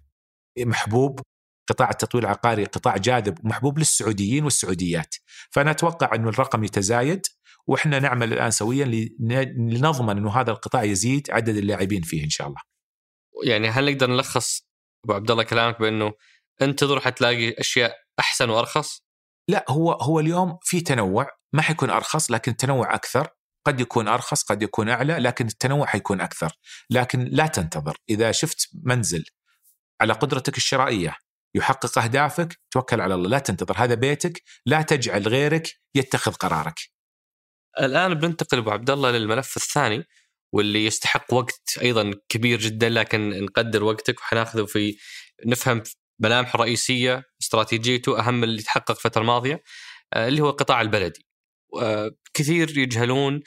محبوب 0.60 1.20
قطاع 1.70 1.90
التطوير 1.90 2.24
العقاري 2.24 2.66
قطاع 2.66 2.98
جاذب 2.98 3.46
ومحبوب 3.46 3.80
للسعوديين 3.80 4.44
والسعوديات. 4.44 5.16
فأنا 5.52 5.72
أتوقع 5.72 6.16
إنه 6.16 6.30
الرقم 6.30 6.64
يتزايد 6.64 7.22
وإحنا 7.68 8.00
نعمل 8.00 8.34
الآن 8.34 8.52
سويا 8.52 8.86
لن- 8.86 9.70
لنضمن 9.74 10.18
إنه 10.18 10.32
هذا 10.42 10.52
القطاع 10.52 10.84
يزيد 10.84 11.32
عدد 11.32 11.58
اللاعبين 11.58 12.02
فيه 12.02 12.24
إن 12.24 12.30
شاء 12.30 12.48
الله. 12.48 12.71
يعني 13.44 13.70
هل 13.70 13.92
نقدر 13.92 14.10
نلخص 14.10 14.62
أبو 15.06 15.14
عبد 15.14 15.32
الله 15.32 15.44
كلامك 15.44 15.80
بأنه 15.80 16.14
انتظر 16.62 17.00
حتلاقي 17.00 17.54
أشياء 17.60 17.98
أحسن 18.20 18.50
وأرخص؟ 18.50 19.04
لا 19.48 19.66
هو 19.70 19.92
هو 19.92 20.20
اليوم 20.20 20.58
في 20.62 20.82
تنوع 20.82 21.30
ما 21.54 21.62
حيكون 21.62 21.90
أرخص 21.90 22.32
لكن 22.32 22.56
تنوع 22.56 22.96
أكثر. 22.96 23.28
قد 23.66 23.80
يكون 23.80 24.08
أرخص 24.08 24.44
قد 24.44 24.64
يكون 24.64 24.90
أعلى 24.90 25.14
لكن 25.14 25.48
التنوع 25.48 25.86
حيكون 25.86 26.22
أكثر. 26.22 26.52
لكن 26.90 27.24
لا 27.24 27.48
تنتظر. 27.48 27.98
إذا 28.10 28.32
شفت 28.32 28.70
منزل 28.84 29.24
على 30.02 30.14
قدرتك 30.14 30.58
الشرائية 30.58 31.16
يحقق 31.56 32.00
أهدافك 32.00 32.60
توكل 32.72 33.02
على 33.02 33.14
الله. 33.14 33.30
لا 33.30 33.40
تنتظر. 33.40 33.76
هذا 33.78 33.94
بيتك. 33.94 34.44
لا 34.66 34.82
تجعل 34.82 35.28
غيرك 35.28 35.68
يتخذ 35.96 36.34
قرارك. 36.34 36.80
الآن 37.80 38.14
بننتقل 38.14 38.58
أبو 38.58 38.72
عبد 38.72 38.90
الله 38.90 39.12
للملف 39.12 39.58
الثاني. 39.58 40.04
واللي 40.54 40.86
يستحق 40.86 41.34
وقت 41.34 41.78
أيضا 41.82 42.14
كبير 42.30 42.60
جدا 42.60 42.90
لكن 42.90 43.30
نقدر 43.44 43.84
وقتك 43.84 44.20
وحناخذه 44.20 44.66
في 44.66 44.98
نفهم 45.46 45.84
ملامحه 46.20 46.56
الرئيسية 46.56 47.24
استراتيجيته 47.42 48.20
أهم 48.20 48.44
اللي 48.44 48.62
تحقق 48.62 48.92
الفترة 48.92 49.22
الماضية 49.22 49.64
آه، 50.14 50.28
اللي 50.28 50.42
هو 50.42 50.50
القطاع 50.50 50.82
البلدي. 50.82 51.26
آه، 51.82 52.12
كثير 52.34 52.78
يجهلون 52.78 53.42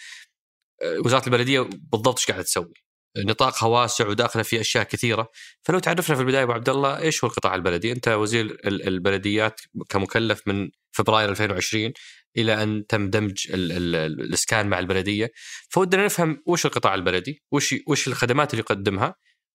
آه، 0.82 0.98
وزاره 1.04 1.26
البلدية 1.26 1.60
بالضبط 1.60 2.18
إيش 2.18 2.26
قاعدة 2.26 2.42
تسوي؟ 2.42 2.72
نطاقها 3.18 3.66
واسع 3.66 4.08
وداخلة 4.08 4.42
في 4.42 4.60
أشياء 4.60 4.84
كثيرة. 4.84 5.28
فلو 5.62 5.78
تعرفنا 5.78 6.16
في 6.16 6.22
البداية 6.22 6.42
أبو 6.42 6.52
عبد 6.52 6.68
الله 6.68 6.98
إيش 6.98 7.24
هو 7.24 7.30
القطاع 7.30 7.54
البلدي؟ 7.54 7.92
أنت 7.92 8.08
وزير 8.08 8.44
ال- 8.44 8.88
البلديات 8.88 9.60
كمكلف 9.88 10.42
من 10.48 10.70
فبراير 10.92 11.28
2020 11.30 11.92
إلى 12.36 12.62
أن 12.62 12.86
تم 12.86 13.10
دمج 13.10 13.46
ال 13.50 13.72
ال 13.72 13.94
الإسكان 14.20 14.66
مع 14.68 14.78
البلدية 14.78 15.32
فودنا 15.70 16.04
نفهم 16.04 16.42
وش 16.46 16.66
القطاع 16.66 16.94
البلدي؟ 16.94 17.42
وش 17.52 17.74
وش 17.88 18.08
الخدمات 18.08 18.50
اللي 18.54 18.60
يقدمها؟ 18.60 19.14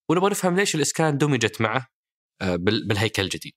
ونبغى 0.09 0.29
نفهم 0.29 0.55
ليش 0.55 0.75
الإسكان 0.75 1.17
دمجت 1.17 1.61
معه 1.61 1.87
آه، 2.41 2.55
بال- 2.55 2.87
بالهيكل 2.87 3.23
الجديد. 3.23 3.53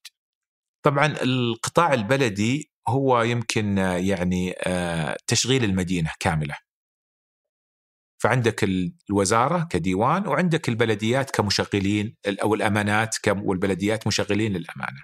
طبعا 0.84 1.06
القطاع 1.22 1.92
البلدي 1.94 2.72
هو 2.88 3.22
يمكن 3.22 3.78
آه، 3.78 3.96
يعني 3.96 4.54
آه، 4.66 5.16
تشغيل 5.26 5.64
المدينة 5.64 6.10
كاملة. 6.20 6.54
فعندك 8.22 8.64
ال- 8.64 8.94
الوزارة 9.10 9.68
كديوان 9.70 10.26
وعندك 10.26 10.68
البلديات 10.68 11.30
كمشغلين 11.30 12.16
أو 12.42 12.54
الأمانات 12.54 13.16
والبلديات 13.28 14.06
مشغلين 14.06 14.52
للأمانة. 14.52 15.02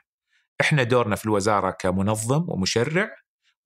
إحنا 0.61 0.83
دورنا 0.83 1.17
في 1.17 1.25
الوزارة 1.25 1.71
كمنظم 1.71 2.45
ومشرع 2.49 3.11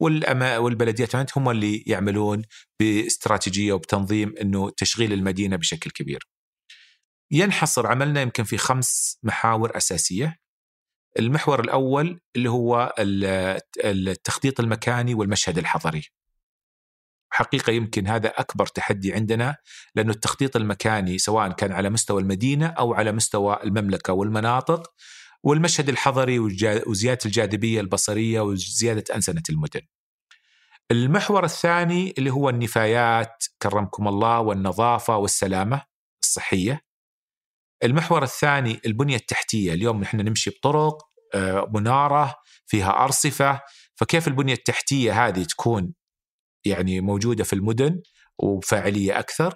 والبلديات 0.03 1.39
هم 1.39 1.51
اللي 1.51 1.85
يعملون 1.87 2.43
باستراتيجية 2.81 3.73
وبتنظيم 3.73 4.35
إنه 4.41 4.71
تشغيل 4.71 5.13
المدينة 5.13 5.57
بشكل 5.57 5.91
كبير. 5.91 6.29
ينحصر 7.31 7.87
عملنا 7.87 8.23
يمكن 8.23 8.45
في 8.45 8.57
خمس 8.57 9.19
محاور 9.23 9.77
أساسية. 9.77 10.37
المحور 11.19 11.61
الأول 11.61 12.21
اللي 12.37 12.51
هو 12.51 12.95
ال- 12.99 13.61
التخطيط 13.85 14.61
المكاني 14.61 15.15
والمشهد 15.15 15.59
الحضري. 15.59 16.03
حقيقة 17.31 17.71
يمكن 17.73 18.07
هذا 18.07 18.29
أكبر 18.29 18.67
تحدي 18.67 19.13
عندنا 19.15 19.57
لأنه 19.95 20.11
التخطيط 20.13 20.57
المكاني 20.57 21.19
سواء 21.19 21.53
كان 21.53 21.73
على 21.73 21.91
مستوى 21.91 22.23
المدينة 22.23 22.67
أو 22.67 22.95
على 22.95 23.13
مستوى 23.13 23.59
المملكة 23.65 24.13
والمناطق 24.13 24.93
والمشهد 25.45 25.89
الحضري 25.89 26.39
وزيادة 26.87 27.19
الجاذبية 27.27 27.81
البصرية 27.81 28.41
وزيادة 28.41 29.15
أنسنة 29.15 29.43
المدن. 29.51 29.81
المحور 30.91 31.45
الثاني 31.45 32.15
اللي 32.19 32.31
هو 32.31 32.49
النفايات 32.49 33.45
كرمكم 33.63 34.09
الله 34.09 34.41
والنظافة 34.41 35.17
والسلامة 35.17 35.83
الصحية. 36.23 36.81
المحور 37.85 38.23
الثاني 38.23 38.81
البنية 38.87 39.17
التحتية، 39.17 39.73
اليوم 39.73 40.01
نحن 40.01 40.17
نمشي 40.21 40.51
بطرق 40.51 40.99
آه، 41.35 41.71
منارة 41.75 42.35
فيها 42.67 43.05
أرصفة، 43.05 43.61
فكيف 43.95 44.29
البنية 44.29 44.55
التحتية 44.55 45.27
هذه 45.27 45.43
تكون 45.43 45.95
يعني 46.65 47.01
موجودة 47.01 47.45
في 47.45 47.53
المدن 47.53 48.03
وفاعلية 48.39 49.19
أكثر. 49.19 49.55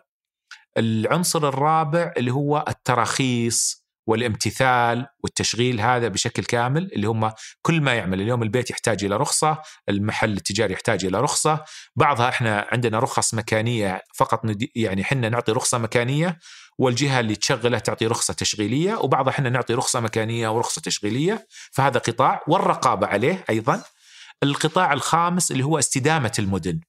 العنصر 0.78 1.48
الرابع 1.48 2.12
اللي 2.16 2.32
هو 2.32 2.64
التراخيص 2.68 3.85
والامتثال 4.06 5.06
والتشغيل 5.22 5.80
هذا 5.80 6.08
بشكل 6.08 6.44
كامل 6.44 6.92
اللي 6.92 7.06
هم 7.06 7.32
كل 7.62 7.80
ما 7.80 7.94
يعمل 7.94 8.20
اليوم 8.20 8.42
البيت 8.42 8.70
يحتاج 8.70 9.04
إلى 9.04 9.16
رخصة، 9.16 9.58
المحل 9.88 10.32
التجاري 10.32 10.72
يحتاج 10.72 11.04
إلى 11.04 11.20
رخصة، 11.20 11.64
بعضها 11.96 12.28
إحنا 12.28 12.66
عندنا 12.72 12.98
رخص 12.98 13.34
مكانية 13.34 14.02
فقط 14.14 14.40
يعني 14.74 15.02
إحنا 15.02 15.28
نعطي 15.28 15.52
رخصة 15.52 15.78
مكانية 15.78 16.38
والجهة 16.78 17.20
اللي 17.20 17.34
تشغله 17.36 17.78
تعطي 17.78 18.06
رخصة 18.06 18.34
تشغيلية 18.34 18.94
وبعضها 18.94 19.30
إحنا 19.30 19.50
نعطي 19.50 19.74
رخصة 19.74 20.00
مكانية 20.00 20.48
ورخصة 20.48 20.80
تشغيلية، 20.80 21.46
فهذا 21.72 21.98
قطاع 21.98 22.42
والرقابة 22.48 23.06
عليه 23.06 23.44
أيضا. 23.50 23.82
القطاع 24.42 24.92
الخامس 24.92 25.52
اللي 25.52 25.64
هو 25.64 25.78
استدامة 25.78 26.32
المدن. 26.38 26.80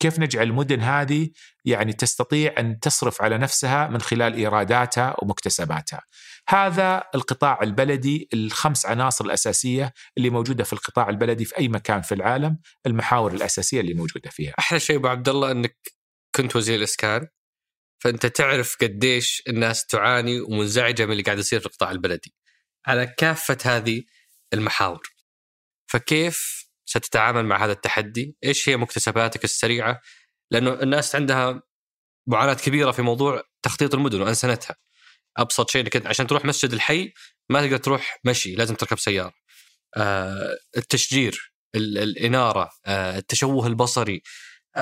كيف 0.00 0.18
نجعل 0.18 0.46
المدن 0.46 0.80
هذه 0.80 1.28
يعني 1.64 1.92
تستطيع 1.92 2.54
أن 2.58 2.80
تصرف 2.80 3.22
على 3.22 3.38
نفسها 3.38 3.88
من 3.88 4.00
خلال 4.00 4.34
إيراداتها 4.34 5.14
ومكتسباتها. 5.22 6.00
هذا 6.48 7.04
القطاع 7.14 7.58
البلدي 7.62 8.28
الخمس 8.34 8.86
عناصر 8.86 9.24
الأساسية 9.24 9.92
اللي 10.18 10.30
موجودة 10.30 10.64
في 10.64 10.72
القطاع 10.72 11.08
البلدي 11.08 11.44
في 11.44 11.58
أي 11.58 11.68
مكان 11.68 12.02
في 12.02 12.14
العالم، 12.14 12.58
المحاور 12.86 13.32
الأساسية 13.32 13.80
اللي 13.80 13.94
موجودة 13.94 14.30
فيها. 14.30 14.54
أحلى 14.58 14.80
شيء 14.80 14.96
أبو 14.96 15.08
عبد 15.08 15.28
الله 15.28 15.50
إنك 15.50 15.76
كنت 16.36 16.56
وزير 16.56 16.78
الإسكان 16.78 17.28
فأنت 18.02 18.26
تعرف 18.26 18.76
قديش 18.80 19.42
الناس 19.48 19.86
تعاني 19.86 20.40
ومنزعجة 20.40 21.06
من 21.06 21.12
اللي 21.12 21.22
قاعد 21.22 21.38
يصير 21.38 21.60
في 21.60 21.66
القطاع 21.66 21.90
البلدي 21.90 22.34
على 22.86 23.06
كافة 23.06 23.58
هذه 23.64 24.02
المحاور 24.52 25.02
فكيف 25.86 26.68
ستتعامل 26.84 27.44
مع 27.44 27.64
هذا 27.64 27.72
التحدي؟ 27.72 28.36
إيش 28.44 28.68
هي 28.68 28.76
مكتسباتك 28.76 29.44
السريعة؟ 29.44 30.00
لأنه 30.50 30.72
الناس 30.72 31.16
عندها 31.16 31.62
معاناة 32.26 32.54
كبيرة 32.54 32.90
في 32.90 33.02
موضوع 33.02 33.42
تخطيط 33.62 33.94
المدن 33.94 34.22
وأنسنتها. 34.22 34.76
أبسط 35.36 35.70
شيء 35.70 35.82
انك 35.82 36.06
عشان 36.06 36.26
تروح 36.26 36.44
مسجد 36.44 36.72
الحي 36.72 37.12
ما 37.50 37.66
تقدر 37.66 37.76
تروح 37.76 38.18
مشي 38.24 38.54
لازم 38.54 38.74
تركب 38.74 38.98
سيارة. 38.98 39.32
آه 39.96 40.56
التشجير، 40.76 41.52
ال- 41.74 41.98
الإنارة، 41.98 42.70
آه 42.86 43.18
التشوه 43.18 43.66
البصري 43.66 44.22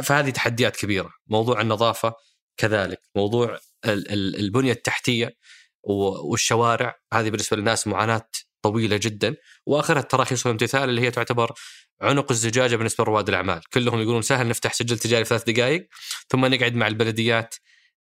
فهذه 0.03 0.31
تحديات 0.31 0.77
كبيرة، 0.77 1.11
موضوع 1.27 1.61
النظافة 1.61 2.15
كذلك، 2.57 2.99
موضوع 3.17 3.59
ال- 3.85 4.13
ال- 4.13 4.37
البنية 4.37 4.73
التحتية 4.73 5.37
والشوارع 5.85 6.95
هذه 7.13 7.31
بالنسبة 7.31 7.57
للناس 7.57 7.87
معاناة 7.87 8.29
طويلة 8.63 8.97
جدا 9.03 9.37
وآخرها 9.67 10.01
التراخيص 10.01 10.47
والامتثال 10.47 10.89
اللي 10.89 11.01
هي 11.01 11.11
تعتبر 11.11 11.53
عنق 12.01 12.31
الزجاجة 12.31 12.77
بالنسبة 12.77 13.05
لرواد 13.05 13.29
الأعمال، 13.29 13.61
كلهم 13.73 14.01
يقولون 14.01 14.23
سهل 14.23 14.49
نفتح 14.49 14.73
سجل 14.73 14.99
تجاري 14.99 15.25
في 15.25 15.29
ثلاث 15.29 15.45
دقائق 15.51 15.89
ثم 16.29 16.47
نقعد 16.47 16.75
مع 16.75 16.87
البلديات 16.87 17.55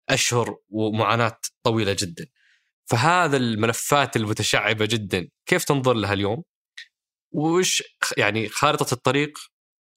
أشهر 0.09 0.57
ومعاناة 0.69 1.39
طويلة 1.63 1.97
جدا. 2.01 2.27
فهذا 2.91 3.37
الملفات 3.37 4.17
المتشعبة 4.17 4.87
جدا، 4.87 5.29
كيف 5.49 5.65
تنظر 5.65 5.95
لها 5.95 6.13
اليوم؟ 6.13 6.43
وش 7.35 7.83
يعني 8.17 8.49
خارطة 8.49 8.95
الطريق 8.95 9.39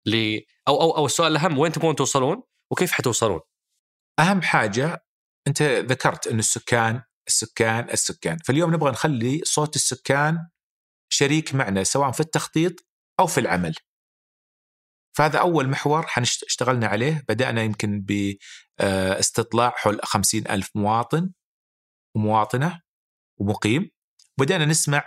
ل 0.05 0.39
أو 0.67 0.81
أو 0.81 0.97
أو 0.97 1.05
السؤال 1.05 1.31
الأهم 1.31 1.57
وين 1.57 1.71
تبغون 1.71 1.95
توصلون 1.95 2.43
وكيف 2.71 2.91
حتوصلون؟ 2.91 3.39
أهم 4.19 4.41
حاجة 4.41 5.05
أنت 5.47 5.61
ذكرت 5.61 6.27
انه 6.27 6.39
السكان 6.39 7.03
السكان 7.27 7.89
السكان، 7.89 8.37
فاليوم 8.37 8.73
نبغى 8.73 8.91
نخلي 8.91 9.41
صوت 9.43 9.75
السكان 9.75 10.47
شريك 11.09 11.55
معنا 11.55 11.83
سواء 11.83 12.11
في 12.11 12.19
التخطيط 12.19 12.73
أو 13.19 13.27
في 13.27 13.39
العمل. 13.39 13.75
فهذا 15.17 15.39
أول 15.39 15.69
محور 15.69 16.07
حنشتغلنا 16.07 16.87
عليه 16.87 17.25
بدأنا 17.29 17.63
يمكن 17.63 18.05
باستطلاع 18.79 19.69
حول 19.69 19.99
خمسين 20.03 20.47
ألف 20.47 20.69
مواطن 20.75 21.31
ومواطنه 22.15 22.81
ومقيم 23.37 23.89
بدأنا 24.39 24.65
نسمع 24.65 25.05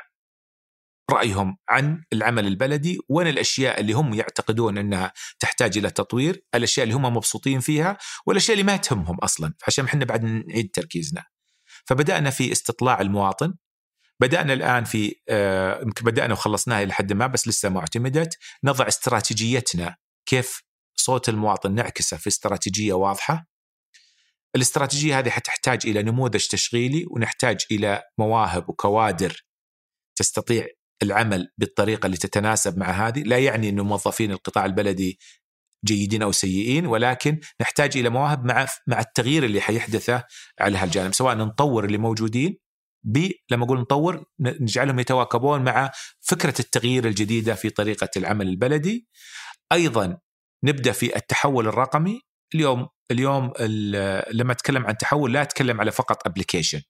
رأيهم 1.10 1.56
عن 1.68 2.04
العمل 2.12 2.46
البلدي 2.46 2.98
وين 3.08 3.26
الأشياء 3.26 3.80
اللي 3.80 3.92
هم 3.92 4.14
يعتقدون 4.14 4.78
إنها 4.78 5.12
تحتاج 5.40 5.78
إلى 5.78 5.90
تطوير، 5.90 6.44
الأشياء 6.54 6.84
اللي 6.84 6.94
هم 6.94 7.02
مبسوطين 7.02 7.60
فيها 7.60 7.98
والأشياء 8.26 8.58
اللي 8.58 8.72
ما 8.72 8.76
تهمهم 8.76 9.18
أصلا، 9.18 9.54
عشان 9.66 9.84
إحنا 9.84 10.04
بعد 10.04 10.24
نعيد 10.24 10.70
تركيزنا. 10.70 11.24
فبدأنا 11.86 12.30
في 12.30 12.52
استطلاع 12.52 13.00
المواطن 13.00 13.54
بدأنا 14.20 14.52
الآن 14.52 14.84
في 14.84 15.14
آه، 15.28 15.82
يمكن 15.82 16.04
بدأنا 16.04 16.32
وخلصناها 16.32 16.82
إلى 16.82 16.92
حد 16.92 17.12
ما 17.12 17.26
بس 17.26 17.48
لسه 17.48 17.68
ما 17.68 17.80
اعتمدت 17.80 18.38
نضع 18.64 18.88
استراتيجيتنا 18.88 19.96
كيف 20.26 20.62
صوت 20.96 21.28
المواطن 21.28 21.74
نعكسه 21.74 22.16
في 22.16 22.26
استراتيجية 22.26 22.92
واضحة 22.92 23.46
الاستراتيجية 24.56 25.18
هذه 25.18 25.30
حتحتاج 25.30 25.86
إلى 25.86 26.02
نموذج 26.02 26.46
تشغيلي 26.46 27.04
ونحتاج 27.10 27.60
إلى 27.70 28.02
مواهب 28.18 28.68
وكوادر 28.68 29.44
تستطيع 30.18 30.66
العمل 31.02 31.48
بالطريقة 31.58 32.06
اللي 32.06 32.16
تتناسب 32.16 32.78
مع 32.78 32.90
هذه، 32.90 33.22
لا 33.22 33.38
يعني 33.38 33.68
إنه 33.68 33.84
موظفين 33.84 34.30
القطاع 34.30 34.64
البلدي 34.64 35.18
جيدين 35.84 36.22
أو 36.22 36.32
سيئين 36.32 36.86
ولكن 36.86 37.40
نحتاج 37.60 37.96
إلى 37.96 38.08
مواهب 38.08 38.44
مع 38.44 38.66
مع 38.86 39.00
التغيير 39.00 39.44
اللي 39.44 39.60
حيحدثه 39.60 40.24
على 40.60 40.78
هالجانب، 40.78 41.14
سواء 41.14 41.36
نطور 41.36 41.84
اللي 41.84 41.98
موجودين 41.98 42.58
ب 43.06 43.30
لما 43.50 43.64
أقول 43.64 43.80
نطور 43.80 44.24
نجعلهم 44.40 44.98
يتواكبون 44.98 45.64
مع 45.64 45.90
فكرة 46.20 46.54
التغيير 46.60 47.06
الجديدة 47.06 47.54
في 47.54 47.70
طريقة 47.70 48.08
العمل 48.16 48.48
البلدي. 48.48 49.08
أيضا 49.72 50.18
نبدأ 50.64 50.92
في 50.92 51.16
التحول 51.16 51.68
الرقمي، 51.68 52.20
اليوم 52.54 52.88
اليوم 53.10 53.52
لما 54.32 54.52
أتكلم 54.52 54.86
عن 54.86 54.96
تحول 54.96 55.32
لا 55.32 55.42
أتكلم 55.42 55.80
على 55.80 55.90
فقط 55.92 56.26
ابلكيشن 56.26 56.82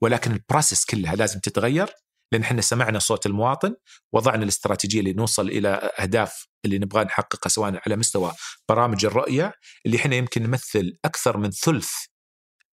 ولكن 0.00 0.32
البروسيس 0.32 0.84
كلها 0.84 1.16
لازم 1.16 1.40
تتغير 1.40 1.88
لأن 2.32 2.42
إحنا 2.42 2.60
سمعنا 2.60 2.98
صوت 2.98 3.26
المواطن 3.26 3.74
وضعنا 4.12 4.42
الاستراتيجية 4.42 5.00
اللي 5.00 5.12
نوصل 5.12 5.48
إلى 5.48 5.68
أهداف 5.98 6.46
اللي 6.64 6.78
نبغى 6.78 7.04
نحققها 7.04 7.48
سواء 7.48 7.80
على 7.86 7.96
مستوى 7.96 8.32
برامج 8.68 9.04
الرؤية 9.04 9.52
اللي 9.86 9.96
إحنا 9.96 10.16
يمكن 10.16 10.42
نمثل 10.42 10.98
أكثر 11.04 11.36
من 11.36 11.50
ثلث 11.50 11.90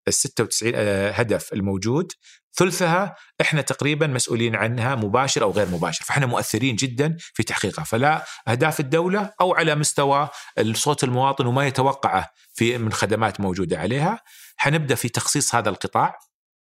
ال 0.09 0.15
96 0.15 0.73
هدف 1.15 1.53
الموجود. 1.53 2.13
ثلثها 2.55 3.17
إحنا 3.41 3.61
تقريبا 3.61 4.07
مسؤولين 4.07 4.57
عنها 4.57 4.95
مباشر 4.95 5.43
أو 5.43 5.51
غير 5.51 5.69
مباشر 5.69 6.05
فإحنا 6.05 6.27
مؤثرين 6.27 6.77
جدا 6.77 7.17
في 7.19 7.43
تحقيقها. 7.43 7.85
فلا 7.85 8.25
أهداف 8.49 8.81
الدولة 8.81 9.33
أو 9.41 9.55
على 9.55 9.75
مستوى 9.75 10.29
الصوت 10.59 11.05
المواطن 11.05 11.47
وما 11.47 11.67
يتوقعه 11.67 12.31
في 12.55 12.79
من 12.79 12.93
خدمات 12.93 13.41
موجودة 13.41 13.79
عليها. 13.79 14.21
حنبدأ 14.57 14.95
في 14.95 15.09
تخصيص 15.09 15.55
هذا 15.55 15.69
القطاع 15.69 16.19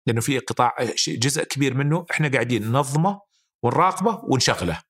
لأنه 0.08 0.22
في 0.22 0.40
قطاع 0.40 0.76
جزء 1.08 1.44
كبير 1.44 1.74
منه 1.74 2.06
إحنا 2.12 2.28
قاعدين 2.28 2.64
ننظمه 2.68 3.22
ونراقبه 3.64 4.22
ونشغله. 4.24 4.82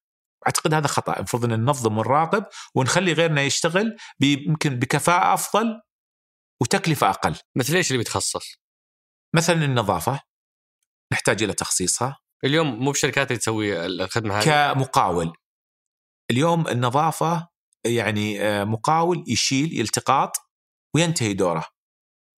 أعتقد 0.48 0.74
هذا 0.74 0.88
خطأ. 0.88 1.18
المفروض 1.18 1.46
أن 1.46 1.60
ننظم 1.60 1.98
ونراقب 1.98 2.46
ونخلي 2.76 3.14
غيرنا 3.14 3.42
يشتغل 3.42 3.98
يمكن 4.20 4.80
بكفاءة 4.80 5.34
أفضل 5.34 5.82
وتكلفة 6.62 7.10
أقل. 7.10 7.36
مثل 7.56 7.76
إيش 7.76 7.88
اللي 7.88 7.98
بيتخصص؟ 7.98 8.46
مثلا 9.36 9.66
النظافة. 9.66 10.20
نحتاج 11.14 11.44
إلى 11.44 11.54
تخصيصها. 11.54 12.18
اليوم 12.44 12.80
مو 12.80 12.92
بشركات 12.92 13.28
اللي 13.32 13.40
تسوي 13.40 13.86
الخدمة 13.86 14.40
هذه؟ 14.40 14.74
كمقاول. 14.74 15.34
اليوم 16.32 16.68
النظافة 16.68 17.48
يعني 17.86 18.42
آه، 18.42 18.64
مقاول 18.64 19.24
يشيل 19.28 19.80
يلتقاط 19.80 20.32
وينتهي 20.96 21.34
دوره. 21.34 21.66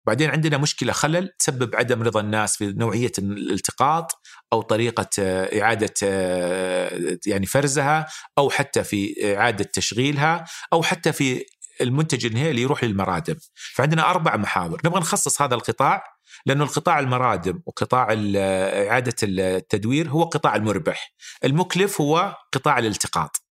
بعدين 0.06 0.30
عندنا 0.30 0.58
مشكلة 0.58 0.92
خلل 0.92 1.28
تسبب 1.38 1.76
عدم 1.76 2.02
رضا 2.02 2.20
الناس 2.20 2.56
في 2.56 2.66
نوعية 2.66 3.12
الالتقاط 3.18 4.12
أو 4.52 4.62
طريقة 4.62 5.08
آه، 5.18 5.62
إعادة 5.62 5.94
آه، 6.02 7.18
يعني 7.26 7.46
فرزها 7.46 8.06
أو 8.38 8.50
حتى 8.50 8.84
في 8.84 9.14
إعادة 9.36 9.64
تشغيلها 9.64 10.44
أو 10.72 10.82
حتى 10.82 11.12
في 11.12 11.44
المنتج 11.80 12.26
النهائي 12.26 12.50
اللي 12.50 12.62
يروح 12.62 12.84
للمرادم. 12.84 13.36
فعندنا 13.74 14.10
أربع 14.10 14.36
محاور. 14.36 14.80
نبغى 14.84 15.00
نخصص 15.00 15.42
هذا 15.42 15.54
القطاع 15.54 16.15
لأنه 16.46 16.64
القطاع 16.64 16.98
المرادم 16.98 17.60
وقطاع 17.66 18.06
إعادة 18.88 19.14
التدوير 19.22 20.08
هو 20.08 20.24
قطاع 20.24 20.56
المربح. 20.56 21.12
المكلف 21.44 22.00
هو 22.00 22.36
قطاع 22.52 22.78
الالتقاط. 22.78 23.42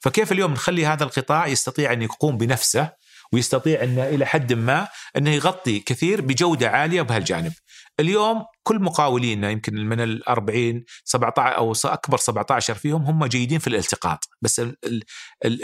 فكيف 0.00 0.32
اليوم 0.32 0.52
نخلي 0.52 0.86
هذا 0.86 1.04
القطاع 1.04 1.46
يستطيع 1.46 1.92
أن 1.92 2.02
يقوم 2.02 2.38
بنفسه 2.38 2.90
ويستطيع 3.32 3.82
انه 3.82 4.08
إلى 4.08 4.26
حد 4.26 4.52
ما 4.52 4.88
أنه 5.16 5.30
يغطي 5.30 5.80
كثير 5.80 6.20
بجودة 6.20 6.70
عالية 6.70 7.02
بهالجانب. 7.02 7.52
اليوم 8.00 8.44
كل 8.62 8.78
مقاولينا 8.78 9.50
يمكن 9.50 9.74
من 9.74 10.00
ال 10.00 10.28
40 10.28 10.84
17 11.04 11.56
أو 11.56 11.72
أكبر 11.84 12.18
17 12.18 12.74
فيهم 12.74 13.02
هم 13.02 13.26
جيدين 13.26 13.58
في 13.58 13.66
الالتقاط، 13.66 14.28
بس 14.42 14.62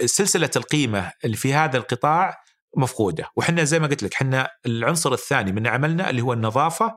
سلسلة 0.07 0.51
القيمة 0.57 1.13
اللي 1.25 1.37
في 1.37 1.55
هذا 1.55 1.77
القطاع 1.77 2.37
مفقودة، 2.77 3.29
وحنا 3.37 3.65
زي 3.65 3.79
ما 3.79 3.87
قلت 3.87 4.03
لك 4.03 4.15
إحنا 4.15 4.51
العنصر 4.67 5.13
الثاني 5.13 5.53
من 5.53 5.67
عملنا 5.67 6.11
اللي 6.11 6.23
هو 6.23 6.33
النظافة 6.33 6.97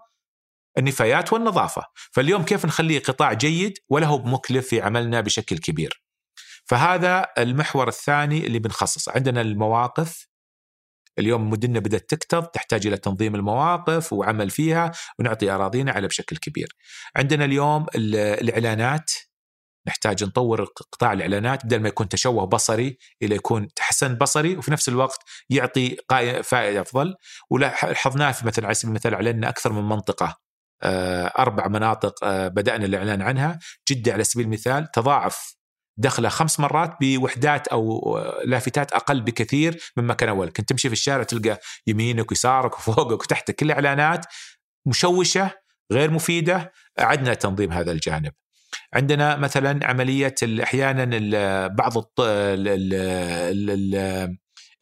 النفايات 0.78 1.34
والنظافة، 1.34 1.84
فاليوم 2.12 2.44
كيف 2.44 2.66
نخليه 2.66 3.00
قطاع 3.00 3.34
جيد 3.34 3.74
ولا 3.90 4.08
هو 4.08 4.18
مكلف 4.18 4.68
في 4.68 4.82
عملنا 4.82 5.22
بشكل 5.22 5.58
كبير. 5.58 6.04
فهذا 6.66 7.28
المحور 7.38 7.88
الثاني 7.88 8.48
اللي 8.48 8.60
بنخصصه، 8.60 9.12
عندنا 9.12 9.42
المواقف. 9.42 10.28
اليوم 11.20 11.50
مدننا 11.50 11.80
بدأت 11.80 12.10
تكتظ 12.10 12.46
تحتاج 12.54 12.88
إلى 12.88 12.98
تنظيم 12.98 13.36
المواقف 13.36 14.14
وعمل 14.14 14.50
فيها 14.50 14.92
ونعطي 15.20 15.52
أراضينا 15.52 15.92
على 15.92 16.08
بشكل 16.08 16.38
كبير. 16.38 16.76
عندنا 17.16 17.46
اليوم 17.46 17.86
الإعلانات. 17.96 19.12
نحتاج 19.88 20.24
نطور 20.24 20.64
قطاع 20.64 21.14
الإعلانات 21.14 21.66
بدل 21.66 21.80
ما 21.80 21.88
يكون 21.88 22.10
تشوه 22.10 22.46
بصري 22.46 22.98
إلى 23.22 23.36
يكون 23.36 23.68
تحسن 23.74 24.16
بصري 24.16 24.58
وفي 24.58 24.72
نفس 24.72 24.90
الوقت 24.90 25.20
يعطي 25.50 25.98
فائدة 26.44 26.82
أفضل. 26.82 27.16
ولاحظناه 27.50 28.32
في 28.32 28.46
مثلا 28.46 28.66
على 28.66 28.74
سبيل 28.74 28.90
المثال 28.90 29.14
اعلنا 29.14 29.50
أكثر 29.50 29.74
من 29.74 29.90
منطقة 29.90 30.38
آه، 30.84 31.26
أربع 31.40 31.68
مناطق 31.68 32.24
آه، 32.24 32.48
بدأنا 32.48 32.86
الإعلان 32.86 33.22
عنها. 33.22 33.60
جدة 33.90 34.14
على 34.14 34.24
سبيل 34.24 34.46
المثال 34.46 34.92
تضاعف 34.92 35.56
دخله 35.98 36.30
خمس 36.30 36.60
مرات 36.60 36.98
بوحدات 37.02 37.68
أو 37.68 38.18
لافتات 38.46 38.92
أقل 38.92 39.22
بكثير 39.22 39.92
مما 39.98 40.14
كان 40.14 40.30
أول، 40.30 40.50
كنت 40.50 40.70
تمشي 40.70 40.90
في 40.90 40.94
الشارع 40.94 41.24
تلقى 41.24 41.60
يمينك 41.88 42.32
ويسارك 42.32 42.78
وفوقك 42.78 43.22
وتحتك 43.22 43.56
كل 43.56 43.72
إعلانات 43.72 44.26
مشوشة 44.88 45.52
غير 45.92 46.12
مفيدة، 46.12 46.72
أعدنا 47.00 47.34
تنظيم 47.34 47.72
هذا 47.72 47.92
الجانب. 47.92 48.34
عندنا 48.94 49.36
مثلا 49.36 49.88
عملية 49.88 50.36
أحيانا 50.64 51.68
بعض 51.68 51.94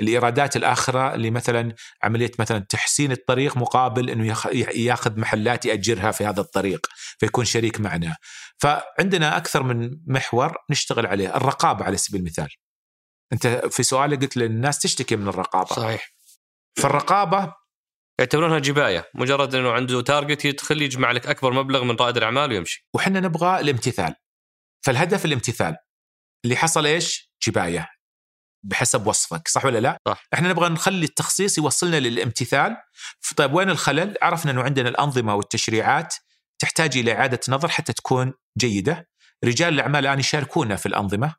الإيرادات 0.01 0.55
الآخرة 0.55 1.13
اللي 1.15 1.31
مثلا 1.31 1.75
عملية 2.03 2.31
مثلا 2.39 2.59
تحسين 2.59 3.11
الطريق 3.11 3.57
مقابل 3.57 4.09
إنه 4.09 4.35
ياخذ 4.75 5.19
محلات 5.19 5.65
يأجرها 5.65 6.11
في 6.11 6.25
هذا 6.25 6.41
الطريق 6.41 6.87
فيكون 7.19 7.45
شريك 7.45 7.79
معنا. 7.79 8.15
فعندنا 8.57 9.37
أكثر 9.37 9.63
من 9.63 9.91
محور 10.07 10.57
نشتغل 10.69 11.05
عليه، 11.05 11.35
الرقابة 11.35 11.85
على 11.85 11.97
سبيل 11.97 12.21
المثال. 12.21 12.49
أنت 13.33 13.47
في 13.47 13.83
سؤالك 13.83 14.21
قلت 14.21 14.37
للناس 14.37 14.79
تشتكي 14.79 15.15
من 15.15 15.27
الرقابة. 15.27 15.75
صحيح. 15.75 16.13
فالرقابة 16.75 17.53
يعتبرونها 18.21 18.59
جباية، 18.59 19.09
مجرد 19.13 19.55
إنه 19.55 19.71
عنده 19.71 20.01
تارجت 20.01 20.45
يدخل 20.45 20.81
يجمع 20.81 21.11
لك 21.11 21.27
أكبر 21.27 21.53
مبلغ 21.53 21.83
من 21.83 21.95
رائد 21.95 22.17
الأعمال 22.17 22.51
ويمشي. 22.51 22.87
وحنا 22.93 23.19
نبغى 23.19 23.59
الامتثال. 23.59 24.15
فالهدف 24.85 25.25
الامتثال. 25.25 25.77
اللي 26.45 26.55
حصل 26.55 26.85
إيش؟ 26.85 27.31
جباية. 27.47 27.89
بحسب 28.63 29.07
وصفك 29.07 29.47
صح 29.47 29.65
ولا 29.65 29.79
لا؟ 29.79 29.97
صح. 30.07 30.23
إحنا 30.33 30.49
نبغى 30.49 30.69
نخلي 30.69 31.05
التخصيص 31.05 31.57
يوصلنا 31.57 31.99
للامتثال 31.99 32.77
طيب 33.37 33.53
وين 33.53 33.69
الخلل؟ 33.69 34.15
عرفنا 34.21 34.51
إنه 34.51 34.61
عندنا 34.61 34.89
الأنظمة 34.89 35.35
والتشريعات 35.35 36.15
تحتاج 36.59 36.97
إلى 36.97 37.13
إعادة 37.13 37.39
نظر 37.49 37.67
حتى 37.67 37.93
تكون 37.93 38.33
جيدة. 38.57 39.09
رجال 39.43 39.73
الأعمال 39.73 40.05
الآن 40.05 40.19
يشاركونا 40.19 40.75
في 40.75 40.85
الأنظمة 40.85 41.35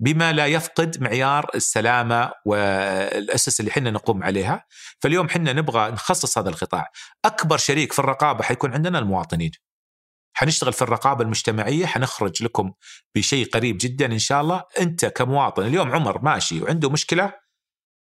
بما 0.00 0.32
لا 0.32 0.46
يفقد 0.46 1.02
معيار 1.02 1.50
السلامة 1.54 2.32
والأسس 2.44 3.60
اللي 3.60 3.70
إحنا 3.70 3.90
نقوم 3.90 4.24
عليها، 4.24 4.64
فاليوم 5.00 5.26
إحنا 5.26 5.52
نبغى 5.52 5.90
نخصص 5.90 6.38
هذا 6.38 6.48
القطاع. 6.48 6.90
أكبر 7.24 7.56
شريك 7.56 7.92
في 7.92 7.98
الرقابة 7.98 8.44
حيكون 8.44 8.74
عندنا 8.74 8.98
المواطنين. 8.98 9.50
حنشتغل 10.36 10.72
في 10.72 10.82
الرقابة 10.82 11.24
المجتمعية 11.24 11.86
حنخرج 11.86 12.42
لكم 12.42 12.72
بشيء 13.14 13.48
قريب 13.50 13.78
جدا 13.80 14.06
إن 14.06 14.18
شاء 14.18 14.40
الله 14.40 14.64
أنت 14.80 15.06
كمواطن 15.06 15.62
اليوم 15.66 15.92
عمر 15.92 16.22
ماشي 16.22 16.62
وعنده 16.62 16.90
مشكلة 16.90 17.32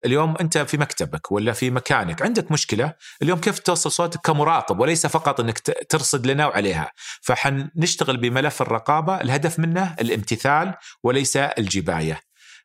اليوم 0.05 0.35
انت 0.41 0.57
في 0.57 0.77
مكتبك 0.77 1.31
ولا 1.31 1.53
في 1.53 1.71
مكانك 1.71 2.21
عندك 2.21 2.51
مشكلة؟ 2.51 2.93
اليوم 3.21 3.39
كيف 3.39 3.59
توصل 3.59 3.91
صوتك 3.91 4.19
كمراقب 4.19 4.79
وليس 4.79 5.07
فقط 5.07 5.39
انك 5.39 5.59
ترصد 5.89 6.27
لنا 6.27 6.47
وعليها. 6.47 6.91
فحنشتغل 7.21 8.17
بملف 8.17 8.61
الرقابة 8.61 9.21
الهدف 9.21 9.59
منه 9.59 9.95
الامتثال 10.01 10.73
وليس 11.03 11.37
الجباية. 11.37 12.21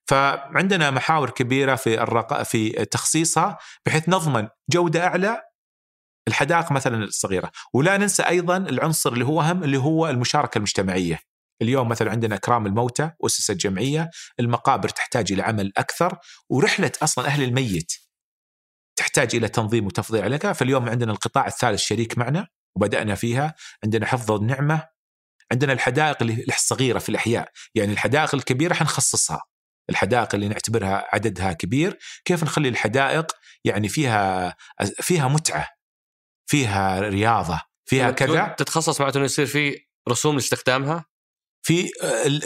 فعندنا 0.07 0.91
محاور 0.91 1.31
كبيرة 1.31 1.75
في 1.75 2.03
الرق... 2.03 2.43
في 2.43 2.71
تخصيصها 2.71 3.59
بحيث 3.87 4.09
نضمن 4.09 4.49
جودة 4.71 5.07
أعلى 5.07 5.43
الحدائق 6.29 6.73
مثلا 6.73 7.05
الصغيرة. 7.05 7.51
ولا 7.75 7.97
ننسى 7.97 8.23
أيضا 8.23 8.57
العنصر 8.57 9.13
اللي 9.13 9.25
هو 9.25 9.41
أهم 9.41 9.63
اللي 9.65 9.79
هو 9.79 10.09
المشاركة 10.09 10.59
المجتمعية. 10.59 11.30
اليوم 11.63 11.89
مثلا 11.89 12.11
عندنا 12.11 12.35
إكرام 12.35 12.67
الموتى 12.67 13.11
اسس 13.27 13.51
الجمعيه 13.51 14.11
المقابر 14.41 14.89
تحتاج 14.89 15.33
إلى 15.33 15.43
عمل 15.43 15.73
أكثر 15.77 16.19
ورحلة 16.49 16.93
أصلا 17.03 17.27
أهل 17.27 17.43
الميت 17.43 17.93
تحتاج 19.01 19.37
إلى 19.37 19.49
تنظيم 19.49 19.87
وتفضيل 19.87 20.23
عليها 20.23 20.53
فاليوم 20.53 20.89
عندنا 20.89 21.13
القطاع 21.13 21.47
الثالث 21.47 21.81
شريك 21.81 22.19
معنا 22.19 22.49
وبدأنا 22.77 23.15
فيها. 23.15 23.55
عندنا 23.85 24.07
حفظ 24.07 24.33
النعمة 24.33 24.89
عندنا 25.53 25.73
الحدائق 25.73 26.17
اللي 26.21 26.45
الصغيرة 26.49 26.99
في 26.99 27.09
الأحياء. 27.09 27.51
يعني 27.75 27.93
الحدائق 27.93 28.35
الكبيرة 28.35 28.75
حنخصصها 28.75 29.43
الحدائق 29.91 30.35
اللي 30.35 30.49
نعتبرها 30.49 31.09
عددها 31.13 31.53
كبير. 31.53 31.99
كيف 32.25 32.45
نخلي 32.45 32.69
الحدائق 32.69 33.27
يعني 33.65 33.89
فيها 33.89 34.57
فيها 35.01 35.29
متعة 35.29 35.69
فيها 36.51 37.01
رياضة 37.01 37.61
فيها 37.85 38.11
كذا؟ 38.11 38.55
تتخصص 38.59 39.01
معناته 39.01 39.17
إنه 39.17 39.25
يصير 39.25 39.47
في 39.47 39.87
رسوم 40.09 40.35
لاستخدامها؟ 40.35 41.05
في 41.71 41.91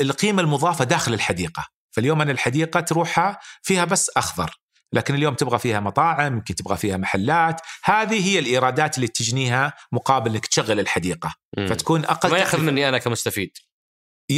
القيمة 0.01 0.43
المضافة 0.43 0.85
داخل 0.85 1.15
الحديقة. 1.15 1.67
فاليوم 1.91 2.21
أنا 2.21 2.33
الحديقة 2.33 2.81
تروحها 2.81 3.39
فيها 3.63 3.85
بس 3.85 4.11
أخضر 4.17 4.51
لكن 4.93 5.15
اليوم 5.15 5.35
تبغى 5.35 5.59
فيها 5.59 5.81
مطاعم 5.81 6.35
يمكن 6.35 6.55
تبغى 6.55 6.77
فيها 6.77 6.97
محلات. 6.97 7.61
هذه 7.85 8.27
هي 8.27 8.39
الإيرادات 8.39 8.97
اللي 8.97 9.09
تجنيها 9.09 9.73
مقابل 9.93 10.31
إنك 10.31 10.47
تشغل 10.47 10.81
الحديقة. 10.81 11.35
مم. 11.59 11.67
فتكون 11.67 12.05
أقل 12.05 12.31
ما 12.31 12.39
ياخذ 12.39 12.61
مني 12.61 12.89
أنا 12.89 12.99
كمستفيد. 12.99 13.51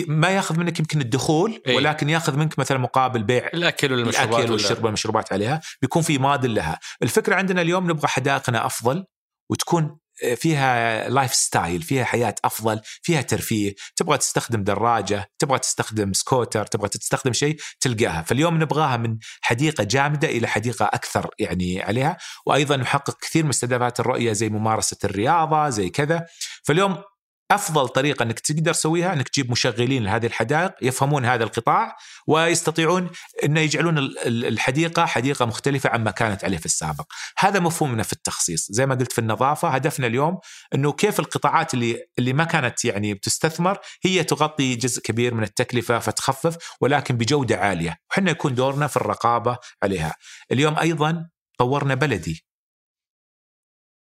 ما 0.09 0.29
ياخذ 0.29 0.59
منك 0.59 0.79
يمكن 0.79 1.01
الدخول 1.01 1.63
إيه؟ 1.67 1.77
ولكن 1.77 2.09
ياخذ 2.09 2.37
منك 2.37 2.59
مثلا 2.59 2.79
مقابل 2.79 3.23
بيع 3.23 3.47
الأكل 3.55 3.93
والمشروبات 3.93 4.39
الأكل 4.39 4.53
والشرب 4.53 4.85
والمشروبات 4.85 5.33
عليها. 5.33 5.61
بيكون 5.83 6.03
في 6.03 6.19
مادن 6.19 6.51
لها. 6.51 6.79
الفكرة 7.03 7.35
عندنا 7.35 7.63
اليوم 7.63 7.91
نبغى 7.91 8.09
حدائقنا 8.09 8.67
أفضل 8.67 9.05
وتكون 9.51 9.99
فيها 10.37 11.09
lifestyle 11.09 11.83
فيها 11.83 12.05
حياة 12.05 12.35
أفضل 12.45 12.81
فيها 13.03 13.23
ترفيه. 13.23 13.75
تبغى 13.97 14.19
تستخدم 14.19 14.65
دراجة 14.65 15.31
تبغى 15.39 15.59
تستخدم 15.59 16.13
سكوتر 16.13 16.67
تبغى 16.67 16.89
تستخدم 16.89 17.33
شيء 17.33 17.57
تلقاها. 17.81 18.23
فاليوم 18.23 18.63
نبغاها 18.63 18.97
من 18.97 19.19
حديقة 19.41 19.85
جامدة 19.85 20.29
إلى 20.29 20.49
حديقة 20.49 20.85
أكثر 20.85 21.31
يعني 21.39 21.83
عليها. 21.83 22.17
وأيضا 22.47 22.77
نحقق 22.77 23.19
كثير 23.21 23.43
من 23.43 23.49
مستهدفات 23.49 24.01
الرؤية 24.01 24.33
زي 24.33 24.49
ممارسة 24.49 24.97
الرياضة 25.05 25.69
زي 25.69 25.91
كذا. 25.91 26.27
فاليوم 26.65 27.03
أفضل 27.51 27.89
طريقة 27.89 28.23
إنك 28.23 28.41
تقدر 28.41 28.73
تسويها 28.73 29.13
إنك 29.13 29.29
تجيب 29.29 29.51
مشغلين 29.51 30.05
لهذه 30.05 30.27
الحدائق 30.27 30.75
يفهمون 30.83 31.25
هذا 31.25 31.45
القطاع 31.45 31.97
ويستطيعون 32.27 33.11
إن 33.45 33.57
يجعلون 33.57 33.99
الحديقة 34.27 35.07
حديقة 35.07 35.45
مختلفة 35.47 35.91
عما 35.91 36.11
كانت 36.11 36.45
عليه 36.45 36.57
في 36.57 36.67
السابق. 36.67 37.05
هذا 37.39 37.61
مفهومنا 37.61 38.03
في 38.03 38.13
التخصيص، 38.13 38.67
زي 38.71 38.87
ما 38.87 38.95
قلت 38.95 39.13
في 39.13 39.19
النظافة 39.19 39.69
هدفنا 39.69 40.07
اليوم 40.07 40.39
إنه 40.75 40.93
كيف 40.93 41.21
القطاعات 41.21 41.75
اللي 41.75 42.05
اللي 42.19 42.33
ما 42.33 42.45
كانت 42.45 42.85
يعني 42.85 43.15
بتستثمر 43.15 43.79
هي 44.05 44.25
تغطي 44.25 44.75
جزء 44.75 45.03
كبير 45.03 45.35
من 45.35 45.43
التكلفة 45.43 45.99
فتخفف 45.99 46.57
ولكن 46.81 47.17
بجودة 47.17 47.57
عالية، 47.57 47.97
وحنا 48.11 48.31
يكون 48.31 48.55
دورنا 48.55 48.87
في 48.87 48.97
الرقابة 48.97 49.59
عليها. 49.83 50.15
اليوم 50.53 50.79
أيضا 50.79 51.29
طورنا 51.59 51.95
بلدي 51.95 52.47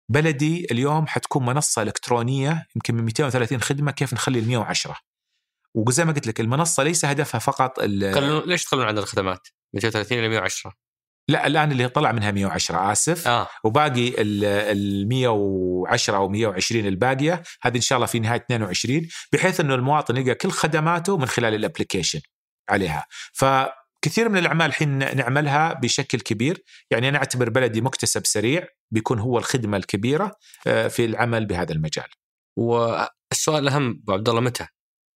بلدي 0.09 0.67
اليوم 0.71 1.07
حتكون 1.07 1.45
منصة 1.45 1.81
إلكترونية 1.81 2.67
يمكن 2.75 2.95
من 2.95 3.03
230 3.03 3.61
خدمة 3.61 3.91
كيف 3.91 4.13
نخلي 4.13 4.39
ال 4.39 4.47
110 4.47 4.97
وزي 5.75 6.05
ما 6.05 6.11
قلت 6.11 6.27
لك 6.27 6.39
المنصة 6.39 6.83
ليس 6.83 7.05
هدفها 7.05 7.39
فقط 7.39 7.79
ليش 7.83 8.63
تخلون 8.63 8.85
عن 8.85 8.97
الخدمات؟ 8.97 9.47
230 9.73 10.19
إلى 10.19 10.29
110 10.29 10.73
لا 11.29 11.47
الآن 11.47 11.71
اللي 11.71 11.89
طلع 11.89 12.11
منها 12.11 12.31
110 12.31 12.91
آسف. 12.91 13.27
آه. 13.27 13.47
وباقي 13.63 14.13
ال 14.17 15.07
110 15.07 16.17
أو 16.17 16.29
120 16.29 16.87
الباقية 16.87 17.43
هذه 17.61 17.75
إن 17.75 17.81
شاء 17.81 17.97
الله 17.97 18.07
في 18.07 18.19
نهاية 18.19 18.39
22 18.39 19.07
بحيث 19.33 19.59
إنه 19.59 19.75
المواطن 19.75 20.17
يلقى 20.17 20.35
كل 20.35 20.51
خدماته 20.51 21.17
من 21.17 21.25
خلال 21.25 21.55
الابلكيشن 21.55 22.19
عليها. 22.69 23.05
ف 23.33 23.45
كثير 24.01 24.29
من 24.29 24.37
الأعمال 24.37 24.65
الحين 24.65 24.97
نعملها 25.17 25.73
بشكل 25.73 26.19
كبير 26.19 26.63
يعني 26.91 27.09
أنا 27.09 27.17
أعتبر 27.17 27.49
بلدي 27.49 27.81
مكتسب 27.81 28.25
سريع 28.25 28.67
بيكون 28.91 29.19
هو 29.19 29.37
الخدمة 29.37 29.77
الكبيرة 29.77 30.31
آه، 30.67 30.87
في 30.87 31.05
العمل 31.05 31.45
بهذا 31.45 31.73
المجال. 31.73 32.07
والسؤال 32.57 33.63
الأهم 33.63 33.99
أبو 34.03 34.13
عبد 34.13 34.29
الله 34.29 34.41
متى؟ 34.41 34.67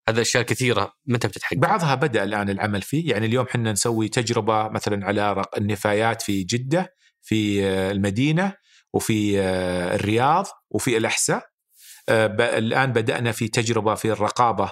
هذا 0.09 0.21
أشياء 0.21 0.43
كثيرة 0.43 0.93
متى 1.05 1.27
بتتحقق؟ 1.27 1.57
بعضها 1.57 1.95
بدأ 1.95 2.23
الآن 2.23 2.49
العمل 2.49 2.81
فيه، 2.81 3.11
يعني 3.11 3.25
اليوم 3.25 3.45
إحنا 3.45 3.71
نسوي 3.71 4.09
تجربة 4.09 4.69
مثلا 4.69 5.05
على 5.05 5.45
النفايات 5.57 6.21
في 6.21 6.43
جدة 6.43 6.95
في 7.21 7.65
آه، 7.65 7.91
المدينة 7.91 8.53
وفي 8.93 9.39
آه، 9.39 9.95
الرياض 9.95 10.45
وفي 10.69 10.97
الأحساء. 10.97 11.53
الآن 12.09 12.93
بدأنا 12.93 13.31
في 13.31 13.47
تجربة 13.47 13.95
في 13.95 14.11
الرقابة 14.11 14.71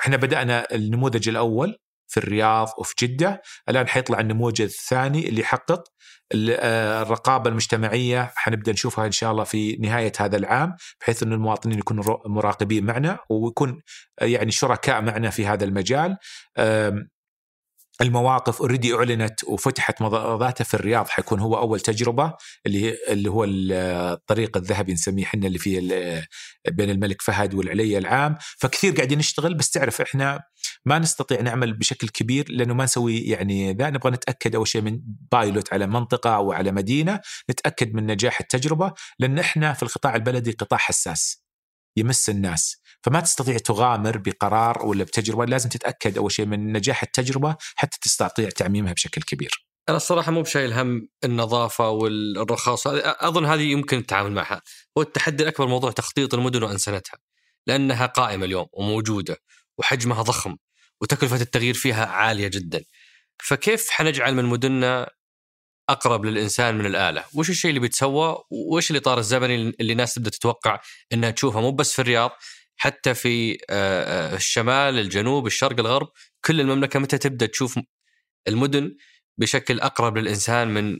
إحنا 0.00 0.16
بدأنا 0.16 0.74
النموذج 0.74 1.28
الأول 1.28 1.78
في 2.08 2.16
الرياض 2.16 2.68
وفي 2.78 2.94
جدة. 3.02 3.42
الآن 3.68 3.88
حيطلع 3.88 4.20
النموذج 4.20 4.62
الثاني 4.62 5.28
اللي 5.28 5.40
يحقق 5.40 5.84
آه، 6.34 7.02
الرقابة 7.02 7.50
المجتمعية. 7.50 8.32
حنبدأ 8.36 8.72
نشوفها 8.72 9.06
إن 9.06 9.12
شاء 9.12 9.32
الله 9.32 9.44
في 9.44 9.76
نهاية 9.76 10.12
هذا 10.20 10.36
العام 10.36 10.76
بحيث 11.00 11.22
أن 11.22 11.32
المواطنين 11.32 11.78
يكونوا 11.78 12.28
مراقبين 12.28 12.84
معنا 12.84 13.18
ويكون 13.30 13.80
آه، 14.20 14.24
يعني 14.24 14.50
شركاء 14.50 15.02
معنا 15.02 15.30
في 15.30 15.46
هذا 15.46 15.64
المجال. 15.64 16.16
المواقف 18.00 18.60
already 18.60 18.94
أعلنت 18.94 19.44
وفتحت 19.44 20.02
مزاداتها 20.02 20.64
في 20.64 20.74
الرياض 20.74 21.08
حيكون 21.08 21.40
هو 21.40 21.58
أول 21.58 21.80
تجربة 21.80 22.34
اللي 22.66 22.96
اللي 23.08 23.30
هو 23.30 23.44
الطريق 23.44 24.56
الذهبي 24.56 24.92
نسميه 24.92 25.24
إحنا 25.24 25.46
اللي 25.46 25.58
فيه 25.58 25.80
بين 26.68 26.90
الملك 26.90 27.22
فهد 27.22 27.54
والعليا 27.54 27.98
العام. 27.98 28.36
فكثير 28.58 28.92
قاعدين 28.92 29.18
نشتغل 29.18 29.54
بس 29.54 29.70
تعرف 29.70 30.00
إحنا 30.00 30.40
ما 30.84 30.98
نستطيع 30.98 31.40
نعمل 31.40 31.72
بشكل 31.72 32.08
كبير 32.08 32.46
لأنه 32.48 32.74
ما 32.74 32.84
نسوي 32.84 33.18
يعني 33.18 33.72
ذا. 33.72 33.90
نبغى 33.90 34.10
نتأكد 34.10 34.54
أول 34.54 34.68
شيء 34.68 34.82
من 34.82 35.00
pilot 35.32 35.72
على 35.72 35.86
منطقة 35.86 36.36
أو 36.36 36.52
على 36.52 36.72
مدينة 36.72 37.20
نتأكد 37.50 37.94
من 37.94 38.06
نجاح 38.06 38.40
التجربة 38.40 38.92
لأن 39.18 39.38
إحنا 39.38 39.72
في 39.72 39.82
القطاع 39.82 40.16
البلدي 40.16 40.50
قطاع 40.50 40.78
حساس. 40.78 41.45
يمس 41.96 42.28
الناس. 42.30 42.76
فما 43.02 43.20
تستطيع 43.20 43.58
تغامر 43.58 44.18
بقرار 44.18 44.86
ولا 44.86 45.04
بتجربة 45.04 45.44
لازم 45.44 45.68
تتأكد 45.68 46.18
أول 46.18 46.32
شيء 46.32 46.46
من 46.46 46.72
نجاح 46.72 47.02
التجربة 47.02 47.56
حتى 47.74 47.98
تستطيع 48.02 48.48
تعميمها 48.48 48.92
بشكل 48.92 49.22
كبير. 49.22 49.66
أنا 49.88 49.96
الصراحة 49.96 50.32
مو 50.32 50.42
بشايل 50.42 50.72
هم 50.72 51.08
النظافة 51.24 51.90
والرخاصة 51.90 53.00
أظن 53.04 53.44
هذه 53.44 53.62
يمكن 53.62 53.98
التعامل 53.98 54.32
معها. 54.32 54.62
هو 54.98 55.02
التحدي 55.02 55.42
الأكبر 55.42 55.66
موضوع 55.66 55.90
تخطيط 55.90 56.34
المدن 56.34 56.62
وانسنتها 56.62 57.18
لأنها 57.66 58.06
قائمة 58.06 58.44
اليوم 58.44 58.66
وموجودة 58.72 59.36
وحجمها 59.78 60.22
ضخم 60.22 60.56
وتكلفة 61.00 61.40
التغيير 61.40 61.74
فيها 61.74 62.06
عالية 62.06 62.48
جدا. 62.48 62.84
فكيف 63.38 63.90
حنجعل 63.90 64.34
من 64.34 64.44
مدننا 64.44 65.10
أقرب 65.88 66.24
للإنسان 66.24 66.78
من 66.78 66.86
الآلة، 66.86 67.24
وش 67.34 67.50
الشيء 67.50 67.68
اللي 67.68 67.80
بيتسوى؟ 67.80 68.44
وايش 68.50 68.90
الإطار 68.90 69.18
الزمني 69.18 69.54
اللي 69.54 69.92
الناس 69.92 70.14
تبدأ 70.14 70.30
تتوقع 70.30 70.80
إنها 71.12 71.30
تشوفها 71.30 71.60
مو 71.60 71.70
بس 71.72 71.92
في 71.92 71.98
الرياض 71.98 72.30
حتى 72.76 73.14
في 73.14 73.58
الشمال، 74.34 74.98
الجنوب، 74.98 75.46
الشرق، 75.46 75.80
الغرب، 75.80 76.08
كل 76.44 76.60
المملكة 76.60 76.98
متى 76.98 77.18
تبدأ 77.18 77.46
تشوف 77.46 77.78
المدن 78.48 78.96
بشكل 79.38 79.80
أقرب 79.80 80.18
للإنسان 80.18 80.68
من 80.68 80.98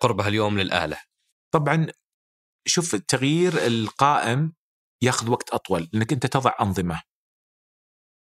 قربها 0.00 0.28
اليوم 0.28 0.58
للآلة؟ 0.58 0.98
طبعا 1.54 1.86
شوف 2.66 2.94
التغيير 2.94 3.66
القائم 3.66 4.52
ياخذ 5.02 5.30
وقت 5.30 5.50
أطول 5.50 5.88
لأنك 5.92 6.12
أنت 6.12 6.26
تضع 6.26 6.54
أنظمة 6.60 7.02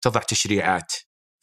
تضع 0.01 0.21
تشريعات 0.21 0.93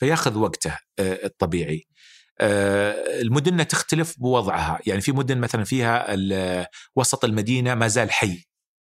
فياخذ 0.01 0.39
وقته 0.39 0.79
الطبيعي 1.01 1.87
آه، 1.89 1.95
المدن 2.40 3.66
تختلف 3.66 4.15
بوضعها 4.19 4.78
يعني 4.86 5.01
في 5.01 5.12
مدن 5.12 5.39
مثلا 5.39 5.65
فيها 5.65 6.16
وسط 6.97 7.24
المدينة 7.24 7.74
ما 7.74 7.89
زال 7.89 8.12
حي 8.12 8.44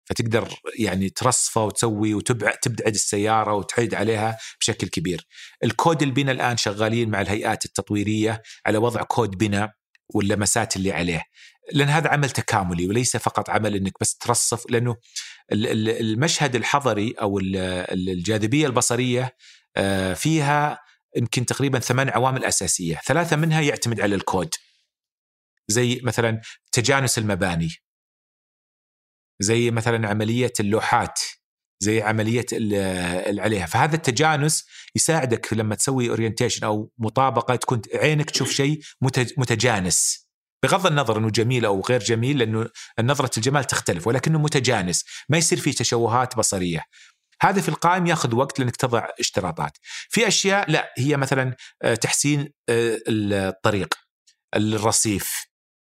فتقدر 0.04 0.48
يعني 0.78 1.10
ترصفه 1.10 1.64
وتسوي 1.64 2.14
وتبعد 2.14 2.58
تبعد 2.58 2.94
السيارة 2.94 3.54
وتحيد 3.54 3.94
عليها 3.94 4.38
بشكل 4.60 4.88
كبير. 4.88 5.26
الكود 5.64 6.02
البناء 6.02 6.34
الآن 6.34 6.56
شغالين 6.56 7.10
مع 7.10 7.20
الهيئات 7.20 7.64
التطويرية 7.64 8.42
على 8.66 8.78
وضع 8.78 9.02
كود 9.02 9.30
بناء 9.30 9.70
واللمسات 10.14 10.76
اللي 10.76 10.92
عليه. 10.92 11.22
لأن 11.72 11.88
هذا 11.88 12.08
عمل 12.08 12.30
تكاملي 12.30 12.88
وليس 12.88 13.16
فقط 13.16 13.50
عمل 13.50 13.76
إنك 13.76 13.92
بس 14.00 14.16
ترصف 14.16 14.70
لأنه 14.70 14.96
المشهد 15.52 16.56
الحضري 16.56 17.14
أو 17.20 17.38
الجاذبية 17.38 18.66
البصرية 18.66 19.36
آه، 19.76 20.14
فيها 20.14 20.83
يمكن 21.16 21.46
تقريبا 21.46 21.78
ثمان 21.78 22.08
عوامل 22.08 22.44
أساسية، 22.44 23.00
ثلاثة 23.06 23.36
منها 23.36 23.60
يعتمد 23.60 24.00
على 24.00 24.14
الكود. 24.14 24.54
زي 25.68 26.00
مثلا 26.04 26.40
تجانس 26.72 27.18
المباني. 27.18 27.70
زي 29.40 29.70
مثلا 29.70 30.08
عملية 30.08 30.52
اللوحات، 30.60 31.20
زي 31.80 32.02
عملية 32.02 32.46
اللي 32.52 33.42
عليها، 33.42 33.66
فهذا 33.66 33.96
التجانس 33.96 34.66
يساعدك 34.96 35.52
لما 35.52 35.74
تسوي 35.74 36.08
اورينتيشن 36.08 36.64
أو 36.64 36.92
مطابقة 36.98 37.56
تكون 37.56 37.82
عينك 37.94 38.30
تشوف 38.30 38.50
شيء 38.50 38.80
متجانس. 39.36 40.24
بغض 40.62 40.86
النظر 40.86 41.18
إنه 41.18 41.30
جميل 41.30 41.64
أو 41.64 41.80
غير 41.80 42.00
جميل 42.00 42.38
لأنه 42.38 42.68
نظرة 43.00 43.30
الجمال 43.36 43.64
تختلف 43.64 44.06
ولكنه 44.06 44.38
متجانس، 44.38 45.04
ما 45.28 45.38
يصير 45.38 45.58
فيه 45.58 45.72
تشوهات 45.72 46.36
بصرية. 46.36 46.84
هذا 47.44 47.60
في 47.60 47.68
القائم 47.68 48.06
ياخذ 48.06 48.34
وقت 48.34 48.58
لانك 48.58 48.76
تضع 48.76 49.06
اشتراطات 49.20 49.78
في 50.08 50.28
أشياء 50.28 50.70
لا 50.70 50.92
هي 50.98 51.16
مثلا 51.16 51.56
آه، 51.82 51.94
تحسين 51.94 52.52
آه، 52.68 52.98
الطريق 53.08 53.94
الرصيف 54.56 55.46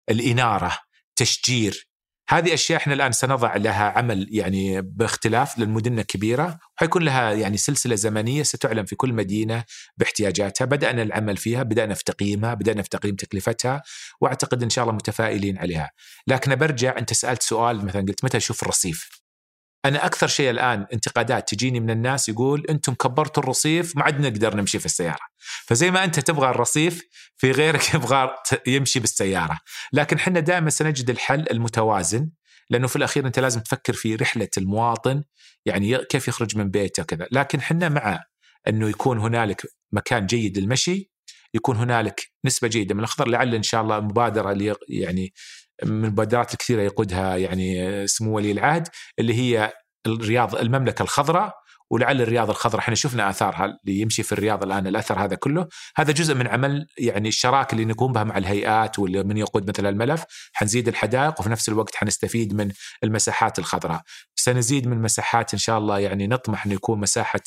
الإنارة 0.09 0.77
تشجير 1.15 1.87
هذه 2.29 2.53
أشياء 2.53 2.79
إحنا 2.79 2.93
الآن 2.93 3.11
سنضع 3.11 3.55
لها 3.55 3.83
عمل 3.83 4.27
يعني 4.31 4.81
باختلاف 4.81 5.59
للمدن 5.59 5.99
الكبيره 5.99 6.59
وحيكون 6.77 7.03
لها 7.03 7.31
يعني 7.31 7.57
سلسلة 7.57 7.95
زمنية 7.95 8.43
ستعلن 8.43 8.85
في 8.85 8.95
كل 8.95 9.13
مدينة 9.13 9.63
باحتياجاتها، 9.97 10.65
بدأنا 10.65 11.01
العمل 11.01 11.37
فيها، 11.37 11.63
بدأنا 11.63 11.93
في 11.93 12.03
تقييمها، 12.03 12.53
بدأنا 12.53 12.81
في 12.81 12.89
تقييم 12.89 13.15
تكلفتها 13.15 13.83
وأعتقد 14.21 14.63
إن 14.63 14.69
شاء 14.69 14.83
الله 14.83 14.95
متفائلين 14.95 15.57
عليها. 15.57 15.91
لكن 16.27 16.55
برجع 16.55 16.97
أنت 16.97 17.13
سألت 17.13 17.43
سؤال 17.43 17.85
مثلا 17.85 18.01
قلت 18.01 18.23
متى 18.23 18.37
أشوف 18.37 18.63
الرصيف؟ 18.63 19.26
أنا 19.85 20.05
أكثر 20.05 20.27
شيء 20.27 20.49
الآن 20.49 20.85
انتقادات 20.93 21.49
تجيني 21.49 21.79
من 21.79 21.89
الناس 21.89 22.29
يقول 22.29 22.65
أنتم 22.69 22.93
كبرتوا 22.93 23.43
الرصيف 23.43 23.97
ما 23.97 24.03
عاد 24.03 24.21
نقدر 24.21 24.55
نمشي 24.55 24.79
في 24.79 24.85
السيارة. 24.85 25.19
فزي 25.65 25.91
ما 25.91 26.03
أنت 26.03 26.19
تبغى 26.19 26.49
الرصيف 26.49 27.03
في 27.37 27.51
غيرك 27.51 27.89
يبغى 27.93 28.35
يمشي 28.67 28.99
بالسيارة. 28.99 29.59
لكن 29.93 30.17
إحنا 30.17 30.39
دائما 30.39 30.69
سنجد 30.69 31.09
الحل 31.09 31.45
المتوازن 31.51 32.29
لأنه 32.69 32.87
في 32.87 32.95
الأخير 32.95 33.27
أنت 33.27 33.39
لازم 33.39 33.61
تفكر 33.61 33.93
في 33.93 34.15
رحلة 34.15 34.49
المواطن 34.57 35.23
يعني 35.65 35.97
كيف 35.97 36.27
يخرج 36.27 36.57
من 36.57 36.69
بيته 36.69 37.03
كذا 37.03 37.27
لكن 37.31 37.59
إحنا 37.59 37.89
مع 37.89 38.23
أنه 38.67 38.89
يكون 38.89 39.17
هنالك 39.17 39.65
مكان 39.91 40.25
جيد 40.25 40.57
للمشي 40.57 41.11
يكون 41.53 41.75
هنالك 41.75 42.31
نسبة 42.45 42.67
جيدة 42.67 42.95
من 42.95 42.99
الأخضر 42.99 43.27
لعل 43.27 43.55
إن 43.55 43.63
شاء 43.63 43.81
الله 43.81 43.99
مبادرة 43.99 44.77
يعني 44.89 45.33
من 45.83 46.05
المبادرات 46.05 46.53
الكثيرة 46.53 46.81
يقودها 46.81 47.37
يعني 47.37 48.07
سمو 48.07 48.35
ولي 48.35 48.51
العهد 48.51 48.87
اللي 49.19 49.33
هي 49.33 49.73
الرياض 50.07 50.55
المملكة 50.55 51.03
الخضراء 51.03 51.53
ولعل 51.89 52.21
الرياض 52.21 52.49
الخضراء. 52.49 52.79
إحنا 52.79 52.95
شفنا 52.95 53.29
آثارها 53.29 53.65
اللي 53.65 53.99
يمشي 54.01 54.23
في 54.23 54.31
الرياض 54.31 54.63
الآن 54.63 54.87
الأثر 54.87 55.19
هذا 55.19 55.35
كله. 55.35 55.67
هذا 55.95 56.11
جزء 56.11 56.35
من 56.35 56.47
عمل 56.47 56.87
يعني 56.97 57.27
الشراكة 57.27 57.71
اللي 57.73 57.85
نقوم 57.85 58.13
بها 58.13 58.23
مع 58.23 58.37
الهيئات 58.37 58.99
واللي 58.99 59.23
من 59.23 59.37
يقود 59.37 59.69
مثل 59.69 59.85
الملف. 59.85 60.23
حنزيد 60.53 60.87
الحدائق 60.87 61.39
وفي 61.39 61.49
نفس 61.49 61.69
الوقت 61.69 61.95
حنستفيد 61.95 62.53
من 62.53 62.71
المساحات 63.03 63.59
الخضراء. 63.59 64.01
سنزيد 64.35 64.87
من 64.87 65.01
مساحات 65.01 65.53
إن 65.53 65.59
شاء 65.59 65.77
الله 65.77 65.99
يعني 65.99 66.27
نطمح 66.27 66.65
انه 66.65 66.75
يكون 66.75 66.99
مساحة 66.99 67.41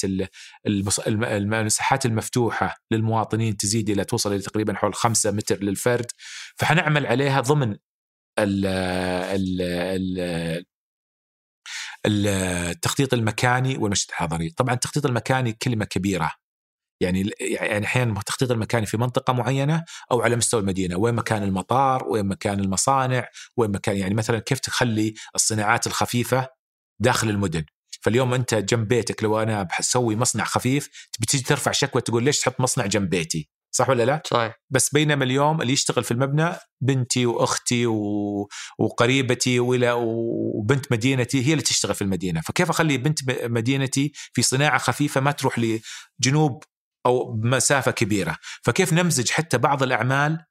المساحات 0.66 2.06
المفتوحة 2.06 2.76
للمواطنين 2.90 3.56
تزيد 3.56 3.90
إلى 3.90 4.04
توصل 4.04 4.32
إلى 4.32 4.42
تقريبا 4.42 4.74
حول 4.74 4.94
5 4.94 5.30
متر 5.30 5.56
للفرد. 5.62 6.06
فحنعمل 6.56 7.06
عليها 7.06 7.40
ضمن 7.40 7.76
ال 8.42 8.66
ال 8.66 9.62
ال 12.06 12.26
التخطيط 12.66 13.14
المكاني 13.14 13.76
والمشهد 13.76 14.08
الحضري. 14.10 14.50
طبعا 14.50 14.74
التخطيط 14.74 15.06
المكاني 15.06 15.52
كلمة 15.52 15.84
كبيرة. 15.84 16.32
يعني 17.02 17.30
يعني 17.40 17.86
أحيانا 17.86 18.18
التخطيط 18.20 18.50
المكاني 18.50 18.86
في 18.86 18.96
منطقة 18.96 19.32
معينة 19.32 19.84
أو 20.12 20.22
على 20.22 20.36
مستوى 20.36 20.60
المدينة 20.60 20.96
وين 20.96 21.14
مكان 21.14 21.42
المطار 21.42 22.08
وين 22.08 22.26
مكان 22.26 22.60
المصانع 22.60 23.28
وين 23.56 23.70
مكان 23.70 23.96
يعني 23.96 24.14
مثلا 24.14 24.38
كيف 24.38 24.60
تخلي 24.60 25.14
الصناعات 25.34 25.86
الخفيفة 25.86 26.48
داخل 27.00 27.30
المدن. 27.30 27.64
فاليوم 28.02 28.34
أنت 28.34 28.54
جنب 28.54 28.88
بيتك 28.88 29.22
لو 29.22 29.38
أنا 29.42 29.68
بسوي 29.80 30.16
مصنع 30.16 30.44
خفيف 30.44 31.08
بتيجي 31.20 31.44
ترفع 31.44 31.72
شكوى 31.72 32.02
تقول 32.02 32.24
ليش 32.24 32.40
تحط 32.40 32.60
مصنع 32.60 32.86
جنب 32.86 33.10
بيتي؟ 33.10 33.50
صح 33.70 33.88
ولا 33.88 34.02
لا؟ 34.02 34.22
صحيح. 34.26 34.54
بس 34.70 34.90
بينما 34.92 35.24
اليوم 35.24 35.62
اللي 35.62 35.72
يشتغل 35.72 36.04
في 36.04 36.10
المبنى 36.10 36.50
بنتي 36.80 37.26
وأختي 37.26 37.86
و... 37.86 38.48
وقريبتي 38.78 39.60
ولا 39.60 39.92
وبنت 39.92 40.92
مدينتي 40.92 41.46
هي 41.46 41.52
اللي 41.52 41.62
تشتغل 41.62 41.94
في 41.94 42.02
المدينة، 42.02 42.40
فكيف 42.40 42.70
أخلي 42.70 42.96
بنت 42.96 43.18
مدينتي 43.44 44.12
في 44.32 44.42
صناعة 44.42 44.78
خفيفة 44.78 45.20
ما 45.20 45.32
تروح 45.32 45.58
لجنوب 45.58 46.64
أو 47.06 47.40
مسافة 47.44 47.90
كبيرة، 47.90 48.36
فكيف 48.64 48.92
نمزج 48.92 49.30
حتى 49.30 49.58
بعض 49.58 49.82
الأعمال 49.82 50.44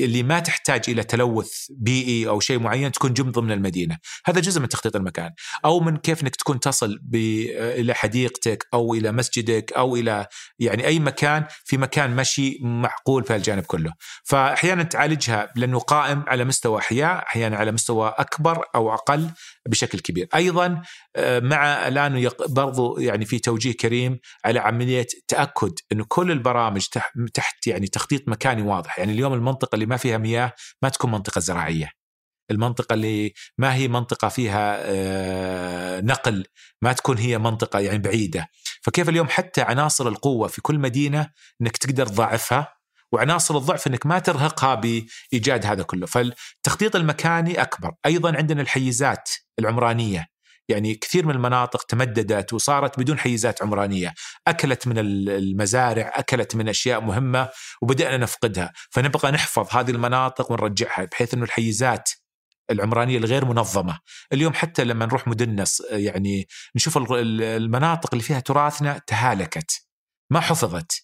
اللي 0.00 0.22
ما 0.22 0.38
تحتاج 0.38 0.82
إلى 0.88 1.02
تلوث 1.02 1.52
بيئي 1.70 2.28
أو 2.28 2.40
شيء 2.40 2.58
معين 2.58 2.92
تكون 2.92 3.12
جم 3.12 3.30
ضمن 3.30 3.52
المدينة، 3.52 3.98
هذا 4.26 4.40
جزء 4.40 4.60
من 4.60 4.68
تخطيط 4.68 4.96
المكان، 4.96 5.30
أو 5.64 5.80
من 5.80 5.96
كيف 5.96 6.22
إنك 6.22 6.36
تكون 6.36 6.60
تصل 6.60 7.00
إلى 7.14 7.94
حديقتك 7.94 8.66
أو 8.74 8.94
إلى 8.94 9.12
مسجدك 9.12 9.72
أو 9.72 9.96
إلى 9.96 10.26
يعني 10.58 10.86
أي 10.86 10.98
مكان 10.98 11.44
في 11.64 11.76
مكان 11.76 12.16
مشي 12.16 12.58
معقول 12.60 13.24
في 13.24 13.36
الجانب 13.36 13.62
كله، 13.62 13.92
فأحيانا 14.24 14.82
تعالجها 14.82 15.52
لأنه 15.56 15.78
قائم 15.78 16.24
على 16.26 16.44
مستوى 16.44 16.78
أحياء، 16.78 17.24
أحيانا 17.26 17.56
على 17.56 17.72
مستوى 17.72 18.14
أكبر 18.18 18.64
أو 18.74 18.94
أقل 18.94 19.30
بشكل 19.68 19.98
كبير، 19.98 20.28
أيضا 20.34 20.82
مع 21.18 21.88
الآن 21.88 22.28
برضو 22.48 22.98
يعني 22.98 23.24
في 23.24 23.38
توجيه 23.38 23.72
كريم 23.72 24.18
على 24.44 24.60
عملية 24.60 25.06
تأكد 25.28 25.72
إنه 25.92 26.04
كل 26.08 26.30
البرامج 26.30 26.86
تحت 27.34 27.66
يعني 27.66 27.86
تخطيط 27.86 28.28
مكاني 28.28 28.62
واضح، 28.62 28.98
يعني 28.98 29.12
اليوم 29.12 29.32
المنطقة 29.32 29.74
اللي 29.74 29.86
ما 29.86 29.96
فيها 29.96 30.18
مياه 30.18 30.52
ما 30.82 30.88
تكون 30.88 31.10
منطقة 31.10 31.40
زراعية. 31.40 31.90
المنطقة 32.50 32.94
اللي 32.94 33.32
ما 33.58 33.74
هي 33.74 33.88
منطقة 33.88 34.28
فيها 34.28 34.76
آه، 34.80 36.00
نقل 36.00 36.44
ما 36.82 36.92
تكون 36.92 37.18
هي 37.18 37.38
منطقة 37.38 37.78
يعني 37.78 37.98
بعيدة. 37.98 38.48
فكيف 38.82 39.08
اليوم 39.08 39.28
حتى 39.28 39.62
عناصر 39.62 40.08
القوة 40.08 40.48
في 40.48 40.60
كل 40.62 40.78
مدينة 40.78 41.30
أنك 41.62 41.76
تقدر 41.76 42.06
تضاعفها 42.06 42.74
وعناصر 43.12 43.56
الضعف 43.56 43.86
أنك 43.86 44.06
ما 44.06 44.18
ترهقها 44.18 44.74
بإيجاد 44.74 45.66
هذا 45.66 45.82
كله. 45.82 46.06
فالتخطيط 46.06 46.96
المكاني 46.96 47.62
أكبر. 47.62 47.92
أيضا 48.06 48.36
عندنا 48.36 48.62
الحيزات 48.62 49.30
العمرانية. 49.58 50.33
يعني 50.68 50.94
كثير 50.94 51.26
من 51.26 51.34
المناطق 51.34 51.82
تمددت 51.82 52.52
وصارت 52.52 53.00
بدون 53.00 53.18
حيزات 53.18 53.62
عمرانية، 53.62 54.14
أكلت 54.46 54.86
من 54.86 54.98
المزارع، 55.28 56.12
أكلت 56.14 56.56
من 56.56 56.68
أشياء 56.68 57.00
مهمة 57.00 57.48
وبدأنا 57.82 58.16
نفقدها، 58.16 58.72
فنبغى 58.90 59.30
نحفظ 59.30 59.76
هذه 59.76 59.90
المناطق 59.90 60.52
ونرجعها 60.52 61.04
بحيث 61.04 61.34
إنه 61.34 61.44
الحيزات 61.44 62.10
العمرانية 62.70 63.18
الغير 63.18 63.44
منظمة، 63.44 63.98
اليوم 64.32 64.52
حتى 64.52 64.84
لما 64.84 65.06
نروح 65.06 65.28
مدننا 65.28 65.64
يعني 65.90 66.46
نشوف 66.76 66.98
المناطق 67.12 68.08
اللي 68.12 68.24
فيها 68.24 68.40
تراثنا 68.40 69.00
تهالكت 69.06 69.86
ما 70.30 70.40
حفظت. 70.40 71.03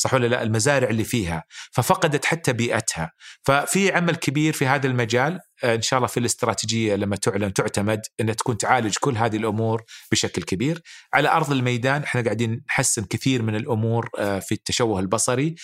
صح 0.00 0.14
ولا 0.14 0.26
لا؟ 0.26 0.42
المزارع 0.42 0.88
اللي 0.88 1.04
فيها. 1.04 1.44
ففقدت 1.72 2.24
حتى 2.24 2.52
بيئتها. 2.52 3.12
ففي 3.44 3.92
عمل 3.92 4.16
كبير 4.16 4.52
في 4.52 4.66
هذا 4.66 4.86
المجال 4.86 5.40
آه، 5.64 5.74
إن 5.74 5.82
شاء 5.82 5.98
الله 5.98 6.08
في 6.08 6.20
الاستراتيجية 6.20 6.94
لما 6.96 7.16
تعلن 7.16 7.52
تعتمد 7.52 8.00
إنها 8.20 8.34
تكون 8.34 8.58
تعالج 8.58 8.96
كل 9.00 9.16
هذه 9.16 9.36
الأمور 9.36 9.82
بشكل 10.12 10.42
كبير. 10.42 10.82
على 11.14 11.28
أرض 11.28 11.52
الميدان 11.52 12.02
إحنا 12.02 12.20
قاعدين 12.20 12.62
نحسن 12.70 13.04
كثير 13.04 13.42
من 13.42 13.56
الأمور 13.56 14.08
آه، 14.18 14.38
في 14.38 14.52
التشوه 14.52 15.00
البصري 15.00 15.54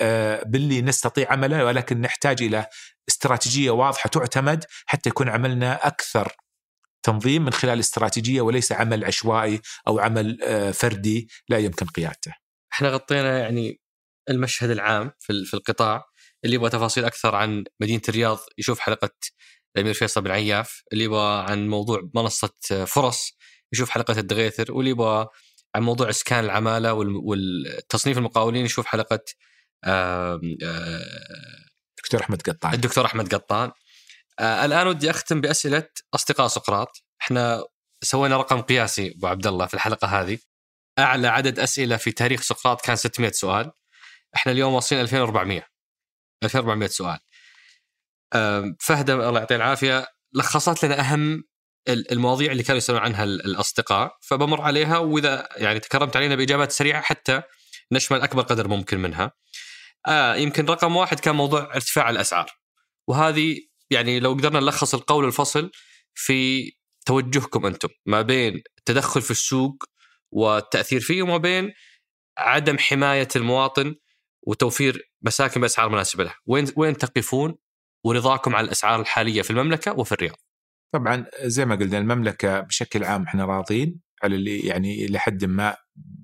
آه، 0.00 0.42
باللي 0.46 0.82
نستطيع 0.82 1.32
عمله 1.32 1.64
ولكن 1.64 2.00
نحتاج 2.00 2.42
إلى 2.42 2.66
استراتيجية 3.08 3.70
واضحة 3.70 4.08
تعتمد 4.08 4.64
حتى 4.86 5.08
يكون 5.08 5.28
عملنا 5.28 5.86
أكثر 5.86 6.32
تنظيم 7.02 7.44
من 7.44 7.52
خلال 7.52 7.80
استراتيجية 7.80 8.40
وليس 8.40 8.72
عمل 8.72 9.04
عشوائي 9.04 9.60
أو 9.88 9.98
عمل 9.98 10.38
فردي 10.74 11.28
لا 11.48 11.58
يمكن 11.58 11.86
قيادته. 11.86 12.41
إحنا 12.72 12.88
غطينا 12.88 13.38
يعني 13.38 13.80
المشهد 14.30 14.70
العام 14.70 15.10
في 15.20 15.44
في 15.44 15.54
القطاع 15.54 16.04
اللي 16.44 16.56
يبغى 16.56 16.70
تفاصيل 16.70 17.04
أكثر 17.04 17.34
عن 17.34 17.64
مدينة 17.80 18.02
الرياض 18.08 18.38
يشوف 18.58 18.78
حلقة 18.78 19.10
الأمير 19.76 19.94
فيصل 19.94 20.22
بن 20.22 20.30
عياف 20.30 20.82
اللي 20.92 21.04
يبغى 21.04 21.42
عن 21.42 21.68
موضوع 21.68 22.10
منصة 22.14 22.52
فرص 22.86 23.36
يشوف 23.72 23.90
حلقة 23.90 24.18
الدغيثر 24.18 24.72
واللي 24.72 24.90
يبغى 24.90 25.26
عن 25.74 25.82
موضوع 25.82 26.10
إسكان 26.10 26.44
العمالة 26.44 26.92
والتصنيف 26.92 28.18
المقاولين 28.18 28.64
يشوف 28.64 28.86
حلقة 28.86 29.20
دكتور 31.98 32.20
أحمد 32.20 32.42
قطان. 32.42 32.74
الدكتور 32.74 33.06
أحمد 33.06 33.34
قطان. 33.34 33.70
الآن 34.40 34.86
ودي 34.86 35.10
أختم 35.10 35.40
بأسئلة 35.40 35.88
أصدقاء 36.14 36.46
سقراط. 36.48 36.88
إحنا 37.22 37.64
سوينا 38.04 38.36
رقم 38.36 38.60
قياسي 38.60 39.14
أبو 39.16 39.26
عبد 39.26 39.46
الله 39.46 39.66
في 39.66 39.74
الحلقة 39.74 40.08
هذه. 40.08 40.38
أعلى 40.98 41.28
عدد 41.28 41.58
أسئلة 41.58 41.96
في 41.96 42.12
تاريخ 42.12 42.42
سقراط 42.42 42.80
كان 42.86 42.96
600 42.96 43.30
سؤال. 43.30 43.70
إحنا 44.36 44.52
اليوم 44.52 44.74
واصلين 44.74 45.00
2400 45.00 45.66
2400 46.44 46.88
سؤال. 46.88 47.18
فهد 48.80 49.10
الله 49.10 49.38
يعطيه 49.38 49.56
العافية. 49.56 50.06
لخصت 50.34 50.84
لنا 50.84 51.00
أهم 51.00 51.44
المواضيع 51.88 52.52
اللي 52.52 52.62
كانوا 52.62 52.78
يسألون 52.78 53.02
عنها 53.02 53.24
الأصدقاء 53.24 54.18
فبمر 54.22 54.60
عليها 54.60 54.98
وإذا 54.98 55.48
يعني 55.56 55.80
تكرمت 55.80 56.16
علينا 56.16 56.34
بإجابات 56.34 56.72
سريعة 56.72 57.02
حتى 57.02 57.42
نشمل 57.92 58.20
أكبر 58.20 58.42
قدر 58.42 58.68
ممكن 58.68 58.98
منها. 58.98 59.32
آه 60.06 60.34
يمكن 60.34 60.66
رقم 60.66 60.96
واحد 60.96 61.20
كان 61.20 61.34
موضوع 61.34 61.74
ارتفاع 61.74 62.10
الأسعار. 62.10 62.50
وهذه 63.08 63.56
يعني 63.90 64.20
لو 64.20 64.32
قدرنا 64.32 64.60
نلخص 64.60 64.94
القول 64.94 65.24
الفصل 65.24 65.70
في 66.14 66.70
توجهكم 67.06 67.66
أنتم 67.66 67.88
ما 68.06 68.22
بين 68.22 68.62
التدخل 68.78 69.22
في 69.22 69.30
السوق 69.30 69.84
والتأثير 70.32 71.00
فيه 71.00 71.22
وما 71.22 71.36
بين 71.36 71.72
عدم 72.38 72.78
حماية 72.78 73.28
المواطن 73.36 73.94
وتوفير 74.46 75.12
مساكن 75.22 75.60
بأسعار 75.60 75.88
مناسبة 75.88 76.24
له، 76.24 76.34
وين 76.46 76.66
وين 76.76 76.96
تقفون 76.96 77.54
ورضاكم 78.04 78.56
على 78.56 78.64
الأسعار 78.64 79.00
الحالية 79.00 79.42
في 79.42 79.50
المملكة 79.50 79.98
وفي 79.98 80.12
الرياض؟ 80.12 80.36
طبعا 80.94 81.26
زي 81.42 81.64
ما 81.64 81.74
قلنا 81.74 81.98
المملكة 81.98 82.60
بشكل 82.60 83.04
عام 83.04 83.22
إحنا 83.22 83.44
راضين 83.44 84.00
على 84.22 84.34
اللي 84.34 84.60
يعني 84.60 85.06
لحد 85.06 85.44
ما 85.44 85.76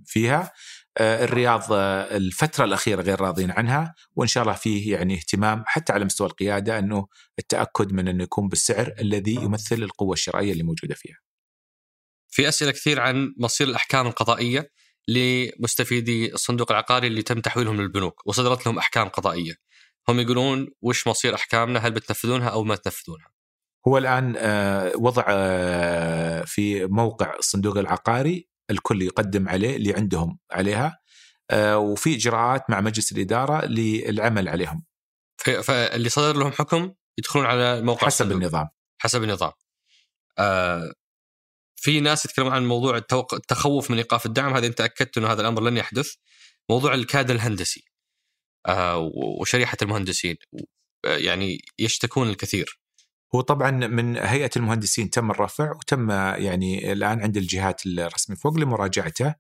فيها. 0.06 0.52
آه، 0.98 1.24
الرياض 1.24 1.72
آه، 1.72 2.16
الفترة 2.16 2.64
الأخيرة 2.64 3.02
غير 3.02 3.20
راضين 3.20 3.50
عنها 3.50 3.94
وإن 4.16 4.28
شاء 4.28 4.42
الله 4.42 4.54
فيه 4.54 4.92
يعني 4.92 5.14
اهتمام 5.14 5.62
حتى 5.66 5.92
على 5.92 6.04
مستوى 6.04 6.26
القيادة 6.26 6.78
أنه 6.78 7.06
التأكد 7.38 7.92
من 7.92 8.08
أنه 8.08 8.24
يكون 8.24 8.48
بالسعر 8.48 8.94
الذي 9.00 9.34
يمثل 9.34 9.82
القوة 9.82 10.12
الشرائية 10.12 10.52
اللي 10.52 10.62
موجودة 10.62 10.94
فيها. 10.94 11.16
في 12.28 12.48
أسئلة 12.48 12.70
كثير 12.70 13.00
عن 13.00 13.34
مصير 13.38 13.68
الأحكام 13.68 14.06
القضائية 14.06 14.70
لمستفيدي 15.08 16.34
الصندوق 16.34 16.70
العقاري 16.70 17.06
اللي 17.06 17.22
تم 17.22 17.40
تحويلهم 17.40 17.80
للبنوك 17.80 18.26
وصدرت 18.26 18.66
لهم 18.66 18.78
أحكام 18.78 19.08
قضائية. 19.08 19.54
هم 20.08 20.20
يقولون 20.20 20.68
وش 20.82 21.06
مصير 21.06 21.34
أحكامنا 21.34 21.78
هل 21.78 21.90
بتنفذونها 21.90 22.48
أو 22.48 22.64
ما 22.64 22.76
تنفذونها؟ 22.76 23.30
هو 23.88 23.98
الآن 23.98 24.34
آه، 24.38 24.92
وضع 24.96 25.24
آه، 25.28 26.44
في 26.44 26.86
موقع 26.86 27.34
الصندوق 27.38 27.78
العقاري 27.78 28.48
الكل 28.70 29.02
يقدم 29.02 29.48
عليه 29.48 29.76
اللي 29.76 29.94
عندهم 29.94 30.38
عليها 30.52 30.98
آه، 31.50 31.78
وفي 31.78 32.14
إجراءات 32.14 32.70
مع 32.70 32.80
مجلس 32.80 33.12
الإدارة 33.12 33.64
للعمل 33.66 34.48
عليهم. 34.48 34.84
فاللي 35.62 36.08
صدر 36.08 36.36
لهم 36.36 36.52
حكم 36.52 36.92
يدخلون 37.18 37.46
على 37.46 37.82
موقع 37.82 38.06
حسب 38.06 38.24
الصندوق. 38.24 38.36
النظام 38.36 38.68
حسب 38.98 39.22
النظام. 39.22 39.52
في 41.80 42.00
ناس 42.00 42.24
يتكلمون 42.24 42.52
عن 42.52 42.66
موضوع 42.66 42.96
التخوف 43.32 43.90
من 43.90 43.96
إيقاف 43.96 44.26
الدعم. 44.26 44.54
هذا 44.54 44.66
أنت 44.66 44.80
أكدت 44.80 45.18
إنه 45.18 45.32
هذا 45.32 45.40
الأمر 45.40 45.62
لن 45.62 45.76
يحدث. 45.76 46.14
موضوع 46.70 46.94
الكادر 46.94 47.34
الهندسي 47.34 47.84
آه 48.66 49.10
وشريحة 49.40 49.76
المهندسين 49.82 50.36
يعني 51.06 51.58
يشتكون 51.78 52.28
الكثير. 52.28 52.80
هو 53.34 53.40
طبعا 53.40 53.70
من 53.70 54.16
هيئة 54.16 54.50
المهندسين 54.56 55.10
تم 55.10 55.30
الرفع 55.30 55.70
وتم 55.70 56.10
يعني 56.10 56.92
الآن 56.92 57.20
عند 57.22 57.36
الجهات 57.36 57.86
الرسمية 57.86 58.36
فوق 58.36 58.58
لمراجعته. 58.58 59.34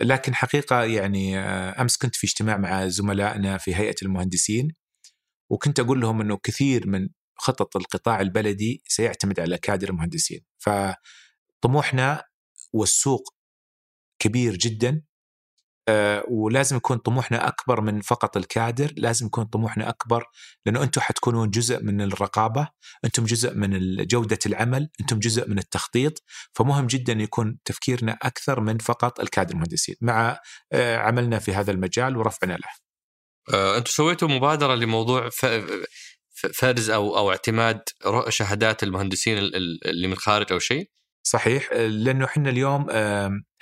لكن 0.00 0.34
حقيقة 0.34 0.84
يعني 0.84 1.38
آه، 1.38 1.82
أمس 1.82 1.96
كنت 1.96 2.16
في 2.16 2.26
اجتماع 2.26 2.56
مع 2.56 2.88
زملائنا 2.88 3.58
في 3.58 3.74
هيئة 3.76 3.94
المهندسين 4.02 4.68
وكنت 5.50 5.80
أقول 5.80 6.00
لهم 6.00 6.20
إنه 6.20 6.36
كثير 6.42 6.88
من 6.88 7.08
خطط 7.36 7.76
القطاع 7.76 8.20
البلدي 8.20 8.82
سيعتمد 8.86 9.40
على 9.40 9.58
كادر 9.58 9.88
المهندسين. 9.90 10.40
فطموحنا 11.60 12.24
والسوق 12.72 13.34
كبير 14.18 14.56
جدا 14.56 15.02
آه، 15.88 16.24
ولازم 16.28 16.76
يكون 16.76 16.98
طموحنا 16.98 17.48
أكبر 17.48 17.80
من 17.80 18.00
فقط 18.00 18.36
الكادر، 18.36 18.92
لازم 18.96 19.26
يكون 19.26 19.44
طموحنا 19.44 19.88
أكبر 19.88 20.24
لأنه 20.66 20.82
أنتم 20.82 21.00
حتكونون 21.00 21.50
جزء 21.50 21.82
من 21.82 22.00
الرقابة، 22.00 22.68
أنتم 23.04 23.24
جزء 23.24 23.54
من 23.54 23.96
جودة 23.96 24.38
العمل، 24.46 24.90
أنتم 25.00 25.18
جزء 25.18 25.48
من 25.48 25.58
التخطيط، 25.58 26.22
فمهم 26.52 26.86
جدا 26.86 27.12
يكون 27.12 27.58
تفكيرنا 27.64 28.18
أكثر 28.22 28.60
من 28.60 28.78
فقط 28.78 29.20
الكادر 29.20 29.54
المهندسين، 29.54 29.96
مع 30.00 30.38
آه، 30.72 30.96
عملنا 30.96 31.38
في 31.38 31.54
هذا 31.54 31.70
المجال 31.72 32.16
ورفعنا 32.16 32.52
له. 32.52 32.68
آه، 33.54 33.78
أنتم 33.78 33.90
سويتوا 33.90 34.28
مبادرة 34.28 34.74
لموضوع 34.74 35.28
فرز 36.54 36.90
أو 36.90 37.16
أو 37.18 37.30
اعتماد 37.30 37.80
شهادات 38.28 38.82
المهندسين 38.82 39.38
اللي 39.38 40.06
من 40.06 40.12
الخارج 40.12 40.52
أو 40.52 40.58
شيء؟ 40.58 40.90
صحيح 41.22 41.72
لأنه 41.72 42.24
إحنا 42.24 42.50
اليوم 42.50 42.86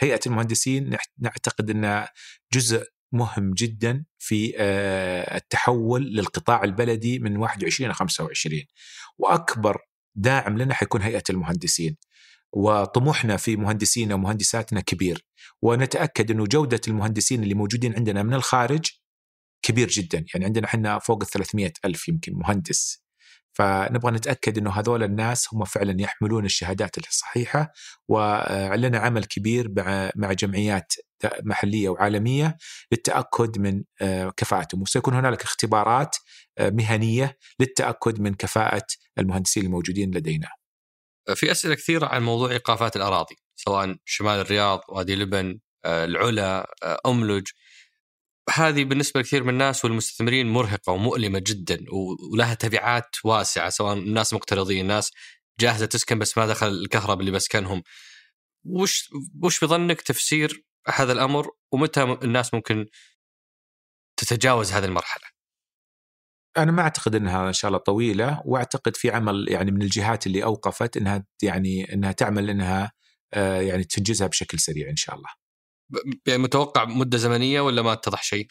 هيئة 0.01 0.21
المهندسين 0.27 0.97
نعتقد 1.19 1.71
إنها 1.71 2.09
جزء 2.53 2.85
مهم 3.13 3.53
جدا 3.53 4.05
في 4.19 4.55
آه، 4.59 5.37
التحول 5.37 6.03
للقطاع 6.03 6.65
البلدي 6.65 7.19
من 7.19 7.37
21 7.37 7.91
ل 7.91 7.95
25 7.95 8.63
وأكبر 9.19 9.79
داعم 10.15 10.59
لنا 10.59 10.75
حيكون 10.75 11.03
هيئة 11.03 11.23
المهندسين. 11.31 11.97
وطموحنا 12.53 13.37
في 13.37 13.57
مهندسينا 13.57 14.15
ومهندساتنا 14.15 14.81
كبير. 14.81 15.27
ونتأكد 15.63 16.31
إنه 16.31 16.45
جودة 16.47 16.81
المهندسين 16.89 17.43
اللي 17.43 17.55
موجودين 17.55 17.95
عندنا 17.95 18.23
من 18.23 18.35
الخارج 18.35 18.87
كبير 19.63 19.89
جدا. 19.89 20.25
يعني 20.35 20.45
عندنا 20.45 20.67
إحنا 20.67 20.99
فوق 20.99 21.23
ال 21.23 21.29
300 21.29 21.73
ألف 21.85 22.09
يمكن 22.09 22.35
مهندس. 22.35 23.03
فنبغى 23.59 24.13
نتأكد 24.13 24.59
إنه 24.59 24.71
هذول 24.71 25.03
الناس 25.03 25.49
هم 25.53 25.65
فعلا 25.65 26.03
يحملون 26.03 26.45
الشهادات 26.45 26.99
الصحيحة 26.99 27.73
ولنا 28.09 28.99
عمل 28.99 29.25
كبير 29.25 29.73
مع 30.17 30.33
جمعيات 30.33 30.93
محلية 31.43 31.89
وعالمية 31.89 32.57
للتأكد 32.93 33.59
من 33.59 33.85
آه، 34.01 34.33
كفاءتهم 34.37 34.83
وسيكون 34.83 35.15
هنالك 35.15 35.43
اختبارات 35.43 36.17
آه، 36.59 36.71
مهنية 36.71 37.39
للتأكد 37.61 38.21
من 38.21 38.35
كفاءة 38.35 38.87
المهندسين 39.19 39.65
الموجودين 39.65 40.11
لدينا. 40.15 40.49
في 41.35 41.51
أسئلة 41.51 41.75
كثيرة 41.75 42.07
عن 42.07 42.23
موضوع 42.23 42.51
إيقافات 42.51 42.97
الأراضي 42.97 43.37
سواء 43.57 43.97
شمال 44.05 44.41
الرياض، 44.41 44.81
وادي 44.89 45.17
لبن، 45.17 45.59
آه، 45.85 46.05
العلا، 46.05 46.71
أملج 47.07 47.47
هذه 48.51 48.85
بالنسبة 48.85 49.21
لكثير 49.21 49.45
من 49.45 49.49
الناس 49.49 49.85
والمستثمرين 49.85 50.47
مرهقة 50.49 50.93
ومؤلمة 50.93 51.39
جدا 51.39 51.85
ولها 52.33 52.55
تبعات 52.55 53.17
واسعة 53.25 53.71
سواء 53.71 53.95
الناس 53.95 54.35
مقترضين 54.35 54.81
الناس 54.81 55.13
جاهزة 55.61 55.87
تسكن 55.87 56.19
بس 56.19 56.39
ما 56.39 56.47
دخل 56.47 56.67
الكهرباء 56.67 57.21
اللي 57.21 57.31
بسكنهم 57.31 57.83
وش 58.65 59.11
وش 59.43 59.65
بظنك 59.65 60.01
تفسير 60.01 60.65
هذا 60.89 61.13
الأمر 61.13 61.51
ومتى 61.73 62.03
الناس 62.03 62.55
ممكن 62.55 62.87
تتجاوز 64.17 64.73
هذه 64.73 64.85
المرحلة؟ 64.85 65.25
أنا 66.57 66.73
ما 66.73 66.83
أعتقد 66.83 67.15
إنها 67.15 67.49
إن 67.49 67.53
شاء 67.53 67.69
الله 67.69 67.79
طويلة 67.79 68.43
وأعتقد 68.45 68.97
في 68.97 69.11
عمل 69.11 69.47
يعني 69.49 69.71
من 69.71 69.83
الجهات 69.83 70.27
اللي 70.27 70.45
أوقفت 70.45 70.97
إنها 70.97 71.27
يعني 71.43 71.93
إنها 71.95 72.13
تعمل 72.13 72.51
إنها 72.51 72.93
آه، 73.35 73.61
يعني 73.61 73.85
تنجزها 73.85 74.27
بشكل 74.27 74.59
سريع 74.59 74.91
إن 74.91 74.97
شاء 74.97 75.17
الله. 75.17 75.29
يعني 76.27 76.43
متوقع 76.43 76.85
مدة 76.85 77.19
زمنية 77.19 77.61
ولا 77.61 77.83
ما 77.83 77.93
اتضح 77.93 78.23
شيء؟ 78.23 78.49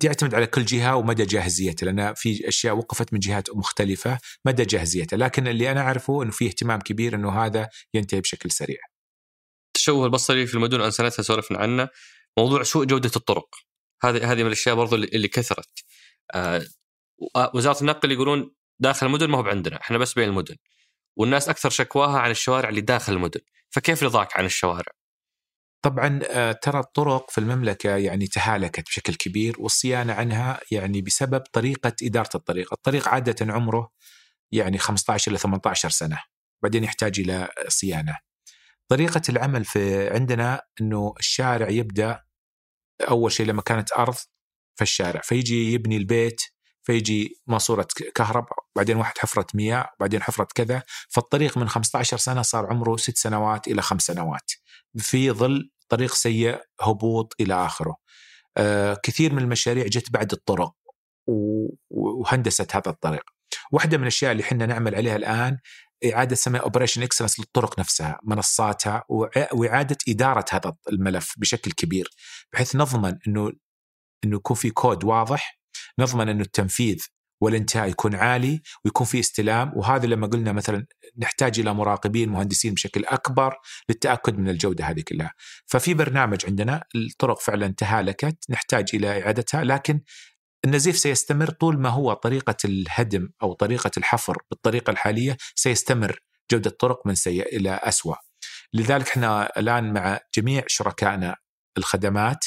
دي 0.00 0.06
يعتمد 0.06 0.34
على 0.34 0.46
كل 0.46 0.64
جهة 0.64 0.96
ومدى 0.96 1.24
جاهزيتها 1.24 1.86
لأن 1.86 2.14
في 2.14 2.48
أشياء 2.48 2.76
وقفت 2.76 3.12
من 3.12 3.18
جهات 3.18 3.50
مختلفة 3.56 4.18
مدى 4.44 4.64
جاهزيتها 4.64 5.16
لكن 5.16 5.48
اللي 5.48 5.70
أنا 5.70 5.80
أعرفه 5.80 6.22
إنه 6.22 6.30
في 6.30 6.46
اهتمام 6.46 6.80
كبير 6.80 7.14
إنه 7.14 7.44
هذا 7.44 7.68
ينتهي 7.94 8.20
بشكل 8.20 8.50
سريع. 8.50 8.78
التشوه 9.76 10.06
البصري 10.06 10.46
في 10.46 10.54
المدن 10.54 10.80
انسانتها 10.80 11.22
سولفنا 11.22 11.58
عنه 11.58 11.88
موضوع 12.38 12.62
سوء 12.62 12.84
جودة 12.84 13.10
الطرق 13.16 13.48
هذه 14.04 14.32
هذه 14.32 14.40
من 14.40 14.46
الأشياء 14.46 14.74
برضو 14.74 14.96
اللي 14.96 15.28
كثرت. 15.28 15.84
آه 16.34 16.62
وزارة 17.54 17.80
النقل 17.80 18.12
يقولون 18.12 18.54
داخل 18.80 19.06
المدن 19.06 19.28
ما 19.30 19.38
هو 19.38 19.42
عندنا 19.42 19.80
إحنا 19.80 19.98
بس 19.98 20.14
بين 20.14 20.28
المدن. 20.28 20.56
والناس 21.16 21.48
أكثر 21.48 21.70
شكواها 21.70 22.18
عن 22.18 22.30
الشوارع 22.30 22.68
اللي 22.68 22.80
داخل 22.80 23.12
المدن، 23.12 23.40
فكيف 23.70 24.02
رضاك 24.02 24.36
عن 24.36 24.44
الشوارع؟ 24.44 24.92
طبعا 25.82 26.20
آه، 26.30 26.52
ترى 26.52 26.80
الطرق 26.80 27.30
في 27.30 27.38
المملكة 27.38 27.96
يعني 27.96 28.26
تهالكت 28.26 28.86
بشكل 28.86 29.14
كبير 29.14 29.56
والصيانة 29.58 30.12
عنها 30.12 30.60
يعني 30.70 31.02
بسبب 31.02 31.40
طريقة 31.52 31.92
إدارة 32.02 32.30
الطريق، 32.34 32.72
الطريق 32.72 33.08
عادة 33.08 33.52
عمره 33.52 33.90
يعني 34.52 34.78
15 34.78 35.30
إلى 35.30 35.38
18 35.38 35.90
سنة 35.90 36.18
بعدين 36.62 36.84
يحتاج 36.84 37.20
إلى 37.20 37.48
صيانة. 37.68 38.18
طريقة 38.88 39.22
العمل 39.28 39.64
في 39.64 40.10
عندنا 40.10 40.62
إنه 40.80 41.14
الشارع 41.18 41.68
يبدأ 41.68 42.22
أول 43.08 43.32
شيء 43.32 43.46
لما 43.46 43.62
كانت 43.62 43.92
أرض 43.92 44.14
في 44.76 44.82
الشارع 44.82 45.20
فيجي 45.20 45.72
يبني 45.72 45.96
البيت 45.96 46.40
فيجي 46.82 47.40
ماسورة 47.46 47.86
كهرباء 48.14 48.58
بعدين 48.76 48.96
واحد 48.96 49.18
حفرة 49.18 49.46
مياه 49.54 49.88
بعدين 50.00 50.22
حفرة 50.22 50.48
كذا. 50.54 50.82
فالطريق 51.10 51.58
من 51.58 51.68
15 51.68 52.16
سنة 52.16 52.42
صار 52.42 52.66
عمره 52.66 52.96
ست 52.96 53.16
سنوات 53.16 53.68
إلى 53.68 53.82
خمس 53.82 54.02
سنوات. 54.02 54.50
في 54.98 55.30
ظل 55.30 55.70
طريق 55.92 56.14
سيء 56.14 56.60
هبوط 56.80 57.34
إلى 57.40 57.54
آخره. 57.54 57.96
آه 58.56 58.98
كثير 59.02 59.32
من 59.32 59.42
المشاريع 59.42 59.86
جت 59.86 60.10
بعد 60.10 60.32
الطرق 60.32 60.72
وهندست 61.90 62.76
هذا 62.76 62.90
الطريق. 62.90 63.22
واحدة 63.72 63.96
من 63.96 64.02
الأشياء 64.02 64.32
اللي 64.32 64.42
إحنا 64.42 64.66
نعمل 64.66 64.94
عليها 64.94 65.16
الآن 65.16 65.58
إعادة 66.12 66.36
سمي 66.36 66.58
operation 66.58 67.02
excellence 67.02 67.40
للطرق 67.40 67.78
نفسها، 67.78 68.18
منصاتها 68.24 69.04
وإعادة 69.52 69.96
إدارة 70.08 70.44
هذا 70.50 70.74
الملف 70.92 71.34
بشكل 71.36 71.72
كبير 71.72 72.08
بحيث 72.52 72.76
نضمن 72.76 73.18
انه 73.28 73.52
إنه 74.24 74.36
يكون 74.36 74.56
في 74.56 74.70
كود 74.70 75.04
واضح، 75.04 75.58
نضمن 75.98 76.28
إنه 76.28 76.42
التنفيذ 76.42 77.06
والانتهاء 77.42 77.88
يكون 77.88 78.14
عالي 78.14 78.62
ويكون 78.84 79.06
في 79.06 79.20
استلام 79.20 79.72
وهذا 79.76 80.06
لما 80.06 80.26
قلنا 80.26 80.52
مثلا 80.52 80.86
نحتاج 81.18 81.60
إلى 81.60 81.74
مراقبين 81.74 82.28
مهندسين 82.28 82.74
بشكل 82.74 83.04
أكبر 83.04 83.54
للتأكد 83.88 84.38
من 84.38 84.48
الجودة 84.48 84.84
هذه 84.84 85.00
كلها. 85.00 85.32
ففي 85.66 85.94
برنامج 85.94 86.46
عندنا 86.46 86.84
الطرق 86.94 87.40
فعلا 87.40 87.74
تهالكت 87.76 88.36
نحتاج 88.50 88.88
إلى 88.94 89.22
إعادتها 89.22 89.64
لكن 89.64 90.00
النزيف 90.64 90.98
سيستمر 90.98 91.50
طول 91.50 91.78
ما 91.78 91.88
هو 91.88 92.12
طريقة 92.12 92.56
الهدم 92.64 93.28
أو 93.42 93.52
طريقة 93.52 93.90
الحفر 93.96 94.36
بالطريقة 94.50 94.90
الحالية 94.90 95.36
سيستمر 95.54 96.18
جودة 96.50 96.70
الطرق 96.70 97.06
من 97.06 97.14
سيء 97.14 97.56
إلى 97.56 97.80
اسوء. 97.82 98.16
لذلك 98.72 99.08
إحنا 99.08 99.58
الآن 99.58 99.92
مع 99.92 100.20
جميع 100.36 100.64
شركائنا 100.66 101.36
الخدمات 101.78 102.44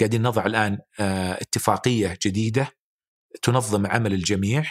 قاعدين 0.00 0.22
نضع 0.22 0.46
الآن 0.46 0.78
آه، 1.00 1.32
اتفاقية 1.32 2.18
جديدة 2.26 2.68
تنظم 3.42 3.86
عمل 3.86 4.12
الجميع 4.12 4.64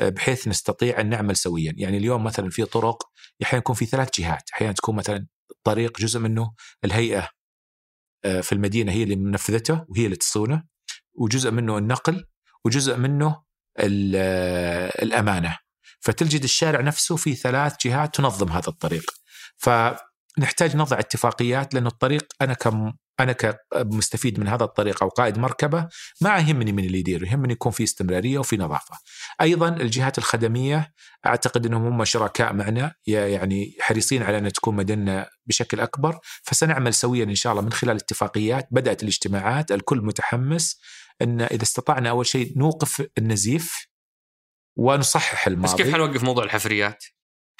آه، 0.00 0.08
بحيث 0.08 0.48
نستطيع 0.48 1.00
أن 1.00 1.08
نعمل 1.08 1.36
سويا، 1.36 1.74
يعني 1.76 1.96
اليوم 1.96 2.24
مثلا 2.24 2.50
في 2.50 2.64
طرق 2.64 3.02
أحيانا 3.42 3.58
يكون 3.58 3.74
في 3.74 3.86
ثلاث 3.86 4.20
جهات، 4.20 4.50
أحيانا 4.54 4.72
تكون 4.72 4.96
مثلا 4.96 5.26
الطريق 5.50 6.00
جزء 6.00 6.20
منه 6.20 6.52
الهيئة 6.84 7.28
آه، 8.24 8.40
في 8.40 8.52
المدينة 8.52 8.92
هي 8.92 9.02
اللي 9.02 9.16
منفذته 9.16 9.84
وهي 9.88 10.04
اللي 10.04 10.16
تصونه 10.16 10.62
وجزء 11.14 11.50
منه 11.50 11.78
النقل 11.78 12.24
وجزء 12.64 12.96
منه 12.96 13.42
آه، 13.78 15.02
الأمانة. 15.02 15.58
فتلجد 16.00 16.42
الشارع 16.42 16.80
نفسه 16.80 17.16
في 17.16 17.34
ثلاث 17.34 17.76
جهات 17.86 18.14
تنظم 18.14 18.48
هذا 18.48 18.68
الطريق. 18.68 19.10
فنحتاج 20.36 20.76
نضع 20.76 20.98
اتفاقيات 20.98 21.74
لأن 21.74 21.86
الطريق 21.86 22.26
أنا 22.42 22.54
كم 22.54 22.92
أنا 23.20 23.32
كمستفيد 23.32 24.40
من 24.40 24.48
هذا 24.48 24.64
الطريق 24.64 25.02
أو 25.02 25.08
قائد 25.08 25.38
مركبة 25.38 25.88
ما 26.20 26.38
يهمني 26.38 26.72
من 26.72 26.84
اللي 26.84 26.98
يدير 26.98 27.24
يهمني 27.24 27.52
يكون 27.52 27.72
في 27.72 27.84
استمرارية 27.84 28.38
وفي 28.38 28.56
نظافة. 28.56 28.98
أيضا 29.40 29.68
الجهات 29.68 30.18
الخدمية 30.18 30.92
أعتقد 31.26 31.66
إنهم 31.66 31.86
هم 31.86 32.04
شركاء 32.04 32.52
معنا 32.52 32.94
يعني 33.06 33.76
حريصين 33.80 34.22
على 34.22 34.38
أن 34.38 34.52
تكون 34.52 34.76
مدننا 34.76 35.30
بشكل 35.46 35.80
أكبر 35.80 36.18
فسنعمل 36.42 36.94
سويا 36.94 37.24
إن 37.24 37.34
شاء 37.34 37.52
الله 37.52 37.62
من 37.62 37.72
خلال 37.72 37.96
اتفاقيات 37.96 38.68
بدأت 38.70 39.02
الاجتماعات 39.02 39.72
الكل 39.72 40.02
متحمس 40.02 40.80
إن 41.22 41.40
إذا 41.40 41.62
استطعنا 41.62 42.10
أول 42.10 42.26
شيء 42.26 42.58
نوقف 42.58 43.06
النزيف 43.18 43.88
ونصحح 44.76 45.46
الماضي 45.46 45.74
بس 45.74 45.82
كيف 45.82 45.94
حنوقف 45.94 46.22
موضوع 46.22 46.44
الحفريات؟ 46.44 47.04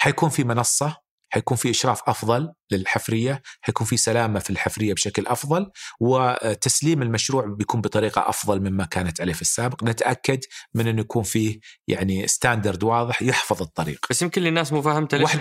حيكون 0.01 0.29
في 0.29 0.43
منصة 0.43 0.97
حيكون 1.33 1.57
في 1.57 1.69
إشراف 1.69 2.01
أفضل 2.07 2.53
للحفرية 2.71 3.41
حيكون 3.61 3.87
في 3.87 3.97
سلامة 3.97 4.39
في 4.39 4.49
الحفرية 4.49 4.93
بشكل 4.93 5.27
أفضل 5.27 5.71
وتسليم 5.99 7.01
المشروع 7.01 7.45
بيكون 7.45 7.81
بطريقة 7.81 8.29
أفضل 8.29 8.59
مما 8.59 8.85
كانت 8.85 9.21
عليه 9.21 9.33
في 9.33 9.41
السابق. 9.41 9.83
نتأكد 9.83 10.39
من 10.73 10.87
انه 10.87 11.01
يكون 11.01 11.23
فيه 11.23 11.59
يعني 11.87 12.27
ستاندرد 12.27 12.83
واضح 12.83 13.21
يحفظ 13.21 13.61
الطريق. 13.61 14.05
بس 14.09 14.21
يمكن 14.21 14.41
للناس 14.41 14.73
مو 14.73 14.81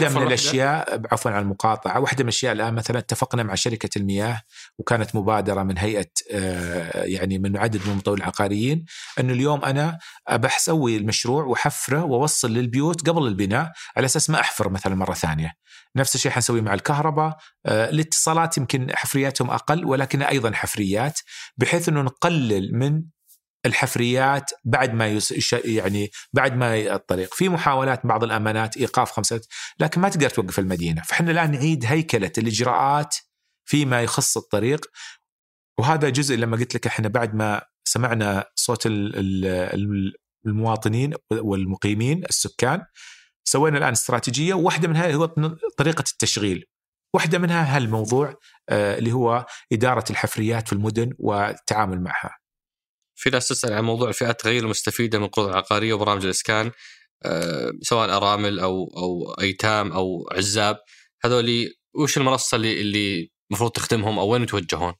حفر 0.07 0.21
من 0.21 0.27
الأشياء 0.27 1.03
عفوا 1.13 1.31
عن 1.31 1.43
المقاطعة 1.43 2.01
واحدة 2.01 2.25
من 2.25 2.29
الأشياء 2.29 2.53
الآن 2.53 2.75
مثلا 2.75 2.99
اتفقنا 2.99 3.43
مع 3.43 3.55
شركة 3.55 3.99
المياه 3.99 4.43
وكانت 4.79 5.17
مبادرة 5.17 5.63
من 5.63 5.79
هيئة 5.79 6.11
آه، 6.33 7.05
يعني 7.05 7.39
من 7.39 7.57
عدد 7.57 7.81
من 7.87 7.93
المطورين 7.93 8.23
العقاريين 8.23 8.85
انه 9.21 9.33
اليوم 9.33 9.65
أنا 9.65 9.99
بسوي 10.33 10.97
المشروع 10.97 11.45
وحفره 11.45 12.05
وأوصل 12.05 12.53
للبيوت 12.53 13.09
قبل 13.09 13.27
البناء 13.27 13.73
على 13.97 14.05
أساس 14.05 14.31
ما 14.31 14.41
أحفر 14.41 14.69
مثلا 14.69 14.95
مرة 14.95 15.15
ثانية. 15.15 15.53
نفس 15.97 16.15
الشيء 16.15 16.33
حنسوي 16.33 16.61
مع 16.61 16.75
الكهرباء. 16.75 17.18
آه، 17.67 17.91
الاتصالات 17.91 18.59
يمكن 18.59 18.87
حفرياتهم 18.95 19.51
أقل 19.51 19.85
ولكن 19.85 20.23
أيضا 20.23 20.53
حفريات 20.53 21.21
بحيث 21.57 21.89
إنه 21.89 22.03
نقلل 22.03 22.75
من 22.75 23.03
الحفريات 23.67 24.51
بعد 24.65 24.95
ما 24.95 25.07
يس... 25.07 25.53
يعني 25.53 26.11
بعد 26.33 26.57
ما 26.57 26.95
الطريق. 26.95 27.35
في 27.35 27.49
محاولات 27.49 28.07
بعض 28.07 28.25
الأمانات 28.25 28.77
إيقاف 28.77 29.11
خمسة 29.11 29.41
لكن 29.81 30.01
ما 30.01 30.09
تقدر 30.09 30.31
توقف 30.31 30.59
المدينة. 30.59 31.03
فإحنا 31.03 31.31
الآن 31.31 31.51
نعيد 31.51 31.85
هيكلة 31.85 32.33
الإجراءات 32.39 33.17
فيما 33.65 34.03
يخص 34.03 34.37
الطريق. 34.37 34.87
وهذا 35.79 36.09
جزء 36.09 36.37
لما 36.37 36.57
قلت 36.57 36.75
لك 36.75 36.87
إحنا 36.87 37.09
بعد 37.09 37.35
ما 37.35 37.63
سمعنا 37.85 38.45
صوت 38.55 38.87
ال- 38.87 39.17
ال- 39.17 39.47
ال- 39.47 40.13
المواطنين 40.47 41.15
والمقيمين 41.33 42.25
السكان 42.25 42.83
سوينا 43.45 43.79
الآن 43.79 43.93
استراتيجية. 43.93 44.55
وواحده 44.55 44.89
منها 44.89 45.13
هو 45.13 45.27
طريقة 45.79 46.05
التشغيل. 46.13 46.65
واحدة 47.15 47.39
منها 47.39 47.77
هالموضوع 47.77 48.35
آه، 48.69 48.99
اللي 48.99 49.13
هو 49.13 49.47
إدارة 49.73 50.05
الحفريات 50.11 50.69
في 50.69 50.73
المدن 50.73 51.15
والتعامل 51.19 52.01
معها 52.01 52.39
في 53.19 53.31
ناس 53.31 53.49
تسأل 53.49 53.73
عن 53.73 53.85
موضوع 53.85 54.09
الفئات 54.09 54.47
غير 54.47 54.65
المستفيده 54.65 55.19
من 55.19 55.25
القروض 55.25 55.49
العقاريه 55.49 55.93
وبرامج 55.93 56.25
الإسكان 56.25 56.71
آه، 57.25 57.73
سواء 57.83 58.17
أرامل 58.17 58.61
أو 58.61 58.85
أو 58.97 59.35
أيتام 59.41 59.93
أو 59.93 60.29
عزاب 60.33 60.77
هذول 61.25 61.69
وش 61.95 62.19
المنصة 62.19 62.57
اللي 62.57 62.81
اللي 62.81 63.31
المفروض 63.51 63.71
تخدمهم 63.71 64.19
أو 64.19 64.29
وين 64.29 64.43
يتوجهون؟ 64.43 64.95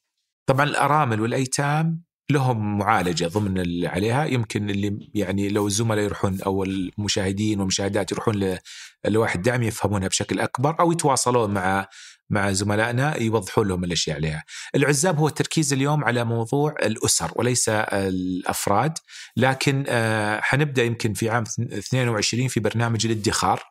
طبعا 0.49 0.63
الأرامل 0.63 1.21
والأيتام 1.21 2.03
لهم 2.31 2.77
معالجة 2.77 3.25
ضمن 3.25 3.85
عليها 3.85 4.25
يمكن 4.25 4.69
اللي 4.69 5.09
يعني 5.13 5.49
لو 5.49 5.67
الزملاء 5.67 6.03
يروحون 6.03 6.41
أو 6.41 6.63
المشاهدين 6.63 7.59
والمشاهدات 7.59 8.11
يروحون 8.11 8.35
ل- 8.35 8.59
لوائح 9.05 9.35
الدعم 9.35 9.63
يفهمونها 9.63 10.07
بشكل 10.07 10.39
أكبر 10.39 10.79
أو 10.79 10.91
يتواصلون 10.91 11.53
مع 11.53 11.87
مع 12.29 12.51
زملائنا 12.51 13.17
يوضحون 13.21 13.67
لهم 13.67 13.83
الأشياء 13.83 14.15
عليها. 14.15 14.43
العزاب 14.75 15.17
هو 15.17 15.27
التركيز 15.27 15.73
اليوم 15.73 16.03
على 16.05 16.23
موضوع 16.23 16.75
الأسر 16.83 17.31
وليس 17.35 17.69
الأفراد، 17.69 18.93
لكن 19.37 19.85
آه، 19.87 20.39
حنبدأ 20.41 20.83
يمكن 20.83 21.13
في 21.13 21.29
عام 21.29 21.43
22 21.59 22.47
في 22.47 22.59
برنامج 22.59 23.05
الادخار 23.05 23.63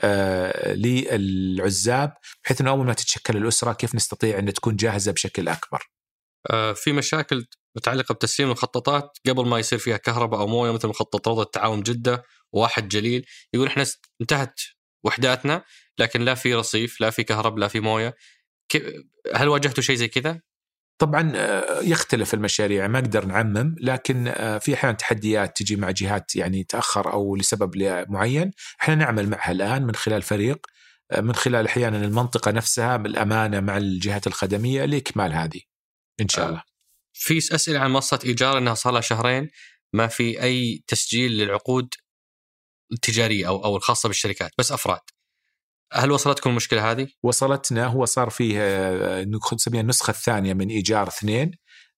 آه، 0.00 0.72
للعزاب 0.74 2.14
بحيث 2.44 2.60
إنه 2.60 2.70
أول 2.70 2.86
ما 2.86 2.92
تتشكل 2.94 3.36
الأسرة 3.36 3.72
كيف 3.72 3.94
نستطيع 3.94 4.38
أن 4.38 4.52
تكون 4.52 4.76
جاهزة 4.76 5.12
بشكل 5.12 5.48
أكبر. 5.48 5.90
آه، 6.50 6.72
في 6.72 6.92
مشاكل 6.92 7.46
متعلقة 7.76 8.12
بتسليم 8.14 8.48
المخططات 8.48 9.18
قبل 9.28 9.46
ما 9.46 9.58
يصير 9.58 9.78
فيها 9.78 9.96
كهرباء 9.96 10.40
أو 10.40 10.46
موية 10.46 10.72
مثل 10.72 10.88
مخطط 10.88 11.28
روضه 11.28 11.42
التعاون 11.42 11.82
جدة 11.82 12.24
وواحد 12.52 12.88
جليل. 12.88 13.26
يقول 13.54 13.66
إحنا 13.66 13.84
انتهت 14.20 14.60
وحداتنا 15.04 15.64
لكن 15.98 16.20
لا 16.20 16.34
في 16.34 16.54
رصيف 16.54 17.00
لا 17.00 17.10
في 17.10 17.24
كهرباء 17.24 17.58
لا 17.58 17.68
في 17.68 17.80
موية. 17.80 18.16
هل 19.34 19.48
واجهتوا 19.48 19.82
شيء 19.82 19.96
زي 19.96 20.08
كذا؟ 20.08 20.40
طبعا 21.02 21.32
آه، 21.36 21.80
يختلف 21.80 22.34
المشاريع 22.34 22.86
ما 22.86 22.98
أقدر 22.98 23.24
نعمم 23.24 23.76
لكن 23.80 24.28
آه، 24.28 24.58
في 24.58 24.74
أحيانا 24.74 24.96
تحديات 24.96 25.56
تجي 25.56 25.76
مع 25.76 25.90
جهات 25.90 26.36
يعني 26.36 26.64
تأخر 26.64 27.12
أو 27.12 27.36
لسبب 27.36 27.76
معين 28.08 28.50
إحنا 28.80 28.94
نعمل 28.94 29.28
معها 29.28 29.52
الآن 29.52 29.82
من 29.82 29.94
خلال 29.94 30.22
فريق 30.22 30.66
آه، 31.10 31.20
من 31.20 31.34
خلال 31.34 31.66
أحيانا 31.66 32.04
المنطقة 32.04 32.50
نفسها 32.50 32.96
بالأمانة 32.96 33.60
مع 33.60 33.76
الجهات 33.76 34.26
الخدمية 34.26 34.84
لإكمال 34.84 35.32
هذه 35.32 35.60
إن 36.20 36.28
شاء 36.28 36.48
الله. 36.48 36.71
في 37.12 37.38
أسئلة 37.38 37.78
عن 37.78 37.92
منصة 37.92 38.18
إيجار 38.24 38.58
إنها 38.58 38.74
صار 38.74 38.92
لها 38.92 39.00
شهرين 39.00 39.50
ما 39.92 40.06
في 40.06 40.42
أي 40.42 40.84
تسجيل 40.86 41.32
للعقود 41.32 41.88
التجارية 42.92 43.48
أو 43.48 43.64
أو 43.64 43.76
الخاصة 43.76 44.06
بالشركات 44.06 44.50
بس 44.58 44.72
أفراد. 44.72 45.00
هل 45.92 46.10
وصلتكم 46.10 46.50
المشكلة 46.50 46.90
هذه؟ 46.90 47.08
وصلتنا 47.22 47.86
هو 47.86 48.04
صار 48.04 48.30
فيه 48.30 48.56
آه، 48.58 49.26
نسميها 49.52 49.80
النسخة 49.80 50.10
الثانية 50.10 50.54
من 50.54 50.68
إيجار 50.68 51.08
اثنين 51.08 51.50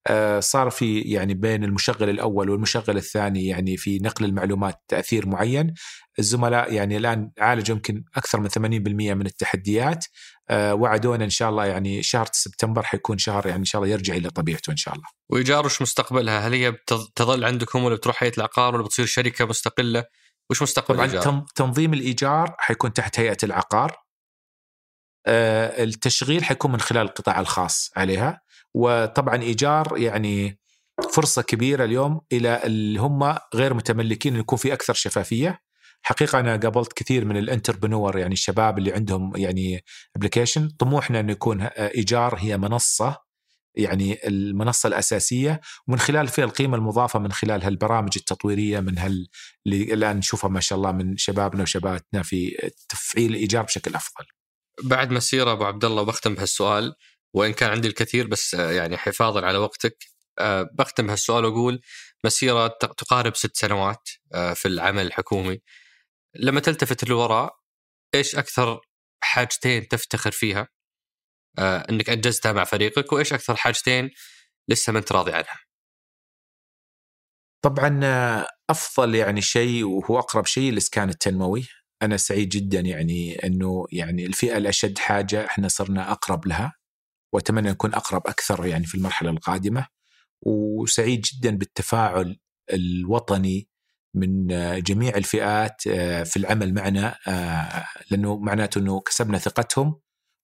آه، 0.06 0.40
صار 0.40 0.70
في 0.70 1.00
يعني 1.00 1.34
بين 1.34 1.64
المشغل 1.64 2.10
الأول 2.10 2.50
والمشغل 2.50 2.96
الثاني 2.96 3.46
يعني 3.46 3.76
في 3.76 3.98
نقل 3.98 4.24
المعلومات 4.24 4.82
تأثير 4.88 5.26
معين 5.28 5.74
الزملاء 6.18 6.72
يعني 6.72 6.96
الآن 6.96 7.30
عالجوا 7.38 7.76
يمكن 7.76 8.04
أكثر 8.16 8.40
من 8.40 8.48
80% 8.48 9.14
من 9.14 9.26
التحديات. 9.26 10.04
آه، 10.50 10.74
وعدونا 10.74 11.24
إن 11.24 11.30
شاء 11.30 11.50
الله 11.50 11.66
يعني 11.66 12.02
شهر 12.02 12.26
سبتمبر 12.32 12.82
حيكون 12.82 13.18
شهر 13.18 13.46
يعني 13.46 13.58
إن 13.60 13.64
شاء 13.64 13.82
الله 13.82 13.92
يرجع 13.92 14.14
إلى 14.14 14.30
طبيعته 14.30 14.70
إن 14.70 14.76
شاء 14.76 14.94
الله. 14.94 15.06
وايجار 15.30 15.66
وش 15.66 15.82
مستقبلها؟ 15.82 16.48
هل 16.48 16.52
هي 16.52 16.72
بتظ- 16.72 17.10
تظل 17.14 17.44
عندكم 17.44 17.84
ولا 17.84 17.94
بتروح 17.94 18.22
هيئة 18.22 18.32
العقار 18.38 18.74
ولا 18.74 18.84
بتصير 18.84 19.06
شركة 19.06 19.44
مستقلة؟ 19.44 20.04
وش 20.50 20.62
مستقبل 20.62 20.96
طبعا 20.96 21.46
تنظيم 21.54 21.94
الإيجار 21.94 22.54
حيكون 22.58 22.92
تحت 22.92 23.20
هيئة 23.20 23.36
العقار. 23.42 23.96
آه، 25.26 25.82
التشغيل 25.84 26.44
حيكون 26.44 26.72
من 26.72 26.80
خلال 26.80 27.02
القطاع 27.02 27.40
الخاص 27.40 27.90
عليها. 27.96 28.40
وطبعا 28.74 29.42
إيجار 29.42 29.94
يعني 29.96 30.58
فرصة 31.12 31.42
كبيرة 31.42 31.84
اليوم 31.84 32.20
إلى 32.32 32.60
اللي 32.64 33.00
هم 33.00 33.36
غير 33.54 33.74
متملكين 33.74 34.36
يكون 34.36 34.58
في 34.58 34.72
أكثر 34.72 34.94
شفافية. 34.94 35.60
حقيقة 36.06 36.40
أنا 36.40 36.56
قابلت 36.56 36.92
كثير 36.92 37.24
من 37.24 37.36
ال 37.36 37.42
entrepreneur 37.42 38.18
يعني 38.18 38.32
الشباب 38.32 38.78
اللي 38.78 38.92
عندهم 38.92 39.36
يعني 39.36 39.84
application 40.16 40.68
طموحنا 40.68 41.20
إنه 41.20 41.32
يكون 41.32 41.62
آه، 41.62 41.68
إيجار 41.94 42.36
هي 42.38 42.58
منصة 42.58 43.24
يعني 43.74 44.28
المنصة 44.28 44.86
الأساسية. 44.86 45.60
ومن 45.88 45.98
خلال 45.98 46.28
فيها 46.28 46.44
القيمة 46.44 46.76
المضافة 46.76 47.18
من 47.18 47.32
خلال 47.32 47.62
هالبرامج 47.64 48.12
التطويرية 48.16 48.80
من 48.80 48.98
هال 48.98 49.28
اللي 49.66 49.94
الآن 49.94 50.16
نشوفها 50.16 50.50
ما 50.50 50.60
شاء 50.60 50.78
الله 50.78 50.92
من 50.92 51.16
شبابنا 51.16 51.62
وشباباتنا 51.62 52.22
في 52.22 52.70
تفعيل 52.88 53.30
الإيجار 53.30 53.62
بشكل 53.62 53.94
أفضل. 53.94 54.24
بعد 54.82 55.10
مسيره 55.10 55.52
أبو 55.52 55.64
عبد 55.64 55.84
الله 55.84 56.02
بختم 56.02 56.34
بهالسؤال 56.34 56.94
وإن 57.34 57.52
كان 57.52 57.70
عندي 57.70 57.88
الكثير 57.88 58.26
بس 58.26 58.54
آه، 58.54 58.70
يعني 58.70 58.96
حفاظا 58.96 59.46
على 59.46 59.58
وقتك 59.58 59.96
آه، 60.38 60.68
بختم 60.78 61.06
بهالسؤال 61.06 61.44
وأقول 61.44 61.80
مسيرة 62.24 62.68
تقارب 62.96 63.36
ست 63.36 63.56
سنوات 63.56 64.08
في 64.54 64.68
العمل 64.68 65.06
الحكومي. 65.06 65.60
لما 66.36 66.60
تلتفت 66.60 67.04
للوراء 67.04 67.56
إيش 68.14 68.36
أكثر 68.36 68.80
حاجتين 69.22 69.88
تفتخر 69.88 70.30
فيها؟ 70.30 70.68
آه، 71.58 71.86
إنك 71.90 72.10
أنجزتها 72.10 72.52
مع 72.52 72.64
فريقك 72.64 73.12
وإيش 73.12 73.32
أكثر 73.32 73.56
حاجتين 73.56 74.10
لسه 74.68 74.92
ما 74.92 74.98
أنت 74.98 75.12
راضي 75.12 75.32
عنها؟ 75.32 75.58
طبعا 77.64 78.00
آه، 78.04 78.46
أفضل 78.70 79.14
يعني 79.14 79.40
شيء 79.40 79.84
وهو 79.84 80.18
أقرب 80.18 80.46
شيء 80.46 80.70
الإسكان 80.70 81.08
التنموي. 81.08 81.66
أنا 82.02 82.16
سعيد 82.16 82.48
جدا 82.48 82.80
يعني 82.80 83.34
إنه 83.44 83.86
يعني 83.92 84.26
الفئة 84.26 84.56
الأشد 84.56 84.98
حاجة 84.98 85.46
إحنا 85.46 85.68
صرنا 85.68 86.12
أقرب 86.12 86.46
لها 86.46 86.72
وأتمنى 87.32 87.70
نكون 87.70 87.94
أقرب 87.94 88.26
أكثر 88.26 88.66
يعني 88.66 88.86
في 88.86 88.94
المرحلة 88.94 89.30
القادمة. 89.30 89.86
وسعيد 90.46 91.20
جدا 91.20 91.56
بالتفاعل 91.56 92.38
الوطني 92.72 93.68
من 94.14 94.52
آه، 94.52 94.78
جميع 94.78 95.16
الفئات 95.16 95.86
آه، 95.86 96.22
في 96.22 96.36
العمل 96.36 96.74
معنا 96.74 97.18
آه، 97.28 97.86
لأنه 98.10 98.38
معناته 98.38 98.78
أنه 98.78 99.00
كسبنا 99.00 99.38
ثقتهم 99.38 100.00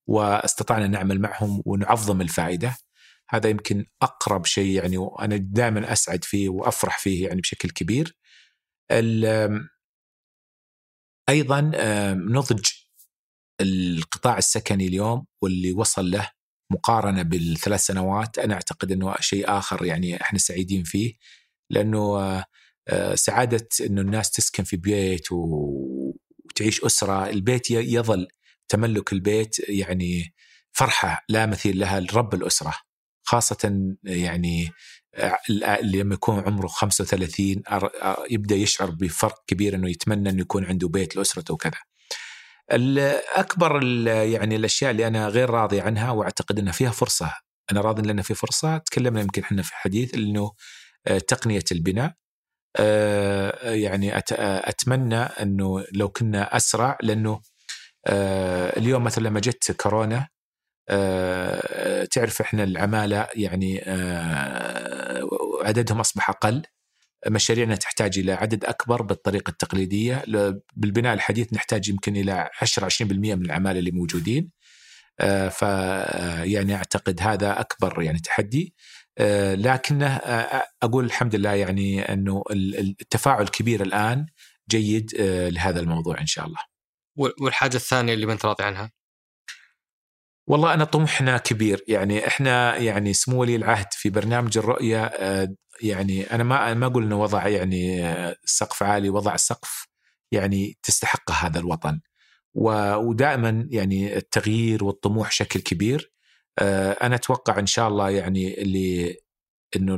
واستطعنا 0.08 0.86
نعمل 0.86 1.20
معهم 1.20 1.62
ونعظم 1.66 2.20
الفائدة 2.20 2.76
هذا 3.30 3.48
يمكن 3.48 3.86
أقرب 4.02 4.46
شيء 4.46 4.70
يعني 4.70 4.96
وأنا 4.96 5.36
دائما 5.36 5.92
أسعد 5.92 6.24
فيه 6.24 6.48
وأفرح 6.48 6.98
فيه 6.98 7.26
يعني 7.26 7.40
بشكل 7.40 7.70
كبير. 7.70 8.16
أيضا 11.28 11.60
نضج 12.14 12.66
القطاع 13.60 14.38
السكني 14.38 14.86
اليوم 14.86 15.26
واللي 15.42 15.72
وصل 15.72 16.10
له 16.10 16.30
مقارنة 16.72 17.22
بالثلاث 17.22 17.80
سنوات 17.80 18.38
أنا 18.38 18.54
أعتقد 18.54 18.92
أنه 18.92 19.14
شيء 19.20 19.58
آخر 19.58 19.84
يعني 19.84 20.20
إحنا 20.22 20.38
سعيدين 20.38 20.84
فيه 20.84 21.14
لأنه 21.70 22.44
سعادة 23.14 23.68
إنه 23.80 24.00
الناس 24.00 24.30
تسكن 24.30 24.64
في 24.64 24.76
بيت 24.76 25.32
وتعيش 25.32 26.84
أسرة، 26.84 27.30
البيت 27.30 27.70
يظل 27.70 28.28
تملك 28.68 29.12
البيت 29.12 29.56
يعني 29.68 30.34
فرحة 30.72 31.24
لا 31.28 31.46
مثيل 31.46 31.78
لها 31.78 32.00
لرب 32.00 32.34
الأسرة. 32.34 32.74
خاصة 33.22 33.92
يعني 34.04 34.70
آه، 35.14 35.38
اللي 35.50 35.98
لما 36.02 36.14
يكون 36.14 36.38
عمره 36.40 36.66
35 36.66 37.62
أر- 37.70 38.02
آه، 38.02 38.24
يبدأ 38.30 38.54
يشعر 38.54 38.90
بفرق 38.90 39.34
كبير 39.46 39.74
إنه 39.74 39.90
يتمنى 39.90 40.30
إنه 40.30 40.40
يكون 40.40 40.64
عنده 40.64 40.88
بيت 40.88 41.16
لأسرته 41.16 41.54
وكذا. 41.54 41.72
أكبر 43.34 43.82
يعني 44.06 44.56
الأشياء 44.56 44.90
اللي 44.90 45.06
أنا 45.06 45.28
غير 45.28 45.50
راضي 45.50 45.80
عنها 45.80 46.10
وأعتقد 46.10 46.58
إنها 46.58 46.72
فيها 46.72 46.90
فرصة 46.90 47.32
أنا 47.72 47.80
راضي 47.80 48.02
لأن 48.02 48.22
في 48.22 48.34
فرصة 48.34 48.78
تكلمنا 48.78 49.20
يمكن 49.20 49.42
إحنا 49.42 49.62
في 49.62 49.74
حديث 49.74 50.14
إنه 50.14 50.52
آه، 51.06 51.18
تقنية 51.18 51.64
البناء. 51.72 52.06
آه، 52.06 52.14
يعني 53.64 54.18
أتمنى 54.68 55.16
أنه 55.16 55.84
لو 55.92 56.08
كنا 56.08 56.56
أسرع 56.56 56.98
لأنه 57.02 57.40
آه، 58.06 58.78
اليوم 58.78 59.04
مثلا 59.04 59.28
لما 59.28 59.40
جت 59.40 59.72
كورونا 59.72 60.28
تعرف 62.10 62.40
إحنا 62.40 62.64
العمالة 62.64 63.28
يعني 63.34 63.82
عددهم 65.64 66.00
أصبح 66.00 66.30
أقل 66.30 66.62
مشاريعنا 67.28 67.76
تحتاج 67.76 68.18
إلى 68.18 68.32
عدد 68.32 68.64
أكبر 68.64 69.02
بالطريقة 69.02 69.50
التقليدية 69.50 70.24
بالبناء 70.76 71.14
الحديث 71.14 71.52
نحتاج 71.52 71.88
يمكن 71.88 72.16
إلى 72.16 72.50
10 72.62 72.88
20% 72.88 73.02
من 73.12 73.44
العمالة 73.44 73.78
اللي 73.78 73.90
موجودين 73.90 74.50
آه، 75.20 75.48
ف 75.48 75.62
يعني 76.42 76.74
أعتقد 76.74 77.20
هذا 77.22 77.60
أكبر 77.60 78.02
يعني 78.02 78.18
تحدي. 78.18 78.74
آه، 78.74 78.99
لكنه 79.54 80.06
آه، 80.06 80.64
أقول 80.82 81.04
الحمد 81.04 81.34
لله 81.34 81.52
يعني 81.52 82.12
أنه 82.12 82.42
التفاعل 82.50 83.48
كبير 83.48 83.82
الآن 83.82 84.26
جيد 84.70 85.14
لهذا 85.50 85.80
الموضوع 85.80 86.20
إن 86.20 86.26
شاء 86.26 86.46
الله. 86.46 86.58
والحاجة 87.16 87.76
الثانية 87.76 88.14
اللي 88.14 88.26
ما 88.26 88.32
انت 88.32 88.44
راضي 88.44 88.64
عنها؟ 88.64 88.92
والله 90.46 90.74
أنا 90.74 90.84
طموحنا 90.84 91.38
كبير 91.38 91.84
يعني 91.88 92.26
إحنا 92.26 92.76
يعني 92.76 93.12
سمو 93.12 93.40
ولي 93.40 93.56
العهد 93.56 93.86
في 93.90 94.10
برنامج 94.10 94.58
الرؤية 94.58 95.10
يعني 95.82 96.22
أنا 96.30 96.44
ما 96.44 96.74
ما 96.74 96.86
أقول 96.86 97.04
إنه 97.04 97.20
وضع 97.20 97.48
يعني 97.48 98.14
سقف 98.44 98.82
عالي 98.82 99.10
وضع 99.10 99.36
سقف 99.36 99.86
يعني 100.32 100.78
تستحقه 100.82 101.34
هذا 101.34 101.58
الوطن 101.58 102.00
ودائما 102.54 103.66
يعني 103.70 104.16
التغيير 104.16 104.84
والطموح 104.84 105.30
شكل 105.30 105.60
كبير 105.60 106.12
آه، 106.12 106.19
أنا 106.62 107.14
أتوقع 107.14 107.58
إن 107.58 107.66
شاء 107.66 107.88
الله 107.88 108.10
يعني 108.10 108.62
اللي 108.62 109.16
إنه 109.76 109.96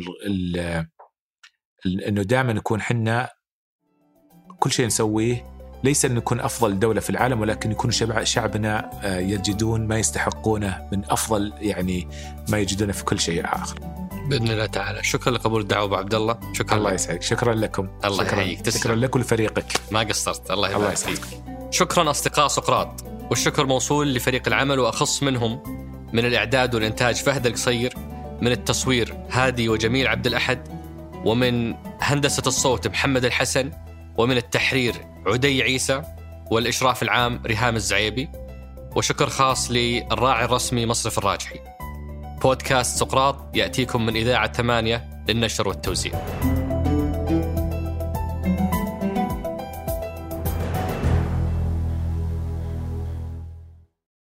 إنه 1.87 2.23
دائما 2.23 2.53
نكون 2.53 2.81
حنا 2.81 3.31
كل 4.59 4.73
شيء 4.73 4.87
نسويه 4.87 5.53
ليس 5.85 6.05
ان 6.05 6.15
نكون 6.15 6.41
أفضل 6.41 6.79
دولة 6.79 7.01
في 7.01 7.11
العالم 7.11 7.41
ولكن 7.41 7.71
يكون 7.71 7.91
شعبنا 8.25 8.91
آه، 9.03 9.19
يجدون 9.19 9.87
ما 9.87 9.99
يستحقونه 9.99 10.89
من 10.93 11.05
أفضل 11.05 11.53
يعني 11.59 12.09
ما 12.49 12.59
يجدونه 12.59 12.93
في 12.93 13.05
كل 13.05 13.21
شيء 13.21 13.45
آخر. 13.45 13.79
بإذن 14.29 14.49
الله 14.49 14.67
تعالى. 14.67 15.05
شكرا 15.05 15.33
لقبول 15.33 15.61
الدعوة 15.61 15.85
أبو 15.85 15.95
عبد 15.95 16.15
الله. 16.15 16.39
شكرا 16.53 16.79
الله 16.79 16.93
يسعدك. 16.93 17.23
شكرا 17.23 17.55
لكم. 17.55 17.89
الله 18.05 18.25
شكرا 18.25 18.41
يحييك. 18.41 18.71
شكرا 18.71 18.95
لك 18.95 19.17
ولفريقك. 19.17 19.65
ما 19.91 20.01
قصرت. 20.01 20.51
الله 20.51 20.71
يبارك 20.71 20.97
فيك. 20.97 21.21
شكرا 21.71 22.11
أصدقاء 22.11 22.49
سقراط. 22.49 23.05
والشكر 23.31 23.67
موصول 23.67 24.15
لفريق 24.15 24.43
العمل 24.47 24.79
وأخص 24.79 25.23
منهم 25.23 25.63
من 26.13 26.25
الإعداد 26.25 26.75
والإنتاج 26.75 27.15
فهد 27.15 27.47
القصير 27.47 27.95
من 28.41 28.53
التصوير 28.53 29.15
هادي 29.31 29.69
وجميل 29.69 30.07
عبد 30.07 30.27
الأحد 30.27 30.69
ومن 31.25 31.75
هندسة 32.01 32.43
الصوت 32.47 32.89
محمد 32.89 33.25
الحسن 33.25 33.71
ومن 34.19 34.37
التحرير 34.37 34.95
عدي 35.27 35.63
عيسى 35.63 36.03
والإشراف 36.51 37.03
العام 37.03 37.43
ريهام 37.47 37.77
الزعيبي 37.77 38.29
وشكر 38.97 39.27
خاص 39.27 39.71
للراعي 39.71 40.45
الرسمي 40.45 40.87
مصرف 40.87 41.19
الراجحي. 41.19 41.61
بودكاست 42.43 42.99
سقراط 42.99 43.57
يأتيكم 43.57 44.07
من 44.07 44.17
إذاعة 44.17 44.53
ثمانية 44.53 45.25
للنشر 45.29 45.69
والتوزيع. 45.69 46.13